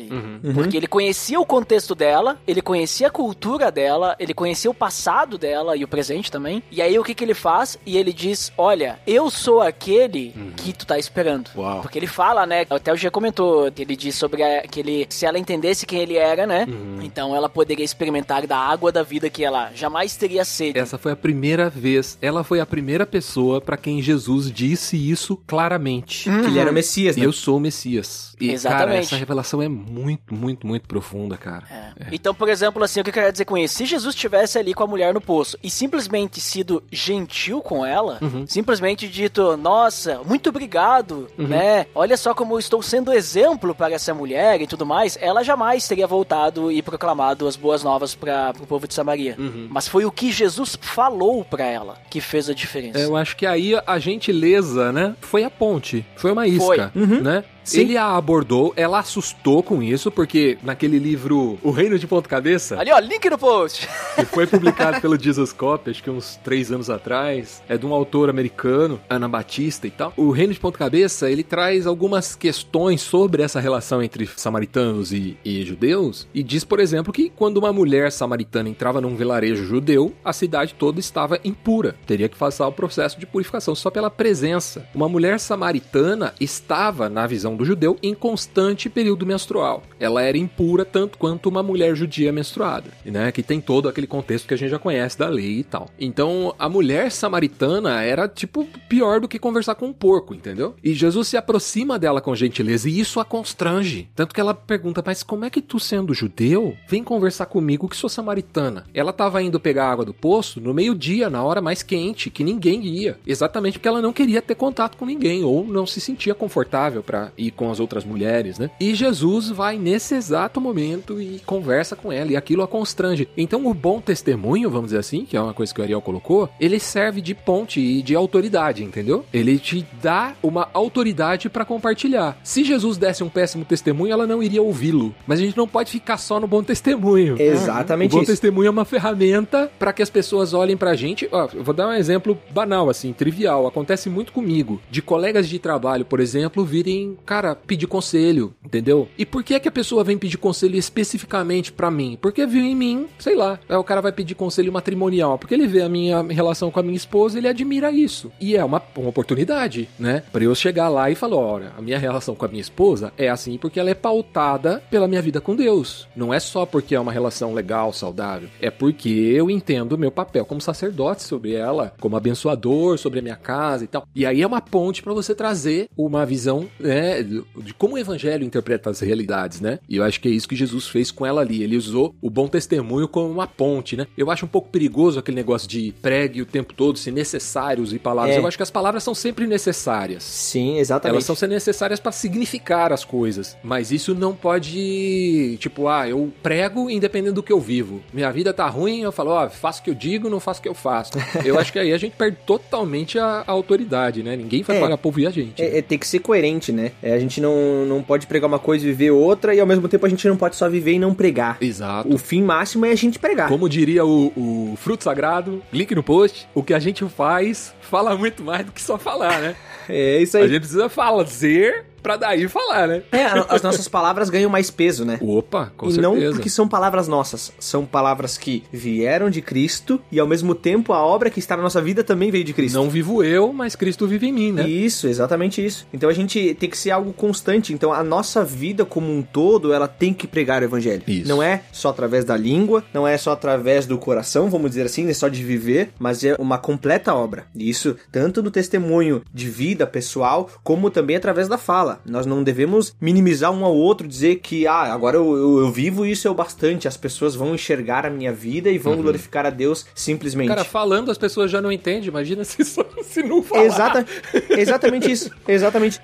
Porque 0.53 0.77
ele 0.77 0.87
conhecia 0.87 1.39
o 1.39 1.45
contexto 1.45 1.93
dela, 1.93 2.39
ele 2.47 2.61
conhecia 2.61 3.07
a 3.07 3.11
cultura 3.11 3.71
dela, 3.71 4.15
ele 4.19 4.33
conhecia 4.33 4.69
o 4.69 4.73
passado 4.73 5.37
dela 5.37 5.75
e 5.75 5.83
o 5.83 5.87
presente 5.87 6.31
também. 6.31 6.63
E 6.71 6.81
aí 6.81 6.97
o 6.97 7.03
que 7.03 7.13
que 7.13 7.23
ele 7.23 7.33
faz? 7.33 7.77
E 7.85 7.97
ele 7.97 8.13
diz: 8.13 8.51
Olha, 8.57 8.99
eu 9.05 9.29
sou 9.29 9.61
aquele 9.61 10.33
que 10.57 10.71
tu 10.71 10.85
tá 10.85 10.97
esperando. 10.97 11.49
Uau. 11.55 11.81
Porque 11.81 11.99
ele 11.99 12.07
fala, 12.07 12.30
né? 12.45 12.65
Até 12.69 12.91
o 12.93 12.95
G 12.95 13.09
comentou, 13.09 13.71
ele 13.77 13.95
diz 13.95 14.15
sobre 14.15 14.41
a- 14.43 14.63
que 14.63 14.79
ele, 14.79 15.05
se 15.09 15.25
ela 15.25 15.37
entendesse 15.37 15.85
quem 15.85 15.99
ele 15.99 16.17
era, 16.17 16.45
né? 16.47 16.65
Então 17.01 17.35
ela 17.35 17.49
poderia 17.49 17.83
experimentar 17.85 18.45
da 18.47 18.57
água 18.57 18.91
da 18.91 19.03
vida 19.03 19.29
que 19.29 19.43
ela 19.43 19.71
jamais 19.73 20.15
teria 20.15 20.43
sede. 20.45 20.79
Essa 20.79 20.97
foi 20.97 21.11
a 21.11 21.15
primeira 21.15 21.69
vez, 21.69 22.17
ela 22.21 22.43
foi 22.43 22.59
a 22.59 22.65
primeira 22.65 23.05
pessoa 23.05 23.59
pra 23.61 23.77
quem 23.77 24.01
Jesus 24.01 24.51
disse 24.51 24.97
isso 24.97 25.35
claramente. 25.47 26.23
Que 26.29 26.47
ele 26.47 26.59
era 26.59 26.71
o 26.71 26.73
Messias, 26.73 27.15
né? 27.17 27.25
Eu 27.25 27.31
sou 27.33 27.57
o 27.57 27.59
Messias. 27.59 28.33
E, 28.39 28.45
cara, 28.47 28.53
Exatamente. 28.53 28.99
essa 29.05 29.15
revelação 29.15 29.61
é 29.61 29.67
muito, 29.69 30.33
muito, 30.33 30.65
muito 30.65 30.87
profunda, 30.87 31.37
cara. 31.37 31.63
É. 31.99 32.07
Então, 32.11 32.33
por 32.33 32.49
exemplo, 32.49 32.83
assim, 32.83 32.99
o 33.01 33.03
que 33.03 33.09
eu 33.09 33.13
quero 33.13 33.31
dizer 33.31 33.45
com 33.45 33.57
isso? 33.57 33.75
Se 33.75 33.85
Jesus 33.85 34.15
estivesse 34.15 34.57
ali 34.57 34.73
com 34.73 34.83
a 34.83 34.87
mulher 34.87 35.13
no 35.13 35.21
poço 35.21 35.57
e 35.63 35.69
simplesmente 35.69 36.39
sido 36.41 36.83
gentil 36.91 37.61
com 37.61 37.85
ela, 37.85 38.19
simplesmente 38.47 39.07
dito, 39.07 39.55
nossa, 39.57 40.21
muito 40.25 40.49
obrigado, 40.49 41.27
né? 41.37 41.85
Olha 41.93 42.17
só 42.21 42.33
como 42.33 42.57
estou 42.59 42.81
sendo 42.81 43.11
exemplo 43.11 43.73
para 43.73 43.93
essa 43.93 44.13
mulher 44.13 44.61
e 44.61 44.67
tudo 44.67 44.85
mais, 44.85 45.17
ela 45.19 45.43
jamais 45.43 45.87
teria 45.87 46.05
voltado 46.05 46.71
e 46.71 46.81
proclamado 46.81 47.47
as 47.47 47.55
boas 47.55 47.83
novas 47.83 48.13
para 48.13 48.53
o 48.61 48.67
povo 48.67 48.87
de 48.87 48.93
Samaria. 48.93 49.35
Mas 49.69 49.87
foi 49.87 50.05
o 50.05 50.11
que 50.11 50.31
Jesus 50.31 50.77
falou 50.79 51.43
para 51.43 51.65
ela 51.65 51.97
que 52.09 52.21
fez 52.21 52.49
a 52.49 52.53
diferença. 52.53 52.99
Eu 52.99 53.15
acho 53.15 53.35
que 53.35 53.45
aí 53.45 53.73
a 53.85 53.99
gentileza, 53.99 54.91
né? 54.91 55.15
Foi 55.21 55.43
a 55.43 55.49
ponte. 55.49 56.05
Foi 56.15 56.31
uma 56.31 56.47
isca, 56.47 56.91
né? 56.95 57.43
Sim. 57.63 57.81
Ele 57.81 57.97
a 57.97 58.15
abordou, 58.15 58.73
ela 58.75 58.99
assustou 58.99 59.63
com 59.63 59.81
isso, 59.81 60.11
porque 60.11 60.57
naquele 60.63 60.97
livro 60.97 61.57
O 61.61 61.71
Reino 61.71 61.97
de 61.97 62.07
Ponta 62.07 62.27
Cabeça, 62.27 62.79
Ali, 62.79 62.91
ó, 62.91 62.99
link 62.99 63.29
no 63.29 63.37
post. 63.37 63.87
que 64.15 64.25
foi 64.25 64.47
publicado 64.47 64.99
pelo 65.01 65.17
Jesus 65.17 65.53
Cop, 65.53 65.89
acho 65.89 66.01
que 66.01 66.09
uns 66.09 66.37
três 66.43 66.71
anos 66.71 66.89
atrás, 66.89 67.61
é 67.67 67.77
de 67.77 67.85
um 67.85 67.93
autor 67.93 68.29
americano, 68.29 68.99
Ana 69.09 69.27
Batista 69.27 69.87
e 69.87 69.91
tal. 69.91 70.13
O 70.17 70.31
Reino 70.31 70.53
de 70.53 70.59
Ponta 70.59 70.77
Cabeça, 70.77 71.29
ele 71.29 71.43
traz 71.43 71.85
algumas 71.85 72.35
questões 72.35 73.01
sobre 73.01 73.43
essa 73.43 73.59
relação 73.59 74.01
entre 74.01 74.27
samaritanos 74.35 75.11
e, 75.11 75.37
e 75.43 75.63
judeus, 75.63 76.27
e 76.33 76.43
diz, 76.43 76.63
por 76.63 76.79
exemplo, 76.79 77.13
que 77.13 77.29
quando 77.29 77.57
uma 77.57 77.71
mulher 77.71 78.11
samaritana 78.11 78.69
entrava 78.69 79.01
num 79.01 79.15
vilarejo 79.15 79.65
judeu, 79.65 80.13
a 80.23 80.33
cidade 80.33 80.73
toda 80.73 80.99
estava 80.99 81.39
impura. 81.43 81.95
Teria 82.05 82.29
que 82.29 82.37
passar 82.37 82.67
o 82.67 82.71
processo 82.71 83.19
de 83.19 83.25
purificação 83.25 83.75
só 83.75 83.89
pela 83.89 84.09
presença. 84.09 84.87
Uma 84.93 85.09
mulher 85.09 85.39
samaritana 85.39 86.33
estava, 86.39 87.09
na 87.09 87.27
visão 87.27 87.55
do 87.61 87.65
judeu, 87.65 87.97
em 88.01 88.13
constante 88.13 88.89
período 88.89 89.25
menstrual. 89.25 89.83
Ela 89.99 90.23
era 90.23 90.37
impura 90.37 90.83
tanto 90.83 91.17
quanto 91.17 91.47
uma 91.47 91.61
mulher 91.61 91.95
judia 91.95 92.31
menstruada, 92.31 92.89
né? 93.05 93.31
Que 93.31 93.43
tem 93.43 93.61
todo 93.61 93.87
aquele 93.87 94.07
contexto 94.07 94.47
que 94.47 94.53
a 94.53 94.57
gente 94.57 94.71
já 94.71 94.79
conhece 94.79 95.17
da 95.17 95.29
lei 95.29 95.59
e 95.59 95.63
tal. 95.63 95.89
Então, 95.99 96.55
a 96.57 96.67
mulher 96.67 97.11
samaritana 97.11 98.01
era 98.01 98.27
tipo 98.27 98.67
pior 98.89 99.19
do 99.19 99.27
que 99.27 99.37
conversar 99.37 99.75
com 99.75 99.87
um 99.87 99.93
porco, 99.93 100.33
entendeu? 100.33 100.75
E 100.83 100.93
Jesus 100.93 101.27
se 101.27 101.37
aproxima 101.37 101.99
dela 101.99 102.19
com 102.19 102.35
gentileza 102.35 102.89
e 102.89 102.99
isso 102.99 103.19
a 103.19 103.25
constrange. 103.25 104.09
Tanto 104.15 104.33
que 104.33 104.41
ela 104.41 104.53
pergunta: 104.53 105.03
"Mas 105.05 105.21
como 105.21 105.45
é 105.45 105.49
que 105.49 105.61
tu 105.61 105.79
sendo 105.79 106.13
judeu, 106.13 106.75
vem 106.87 107.03
conversar 107.03 107.45
comigo 107.45 107.87
que 107.87 107.95
sou 107.95 108.09
samaritana?" 108.09 108.85
Ela 108.93 109.11
estava 109.11 109.41
indo 109.43 109.59
pegar 109.59 109.91
água 109.91 110.05
do 110.05 110.13
poço 110.13 110.59
no 110.59 110.73
meio-dia, 110.73 111.29
na 111.29 111.43
hora 111.43 111.61
mais 111.61 111.83
quente, 111.83 112.29
que 112.31 112.43
ninguém 112.43 112.83
ia, 112.85 113.19
exatamente 113.25 113.77
porque 113.77 113.87
ela 113.87 114.01
não 114.01 114.13
queria 114.13 114.41
ter 114.41 114.55
contato 114.55 114.97
com 114.97 115.05
ninguém 115.05 115.43
ou 115.43 115.63
não 115.63 115.85
se 115.85 116.01
sentia 116.01 116.33
confortável 116.33 117.03
para 117.03 117.31
ir 117.47 117.51
com 117.51 117.71
as 117.71 117.79
outras 117.79 118.03
mulheres, 118.05 118.59
né? 118.59 118.69
E 118.79 118.93
Jesus 118.95 119.49
vai 119.49 119.77
nesse 119.77 120.15
exato 120.15 120.59
momento 120.61 121.21
e 121.21 121.41
conversa 121.45 121.95
com 121.95 122.11
ela 122.11 122.31
e 122.31 122.35
aquilo 122.35 122.63
a 122.63 122.67
constrange. 122.67 123.27
Então 123.35 123.65
o 123.65 123.73
bom 123.73 123.99
testemunho, 123.99 124.69
vamos 124.69 124.87
dizer 124.87 124.99
assim, 124.99 125.25
que 125.25 125.35
é 125.35 125.41
uma 125.41 125.53
coisa 125.53 125.73
que 125.73 125.79
o 125.79 125.83
Ariel 125.83 126.01
colocou, 126.01 126.49
ele 126.59 126.79
serve 126.79 127.21
de 127.21 127.33
ponte 127.33 127.79
e 127.79 128.01
de 128.01 128.15
autoridade, 128.15 128.83
entendeu? 128.83 129.25
Ele 129.33 129.57
te 129.57 129.85
dá 130.01 130.33
uma 130.41 130.69
autoridade 130.73 131.49
para 131.49 131.65
compartilhar. 131.65 132.39
Se 132.43 132.63
Jesus 132.63 132.97
desse 132.97 133.23
um 133.23 133.29
péssimo 133.29 133.65
testemunho, 133.65 134.13
ela 134.13 134.27
não 134.27 134.41
iria 134.43 134.61
ouvi-lo. 134.61 135.13
Mas 135.25 135.39
a 135.39 135.43
gente 135.43 135.57
não 135.57 135.67
pode 135.67 135.91
ficar 135.91 136.17
só 136.17 136.39
no 136.39 136.47
bom 136.47 136.63
testemunho. 136.63 137.35
Exatamente 137.41 138.11
O 138.11 138.17
bom 138.17 138.21
isso. 138.23 138.31
testemunho 138.31 138.67
é 138.67 138.71
uma 138.71 138.85
ferramenta 138.85 139.71
para 139.79 139.93
que 139.93 140.01
as 140.01 140.09
pessoas 140.09 140.53
olhem 140.53 140.77
pra 140.77 140.95
gente. 140.95 141.27
Ó, 141.31 141.47
eu 141.53 141.63
vou 141.63 141.73
dar 141.73 141.87
um 141.87 141.93
exemplo 141.93 142.37
banal, 142.51 142.89
assim, 142.89 143.13
trivial. 143.13 143.67
Acontece 143.67 144.09
muito 144.09 144.31
comigo. 144.31 144.81
De 144.89 145.01
colegas 145.01 145.47
de 145.47 145.59
trabalho, 145.59 146.05
por 146.05 146.19
exemplo, 146.19 146.63
virem, 146.63 147.17
cara, 147.31 147.55
pedir 147.55 147.87
conselho, 147.87 148.53
entendeu? 148.61 149.07
E 149.17 149.25
por 149.25 149.41
que 149.41 149.53
é 149.53 149.59
que 149.61 149.69
a 149.69 149.71
pessoa 149.71 150.03
vem 150.03 150.17
pedir 150.17 150.35
conselho 150.35 150.75
especificamente 150.75 151.71
pra 151.71 151.89
mim? 151.89 152.17
Porque 152.21 152.45
viu 152.45 152.61
em 152.61 152.75
mim, 152.75 153.07
sei 153.17 153.37
lá, 153.37 153.57
aí 153.69 153.77
o 153.77 153.85
cara 153.85 154.01
vai 154.01 154.11
pedir 154.11 154.35
conselho 154.35 154.73
matrimonial, 154.73 155.37
porque 155.37 155.53
ele 155.53 155.65
vê 155.65 155.81
a 155.81 155.87
minha 155.87 156.21
relação 156.23 156.69
com 156.69 156.81
a 156.81 156.83
minha 156.83 156.97
esposa, 156.97 157.37
ele 157.37 157.47
admira 157.47 157.89
isso. 157.89 158.29
E 158.37 158.57
é 158.57 158.65
uma, 158.65 158.83
uma 158.97 159.07
oportunidade, 159.07 159.87
né? 159.97 160.23
Pra 160.29 160.43
eu 160.43 160.53
chegar 160.53 160.89
lá 160.89 161.09
e 161.09 161.15
falar, 161.15 161.37
olha, 161.37 161.71
a 161.77 161.81
minha 161.81 161.97
relação 161.97 162.35
com 162.35 162.43
a 162.43 162.49
minha 162.49 162.59
esposa 162.59 163.13
é 163.17 163.29
assim 163.29 163.57
porque 163.57 163.79
ela 163.79 163.89
é 163.89 163.95
pautada 163.95 164.83
pela 164.91 165.07
minha 165.07 165.21
vida 165.21 165.39
com 165.39 165.55
Deus. 165.55 166.09
Não 166.13 166.33
é 166.33 166.39
só 166.39 166.65
porque 166.65 166.95
é 166.95 166.99
uma 166.99 167.13
relação 167.13 167.53
legal, 167.53 167.93
saudável. 167.93 168.49
É 168.59 168.69
porque 168.69 169.07
eu 169.07 169.49
entendo 169.49 169.93
o 169.93 169.97
meu 169.97 170.11
papel 170.11 170.43
como 170.43 170.59
sacerdote 170.59 171.23
sobre 171.23 171.53
ela, 171.53 171.93
como 171.97 172.17
abençoador 172.17 172.97
sobre 172.97 173.19
a 173.19 173.21
minha 173.21 173.37
casa 173.37 173.85
e 173.85 173.87
tal. 173.87 174.05
E 174.13 174.25
aí 174.25 174.41
é 174.41 174.47
uma 174.47 174.59
ponte 174.59 175.01
pra 175.01 175.13
você 175.13 175.33
trazer 175.33 175.87
uma 175.95 176.25
visão, 176.25 176.67
né, 176.77 177.20
de 177.23 177.73
como 177.77 177.95
o 177.95 177.97
evangelho 177.97 178.43
interpreta 178.43 178.89
as 178.89 178.99
realidades, 178.99 179.61
né? 179.61 179.79
E 179.87 179.97
eu 179.97 180.03
acho 180.03 180.19
que 180.19 180.27
é 180.27 180.31
isso 180.31 180.47
que 180.47 180.55
Jesus 180.55 180.87
fez 180.87 181.11
com 181.11 181.25
ela 181.25 181.41
ali. 181.41 181.63
Ele 181.63 181.77
usou 181.77 182.15
o 182.21 182.29
bom 182.29 182.47
testemunho 182.47 183.07
como 183.07 183.29
uma 183.29 183.47
ponte, 183.47 183.95
né? 183.95 184.07
Eu 184.17 184.29
acho 184.31 184.45
um 184.45 184.49
pouco 184.49 184.69
perigoso 184.69 185.19
aquele 185.19 185.35
negócio 185.35 185.67
de 185.67 185.93
pregue 186.01 186.41
o 186.41 186.45
tempo 186.45 186.73
todo, 186.73 186.97
se 186.97 187.11
necessário 187.11 187.83
usar 187.83 187.99
palavras. 187.99 188.35
É. 188.35 188.39
Eu 188.39 188.47
acho 188.47 188.57
que 188.57 188.63
as 188.63 188.71
palavras 188.71 189.03
são 189.03 189.13
sempre 189.13 189.45
necessárias. 189.47 190.23
Sim, 190.23 190.77
exatamente. 190.77 191.15
Elas 191.15 191.25
são 191.25 191.35
ser 191.35 191.47
necessárias 191.47 191.99
para 191.99 192.11
significar 192.11 192.91
as 192.93 193.03
coisas. 193.03 193.57
Mas 193.63 193.91
isso 193.91 194.13
não 194.15 194.33
pode, 194.33 195.57
tipo, 195.59 195.87
ah, 195.87 196.07
eu 196.07 196.31
prego 196.41 196.89
independente 196.89 197.33
do 197.33 197.43
que 197.43 197.51
eu 197.51 197.59
vivo. 197.59 198.01
Minha 198.13 198.31
vida 198.31 198.53
tá 198.53 198.67
ruim, 198.67 199.01
eu 199.01 199.11
falo, 199.11 199.31
ó, 199.31 199.49
faço 199.49 199.81
o 199.81 199.83
que 199.83 199.89
eu 199.89 199.95
digo, 199.95 200.29
não 200.29 200.39
faço 200.39 200.59
o 200.59 200.63
que 200.63 200.69
eu 200.69 200.73
faço. 200.73 201.11
eu 201.45 201.59
acho 201.59 201.71
que 201.71 201.79
aí 201.79 201.93
a 201.93 201.97
gente 201.97 202.15
perde 202.15 202.37
totalmente 202.45 203.19
a, 203.19 203.43
a 203.45 203.51
autoridade, 203.51 204.23
né? 204.23 204.35
Ninguém 204.35 204.63
vai 204.63 204.77
É. 204.77 204.79
pagar 204.79 204.97
pra 204.97 205.07
ouvir 205.07 205.27
a 205.27 205.31
gente. 205.31 205.61
É, 205.61 205.77
é, 205.79 205.81
tem 205.81 205.97
que 205.97 206.07
ser 206.07 206.19
coerente, 206.19 206.71
né? 206.71 206.91
É, 207.01 207.10
a 207.11 207.19
gente 207.19 207.39
não, 207.41 207.85
não 207.85 208.01
pode 208.01 208.27
pregar 208.27 208.47
uma 208.47 208.59
coisa 208.59 208.85
e 208.85 208.89
viver 208.89 209.11
outra, 209.11 209.53
e 209.53 209.59
ao 209.59 209.67
mesmo 209.67 209.87
tempo 209.87 210.05
a 210.05 210.09
gente 210.09 210.27
não 210.27 210.37
pode 210.37 210.55
só 210.55 210.69
viver 210.69 210.93
e 210.93 210.99
não 210.99 211.13
pregar. 211.13 211.57
Exato. 211.61 212.13
O 212.13 212.17
fim 212.17 212.41
máximo 212.41 212.85
é 212.85 212.91
a 212.91 212.95
gente 212.95 213.19
pregar. 213.19 213.47
Como 213.49 213.67
diria 213.69 214.05
o, 214.05 214.27
o 214.35 214.75
fruto 214.77 215.03
sagrado, 215.03 215.61
link 215.71 215.93
no 215.95 216.03
post, 216.03 216.47
o 216.53 216.63
que 216.63 216.73
a 216.73 216.79
gente 216.79 217.03
faz 217.09 217.73
fala 217.81 218.15
muito 218.15 218.43
mais 218.43 218.65
do 218.65 218.71
que 218.71 218.81
só 218.81 218.97
falar, 218.97 219.39
né? 219.39 219.55
É 219.89 220.21
isso 220.21 220.37
A 220.37 220.41
aí. 220.41 220.47
gente 220.47 220.59
precisa 220.61 220.87
fazer 220.87 221.85
pra 222.01 222.17
daí 222.17 222.47
falar, 222.47 222.87
né? 222.87 223.03
É, 223.11 223.25
as 223.49 223.61
nossas 223.61 223.87
palavras 223.87 224.29
ganham 224.29 224.49
mais 224.49 224.69
peso, 224.69 225.05
né? 225.05 225.19
Opa, 225.21 225.71
com 225.77 225.87
e 225.87 225.93
certeza. 225.93 226.25
não 226.25 226.33
porque 226.33 226.49
são 226.49 226.67
palavras 226.67 227.07
nossas, 227.07 227.51
são 227.59 227.85
palavras 227.85 228.37
que 228.37 228.63
vieram 228.71 229.29
de 229.29 229.41
Cristo 229.41 230.01
e 230.11 230.19
ao 230.19 230.27
mesmo 230.27 230.55
tempo 230.55 230.93
a 230.93 231.03
obra 231.03 231.29
que 231.29 231.39
está 231.39 231.55
na 231.55 231.63
nossa 231.63 231.81
vida 231.81 232.03
também 232.03 232.31
veio 232.31 232.43
de 232.43 232.53
Cristo. 232.53 232.75
Não 232.75 232.89
vivo 232.89 233.23
eu, 233.23 233.53
mas 233.53 233.75
Cristo 233.75 234.07
vive 234.07 234.27
em 234.27 234.33
mim, 234.33 234.51
né? 234.51 234.67
Isso, 234.67 235.07
exatamente 235.07 235.63
isso. 235.63 235.87
Então 235.93 236.09
a 236.09 236.13
gente 236.13 236.55
tem 236.55 236.69
que 236.69 236.77
ser 236.77 236.91
algo 236.91 237.13
constante. 237.13 237.73
Então 237.73 237.93
a 237.93 238.03
nossa 238.03 238.43
vida 238.43 238.85
como 238.85 239.11
um 239.11 239.21
todo, 239.21 239.73
ela 239.73 239.87
tem 239.87 240.13
que 240.13 240.27
pregar 240.27 240.61
o 240.61 240.65
evangelho. 240.65 241.03
Isso. 241.07 241.27
Não 241.27 241.41
é 241.41 241.63
só 241.71 241.89
através 241.89 242.25
da 242.25 242.35
língua, 242.35 242.83
não 242.93 243.07
é 243.07 243.17
só 243.17 243.31
através 243.31 243.85
do 243.85 243.97
coração, 243.97 244.49
vamos 244.49 244.71
dizer 244.71 244.85
assim, 244.85 245.09
é 245.09 245.13
só 245.13 245.27
de 245.27 245.43
viver, 245.43 245.91
mas 245.99 246.23
é 246.23 246.35
uma 246.39 246.57
completa 246.57 247.13
obra. 247.13 247.45
E 247.55 247.69
isso 247.69 247.95
tanto 248.11 248.41
no 248.41 248.51
testemunho 248.51 249.21
de 249.33 249.49
vida 249.49 249.85
pessoal, 249.85 250.49
como 250.63 250.89
também 250.89 251.15
através 251.15 251.47
da 251.47 251.57
fala. 251.57 251.90
Nós 252.05 252.25
não 252.25 252.43
devemos 252.43 252.95
minimizar 252.99 253.51
um 253.51 253.63
ao 253.65 253.75
outro, 253.75 254.07
dizer 254.07 254.37
que, 254.37 254.65
ah, 254.67 254.93
agora 254.93 255.17
eu, 255.17 255.35
eu, 255.35 255.59
eu 255.59 255.71
vivo 255.71 256.05
isso 256.05 256.27
é 256.27 256.31
o 256.31 256.33
bastante, 256.33 256.87
as 256.87 256.97
pessoas 256.97 257.35
vão 257.35 257.53
enxergar 257.55 258.05
a 258.05 258.09
minha 258.09 258.31
vida 258.31 258.69
e 258.69 258.77
vão 258.77 258.95
glorificar 259.01 259.45
a 259.45 259.49
Deus 259.49 259.85
simplesmente. 259.95 260.47
Cara, 260.49 260.63
falando 260.63 261.11
as 261.11 261.17
pessoas 261.17 261.49
já 261.51 261.61
não 261.61 261.71
entendem, 261.71 262.07
imagina 262.07 262.43
se, 262.45 262.63
só- 262.63 262.85
se 263.03 263.21
não 263.23 263.41
falar. 263.43 263.65
Exata, 263.65 264.05
exatamente 264.49 265.11
isso. 265.11 265.29
Exatamente. 265.47 265.99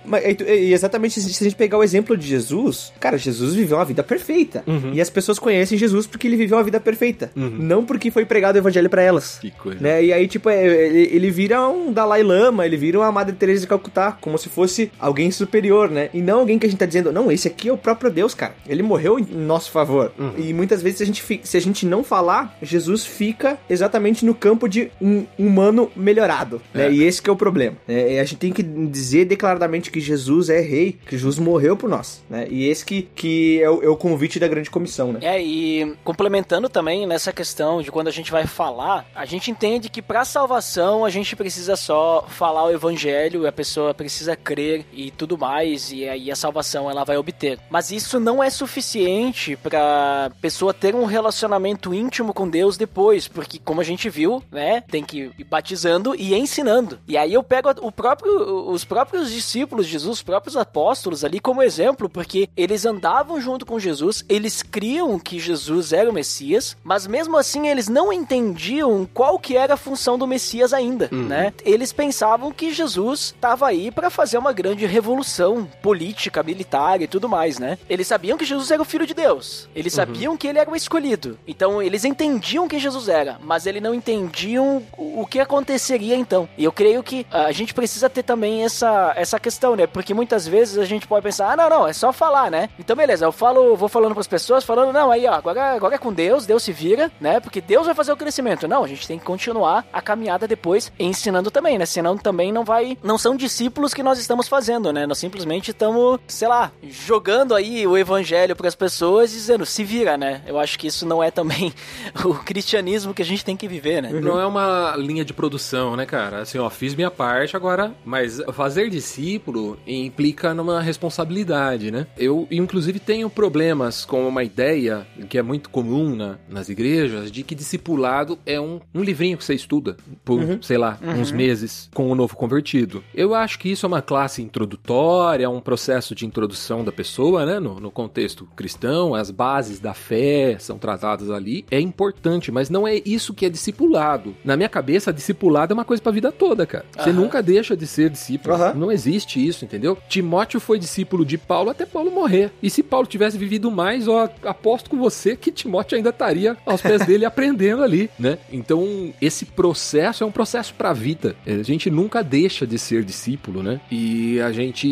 E 0.47 0.73
exatamente 0.73 1.19
se 1.21 1.43
a 1.43 1.43
gente 1.43 1.55
pegar 1.55 1.77
o 1.77 1.83
exemplo 1.83 2.15
de 2.17 2.25
Jesus, 2.27 2.91
cara, 2.99 3.17
Jesus 3.17 3.53
viveu 3.55 3.77
uma 3.77 3.85
vida 3.85 4.03
perfeita. 4.03 4.63
E 4.93 5.01
as 5.01 5.09
pessoas 5.09 5.39
conhecem 5.39 5.77
Jesus 5.77 6.07
porque 6.07 6.27
ele 6.27 6.35
viveu 6.37 6.57
uma 6.57 6.63
vida 6.63 6.79
perfeita. 6.79 7.31
Não 7.35 7.83
porque 7.85 8.11
foi 8.11 8.25
pregado 8.25 8.55
o 8.55 8.59
evangelho 8.59 8.89
pra 8.89 9.01
elas. 9.01 9.37
Que 9.39 9.51
coisa. 9.51 9.79
Né? 9.81 10.03
E 10.05 10.13
aí, 10.13 10.27
tipo, 10.27 10.49
é, 10.49 10.65
ele, 10.65 11.09
ele 11.15 11.31
vira 11.31 11.67
um 11.67 11.91
Dalai 11.91 12.23
Lama, 12.23 12.65
ele 12.65 12.77
vira 12.77 12.99
uma 12.99 13.11
Madre 13.11 13.35
Teresa 13.35 13.61
de 13.61 13.67
Calcutá, 13.67 14.17
como 14.19 14.37
se 14.37 14.49
fosse 14.49 14.91
alguém 14.99 15.31
superior, 15.31 15.76
né? 15.89 16.09
E 16.13 16.21
não 16.21 16.39
alguém 16.39 16.57
que 16.57 16.65
a 16.65 16.69
gente 16.69 16.79
tá 16.79 16.85
dizendo, 16.85 17.11
não, 17.11 17.31
esse 17.31 17.47
aqui 17.47 17.69
é 17.69 17.73
o 17.73 17.77
próprio 17.77 18.09
Deus, 18.09 18.33
cara. 18.33 18.55
Ele 18.67 18.81
morreu 18.81 19.19
em 19.19 19.23
nosso 19.23 19.71
favor. 19.71 20.11
E 20.37 20.53
muitas 20.53 20.81
vezes, 20.81 20.97
se 20.97 21.03
a, 21.03 21.05
gente, 21.05 21.41
se 21.43 21.57
a 21.57 21.61
gente 21.61 21.85
não 21.85 22.03
falar, 22.03 22.57
Jesus 22.61 23.05
fica 23.05 23.57
exatamente 23.69 24.25
no 24.25 24.33
campo 24.33 24.67
de 24.67 24.91
um 25.01 25.25
humano 25.37 25.91
melhorado, 25.95 26.61
né? 26.73 26.87
É. 26.87 26.91
E 26.91 27.03
esse 27.03 27.21
que 27.21 27.29
é 27.29 27.33
o 27.33 27.35
problema. 27.35 27.77
E 27.87 28.17
a 28.17 28.23
gente 28.23 28.37
tem 28.37 28.53
que 28.53 28.63
dizer 28.63 29.25
declaradamente 29.25 29.91
que 29.91 29.99
Jesus 29.99 30.49
é 30.49 30.59
rei, 30.59 30.97
que 31.05 31.11
Jesus 31.11 31.37
morreu 31.37 31.75
por 31.75 31.89
nós, 31.89 32.23
né? 32.29 32.47
E 32.49 32.67
esse 32.67 32.85
que, 32.85 33.03
que 33.13 33.61
é, 33.61 33.69
o, 33.69 33.83
é 33.83 33.89
o 33.89 33.97
convite 33.97 34.39
da 34.39 34.47
grande 34.47 34.69
comissão, 34.69 35.11
né? 35.11 35.19
É, 35.21 35.41
e 35.41 35.95
complementando 36.03 36.69
também 36.69 37.05
nessa 37.05 37.33
questão 37.33 37.81
de 37.81 37.91
quando 37.91 38.07
a 38.07 38.11
gente 38.11 38.31
vai 38.31 38.45
falar, 38.45 39.05
a 39.13 39.25
gente 39.25 39.51
entende 39.51 39.89
que 39.89 40.01
pra 40.01 40.23
salvação 40.23 41.03
a 41.03 41.09
gente 41.09 41.35
precisa 41.35 41.75
só 41.75 42.25
falar 42.27 42.65
o 42.65 42.71
evangelho, 42.71 43.47
a 43.47 43.51
pessoa 43.51 43.93
precisa 43.93 44.35
crer 44.35 44.85
e 44.93 45.11
tudo 45.11 45.37
mais, 45.37 45.66
e 45.67 46.07
aí 46.07 46.31
a 46.31 46.35
salvação 46.35 46.89
ela 46.89 47.03
vai 47.03 47.17
obter. 47.17 47.59
Mas 47.69 47.91
isso 47.91 48.19
não 48.19 48.43
é 48.43 48.49
suficiente 48.49 49.55
pra 49.55 50.31
pessoa 50.41 50.73
ter 50.73 50.95
um 50.95 51.05
relacionamento 51.05 51.93
íntimo 51.93 52.33
com 52.33 52.49
Deus 52.49 52.77
depois, 52.77 53.27
porque 53.27 53.59
como 53.59 53.81
a 53.81 53.83
gente 53.83 54.09
viu, 54.09 54.43
né, 54.51 54.81
tem 54.81 55.03
que 55.03 55.31
ir 55.37 55.43
batizando 55.43 56.15
e 56.15 56.33
ensinando. 56.35 56.99
E 57.07 57.17
aí 57.17 57.33
eu 57.33 57.43
pego 57.43 57.69
o 57.81 57.91
próprio, 57.91 58.69
os 58.69 58.85
próprios 58.85 59.31
discípulos 59.31 59.85
de 59.85 59.91
Jesus, 59.91 60.17
os 60.17 60.23
próprios 60.23 60.55
apóstolos 60.55 61.23
ali 61.23 61.39
como 61.39 61.61
exemplo, 61.61 62.09
porque 62.09 62.49
eles 62.55 62.85
andavam 62.85 63.39
junto 63.39 63.65
com 63.65 63.79
Jesus, 63.79 64.23
eles 64.29 64.61
criam 64.61 65.19
que 65.19 65.39
Jesus 65.39 65.93
era 65.93 66.09
o 66.09 66.13
Messias, 66.13 66.77
mas 66.83 67.07
mesmo 67.07 67.37
assim 67.37 67.67
eles 67.67 67.87
não 67.87 68.11
entendiam 68.11 69.07
qual 69.13 69.39
que 69.39 69.55
era 69.55 69.73
a 69.73 69.77
função 69.77 70.17
do 70.17 70.27
Messias 70.27 70.73
ainda, 70.73 71.09
né? 71.11 71.53
Eles 71.63 71.91
pensavam 71.91 72.51
que 72.51 72.73
Jesus 72.73 73.33
estava 73.35 73.67
aí 73.67 73.91
para 73.91 74.09
fazer 74.09 74.37
uma 74.37 74.53
grande 74.53 74.85
revolução 74.85 75.56
política, 75.65 76.43
militar 76.43 77.01
e 77.01 77.07
tudo 77.07 77.29
mais, 77.29 77.59
né? 77.59 77.77
Eles 77.89 78.07
sabiam 78.07 78.37
que 78.37 78.45
Jesus 78.45 78.71
era 78.71 78.81
o 78.81 78.85
filho 78.85 79.05
de 79.05 79.13
Deus. 79.13 79.69
Eles 79.75 79.93
sabiam 79.93 80.37
que 80.37 80.47
ele 80.47 80.59
era 80.59 80.69
o 80.69 80.75
escolhido. 80.75 81.37
Então 81.47 81.81
eles 81.81 82.05
entendiam 82.05 82.67
quem 82.67 82.79
Jesus 82.79 83.07
era, 83.07 83.37
mas 83.41 83.65
eles 83.65 83.81
não 83.81 83.93
entendiam 83.93 84.83
o 84.97 85.25
que 85.25 85.39
aconteceria 85.39 86.15
então. 86.15 86.47
E 86.57 86.63
eu 86.63 86.71
creio 86.71 87.03
que 87.03 87.25
ah, 87.31 87.45
a 87.45 87.51
gente 87.51 87.73
precisa 87.73 88.09
ter 88.09 88.23
também 88.23 88.63
essa, 88.63 89.13
essa 89.15 89.39
questão, 89.39 89.75
né? 89.75 89.87
Porque 89.87 90.13
muitas 90.13 90.47
vezes 90.47 90.77
a 90.77 90.85
gente 90.85 91.07
pode 91.07 91.23
pensar, 91.23 91.51
ah, 91.51 91.55
não, 91.55 91.69
não, 91.69 91.87
é 91.87 91.93
só 91.93 92.11
falar, 92.11 92.51
né? 92.51 92.69
Então 92.79 92.95
beleza, 92.95 93.25
eu 93.25 93.31
falo, 93.31 93.75
vou 93.75 93.89
falando 93.89 94.13
pras 94.13 94.27
pessoas, 94.27 94.63
falando, 94.63 94.93
não, 94.93 95.11
aí 95.11 95.25
ó, 95.25 95.33
agora, 95.33 95.73
agora 95.73 95.95
é 95.95 95.97
com 95.97 96.13
Deus, 96.13 96.45
Deus 96.45 96.63
se 96.63 96.71
vira, 96.71 97.11
né? 97.19 97.39
Porque 97.39 97.61
Deus 97.61 97.85
vai 97.85 97.95
fazer 97.95 98.11
o 98.11 98.17
crescimento. 98.17 98.67
Não, 98.67 98.83
a 98.83 98.87
gente 98.87 99.07
tem 99.07 99.19
que 99.19 99.25
continuar 99.25 99.85
a 99.91 100.01
caminhada 100.01 100.47
depois 100.47 100.91
ensinando 100.99 101.51
também, 101.51 101.77
né? 101.77 101.85
Senão 101.85 102.17
também 102.17 102.51
não 102.51 102.63
vai, 102.63 102.97
não 103.03 103.17
são 103.17 103.35
discípulos 103.35 103.93
que 103.93 104.03
nós 104.03 104.19
estamos 104.19 104.47
fazendo, 104.47 104.91
né? 104.91 105.05
Nós 105.05 105.17
simplesmente 105.17 105.46
estamos, 105.55 106.19
sei 106.27 106.47
lá, 106.47 106.71
jogando 106.83 107.55
aí 107.55 107.85
o 107.87 107.97
evangelho 107.97 108.55
pras 108.55 108.75
pessoas 108.75 109.31
e 109.31 109.35
dizendo, 109.35 109.65
se 109.65 109.83
vira, 109.83 110.17
né? 110.17 110.41
Eu 110.47 110.59
acho 110.59 110.77
que 110.77 110.87
isso 110.87 111.05
não 111.05 111.23
é 111.23 111.31
também 111.31 111.73
o 112.25 112.33
cristianismo 112.35 113.13
que 113.13 113.21
a 113.21 113.25
gente 113.25 113.43
tem 113.45 113.55
que 113.55 113.67
viver, 113.67 114.01
né? 114.01 114.09
Não 114.11 114.39
é 114.39 114.45
uma 114.45 114.95
linha 114.97 115.23
de 115.23 115.33
produção, 115.33 115.95
né, 115.95 116.05
cara? 116.05 116.41
Assim, 116.41 116.57
ó, 116.57 116.69
fiz 116.69 116.93
minha 116.95 117.11
parte 117.11 117.55
agora, 117.55 117.93
mas 118.05 118.41
fazer 118.53 118.89
discípulo 118.89 119.77
implica 119.87 120.53
numa 120.53 120.81
responsabilidade, 120.81 121.91
né? 121.91 122.07
Eu, 122.17 122.47
inclusive, 122.51 122.99
tenho 122.99 123.29
problemas 123.29 124.05
com 124.05 124.27
uma 124.27 124.43
ideia 124.43 125.05
que 125.29 125.37
é 125.37 125.41
muito 125.41 125.69
comum 125.69 126.15
na- 126.15 126.37
nas 126.49 126.69
igrejas 126.69 127.31
de 127.31 127.43
que 127.43 127.55
discipulado 127.55 128.37
é 128.45 128.59
um, 128.59 128.79
um 128.93 129.01
livrinho 129.03 129.37
que 129.37 129.43
você 129.43 129.53
estuda 129.53 129.97
por, 130.23 130.39
sei 130.61 130.77
lá, 130.77 130.97
uns 131.01 131.31
meses 131.31 131.89
com 131.93 132.09
o 132.11 132.15
novo 132.15 132.35
convertido. 132.35 133.03
Eu 133.13 133.33
acho 133.33 133.59
que 133.59 133.69
isso 133.71 133.85
é 133.85 133.87
uma 133.87 134.01
classe 134.01 134.41
introdutória, 134.41 135.26
é 135.35 135.49
um 135.49 135.59
processo 135.59 136.15
de 136.15 136.25
introdução 136.25 136.83
da 136.83 136.91
pessoa, 136.91 137.45
né, 137.45 137.59
no, 137.59 137.79
no 137.79 137.91
contexto 137.91 138.47
cristão, 138.55 139.13
as 139.13 139.29
bases 139.31 139.79
da 139.79 139.93
fé 139.93 140.57
são 140.59 140.77
tratadas 140.77 141.29
ali. 141.29 141.65
É 141.69 141.79
importante, 141.79 142.51
mas 142.51 142.69
não 142.69 142.87
é 142.87 143.01
isso 143.05 143.33
que 143.33 143.45
é 143.45 143.49
discipulado. 143.49 144.35
Na 144.43 144.55
minha 144.55 144.69
cabeça, 144.69 145.11
discipulado 145.11 145.73
é 145.73 145.75
uma 145.75 145.85
coisa 145.85 146.01
pra 146.01 146.11
vida 146.11 146.31
toda, 146.31 146.65
cara. 146.65 146.85
Você 146.97 147.11
nunca 147.11 147.41
deixa 147.41 147.75
de 147.75 147.85
ser 147.87 148.09
discípulo. 148.09 148.55
Aham. 148.55 148.73
Não 148.73 148.91
existe 148.91 149.45
isso, 149.45 149.65
entendeu? 149.65 149.97
Timóteo 150.07 150.59
foi 150.59 150.79
discípulo 150.79 151.25
de 151.25 151.37
Paulo 151.37 151.69
até 151.69 151.85
Paulo 151.85 152.11
morrer. 152.11 152.51
E 152.61 152.69
se 152.69 152.83
Paulo 152.83 153.07
tivesse 153.07 153.37
vivido 153.37 153.69
mais, 153.71 154.07
ó, 154.07 154.29
aposto 154.43 154.89
com 154.89 154.97
você 154.97 155.35
que 155.35 155.51
Timóteo 155.51 155.97
ainda 155.97 156.09
estaria 156.09 156.57
aos 156.65 156.81
pés 156.81 157.05
dele 157.05 157.25
aprendendo 157.25 157.83
ali, 157.83 158.09
né? 158.17 158.37
Então, 158.51 159.13
esse 159.21 159.45
processo 159.45 160.23
é 160.23 160.27
um 160.27 160.31
processo 160.31 160.73
pra 160.73 160.93
vida. 160.93 161.35
A 161.45 161.63
gente 161.63 161.89
nunca 161.89 162.23
deixa 162.23 162.65
de 162.65 162.77
ser 162.77 163.03
discípulo, 163.03 163.63
né? 163.63 163.79
E 163.91 164.39
a 164.41 164.51
gente 164.51 164.87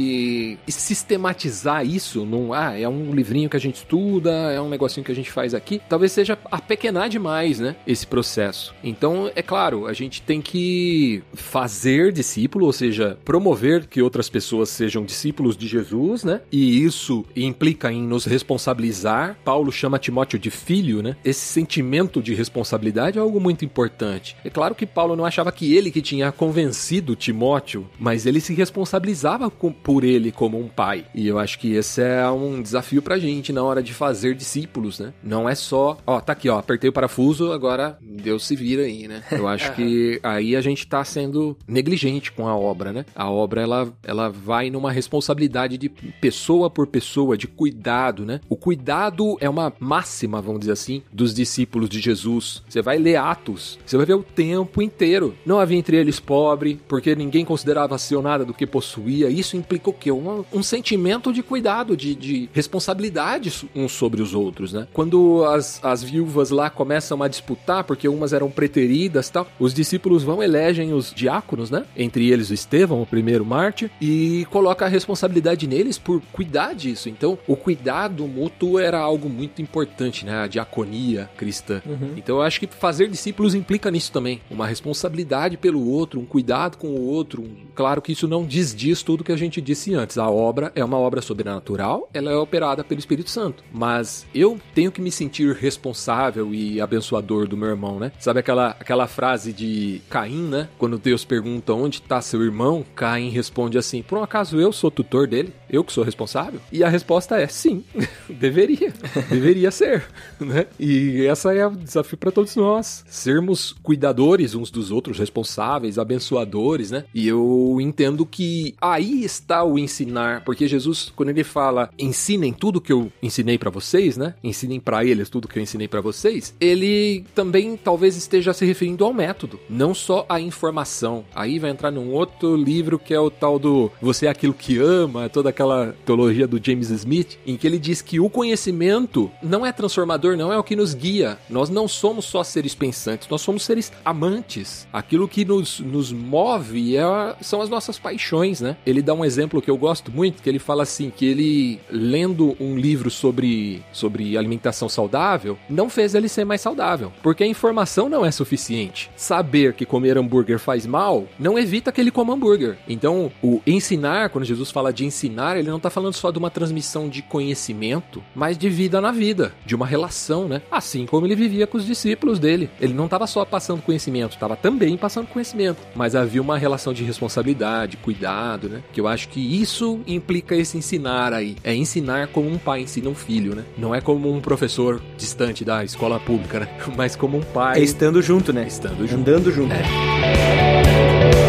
sistematizar 0.68 1.86
isso 1.86 2.26
num, 2.26 2.54
ah, 2.54 2.78
é 2.78 2.88
um 2.88 3.12
livrinho 3.12 3.50
que 3.50 3.58
a 3.58 3.60
gente 3.60 3.76
estuda, 3.76 4.32
é 4.52 4.60
um 4.62 4.70
negocinho 4.70 5.06
que 5.06 5.12
a 5.12 5.16
gente 5.16 5.32
faz 5.32 5.54
aqui, 5.54 5.82
talvez 5.88 6.12
seja 6.12 6.38
apequenar 6.52 7.10
demais, 7.10 7.60
né? 7.60 7.76
Esse 7.86 8.06
processo. 8.06 8.74
Então, 8.84 9.32
é 9.36 9.42
claro, 9.42 9.88
a 9.88 9.94
gente 9.94 10.22
tem 10.22 10.42
que 10.42 11.24
fazer 11.34 12.12
discípulo, 12.12 12.66
ou 12.66 12.74
seja, 12.74 13.18
promover 13.24 13.88
que 13.88 14.02
outras 14.02 14.30
pessoas 14.30 14.70
sejam 14.70 15.04
discípulos 15.04 15.58
de 15.58 15.68
Jesus, 15.68 16.24
né? 16.24 16.42
E 16.52 16.84
isso 16.84 17.26
implica 17.36 17.92
em 17.92 18.02
nos 18.02 18.26
responsabilizar. 18.26 19.38
Paulo 19.44 19.72
chama 19.72 20.00
Timóteo 20.00 20.40
de 20.40 20.50
filho, 20.50 21.02
né? 21.02 21.16
Esse 21.24 21.42
sentimento 21.42 22.22
de 22.22 22.34
responsabilidade 22.34 23.18
é 23.18 23.22
algo 23.22 23.40
muito 23.40 23.66
importante. 23.66 24.36
É 24.44 24.50
claro 24.50 24.76
que 24.76 24.86
Paulo 24.86 25.16
não 25.16 25.26
achava 25.26 25.52
que 25.52 25.76
ele 25.76 25.92
que 25.92 26.02
tinha 26.02 26.32
convencido 26.32 27.16
Timóteo, 27.16 27.88
mas 28.00 28.26
ele 28.26 28.40
se 28.40 28.54
responsabilizava 28.54 29.50
por 29.50 30.04
ele 30.04 30.15
como 30.32 30.60
um 30.60 30.68
pai. 30.68 31.06
E 31.14 31.28
eu 31.28 31.40
acho 31.40 31.60
que 31.60 31.74
esse 31.74 32.02
é 32.02 32.30
um 32.30 32.62
desafio 32.62 33.02
pra 33.02 33.18
gente 33.18 33.54
na 33.54 33.64
hora 33.64 33.82
de 33.82 33.94
fazer 33.94 34.36
discípulos, 34.36 35.00
né? 35.00 35.14
Não 35.24 35.48
é 35.48 35.56
só, 35.56 35.98
ó, 36.06 36.20
tá 36.20 36.34
aqui, 36.34 36.50
ó, 36.50 36.60
apertei 36.60 36.90
o 36.90 36.94
parafuso, 36.94 37.52
agora 37.52 37.98
Deus 38.02 38.46
se 38.46 38.56
vira 38.56 38.84
aí, 38.84 39.08
né? 39.08 39.24
Eu 39.32 39.48
acho 39.48 39.74
que 39.74 40.20
aí 40.24 40.56
a 40.56 40.62
gente 40.62 40.88
tá 40.88 41.04
sendo 41.04 41.58
negligente 41.68 42.32
com 42.32 42.48
a 42.48 42.56
obra, 42.56 42.92
né? 42.92 43.06
A 43.16 43.30
obra 43.30 43.62
ela, 43.62 43.94
ela 44.04 44.30
vai 44.30 44.70
numa 44.70 44.92
responsabilidade 44.92 45.78
de 45.78 45.90
pessoa 45.90 46.70
por 46.70 46.88
pessoa, 46.88 47.38
de 47.38 47.48
cuidado, 47.48 48.26
né? 48.26 48.40
O 48.50 48.56
cuidado 48.56 49.38
é 49.40 49.50
uma 49.50 49.74
máxima, 49.80 50.42
vamos 50.42 50.62
dizer 50.62 50.74
assim, 50.74 51.02
dos 51.12 51.34
discípulos 51.34 51.90
de 51.90 52.00
Jesus. 52.00 52.64
Você 52.68 52.82
vai 52.82 52.98
ler 52.98 53.18
Atos, 53.18 53.80
você 53.86 53.98
vai 53.98 54.06
ver 54.06 54.16
o 54.16 54.24
tempo 54.24 54.82
inteiro. 54.82 55.36
Não 55.46 55.60
havia 55.60 55.78
entre 55.78 55.98
eles 55.98 56.20
pobre, 56.20 56.80
porque 56.88 57.16
ninguém 57.16 57.46
considerava 57.46 57.98
ser 57.98 58.22
nada 58.22 58.46
do 58.46 58.54
que 58.54 58.66
possuía. 58.66 59.30
Isso 59.30 59.58
implica 59.58 59.90
o 59.90 59.94
quê? 60.06 60.12
Um, 60.12 60.44
um 60.54 60.64
sentimento 60.64 61.34
de 61.34 61.42
cuidado, 61.44 61.96
de, 61.98 62.16
de 62.16 62.50
responsabilidade 62.54 63.52
uns 63.76 63.92
sobre 63.92 64.22
os 64.22 64.34
outros, 64.34 64.72
né? 64.74 64.88
Quando 64.94 65.44
as, 65.46 65.84
as 65.84 66.04
viúvas 66.04 66.50
lá 66.50 66.70
começam 66.70 67.22
a 67.24 67.28
disputar, 67.28 67.84
porque 67.84 68.08
umas 68.08 68.34
eram 68.34 68.50
preteridas 68.50 69.30
tal, 69.30 69.48
os 69.60 69.74
discípulos 69.74 70.24
vão 70.24 70.42
elegem 70.42 70.94
os 70.94 71.14
diáconos, 71.14 71.70
né? 71.72 71.86
Entre 71.98 72.30
eles 72.32 72.50
o 72.50 72.54
Estevão, 72.54 73.02
o 73.02 73.06
primeiro 73.06 73.46
mártir, 73.46 73.90
e 74.02 74.46
coloca 74.52 74.86
a 74.86 74.88
responsabilidade 74.90 75.68
neles 75.68 75.98
por 75.98 76.22
cuidar 76.32 76.74
disso. 76.74 77.10
Então, 77.10 77.38
o 77.48 77.56
cuidado 77.56 78.28
mútuo 78.28 78.80
era 78.80 79.00
algo 79.00 79.28
muito 79.30 79.62
importante, 79.62 80.26
né? 80.26 80.44
A 80.44 80.48
diaconia 80.48 81.30
cristã. 81.38 81.82
Então, 82.16 82.38
eu 82.38 82.42
acho 82.42 82.60
que 82.60 82.68
fazer 82.68 83.08
discípulos 83.10 83.56
implica 83.56 83.90
nisso 83.90 84.12
também. 84.12 84.42
Uma 84.50 84.68
responsabilidade 84.68 85.58
pelo 85.58 85.88
outro, 85.88 86.20
um 86.20 86.26
cuidado 86.26 86.78
com 86.78 86.88
o 86.90 87.02
outro. 87.08 87.42
Um- 87.42 87.66
Claro 87.76 88.02
que 88.02 88.14
isso 88.14 88.26
não 88.28 88.46
desdiz 88.46 89.04
tudo 89.04 89.22
que 89.24 89.32
a 89.34 89.36
gente 89.36 89.60
disse 89.60 89.94
antes. 89.96 90.18
A 90.18 90.30
obra 90.30 90.72
é 90.76 90.84
uma 90.84 90.98
obra 90.98 91.22
sobrenatural, 91.22 92.10
ela 92.14 92.32
é 92.32 92.36
operada 92.36 92.84
pelo 92.84 93.00
Espírito 93.00 93.30
Santo. 93.30 93.64
Mas 93.72 94.26
eu 94.34 94.60
tenho 94.74 94.92
que 94.92 95.02
me 95.02 95.12
sentir 95.12 95.56
responsável 95.56 96.54
e 96.54 96.82
abençoador 96.82 97.48
do 97.48 97.58
meu 97.58 97.70
irmão, 97.70 98.00
né? 98.00 98.12
Sabe 98.20 98.40
aquela, 98.40 98.70
aquela 98.80 99.08
frase 99.08 99.54
de 99.54 100.02
Caim, 100.10 100.48
né? 100.50 100.70
Quando 100.78 100.98
Deus 100.98 101.26
pergunta 101.26 101.74
onde 101.74 101.98
está 102.00 102.22
seu 102.22 102.44
irmão, 102.44 102.86
Caim 102.96 103.30
responde 103.30 103.78
assim: 103.78 104.02
Por 104.02 104.18
um 104.18 104.24
acaso 104.24 104.60
eu 104.60 104.72
sou 104.72 104.92
tutor 104.92 105.28
dele? 105.28 105.54
Eu 105.76 105.84
que 105.84 105.92
sou 105.92 106.06
responsável? 106.06 106.62
E 106.72 106.86
a 106.86 106.90
resposta 106.90 107.38
é 107.38 107.48
sim, 107.48 107.84
deveria. 108.30 108.94
deveria 109.30 109.70
ser, 109.72 110.06
né? 110.40 110.68
E 110.80 111.26
essa 111.26 111.54
é 111.54 111.68
o 111.68 111.72
desafio 111.72 112.18
para 112.18 112.32
todos 112.32 112.56
nós, 112.56 113.04
sermos 113.10 113.76
cuidadores 113.84 114.56
uns 114.56 114.72
dos 114.72 114.90
outros, 114.90 115.20
responsáveis, 115.20 116.00
abençoadores, 116.00 116.92
né? 116.92 117.04
E 117.14 117.28
eu 117.28 117.78
entendo 117.82 118.26
que 118.26 118.74
aí 118.80 119.26
está 119.26 119.66
o 119.66 119.78
ensinar, 119.78 120.46
porque 120.46 120.66
Jesus, 120.66 121.12
quando 121.14 121.30
ele 121.30 121.44
fala, 121.44 121.90
ensinem 122.00 122.54
tudo 122.54 122.80
que 122.80 122.94
eu 122.94 123.12
ensinei 123.22 123.58
para 123.58 123.70
vocês, 123.70 124.16
né? 124.16 124.34
Ensinem 124.42 124.80
para 124.80 125.04
eles 125.04 125.30
tudo 125.30 125.48
que 125.48 125.60
eu 125.60 125.64
ensinei 125.64 125.90
para 125.90 126.00
vocês, 126.00 126.56
ele 126.58 127.26
também 127.36 127.76
talvez 127.76 128.16
esteja 128.16 128.54
se 128.54 128.66
referindo 128.66 129.04
ao 129.04 129.14
método, 129.14 129.60
não 129.70 129.94
só 129.94 130.26
à 130.30 130.40
informação. 130.40 131.26
Aí 131.36 131.60
vai 131.60 131.72
entrar 131.72 131.92
num 131.92 132.14
outro 132.14 132.56
livro 132.56 132.98
que 132.98 133.14
é 133.14 133.20
o 133.20 133.30
tal 133.30 133.60
do 133.60 133.92
Você 134.02 134.28
é 134.28 134.30
aquilo 134.30 134.54
que 134.54 134.78
ama, 134.78 135.28
toda 135.28 135.50
aquela 135.50 135.65
teologia 136.06 136.48
do 136.48 136.60
James 136.64 136.90
Smith, 136.90 137.38
em 137.46 137.58
que 137.58 137.66
ele 137.66 137.80
diz 137.80 138.02
que 138.02 138.20
o 138.20 138.30
conhecimento 138.30 139.32
não 139.42 139.66
é 139.66 139.72
transformador, 139.72 140.38
não 140.38 140.52
é 140.52 140.58
o 140.58 140.64
que 140.64 140.76
nos 140.76 140.94
guia. 140.94 141.38
Nós 141.50 141.70
não 141.70 141.88
somos 141.88 142.26
só 142.26 142.44
seres 142.44 142.76
pensantes, 142.76 143.28
nós 143.30 143.42
somos 143.42 143.64
seres 143.64 143.92
amantes. 144.04 144.88
Aquilo 144.92 145.28
que 145.28 145.46
nos, 145.46 145.80
nos 145.80 146.12
move 146.12 146.98
é, 146.98 147.36
são 147.42 147.62
as 147.62 147.70
nossas 147.70 147.98
paixões, 147.98 148.62
né? 148.62 148.78
Ele 148.86 149.02
dá 149.02 149.14
um 149.14 149.26
exemplo 149.26 149.62
que 149.62 149.70
eu 149.70 149.78
gosto 149.78 150.12
muito, 150.12 150.42
que 150.42 150.50
ele 150.50 150.60
fala 150.60 150.84
assim, 150.84 151.10
que 151.10 151.26
ele, 151.26 151.80
lendo 151.90 152.56
um 152.60 152.78
livro 152.78 153.10
sobre, 153.10 153.84
sobre 153.92 154.38
alimentação 154.38 154.90
saudável, 154.90 155.58
não 155.70 155.90
fez 155.90 156.16
ele 156.16 156.28
ser 156.28 156.46
mais 156.46 156.62
saudável, 156.62 157.12
porque 157.22 157.44
a 157.44 157.48
informação 157.48 158.10
não 158.10 158.26
é 158.26 158.32
suficiente. 158.32 159.10
Saber 159.16 159.74
que 159.74 159.86
comer 159.86 160.18
hambúrguer 160.18 160.60
faz 160.60 160.86
mal, 160.86 161.28
não 161.40 161.58
evita 161.58 161.92
que 161.92 162.02
ele 162.02 162.12
coma 162.12 162.34
hambúrguer. 162.34 162.78
Então, 162.88 163.32
o 163.42 163.62
ensinar, 163.66 164.30
quando 164.30 164.46
Jesus 164.46 164.72
fala 164.72 164.92
de 164.92 165.06
ensinar, 165.06 165.45
ele 165.54 165.70
não 165.70 165.78
está 165.78 165.90
falando 165.90 166.14
só 166.14 166.32
de 166.32 166.38
uma 166.38 166.50
transmissão 166.50 167.10
de 167.10 167.22
conhecimento, 167.22 168.24
mas 168.34 168.58
de 168.58 168.70
vida 168.70 169.00
na 169.02 169.12
vida, 169.12 169.54
de 169.66 169.76
uma 169.76 169.86
relação, 169.86 170.48
né? 170.48 170.62
Assim 170.72 171.06
como 171.06 171.26
ele 171.26 171.36
vivia 171.36 171.68
com 171.68 171.78
os 171.78 171.86
discípulos 171.86 172.40
dele. 172.40 172.70
Ele 172.80 172.94
não 172.94 173.06
estava 173.06 173.28
só 173.28 173.46
passando 173.46 173.82
conhecimento, 173.82 174.34
estava 174.34 174.56
também 174.56 174.98
passando 174.98 175.28
conhecimento, 175.28 175.80
mas 175.96 176.16
havia 176.16 176.42
uma 176.42 176.58
relação 176.58 176.94
de 176.94 177.04
responsabilidade, 177.04 177.98
cuidado, 177.98 178.70
né? 178.70 178.82
Que 178.92 179.02
eu 179.02 179.08
acho 179.08 179.30
que 179.30 179.40
isso 179.40 180.00
implica 180.08 180.56
esse 180.56 180.78
ensinar 180.78 181.34
aí. 181.34 181.56
É 181.64 181.76
ensinar 181.76 182.28
como 182.28 182.50
um 182.50 182.58
pai 182.58 182.82
ensina 182.82 183.10
um 183.10 183.16
filho, 183.16 183.56
né? 183.56 183.64
Não 183.78 183.94
é 183.94 184.02
como 184.02 184.32
um 184.32 184.42
professor 184.42 185.02
distante 185.18 185.64
da 185.66 185.84
escola 185.84 186.20
pública, 186.20 186.62
né? 186.62 186.70
Mas 186.96 187.16
como 187.16 187.38
um 187.38 187.44
pai. 187.44 187.80
É 187.80 187.84
estando 187.84 188.22
junto, 188.22 188.52
né? 188.54 188.66
Estando 188.68 189.08
junto. 189.08 189.16
Andando 189.16 189.52
junto. 189.52 189.74
É. 189.74 191.45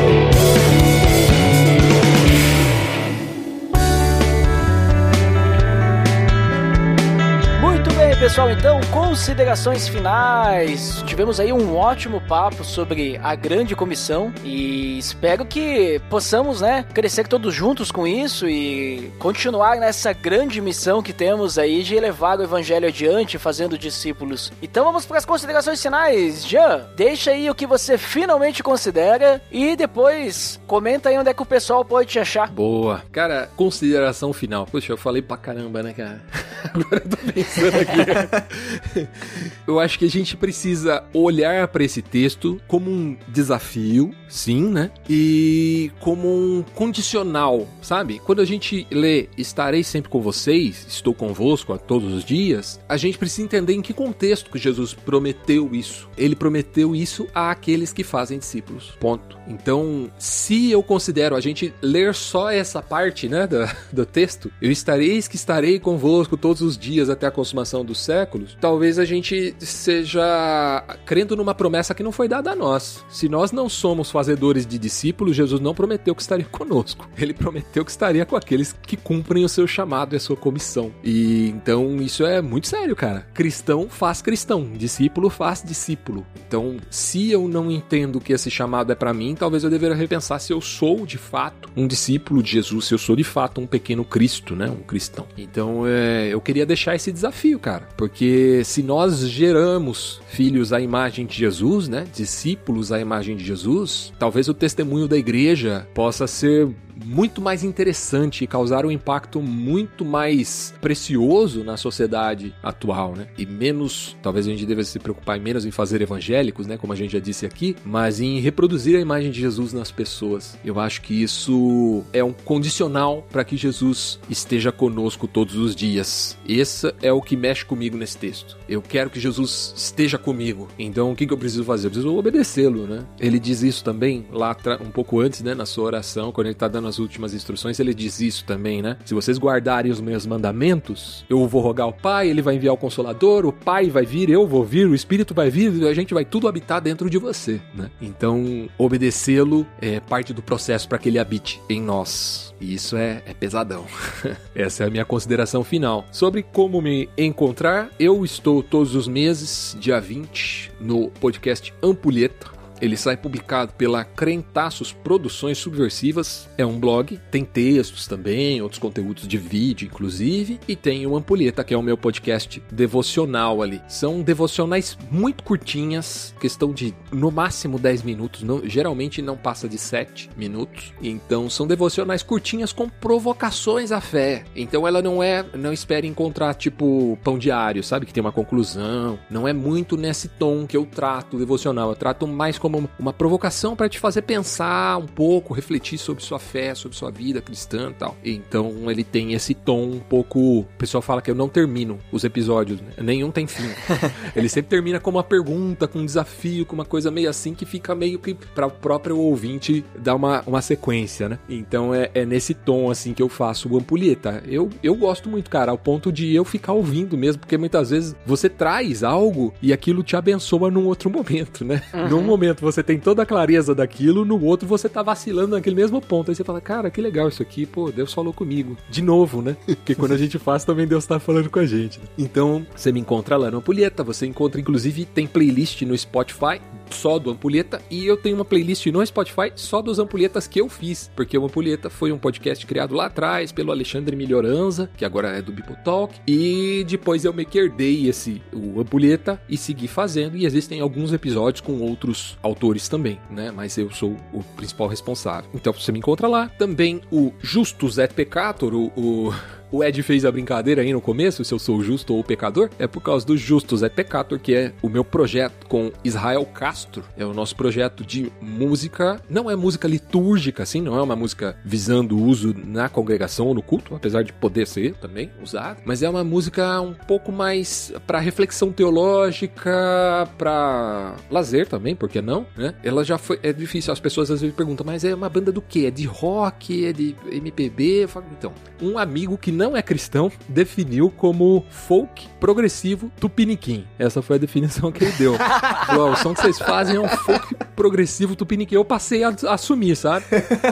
pessoal. 8.26 8.50
Então, 8.50 8.80
considerações 8.90 9.86
finais. 9.86 11.00
Tivemos 11.06 11.38
aí 11.38 11.52
um 11.52 11.76
ótimo 11.76 12.20
papo 12.20 12.64
sobre 12.64 13.20
a 13.22 13.36
grande 13.36 13.76
comissão 13.76 14.32
e 14.42 14.98
espero 14.98 15.44
que 15.44 16.00
possamos, 16.10 16.60
né, 16.60 16.84
crescer 16.92 17.28
todos 17.28 17.54
juntos 17.54 17.92
com 17.92 18.04
isso 18.04 18.48
e 18.48 19.12
continuar 19.20 19.76
nessa 19.76 20.12
grande 20.12 20.60
missão 20.60 21.04
que 21.04 21.12
temos 21.12 21.56
aí 21.56 21.84
de 21.84 22.00
levar 22.00 22.40
o 22.40 22.42
evangelho 22.42 22.88
adiante, 22.88 23.38
fazendo 23.38 23.78
discípulos. 23.78 24.50
Então, 24.60 24.84
vamos 24.84 25.06
para 25.06 25.18
as 25.18 25.24
considerações 25.24 25.80
finais. 25.80 26.44
Jean, 26.44 26.84
deixa 26.96 27.30
aí 27.30 27.48
o 27.48 27.54
que 27.54 27.64
você 27.64 27.96
finalmente 27.96 28.60
considera 28.60 29.40
e 29.52 29.76
depois 29.76 30.60
comenta 30.66 31.10
aí 31.10 31.16
onde 31.16 31.30
é 31.30 31.34
que 31.34 31.42
o 31.42 31.46
pessoal 31.46 31.84
pode 31.84 32.08
te 32.08 32.18
achar. 32.18 32.50
Boa. 32.50 33.04
Cara, 33.12 33.48
consideração 33.54 34.32
final. 34.32 34.66
Puxa, 34.66 34.92
eu 34.92 34.96
falei 34.96 35.22
pra 35.22 35.36
caramba, 35.36 35.80
né, 35.80 35.92
cara? 35.92 36.20
Agora 36.74 37.02
eu 37.04 37.08
tô 37.08 37.16
pensando 37.32 37.76
aqui. 37.76 38.15
eu 39.66 39.80
acho 39.80 39.98
que 39.98 40.04
a 40.04 40.10
gente 40.10 40.36
precisa 40.36 41.04
olhar 41.12 41.68
pra 41.68 41.84
esse 41.84 42.02
texto 42.02 42.60
como 42.66 42.90
um 42.90 43.16
desafio, 43.28 44.14
sim, 44.28 44.68
né? 44.68 44.90
E 45.08 45.90
como 46.00 46.28
um 46.28 46.64
condicional, 46.74 47.66
sabe? 47.82 48.18
Quando 48.18 48.40
a 48.40 48.44
gente 48.44 48.86
lê 48.90 49.28
estarei 49.36 49.82
sempre 49.82 50.10
com 50.10 50.20
vocês, 50.20 50.86
estou 50.88 51.14
convosco 51.14 51.72
a 51.72 51.78
todos 51.78 52.12
os 52.12 52.24
dias, 52.24 52.80
a 52.88 52.96
gente 52.96 53.18
precisa 53.18 53.42
entender 53.42 53.74
em 53.74 53.82
que 53.82 53.92
contexto 53.92 54.50
que 54.50 54.58
Jesus 54.58 54.94
prometeu 54.94 55.74
isso. 55.74 56.08
Ele 56.16 56.34
prometeu 56.34 56.94
isso 56.94 57.26
a 57.34 57.50
aqueles 57.50 57.92
que 57.92 58.04
fazem 58.04 58.38
discípulos. 58.38 58.92
Ponto. 59.00 59.36
Então, 59.48 60.10
se 60.18 60.70
eu 60.70 60.82
considero 60.82 61.36
a 61.36 61.40
gente 61.40 61.72
ler 61.80 62.14
só 62.14 62.50
essa 62.50 62.82
parte, 62.82 63.28
né, 63.28 63.46
do, 63.46 63.68
do 63.92 64.06
texto, 64.06 64.50
eu 64.60 64.70
estareis 64.70 65.28
que 65.28 65.36
estarei 65.36 65.78
convosco 65.78 66.36
todos 66.36 66.62
os 66.62 66.76
dias 66.76 67.08
até 67.08 67.26
a 67.26 67.30
consumação 67.30 67.84
dos 67.84 68.00
séculos, 68.06 68.56
talvez 68.60 68.98
a 68.98 69.04
gente 69.04 69.54
seja 69.58 70.82
crendo 71.04 71.36
numa 71.36 71.54
promessa 71.54 71.94
que 71.94 72.02
não 72.02 72.12
foi 72.12 72.28
dada 72.28 72.52
a 72.52 72.56
nós. 72.56 73.04
Se 73.08 73.28
nós 73.28 73.52
não 73.52 73.68
somos 73.68 74.10
fazedores 74.10 74.66
de 74.66 74.78
discípulos, 74.78 75.36
Jesus 75.36 75.60
não 75.60 75.74
prometeu 75.74 76.14
que 76.14 76.22
estaria 76.22 76.46
conosco. 76.46 77.08
Ele 77.18 77.34
prometeu 77.34 77.84
que 77.84 77.90
estaria 77.90 78.24
com 78.24 78.36
aqueles 78.36 78.72
que 78.72 78.96
cumprem 78.96 79.44
o 79.44 79.48
seu 79.48 79.66
chamado 79.66 80.14
e 80.14 80.16
a 80.16 80.20
sua 80.20 80.36
comissão. 80.36 80.92
E 81.02 81.48
então 81.48 81.96
isso 81.96 82.24
é 82.24 82.40
muito 82.40 82.68
sério, 82.68 82.94
cara. 82.94 83.26
Cristão 83.34 83.88
faz 83.88 84.22
cristão, 84.22 84.70
discípulo 84.72 85.28
faz 85.28 85.62
discípulo. 85.62 86.24
Então, 86.46 86.76
se 86.90 87.30
eu 87.30 87.48
não 87.48 87.70
entendo 87.70 88.20
que 88.20 88.32
esse 88.32 88.50
chamado 88.50 88.92
é 88.92 88.94
para 88.94 89.12
mim, 89.12 89.34
talvez 89.34 89.64
eu 89.64 89.70
deveria 89.70 89.96
repensar 89.96 90.38
se 90.38 90.52
eu 90.52 90.60
sou 90.60 91.04
de 91.04 91.18
fato 91.18 91.68
um 91.76 91.86
discípulo 91.86 92.42
de 92.42 92.52
Jesus, 92.52 92.86
se 92.86 92.94
eu 92.94 92.98
sou 92.98 93.16
de 93.16 93.24
fato 93.24 93.60
um 93.60 93.66
pequeno 93.66 94.04
Cristo, 94.04 94.54
né, 94.54 94.70
um 94.70 94.82
cristão. 94.82 95.26
Então, 95.36 95.86
é, 95.86 96.28
eu 96.28 96.40
queria 96.40 96.64
deixar 96.64 96.94
esse 96.94 97.10
desafio, 97.10 97.58
cara, 97.58 97.88
porque 97.96 98.62
se 98.64 98.82
nós 98.82 99.28
geramos 99.28 100.20
filhos 100.28 100.72
à 100.72 100.80
imagem 100.80 101.26
de 101.26 101.36
Jesus, 101.36 101.88
né, 101.88 102.06
discípulos 102.14 102.92
à 102.92 103.00
imagem 103.00 103.36
de 103.36 103.44
Jesus, 103.44 104.12
talvez 104.18 104.48
o 104.48 104.54
testemunho 104.54 105.08
da 105.08 105.16
igreja 105.16 105.86
possa 105.94 106.26
ser 106.26 106.68
muito 107.04 107.40
mais 107.40 107.62
interessante 107.62 108.44
e 108.44 108.46
causar 108.46 108.86
um 108.86 108.90
impacto 108.90 109.40
muito 109.42 110.04
mais 110.04 110.74
precioso 110.80 111.62
na 111.62 111.76
sociedade 111.76 112.54
atual, 112.62 113.14
né? 113.14 113.28
E 113.36 113.44
menos, 113.44 114.16
talvez 114.22 114.46
a 114.46 114.50
gente 114.50 114.64
deva 114.64 114.82
se 114.82 114.98
preocupar 114.98 115.38
menos 115.38 115.64
em 115.64 115.70
fazer 115.70 116.00
evangélicos, 116.00 116.66
né? 116.66 116.76
Como 116.76 116.92
a 116.92 116.96
gente 116.96 117.12
já 117.12 117.18
disse 117.18 117.44
aqui, 117.44 117.76
mas 117.84 118.20
em 118.20 118.40
reproduzir 118.40 118.96
a 118.96 119.00
imagem 119.00 119.30
de 119.30 119.40
Jesus 119.40 119.72
nas 119.72 119.90
pessoas. 119.90 120.58
Eu 120.64 120.80
acho 120.80 121.02
que 121.02 121.22
isso 121.22 122.02
é 122.12 122.24
um 122.24 122.32
condicional 122.32 123.26
para 123.30 123.44
que 123.44 123.56
Jesus 123.56 124.18
esteja 124.30 124.72
conosco 124.72 125.26
todos 125.26 125.56
os 125.56 125.74
dias. 125.74 126.38
Esse 126.48 126.94
é 127.02 127.12
o 127.12 127.20
que 127.20 127.36
mexe 127.36 127.64
comigo 127.64 127.96
nesse 127.96 128.16
texto. 128.16 128.56
Eu 128.68 128.80
quero 128.80 129.10
que 129.10 129.20
Jesus 129.20 129.74
esteja 129.76 130.18
comigo. 130.18 130.68
Então, 130.78 131.12
o 131.12 131.16
que, 131.16 131.26
eu 131.30 131.38
preciso 131.38 131.64
fazer? 131.64 131.86
Eu 131.86 131.90
preciso 131.90 132.16
obedecê-lo, 132.16 132.86
né? 132.86 133.04
Ele 133.18 133.38
diz 133.38 133.62
isso 133.62 133.84
também 133.84 134.26
lá 134.30 134.56
um 134.80 134.90
pouco 134.90 135.20
antes, 135.20 135.42
né? 135.42 135.54
Na 135.54 135.66
sua 135.66 135.84
oração, 135.84 136.32
quando 136.32 136.46
ele 136.46 136.54
está 136.54 136.68
dando 136.68 136.85
nas 136.86 136.98
últimas 136.98 137.34
instruções, 137.34 137.78
ele 137.78 137.92
diz 137.92 138.20
isso 138.20 138.44
também, 138.44 138.80
né? 138.80 138.96
Se 139.04 139.12
vocês 139.12 139.38
guardarem 139.38 139.90
os 139.90 140.00
meus 140.00 140.24
mandamentos, 140.24 141.24
eu 141.28 141.46
vou 141.46 141.60
rogar 141.60 141.86
ao 141.86 141.92
Pai, 141.92 142.28
ele 142.28 142.40
vai 142.40 142.54
enviar 142.54 142.72
o 142.74 142.78
Consolador, 142.78 143.44
o 143.44 143.52
Pai 143.52 143.90
vai 143.90 144.06
vir, 144.06 144.30
eu 144.30 144.46
vou 144.46 144.64
vir, 144.64 144.86
o 144.86 144.94
Espírito 144.94 145.34
vai 145.34 145.50
vir, 145.50 145.74
e 145.74 145.88
a 145.88 145.94
gente 145.94 146.14
vai 146.14 146.24
tudo 146.24 146.48
habitar 146.48 146.80
dentro 146.80 147.10
de 147.10 147.18
você, 147.18 147.60
né? 147.74 147.90
Então, 148.00 148.68
obedecê-lo 148.78 149.66
é 149.80 150.00
parte 150.00 150.32
do 150.32 150.42
processo 150.42 150.88
para 150.88 150.98
que 150.98 151.08
ele 151.08 151.18
habite 151.18 151.60
em 151.68 151.80
nós. 151.80 152.54
E 152.60 152.72
isso 152.72 152.96
é, 152.96 153.22
é 153.26 153.34
pesadão. 153.34 153.84
Essa 154.54 154.84
é 154.84 154.86
a 154.86 154.90
minha 154.90 155.04
consideração 155.04 155.62
final. 155.62 156.06
Sobre 156.10 156.42
como 156.42 156.80
me 156.80 157.08
encontrar, 157.18 157.90
eu 157.98 158.24
estou 158.24 158.62
todos 158.62 158.94
os 158.94 159.06
meses, 159.06 159.76
dia 159.78 160.00
20, 160.00 160.72
no 160.80 161.10
podcast 161.10 161.74
Ampulheta. 161.82 162.55
Ele 162.80 162.96
sai 162.96 163.16
publicado 163.16 163.72
pela 163.74 164.04
Crentaços 164.04 164.92
Produções 164.92 165.58
Subversivas. 165.58 166.48
É 166.58 166.64
um 166.64 166.78
blog, 166.78 167.18
tem 167.30 167.44
textos 167.44 168.06
também, 168.06 168.60
outros 168.60 168.78
conteúdos 168.78 169.26
de 169.26 169.38
vídeo, 169.38 169.86
inclusive, 169.86 170.60
e 170.68 170.76
tem 170.76 171.06
o 171.06 171.16
Ampulheta, 171.16 171.64
que 171.64 171.74
é 171.74 171.76
o 171.76 171.82
meu 171.82 171.96
podcast 171.96 172.62
devocional 172.70 173.62
ali. 173.62 173.80
São 173.88 174.22
devocionais 174.22 174.96
muito 175.10 175.42
curtinhas, 175.42 176.34
questão 176.40 176.72
de 176.72 176.94
no 177.10 177.30
máximo 177.30 177.78
10 177.78 178.02
minutos, 178.02 178.42
não, 178.42 178.66
geralmente 178.68 179.22
não 179.22 179.36
passa 179.36 179.68
de 179.68 179.78
7 179.78 180.30
minutos. 180.36 180.92
Então 181.02 181.48
são 181.48 181.66
devocionais 181.66 182.22
curtinhas 182.22 182.72
com 182.72 182.88
provocações 182.88 183.92
à 183.92 184.00
fé. 184.00 184.44
Então 184.54 184.86
ela 184.86 185.00
não 185.00 185.22
é, 185.22 185.44
não 185.54 185.72
espere 185.72 186.06
encontrar 186.06 186.54
tipo 186.54 187.18
pão 187.22 187.38
diário, 187.38 187.82
sabe, 187.82 188.06
que 188.06 188.12
tem 188.12 188.20
uma 188.20 188.32
conclusão. 188.32 189.18
Não 189.30 189.46
é 189.46 189.52
muito 189.52 189.96
nesse 189.96 190.28
tom 190.28 190.66
que 190.66 190.76
eu 190.76 190.84
trato 190.86 191.36
o 191.36 191.38
devocional. 191.38 191.90
Eu 191.90 191.96
trato 191.96 192.26
mais 192.26 192.58
como 192.66 192.90
uma 192.98 193.12
provocação 193.12 193.76
para 193.76 193.88
te 193.88 193.96
fazer 193.98 194.22
pensar 194.22 194.98
um 194.98 195.06
pouco, 195.06 195.54
refletir 195.54 195.98
sobre 195.98 196.24
sua 196.24 196.40
fé, 196.40 196.74
sobre 196.74 196.96
sua 196.96 197.12
vida 197.12 197.40
cristã 197.40 197.90
e 197.90 197.94
tal. 197.94 198.16
Então 198.24 198.90
ele 198.90 199.04
tem 199.04 199.34
esse 199.34 199.54
tom 199.54 199.84
um 199.84 200.00
pouco. 200.00 200.60
O 200.60 200.66
pessoal 200.76 201.00
fala 201.00 201.22
que 201.22 201.30
eu 201.30 201.34
não 201.34 201.48
termino 201.48 201.98
os 202.10 202.24
episódios, 202.24 202.80
né? 202.80 202.88
nenhum 203.00 203.30
tem 203.30 203.46
fim. 203.46 203.68
ele 204.34 204.48
sempre 204.48 204.68
termina 204.68 204.98
com 204.98 205.10
uma 205.10 205.22
pergunta, 205.22 205.86
com 205.86 206.00
um 206.00 206.04
desafio, 206.04 206.66
com 206.66 206.74
uma 206.74 206.84
coisa 206.84 207.08
meio 207.08 207.30
assim 207.30 207.54
que 207.54 207.64
fica 207.64 207.94
meio 207.94 208.18
que 208.18 208.34
para 208.34 208.66
o 208.66 208.70
próprio 208.70 209.16
ouvinte 209.16 209.84
dar 209.96 210.16
uma, 210.16 210.42
uma 210.44 210.60
sequência, 210.60 211.28
né? 211.28 211.38
Então 211.48 211.94
é, 211.94 212.10
é 212.14 212.26
nesse 212.26 212.52
tom 212.52 212.90
assim 212.90 213.14
que 213.14 213.22
eu 213.22 213.28
faço 213.28 213.68
o 213.68 213.78
ampulheta. 213.78 214.42
Eu, 214.44 214.68
eu 214.82 214.96
gosto 214.96 215.28
muito, 215.28 215.48
cara, 215.48 215.70
ao 215.70 215.78
ponto 215.78 216.10
de 216.10 216.34
eu 216.34 216.44
ficar 216.44 216.72
ouvindo 216.72 217.16
mesmo, 217.16 217.38
porque 217.38 217.56
muitas 217.56 217.90
vezes 217.90 218.16
você 218.26 218.48
traz 218.48 219.04
algo 219.04 219.54
e 219.62 219.72
aquilo 219.72 220.02
te 220.02 220.16
abençoa 220.16 220.68
num 220.68 220.86
outro 220.86 221.08
momento, 221.08 221.64
né? 221.64 221.80
Uhum. 221.94 222.08
Num 222.08 222.22
momento 222.22 222.55
você 222.62 222.82
tem 222.82 222.98
toda 222.98 223.22
a 223.22 223.26
clareza 223.26 223.74
daquilo, 223.74 224.24
no 224.24 224.42
outro 224.42 224.66
você 224.66 224.88
tá 224.88 225.02
vacilando 225.02 225.54
naquele 225.56 225.76
mesmo 225.76 226.00
ponto. 226.00 226.30
Aí 226.30 226.34
você 226.34 226.44
fala, 226.44 226.60
cara, 226.60 226.90
que 226.90 227.00
legal 227.00 227.28
isso 227.28 227.42
aqui, 227.42 227.66
pô, 227.66 227.90
Deus 227.90 228.12
falou 228.12 228.32
comigo. 228.32 228.76
De 228.88 229.02
novo, 229.02 229.42
né? 229.42 229.56
Porque 229.66 229.94
quando 229.94 230.12
a 230.12 230.18
gente 230.18 230.38
faz, 230.38 230.64
também 230.64 230.86
Deus 230.86 231.06
tá 231.06 231.18
falando 231.18 231.50
com 231.50 231.58
a 231.58 231.66
gente. 231.66 231.98
né? 231.98 232.06
Então, 232.18 232.66
você 232.74 232.92
me 232.92 233.00
encontra 233.00 233.36
lá 233.36 233.50
no 233.50 233.58
Ampulheta, 233.58 234.02
você 234.02 234.26
encontra, 234.26 234.60
inclusive, 234.60 235.04
tem 235.04 235.26
playlist 235.26 235.82
no 235.82 235.96
Spotify 235.96 236.60
só 236.90 237.18
do 237.18 237.30
Ampulheta 237.30 237.80
e 237.90 238.06
eu 238.06 238.16
tenho 238.16 238.36
uma 238.36 238.44
playlist 238.44 238.86
no 238.86 239.04
Spotify 239.04 239.52
só 239.54 239.82
dos 239.82 239.98
ampulhetas 239.98 240.46
que 240.46 240.60
eu 240.60 240.68
fiz, 240.68 241.10
porque 241.14 241.36
o 241.36 241.44
Ampulheta 241.44 241.90
foi 241.90 242.12
um 242.12 242.18
podcast 242.18 242.64
criado 242.66 242.94
lá 242.94 243.06
atrás 243.06 243.52
pelo 243.52 243.72
Alexandre 243.72 244.16
Melhoranza, 244.16 244.90
que 244.96 245.04
agora 245.04 245.28
é 245.28 245.42
do 245.42 245.52
Bipotalk, 245.52 246.14
e 246.26 246.84
depois 246.88 247.24
eu 247.24 247.32
meio 247.32 247.48
que 247.48 247.58
herdei 247.58 248.08
esse 248.08 248.40
o 248.52 248.80
Ampulheta 248.80 249.40
e 249.48 249.56
segui 249.56 249.88
fazendo, 249.88 250.36
e 250.36 250.46
existem 250.46 250.80
alguns 250.80 251.12
episódios 251.12 251.60
com 251.60 251.80
outros 251.80 252.36
autores 252.46 252.88
também, 252.88 253.20
né? 253.30 253.50
Mas 253.50 253.76
eu 253.76 253.90
sou 253.90 254.16
o 254.32 254.42
principal 254.56 254.88
responsável. 254.88 255.50
Então 255.54 255.72
você 255.72 255.92
me 255.92 255.98
encontra 255.98 256.28
lá. 256.28 256.48
Também 256.58 257.00
o 257.10 257.32
Justus 257.40 257.98
et 257.98 258.12
Peccator, 258.12 258.74
o, 258.74 258.92
o 258.96 259.32
o 259.70 259.82
Ed 259.82 260.02
fez 260.02 260.24
a 260.24 260.32
brincadeira 260.32 260.82
aí 260.82 260.92
no 260.92 261.00
começo, 261.00 261.44
se 261.44 261.52
eu 261.52 261.58
sou 261.58 261.82
justo 261.82 262.14
ou 262.14 262.22
pecador, 262.22 262.70
é 262.78 262.86
por 262.86 263.00
causa 263.00 263.26
do 263.26 263.36
Justus 263.36 263.82
é 263.82 263.88
Peccator, 263.88 264.38
que 264.38 264.54
é 264.54 264.72
o 264.82 264.88
meu 264.88 265.04
projeto 265.04 265.66
com 265.66 265.90
Israel 266.04 266.44
Castro. 266.46 267.04
É 267.16 267.24
o 267.24 267.34
nosso 267.34 267.56
projeto 267.56 268.04
de 268.04 268.32
música, 268.40 269.20
não 269.28 269.50
é 269.50 269.56
música 269.56 269.88
litúrgica, 269.88 270.62
assim, 270.62 270.80
não 270.80 270.96
é 270.96 271.02
uma 271.02 271.16
música 271.16 271.56
visando 271.64 272.16
o 272.16 272.22
uso 272.22 272.54
na 272.64 272.88
congregação 272.88 273.46
ou 273.46 273.54
no 273.54 273.62
culto, 273.62 273.94
apesar 273.94 274.22
de 274.22 274.32
poder 274.32 274.66
ser 274.66 274.94
também 274.94 275.30
usado, 275.42 275.80
mas 275.84 276.02
é 276.02 276.08
uma 276.08 276.24
música 276.24 276.80
um 276.80 276.94
pouco 276.94 277.32
mais 277.32 277.92
para 278.06 278.18
reflexão 278.18 278.72
teológica, 278.72 280.28
para 280.38 281.16
lazer 281.30 281.66
também, 281.66 281.94
por 281.94 282.08
que 282.08 282.20
não, 282.20 282.46
né? 282.56 282.74
Ela 282.82 283.04
já 283.04 283.18
foi, 283.18 283.38
é 283.42 283.52
difícil, 283.52 283.92
as 283.92 284.00
pessoas 284.00 284.30
às 284.30 284.40
vezes 284.40 284.54
perguntam, 284.54 284.84
mas 284.84 285.04
é 285.04 285.14
uma 285.14 285.28
banda 285.28 285.50
do 285.50 285.60
quê? 285.60 285.86
É 285.86 285.90
de 285.90 286.04
rock? 286.04 286.86
É 286.86 286.92
de 286.92 287.14
MPB? 287.30 288.06
Falo, 288.06 288.26
então, 288.36 288.52
um 288.80 288.98
amigo 288.98 289.36
que 289.36 289.52
não 289.56 289.76
é 289.76 289.82
cristão 289.82 290.30
definiu 290.48 291.10
como 291.10 291.64
folk 291.70 292.28
progressivo 292.38 293.10
tupiniquim. 293.18 293.84
Essa 293.98 294.22
foi 294.22 294.36
a 294.36 294.38
definição 294.38 294.92
que 294.92 295.04
ele 295.04 295.12
deu. 295.12 295.34
Falou, 295.86 296.10
"Ó, 296.10 296.12
o 296.12 296.16
som 296.16 296.34
que 296.34 296.40
vocês 296.42 296.58
fazem 296.58 296.96
é 296.96 297.00
um 297.00 297.08
folk 297.08 297.54
progressivo 297.74 298.36
tupiniquim. 298.36 298.74
Eu 298.74 298.84
passei 298.84 299.24
a 299.24 299.34
assumir, 299.48 299.96
sabe? 299.96 300.24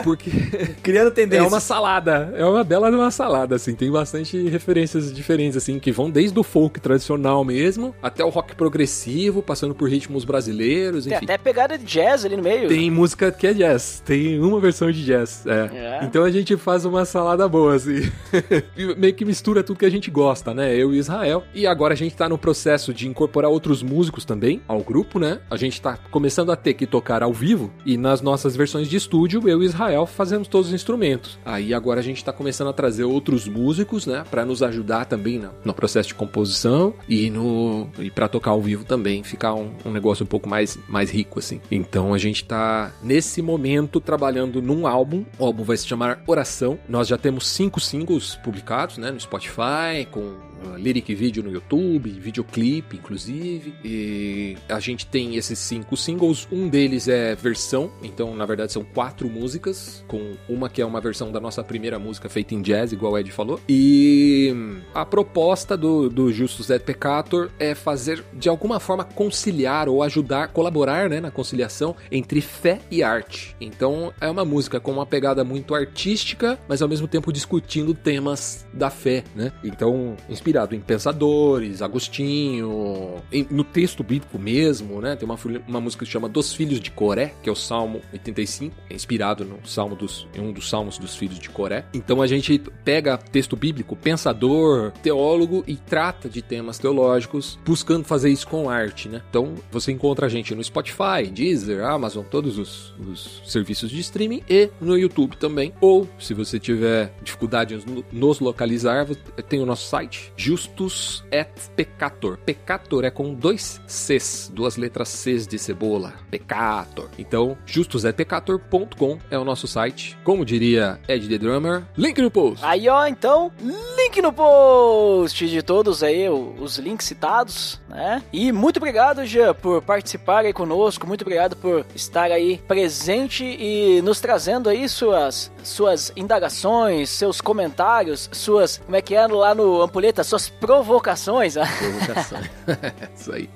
Porque 0.03 0.29
Criando 0.81 1.07
é 1.07 1.11
tendência. 1.11 1.47
uma 1.47 1.59
salada, 1.59 2.33
é 2.35 2.45
uma 2.45 2.63
bela 2.63 2.89
uma 2.89 3.11
salada, 3.11 3.55
assim. 3.55 3.73
Tem 3.75 3.91
bastante 3.91 4.47
referências 4.47 5.11
diferentes, 5.13 5.57
assim, 5.57 5.79
que 5.79 5.91
vão 5.91 6.09
desde 6.09 6.37
o 6.39 6.43
folk 6.43 6.79
tradicional 6.79 7.43
mesmo, 7.43 7.95
até 8.01 8.23
o 8.23 8.29
rock 8.29 8.55
progressivo, 8.55 9.41
passando 9.41 9.73
por 9.73 9.89
ritmos 9.89 10.23
brasileiros, 10.23 11.05
Tem 11.05 11.15
enfim. 11.15 11.25
até 11.25 11.37
pegada 11.37 11.77
de 11.77 11.83
jazz 11.85 12.23
ali 12.25 12.37
no 12.37 12.43
meio. 12.43 12.67
Tem 12.67 12.89
música 12.91 13.31
que 13.31 13.47
é 13.47 13.53
jazz, 13.53 14.01
tem 14.05 14.39
uma 14.39 14.59
versão 14.59 14.91
de 14.91 15.03
jazz, 15.03 15.43
é. 15.45 15.69
É. 15.75 15.99
Então 16.05 16.23
a 16.23 16.29
gente 16.31 16.55
faz 16.57 16.85
uma 16.85 17.05
salada 17.05 17.47
boa, 17.47 17.75
assim. 17.75 18.09
Meio 18.97 19.13
que 19.13 19.25
mistura 19.25 19.63
tudo 19.63 19.79
que 19.79 19.85
a 19.85 19.89
gente 19.89 20.11
gosta, 20.11 20.53
né? 20.53 20.75
Eu 20.75 20.93
e 20.93 20.97
Israel. 20.97 21.43
E 21.53 21.65
agora 21.65 21.93
a 21.93 21.97
gente 21.97 22.15
tá 22.15 22.27
no 22.27 22.37
processo 22.37 22.93
de 22.93 23.07
incorporar 23.07 23.49
outros 23.49 23.81
músicos 23.81 24.25
também 24.25 24.61
ao 24.67 24.81
grupo, 24.81 25.19
né? 25.19 25.39
A 25.49 25.57
gente 25.57 25.81
tá 25.81 25.97
começando 26.11 26.51
a 26.51 26.55
ter 26.55 26.73
que 26.73 26.85
tocar 26.85 27.23
ao 27.23 27.33
vivo 27.33 27.71
e 27.85 27.97
nas 27.97 28.21
nossas 28.21 28.55
versões 28.55 28.87
de 28.87 28.97
estúdio, 28.97 29.47
eu 29.47 29.61
e 29.63 29.65
Israel 29.65 30.05
fazemos 30.05 30.47
todos 30.47 30.67
os 30.67 30.73
instrumentos. 30.73 31.39
Aí 31.45 31.73
agora 31.73 31.99
a 31.99 32.03
gente 32.03 32.23
tá 32.23 32.33
começando 32.33 32.69
a 32.69 32.73
trazer 32.73 33.03
outros 33.03 33.47
músicos, 33.47 34.05
né? 34.05 34.23
Pra 34.29 34.45
nos 34.45 34.61
ajudar 34.61 35.05
também 35.05 35.39
no, 35.39 35.51
no 35.63 35.73
processo 35.73 36.09
de 36.09 36.15
composição 36.15 36.93
e 37.07 37.29
no 37.29 37.87
e 37.99 38.09
para 38.09 38.27
tocar 38.27 38.51
ao 38.51 38.61
vivo 38.61 38.83
também, 38.83 39.23
ficar 39.23 39.53
um, 39.53 39.71
um 39.85 39.91
negócio 39.91 40.23
um 40.23 40.27
pouco 40.27 40.49
mais, 40.49 40.77
mais 40.87 41.09
rico, 41.09 41.39
assim. 41.39 41.61
Então 41.71 42.13
a 42.13 42.17
gente 42.17 42.43
tá 42.43 42.91
nesse 43.03 43.41
momento 43.41 43.99
trabalhando 43.99 44.61
num 44.61 44.87
álbum. 44.87 45.25
O 45.37 45.45
álbum 45.45 45.63
vai 45.63 45.77
se 45.77 45.87
chamar 45.87 46.21
Oração. 46.27 46.77
Nós 46.87 47.07
já 47.07 47.17
temos 47.17 47.47
cinco 47.47 47.79
singles 47.79 48.35
publicados, 48.43 48.64
né? 48.99 49.11
No 49.11 49.19
Spotify, 49.19 50.05
com 50.11 50.35
lyric 50.77 51.13
vídeo 51.13 51.43
no 51.43 51.51
YouTube, 51.51 52.09
videoclipe, 52.09 52.97
inclusive. 52.97 53.73
E 53.83 54.57
a 54.69 54.79
gente 54.79 55.05
tem 55.05 55.35
esses 55.35 55.59
cinco 55.59 55.95
singles. 55.95 56.47
Um 56.51 56.67
deles 56.67 57.07
é 57.07 57.35
versão, 57.35 57.91
então 58.03 58.35
na 58.35 58.45
verdade 58.45 58.71
são 58.71 58.83
quatro 58.83 59.29
músicas, 59.29 60.03
com 60.07 60.33
uma 60.47 60.69
que 60.69 60.81
é 60.81 60.85
uma 60.85 61.01
versão 61.01 61.31
da 61.31 61.39
nossa 61.39 61.63
primeira 61.63 61.99
música 61.99 62.29
feita 62.29 62.53
em 62.53 62.61
jazz, 62.61 62.91
igual 62.91 63.13
o 63.13 63.17
Ed 63.17 63.31
falou. 63.31 63.59
E 63.67 64.53
a 64.93 65.05
proposta 65.05 65.77
do, 65.77 66.09
do 66.09 66.31
Justus 66.31 66.69
et 66.69 66.83
Peccator 66.83 67.49
é 67.59 67.73
fazer 67.73 68.23
de 68.33 68.49
alguma 68.49 68.79
forma 68.79 69.03
conciliar 69.03 69.87
ou 69.87 70.03
ajudar, 70.03 70.49
colaborar 70.49 71.09
né, 71.09 71.19
na 71.19 71.31
conciliação 71.31 71.95
entre 72.11 72.41
fé 72.41 72.79
e 72.89 73.03
arte. 73.03 73.55
Então 73.59 74.13
é 74.19 74.29
uma 74.29 74.45
música 74.45 74.79
com 74.79 74.91
uma 74.91 75.05
pegada 75.05 75.43
muito 75.43 75.73
artística, 75.73 76.59
mas 76.67 76.81
ao 76.81 76.89
mesmo 76.89 77.07
tempo 77.07 77.31
discutindo 77.31 77.93
temas 77.93 78.65
da 78.73 78.89
fé, 78.89 79.23
né? 79.35 79.51
Então, 79.63 80.15
inspirado 80.45 80.75
em 80.75 80.79
pensadores, 80.79 81.81
Agostinho, 81.81 83.15
em- 83.31 83.47
no 83.49 83.63
texto 83.63 84.03
bíblico 84.03 84.37
mesmo, 84.37 85.01
né? 85.01 85.15
Tem 85.15 85.27
uma, 85.27 85.37
uma 85.67 85.81
música 85.81 86.05
que 86.05 86.11
chama 86.11 86.29
Dos 86.29 86.53
Filhos 86.53 86.79
de 86.79 86.91
Coré, 86.91 87.33
que 87.41 87.49
é 87.49 87.51
o 87.51 87.55
Salmo 87.55 87.99
85, 88.13 88.75
é 88.89 88.93
inspirado 88.93 89.43
no 89.43 89.65
Salmo 89.67 89.95
dos, 89.95 90.27
em 90.35 90.41
um 90.41 90.51
dos 90.51 90.69
Salmos 90.69 90.99
dos 90.99 91.15
Filhos 91.15 91.39
de 91.39 91.49
Coré. 91.49 91.85
Então 91.93 92.21
a 92.21 92.27
gente 92.27 92.61
pega 92.83 93.17
texto 93.17 93.55
bíblico, 93.55 93.95
pensador, 93.95 94.91
teólogo 95.01 95.63
e 95.65 95.75
trata 95.75 96.29
de 96.29 96.43
temas 96.43 96.77
teológicos, 96.77 97.57
buscando 97.65 98.03
fazer 98.05 98.29
isso 98.29 98.47
com 98.47 98.69
arte, 98.69 99.09
né? 99.09 99.23
Então 99.29 99.55
você 99.71 99.91
encontra 99.91 100.27
a 100.27 100.29
gente 100.29 100.53
no 100.53 100.63
Spotify, 100.63 101.25
Deezer, 101.31 101.83
Amazon, 101.83 102.23
todos 102.23 102.59
os, 102.59 102.93
os 102.99 103.41
serviços 103.47 103.89
de 103.89 103.99
streaming 103.99 104.43
e 104.47 104.69
no 104.79 104.95
YouTube 104.95 105.37
também. 105.37 105.73
Ou, 105.81 106.07
se 106.19 106.35
você 106.35 106.59
tiver 106.59 107.11
dificuldade 107.23 107.73
em 107.73 108.03
nos- 108.11 108.39
localizar, 108.39 109.07
tem 109.49 109.59
o 109.61 109.65
nosso 109.65 109.87
site, 109.87 110.31
Justus 110.37 111.23
et 111.31 111.49
Peccator. 111.75 112.37
Peccator 112.37 113.05
é 113.05 113.09
com 113.09 113.33
dois 113.33 113.81
Cs, 113.87 114.51
duas 114.53 114.77
letras 114.77 115.09
Cs 115.09 115.47
de 115.47 115.57
cebola. 115.57 116.13
Peccator. 116.29 117.09
Então, 117.17 117.57
justusetpeccator.com 117.65 119.17
é 119.29 119.37
o 119.37 119.45
nosso 119.45 119.67
site. 119.67 120.17
Como 120.23 120.45
diria 120.45 120.99
Ed 121.07 121.27
The 121.27 121.37
Drummer, 121.37 121.83
link 121.97 122.21
no 122.21 122.29
post. 122.29 122.63
Aí, 122.63 122.87
ó, 122.89 123.07
então, 123.07 123.51
link 123.97 124.21
no 124.21 124.33
post 124.33 125.47
de 125.47 125.61
todos 125.61 126.03
aí, 126.03 126.29
os 126.29 126.77
links 126.77 127.07
citados, 127.07 127.81
né? 127.87 128.21
E 128.31 128.51
muito 128.51 128.77
obrigado, 128.77 129.25
Jean, 129.25 129.53
por 129.53 129.81
participar 129.81 130.45
aí 130.45 130.53
conosco, 130.53 131.07
muito 131.07 131.21
obrigado 131.21 131.55
por 131.55 131.85
estar 131.95 132.31
aí 132.31 132.57
presente 132.67 133.43
e 133.43 134.01
nos 134.01 134.19
trazendo 134.19 134.69
aí 134.69 134.87
suas, 134.89 135.51
suas 135.63 136.11
indagações, 136.15 137.09
seus 137.09 137.39
comentários, 137.41 138.29
suas, 138.31 138.77
como 138.77 138.95
é 138.95 139.01
que 139.01 139.15
é 139.15 139.25
lá 139.27 139.55
no 139.55 139.81
Ampulheta, 139.81 140.23
suas 140.25 140.49
provocações? 140.49 141.55
Provocação. 141.55 142.39
Isso 143.15 143.31
aí. 143.31 143.49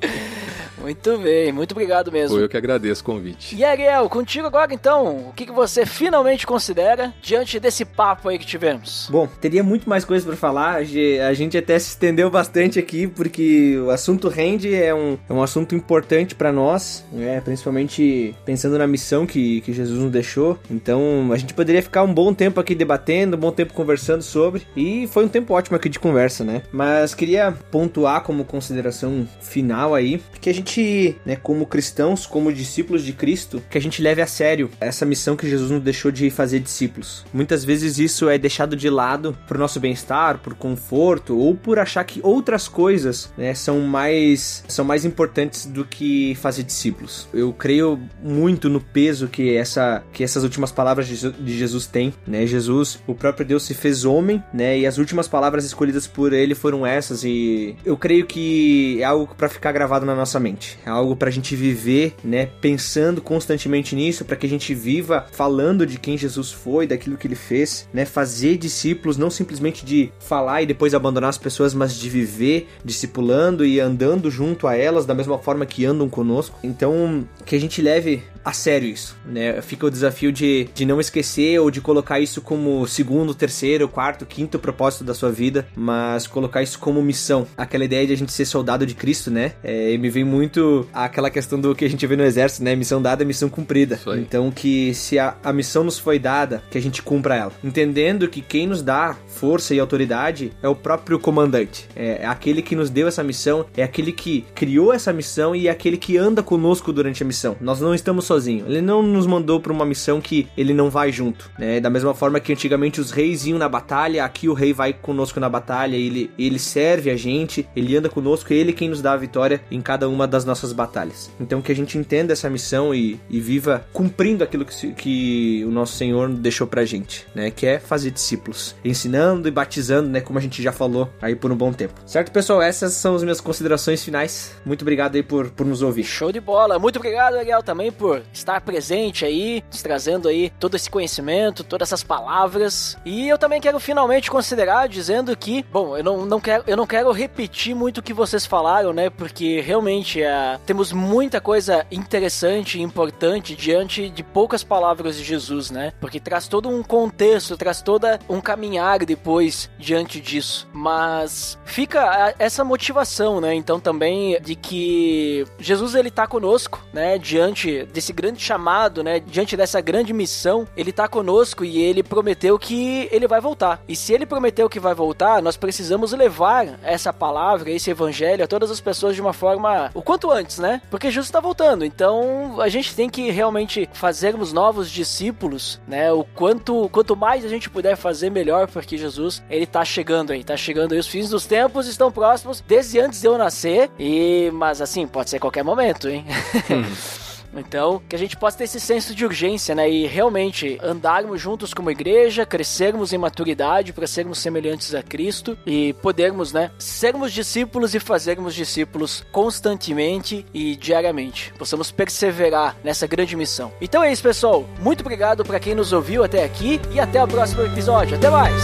Muito 0.82 1.18
bem, 1.18 1.52
muito 1.52 1.74
obrigado 1.74 2.10
mesmo. 2.10 2.36
Foi 2.38 2.46
eu 2.46 2.50
que 2.50 2.56
agradeço 2.56 3.02
o 3.02 3.06
convite. 3.06 3.54
E 3.54 3.66
Ariel, 3.66 4.08
contigo 4.08 4.48
agora 4.48 4.74
então, 4.74 5.28
o 5.30 5.34
que, 5.36 5.46
que 5.46 5.52
você 5.52 5.86
finalmente 5.86 6.48
considera 6.48 7.14
diante 7.22 7.60
desse 7.60 7.84
papo 7.84 8.30
aí 8.30 8.40
que 8.40 8.46
tivemos? 8.46 9.08
Bom, 9.12 9.28
teria 9.42 9.62
muito 9.62 9.90
mais 9.90 10.06
coisa 10.06 10.26
pra 10.26 10.38
falar. 10.38 10.76
A 10.76 10.84
ge- 10.84 11.20
A 11.20 11.34
gente 11.34 11.58
até 11.58 11.78
se 11.78 11.90
estendeu 11.90 12.30
bastante 12.30 12.80
aqui 12.80 13.08
porque 13.08 13.78
o 13.78 13.90
assunto 13.90 14.30
rende 14.30 14.74
é 14.74 14.96
um, 14.96 15.18
é 15.30 15.34
um 15.34 15.44
assunto 15.44 15.76
importante 15.76 16.34
pra 16.34 16.50
nós, 16.52 17.04
né? 17.12 17.42
Principalmente 17.42 18.34
pensando 18.46 18.78
na 18.78 18.88
missão 18.88 19.26
que, 19.28 19.60
que 19.62 19.74
Jesus 19.74 20.00
nos 20.00 20.12
deixou. 20.12 20.58
Então 20.72 21.30
a 21.34 21.38
gente 21.38 21.54
poderia 21.54 21.84
ficar 21.84 22.04
um 22.04 22.14
bom 22.14 22.34
tempo 22.34 22.58
aqui 22.58 22.74
debatendo, 22.74 23.36
um 23.36 23.40
bom 23.40 23.52
tempo 23.52 23.74
conversando 23.74 24.22
sobre. 24.22 24.66
E 24.78 25.08
foi 25.08 25.26
um 25.26 25.30
tempo 25.30 25.54
ótimo 25.54 25.76
aqui 25.76 25.90
de 25.90 26.00
conversa, 26.00 26.46
né? 26.46 26.59
Mas 26.72 27.14
queria 27.14 27.52
pontuar 27.72 28.22
como 28.22 28.46
consideração 28.46 29.28
final 29.42 29.94
aí 29.94 30.22
que 30.40 30.50
a 30.50 30.54
gente 30.54 30.70
gente, 30.70 31.16
né, 31.26 31.36
como 31.36 31.66
cristãos, 31.66 32.26
como 32.26 32.54
discípulos 32.54 33.04
de 33.04 33.14
Cristo, 33.14 33.62
que 33.70 33.78
a 33.78 33.82
gente 33.82 34.02
leve 34.02 34.22
a 34.22 34.28
sério 34.28 34.70
essa 34.80 35.06
missão 35.06 35.36
que 35.36 35.50
Jesus 35.50 35.72
nos 35.72 35.82
deixou 35.82 36.12
de 36.12 36.30
fazer 36.30 36.60
discípulos. 36.60 37.26
Muitas 37.34 37.66
vezes 37.66 37.98
isso 37.98 38.30
é 38.30 38.38
deixado 38.38 38.76
de 38.76 38.90
lado 38.90 39.38
por 39.48 39.58
nosso 39.58 39.80
bem-estar, 39.80 40.40
por 40.40 40.54
conforto 40.54 41.38
ou 41.38 41.56
por 41.56 41.80
achar 41.80 42.04
que 42.04 42.20
outras 42.24 42.68
coisas, 42.68 43.32
né, 43.38 43.54
são 43.54 43.82
mais 43.82 44.64
são 44.68 44.86
mais 44.86 45.06
importantes 45.06 45.66
do 45.66 45.84
que 45.84 46.36
fazer 46.36 46.64
discípulos. 46.64 47.28
Eu 47.34 47.52
creio 47.52 48.00
muito 48.22 48.70
no 48.70 48.80
peso 48.80 49.28
que 49.28 49.56
essa 49.56 50.04
que 50.14 50.24
essas 50.24 50.44
últimas 50.44 50.72
palavras 50.72 51.08
de 51.08 51.58
Jesus 51.58 51.88
têm, 51.88 52.14
né? 52.28 52.46
Jesus, 52.46 53.00
o 53.08 53.16
próprio 53.16 53.46
Deus 53.46 53.64
se 53.64 53.74
fez 53.74 54.06
homem, 54.06 54.44
né? 54.54 54.78
E 54.80 54.86
as 54.86 54.98
últimas 54.98 55.28
palavras 55.28 55.66
escolhidas 55.66 56.08
por 56.08 56.34
ele 56.34 56.49
foram 56.56 56.86
essas 56.86 57.24
e 57.24 57.76
eu 57.86 57.98
creio 57.98 58.26
que 58.26 59.02
é 59.02 59.06
algo 59.06 59.34
para 59.36 59.50
ficar 59.50 59.72
gravado 59.72 60.06
na 60.06 60.16
nossa 60.16 60.40
mente. 60.40 60.78
É 60.86 60.90
algo 60.90 61.16
pra 61.16 61.30
gente 61.30 61.56
viver, 61.56 62.16
né, 62.24 62.48
pensando 62.62 63.22
constantemente 63.22 63.96
nisso, 63.96 64.26
para 64.26 64.36
que 64.36 64.46
a 64.46 64.50
gente 64.50 64.74
viva 64.74 65.26
falando 65.32 65.86
de 65.86 66.00
quem 66.00 66.18
Jesus 66.18 66.52
foi, 66.52 66.88
daquilo 66.88 67.18
que 67.18 67.28
ele 67.28 67.36
fez, 67.36 67.88
né? 67.94 68.06
Fazer 68.06 68.58
discípulos 68.58 69.18
não 69.18 69.30
simplesmente 69.30 69.86
de 69.86 70.12
falar 70.20 70.62
e 70.62 70.66
depois 70.66 70.94
abandonar 70.94 71.30
as 71.30 71.38
pessoas, 71.38 71.74
mas 71.74 71.94
de 71.96 72.10
viver 72.10 72.68
discipulando 72.84 73.66
e 73.66 73.80
andando 73.80 74.30
junto 74.30 74.68
a 74.68 74.76
elas 74.76 75.06
da 75.06 75.14
mesma 75.14 75.38
forma 75.38 75.66
que 75.66 75.86
andam 75.86 76.10
conosco. 76.10 76.58
Então, 76.64 77.28
que 77.46 77.56
a 77.56 77.60
gente 77.60 77.82
leve 77.82 78.24
a 78.44 78.54
sério 78.54 78.88
isso, 78.88 79.16
né? 79.26 79.62
Fica 79.62 79.86
o 79.86 79.92
desafio 79.92 80.32
de, 80.32 80.70
de 80.74 80.86
não 80.86 81.00
esquecer 81.00 81.60
ou 81.60 81.70
de 81.70 81.82
colocar 81.82 82.20
isso 82.20 82.42
como 82.42 82.86
segundo, 82.88 83.34
terceiro, 83.34 83.88
quarto, 83.88 84.26
quinto 84.26 84.58
propósito 84.58 85.04
da 85.04 85.14
sua 85.14 85.32
vida, 85.32 85.68
mas 85.76 86.26
colocar 86.40 86.64
isso 86.64 86.80
como 86.80 87.02
missão. 87.02 87.46
Aquela 87.58 87.84
ideia 87.84 88.08
de 88.08 88.14
a 88.14 88.18
gente 88.18 88.32
ser 88.32 88.46
soldado 88.46 88.86
de 88.86 88.96
Cristo, 88.96 89.30
né? 89.30 89.54
É, 89.64 89.98
me 89.98 90.10
vem 90.10 90.24
muito 90.24 90.88
aquela 90.94 91.30
questão 91.30 91.60
do 91.60 91.76
que 91.76 91.84
a 91.84 91.90
gente 91.90 92.06
vê 92.08 92.16
no 92.16 92.24
exército, 92.24 92.64
né? 92.64 92.76
Missão 92.76 93.02
dada, 93.02 93.26
missão 93.26 93.50
cumprida. 93.50 94.00
Então 94.18 94.50
que 94.50 94.94
se 94.94 95.20
a, 95.20 95.36
a 95.44 95.52
missão 95.52 95.84
nos 95.84 96.00
foi 96.00 96.18
dada, 96.18 96.64
que 96.72 96.78
a 96.78 96.82
gente 96.82 97.02
cumpra 97.02 97.36
ela. 97.36 97.52
Entendendo 97.64 98.28
que 98.28 98.42
quem 98.42 98.66
nos 98.68 98.82
dá 98.82 99.16
força 99.28 99.76
e 99.76 99.80
autoridade 99.80 100.52
é 100.64 100.68
o 100.68 100.76
próprio 100.76 101.20
comandante. 101.20 101.88
É, 101.96 102.20
é 102.22 102.26
aquele 102.26 102.62
que 102.62 102.76
nos 102.76 102.90
deu 102.90 103.08
essa 103.08 103.24
missão, 103.24 103.66
é 103.76 103.84
aquele 103.84 104.12
que 104.12 104.46
criou 104.56 104.94
essa 104.94 105.12
missão 105.12 105.56
e 105.56 105.68
é 105.68 105.72
aquele 105.72 105.98
que 105.98 106.18
anda 106.18 106.42
conosco 106.42 106.94
durante 106.94 107.22
a 107.22 107.26
missão. 107.26 107.58
Nós 107.60 107.82
não 107.82 107.94
estamos 107.94 108.26
sozinho. 108.26 108.66
Ele 108.68 108.82
não 108.82 109.04
nos 109.04 109.28
mandou 109.28 109.60
para 109.60 109.74
uma 109.74 109.86
missão 109.86 110.22
que 110.22 110.48
ele 110.58 110.74
não 110.74 110.90
vai 110.90 111.12
junto, 111.12 111.52
né? 111.60 111.80
Da 111.80 111.90
mesma 111.90 112.14
forma 112.14 112.40
que 112.40 112.54
antigamente 112.54 113.02
os 113.02 113.12
reis 113.12 113.46
iam 113.46 113.58
na 113.58 113.68
batalha, 113.68 114.24
aqui 114.24 114.48
o 114.48 114.54
rei 114.54 114.72
vai 114.72 114.94
conosco 114.94 115.40
na 115.40 115.50
batalha, 115.50 115.96
ele, 115.96 116.29
ele 116.38 116.60
serve 116.60 117.10
a 117.10 117.16
gente, 117.16 117.68
ele 117.76 117.96
anda 117.96 118.10
conosco, 118.10 118.54
ele 118.54 118.72
é 118.72 118.74
quem 118.74 118.90
nos 118.90 119.02
dá 119.02 119.14
a 119.14 119.18
vitória 119.18 119.62
em 119.72 119.82
cada 119.82 120.08
uma 120.08 120.28
das 120.28 120.46
nossas 120.46 120.74
batalhas. 120.74 121.32
Então 121.40 121.62
que 121.62 121.72
a 121.72 121.76
gente 121.76 121.98
entenda 121.98 122.34
essa 122.34 122.50
missão 122.50 122.94
e, 122.94 123.20
e 123.30 123.40
viva 123.40 123.86
cumprindo 123.94 124.44
aquilo 124.44 124.66
que, 124.66 124.94
que 124.94 125.64
o 125.66 125.72
nosso 125.72 125.94
Senhor 125.94 126.30
deixou 126.30 126.68
pra 126.68 126.86
gente, 126.86 127.26
né? 127.34 127.52
Que 127.52 127.66
é 127.66 127.80
fazer 127.80 128.12
discípulos, 128.12 128.76
ensinando 128.84 129.48
e 129.48 129.52
batizando, 129.52 130.10
né? 130.10 130.22
Como 130.22 130.40
a 130.40 130.42
gente 130.42 130.62
já 130.62 130.72
falou 130.72 131.10
aí 131.22 131.36
por 131.36 131.52
um 131.52 131.56
bom 131.56 131.72
tempo. 131.74 131.94
Certo, 132.06 132.32
pessoal? 132.32 132.62
Essas 132.62 132.94
são 132.94 133.16
as 133.16 133.24
minhas 133.24 133.42
considerações 133.42 134.04
finais. 134.04 134.56
Muito 134.66 134.82
obrigado 134.82 135.16
aí 135.16 135.24
por, 135.24 135.50
por 135.52 135.66
nos 135.66 135.82
ouvir. 135.82 136.04
Show 136.04 136.32
de 136.32 136.40
bola. 136.40 136.80
Muito 136.80 136.98
obrigado, 136.98 137.36
Ariel, 137.36 137.64
também 137.64 137.92
por 137.92 138.22
estar 138.34 138.62
presente 138.62 139.26
aí, 139.26 139.64
nos 139.72 139.82
trazendo 139.82 140.28
aí 140.28 140.52
todo 140.60 140.76
esse 140.76 140.90
conhecimento, 140.90 141.64
todas 141.64 141.90
essas 141.90 142.04
palavras. 142.04 142.98
E 143.06 143.28
eu 143.28 143.38
também 143.38 143.62
quero 143.62 143.80
finalmente 143.80 144.30
considerar 144.30 144.88
dizendo 144.88 145.36
que, 145.36 145.64
bom, 145.72 145.98
eu 145.98 146.04
não, 146.04 146.19
não 146.26 146.40
quero 146.40 146.64
eu 146.68 146.76
não 146.76 146.86
quero 146.86 147.12
repetir 147.12 147.74
muito 147.74 148.00
o 148.00 148.04
que 148.04 148.14
vocês 148.14 148.46
falaram, 148.46 148.92
né? 148.92 149.10
Porque 149.10 149.62
realmente 149.62 150.22
é, 150.22 150.60
temos 150.66 150.92
muita 150.92 151.40
coisa 151.40 151.86
interessante 151.90 152.78
e 152.78 152.82
importante 152.82 153.56
diante 153.56 154.10
de 154.10 154.24
poucas 154.24 154.64
palavras 154.64 155.16
de 155.16 155.24
Jesus, 155.24 155.72
né? 155.72 155.94
Porque 156.00 156.20
traz 156.20 156.48
todo 156.48 156.70
um 156.70 156.84
contexto, 156.84 157.56
traz 157.56 157.82
toda 157.82 158.20
um 158.28 158.42
caminhar 158.42 159.06
depois 159.06 159.70
diante 159.78 160.20
disso. 160.20 160.68
Mas 160.74 161.58
fica 161.64 162.36
essa 162.38 162.64
motivação, 162.64 163.40
né? 163.40 163.56
Então 163.56 163.80
também 163.80 164.40
de 164.42 164.56
que 164.56 165.46
Jesus 165.58 165.96
ele 165.96 166.12
tá 166.12 166.28
conosco, 166.28 166.84
né? 166.92 167.18
Diante 167.18 167.86
desse 167.86 168.10
esse 168.10 168.14
grande 168.14 168.42
chamado, 168.42 169.04
né? 169.04 169.20
Diante 169.20 169.56
dessa 169.56 169.80
grande 169.80 170.12
missão, 170.12 170.68
ele 170.76 170.92
tá 170.92 171.08
conosco 171.08 171.64
e 171.64 171.80
ele 171.80 172.02
prometeu 172.02 172.58
que 172.58 173.08
ele 173.12 173.28
vai 173.28 173.40
voltar. 173.40 173.82
E 173.88 173.96
se 173.96 174.14
ele 174.14 174.26
prometeu 174.26 174.68
que 174.68 174.80
vai 174.80 174.96
voltar, 174.96 175.42
nós 175.42 175.56
precisamos 175.56 176.09
levar 176.12 176.80
essa 176.84 177.12
palavra, 177.14 177.72
esse 177.72 177.90
evangelho 177.90 178.44
a 178.44 178.48
todas 178.48 178.72
as 178.72 178.80
pessoas 178.80 179.16
de 179.16 179.22
uma 179.22 179.34
forma 179.34 179.92
o 179.94 180.02
quanto 180.02 180.32
antes, 180.32 180.60
né? 180.60 180.82
Porque 180.90 181.10
Jesus 181.10 181.28
está 181.28 181.40
voltando. 181.40 181.86
Então, 181.86 182.60
a 182.62 182.70
gente 182.70 182.96
tem 182.96 183.10
que 183.10 183.30
realmente 183.32 183.90
fazermos 183.94 184.54
novos 184.54 184.90
discípulos, 184.90 185.80
né? 185.88 186.12
O 186.12 186.24
quanto 186.24 186.90
quanto 186.90 187.16
mais 187.16 187.46
a 187.46 187.50
gente 187.50 187.70
puder 187.70 187.96
fazer 187.96 188.30
melhor, 188.30 188.68
porque 188.68 188.98
Jesus, 188.98 189.44
ele 189.50 189.66
tá 189.66 189.84
chegando 189.84 190.32
aí, 190.32 190.44
tá 190.44 190.58
chegando 190.58 190.94
aí 190.94 191.00
os 191.00 191.08
fins 191.08 191.30
dos 191.30 191.46
tempos 191.46 191.88
estão 191.88 192.12
próximos 192.12 192.64
desde 192.68 193.00
antes 193.00 193.22
de 193.22 193.28
eu 193.28 193.38
nascer. 193.38 193.90
E 194.00 194.50
mas 194.54 194.82
assim, 194.82 195.08
pode 195.08 195.30
ser 195.30 195.40
qualquer 195.40 195.64
momento, 195.64 196.10
hein? 196.10 196.26
Hum. 196.70 197.19
Então, 197.54 198.02
que 198.08 198.16
a 198.16 198.20
gente 198.20 198.38
possa 198.38 198.60
ter 198.60 198.64
esse 198.66 198.80
senso 198.80 199.14
de 199.16 199.26
urgência, 199.26 199.74
né? 199.74 199.90
E 199.90 200.06
realmente 200.06 200.78
andarmos 200.82 201.42
juntos 201.42 201.74
como 201.74 201.92
igreja, 201.92 202.46
crescermos 202.46 203.14
em 203.14 203.18
maturidade 203.18 203.94
para 203.94 204.08
sermos 204.08 204.40
semelhantes 204.40 204.94
a 204.94 205.02
Cristo 205.02 205.58
e 205.66 205.94
podermos, 205.94 206.54
né, 206.54 206.72
sermos 206.78 207.32
discípulos 207.32 207.94
e 207.96 208.00
fazermos 208.00 208.54
discípulos 208.54 209.24
constantemente 209.32 210.46
e 210.54 210.76
diariamente. 210.76 211.54
Possamos 211.58 211.92
perseverar 211.92 212.76
nessa 212.84 213.08
grande 213.08 213.36
missão. 213.36 213.72
Então 213.82 214.04
é 214.04 214.12
isso, 214.12 214.24
pessoal. 214.24 214.66
Muito 214.80 215.02
obrigado 215.02 215.44
para 215.44 215.60
quem 215.60 215.76
nos 215.76 215.92
ouviu 215.92 216.24
até 216.24 216.44
aqui 216.44 216.80
e 216.92 217.00
até 217.00 217.24
o 217.24 217.28
próximo 217.28 217.64
episódio. 217.64 218.18
Até 218.18 218.30
mais. 218.30 218.64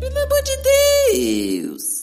Pelo 0.00 0.18
amor 0.18 0.42
de 0.42 0.56
Deus. 0.62 1.95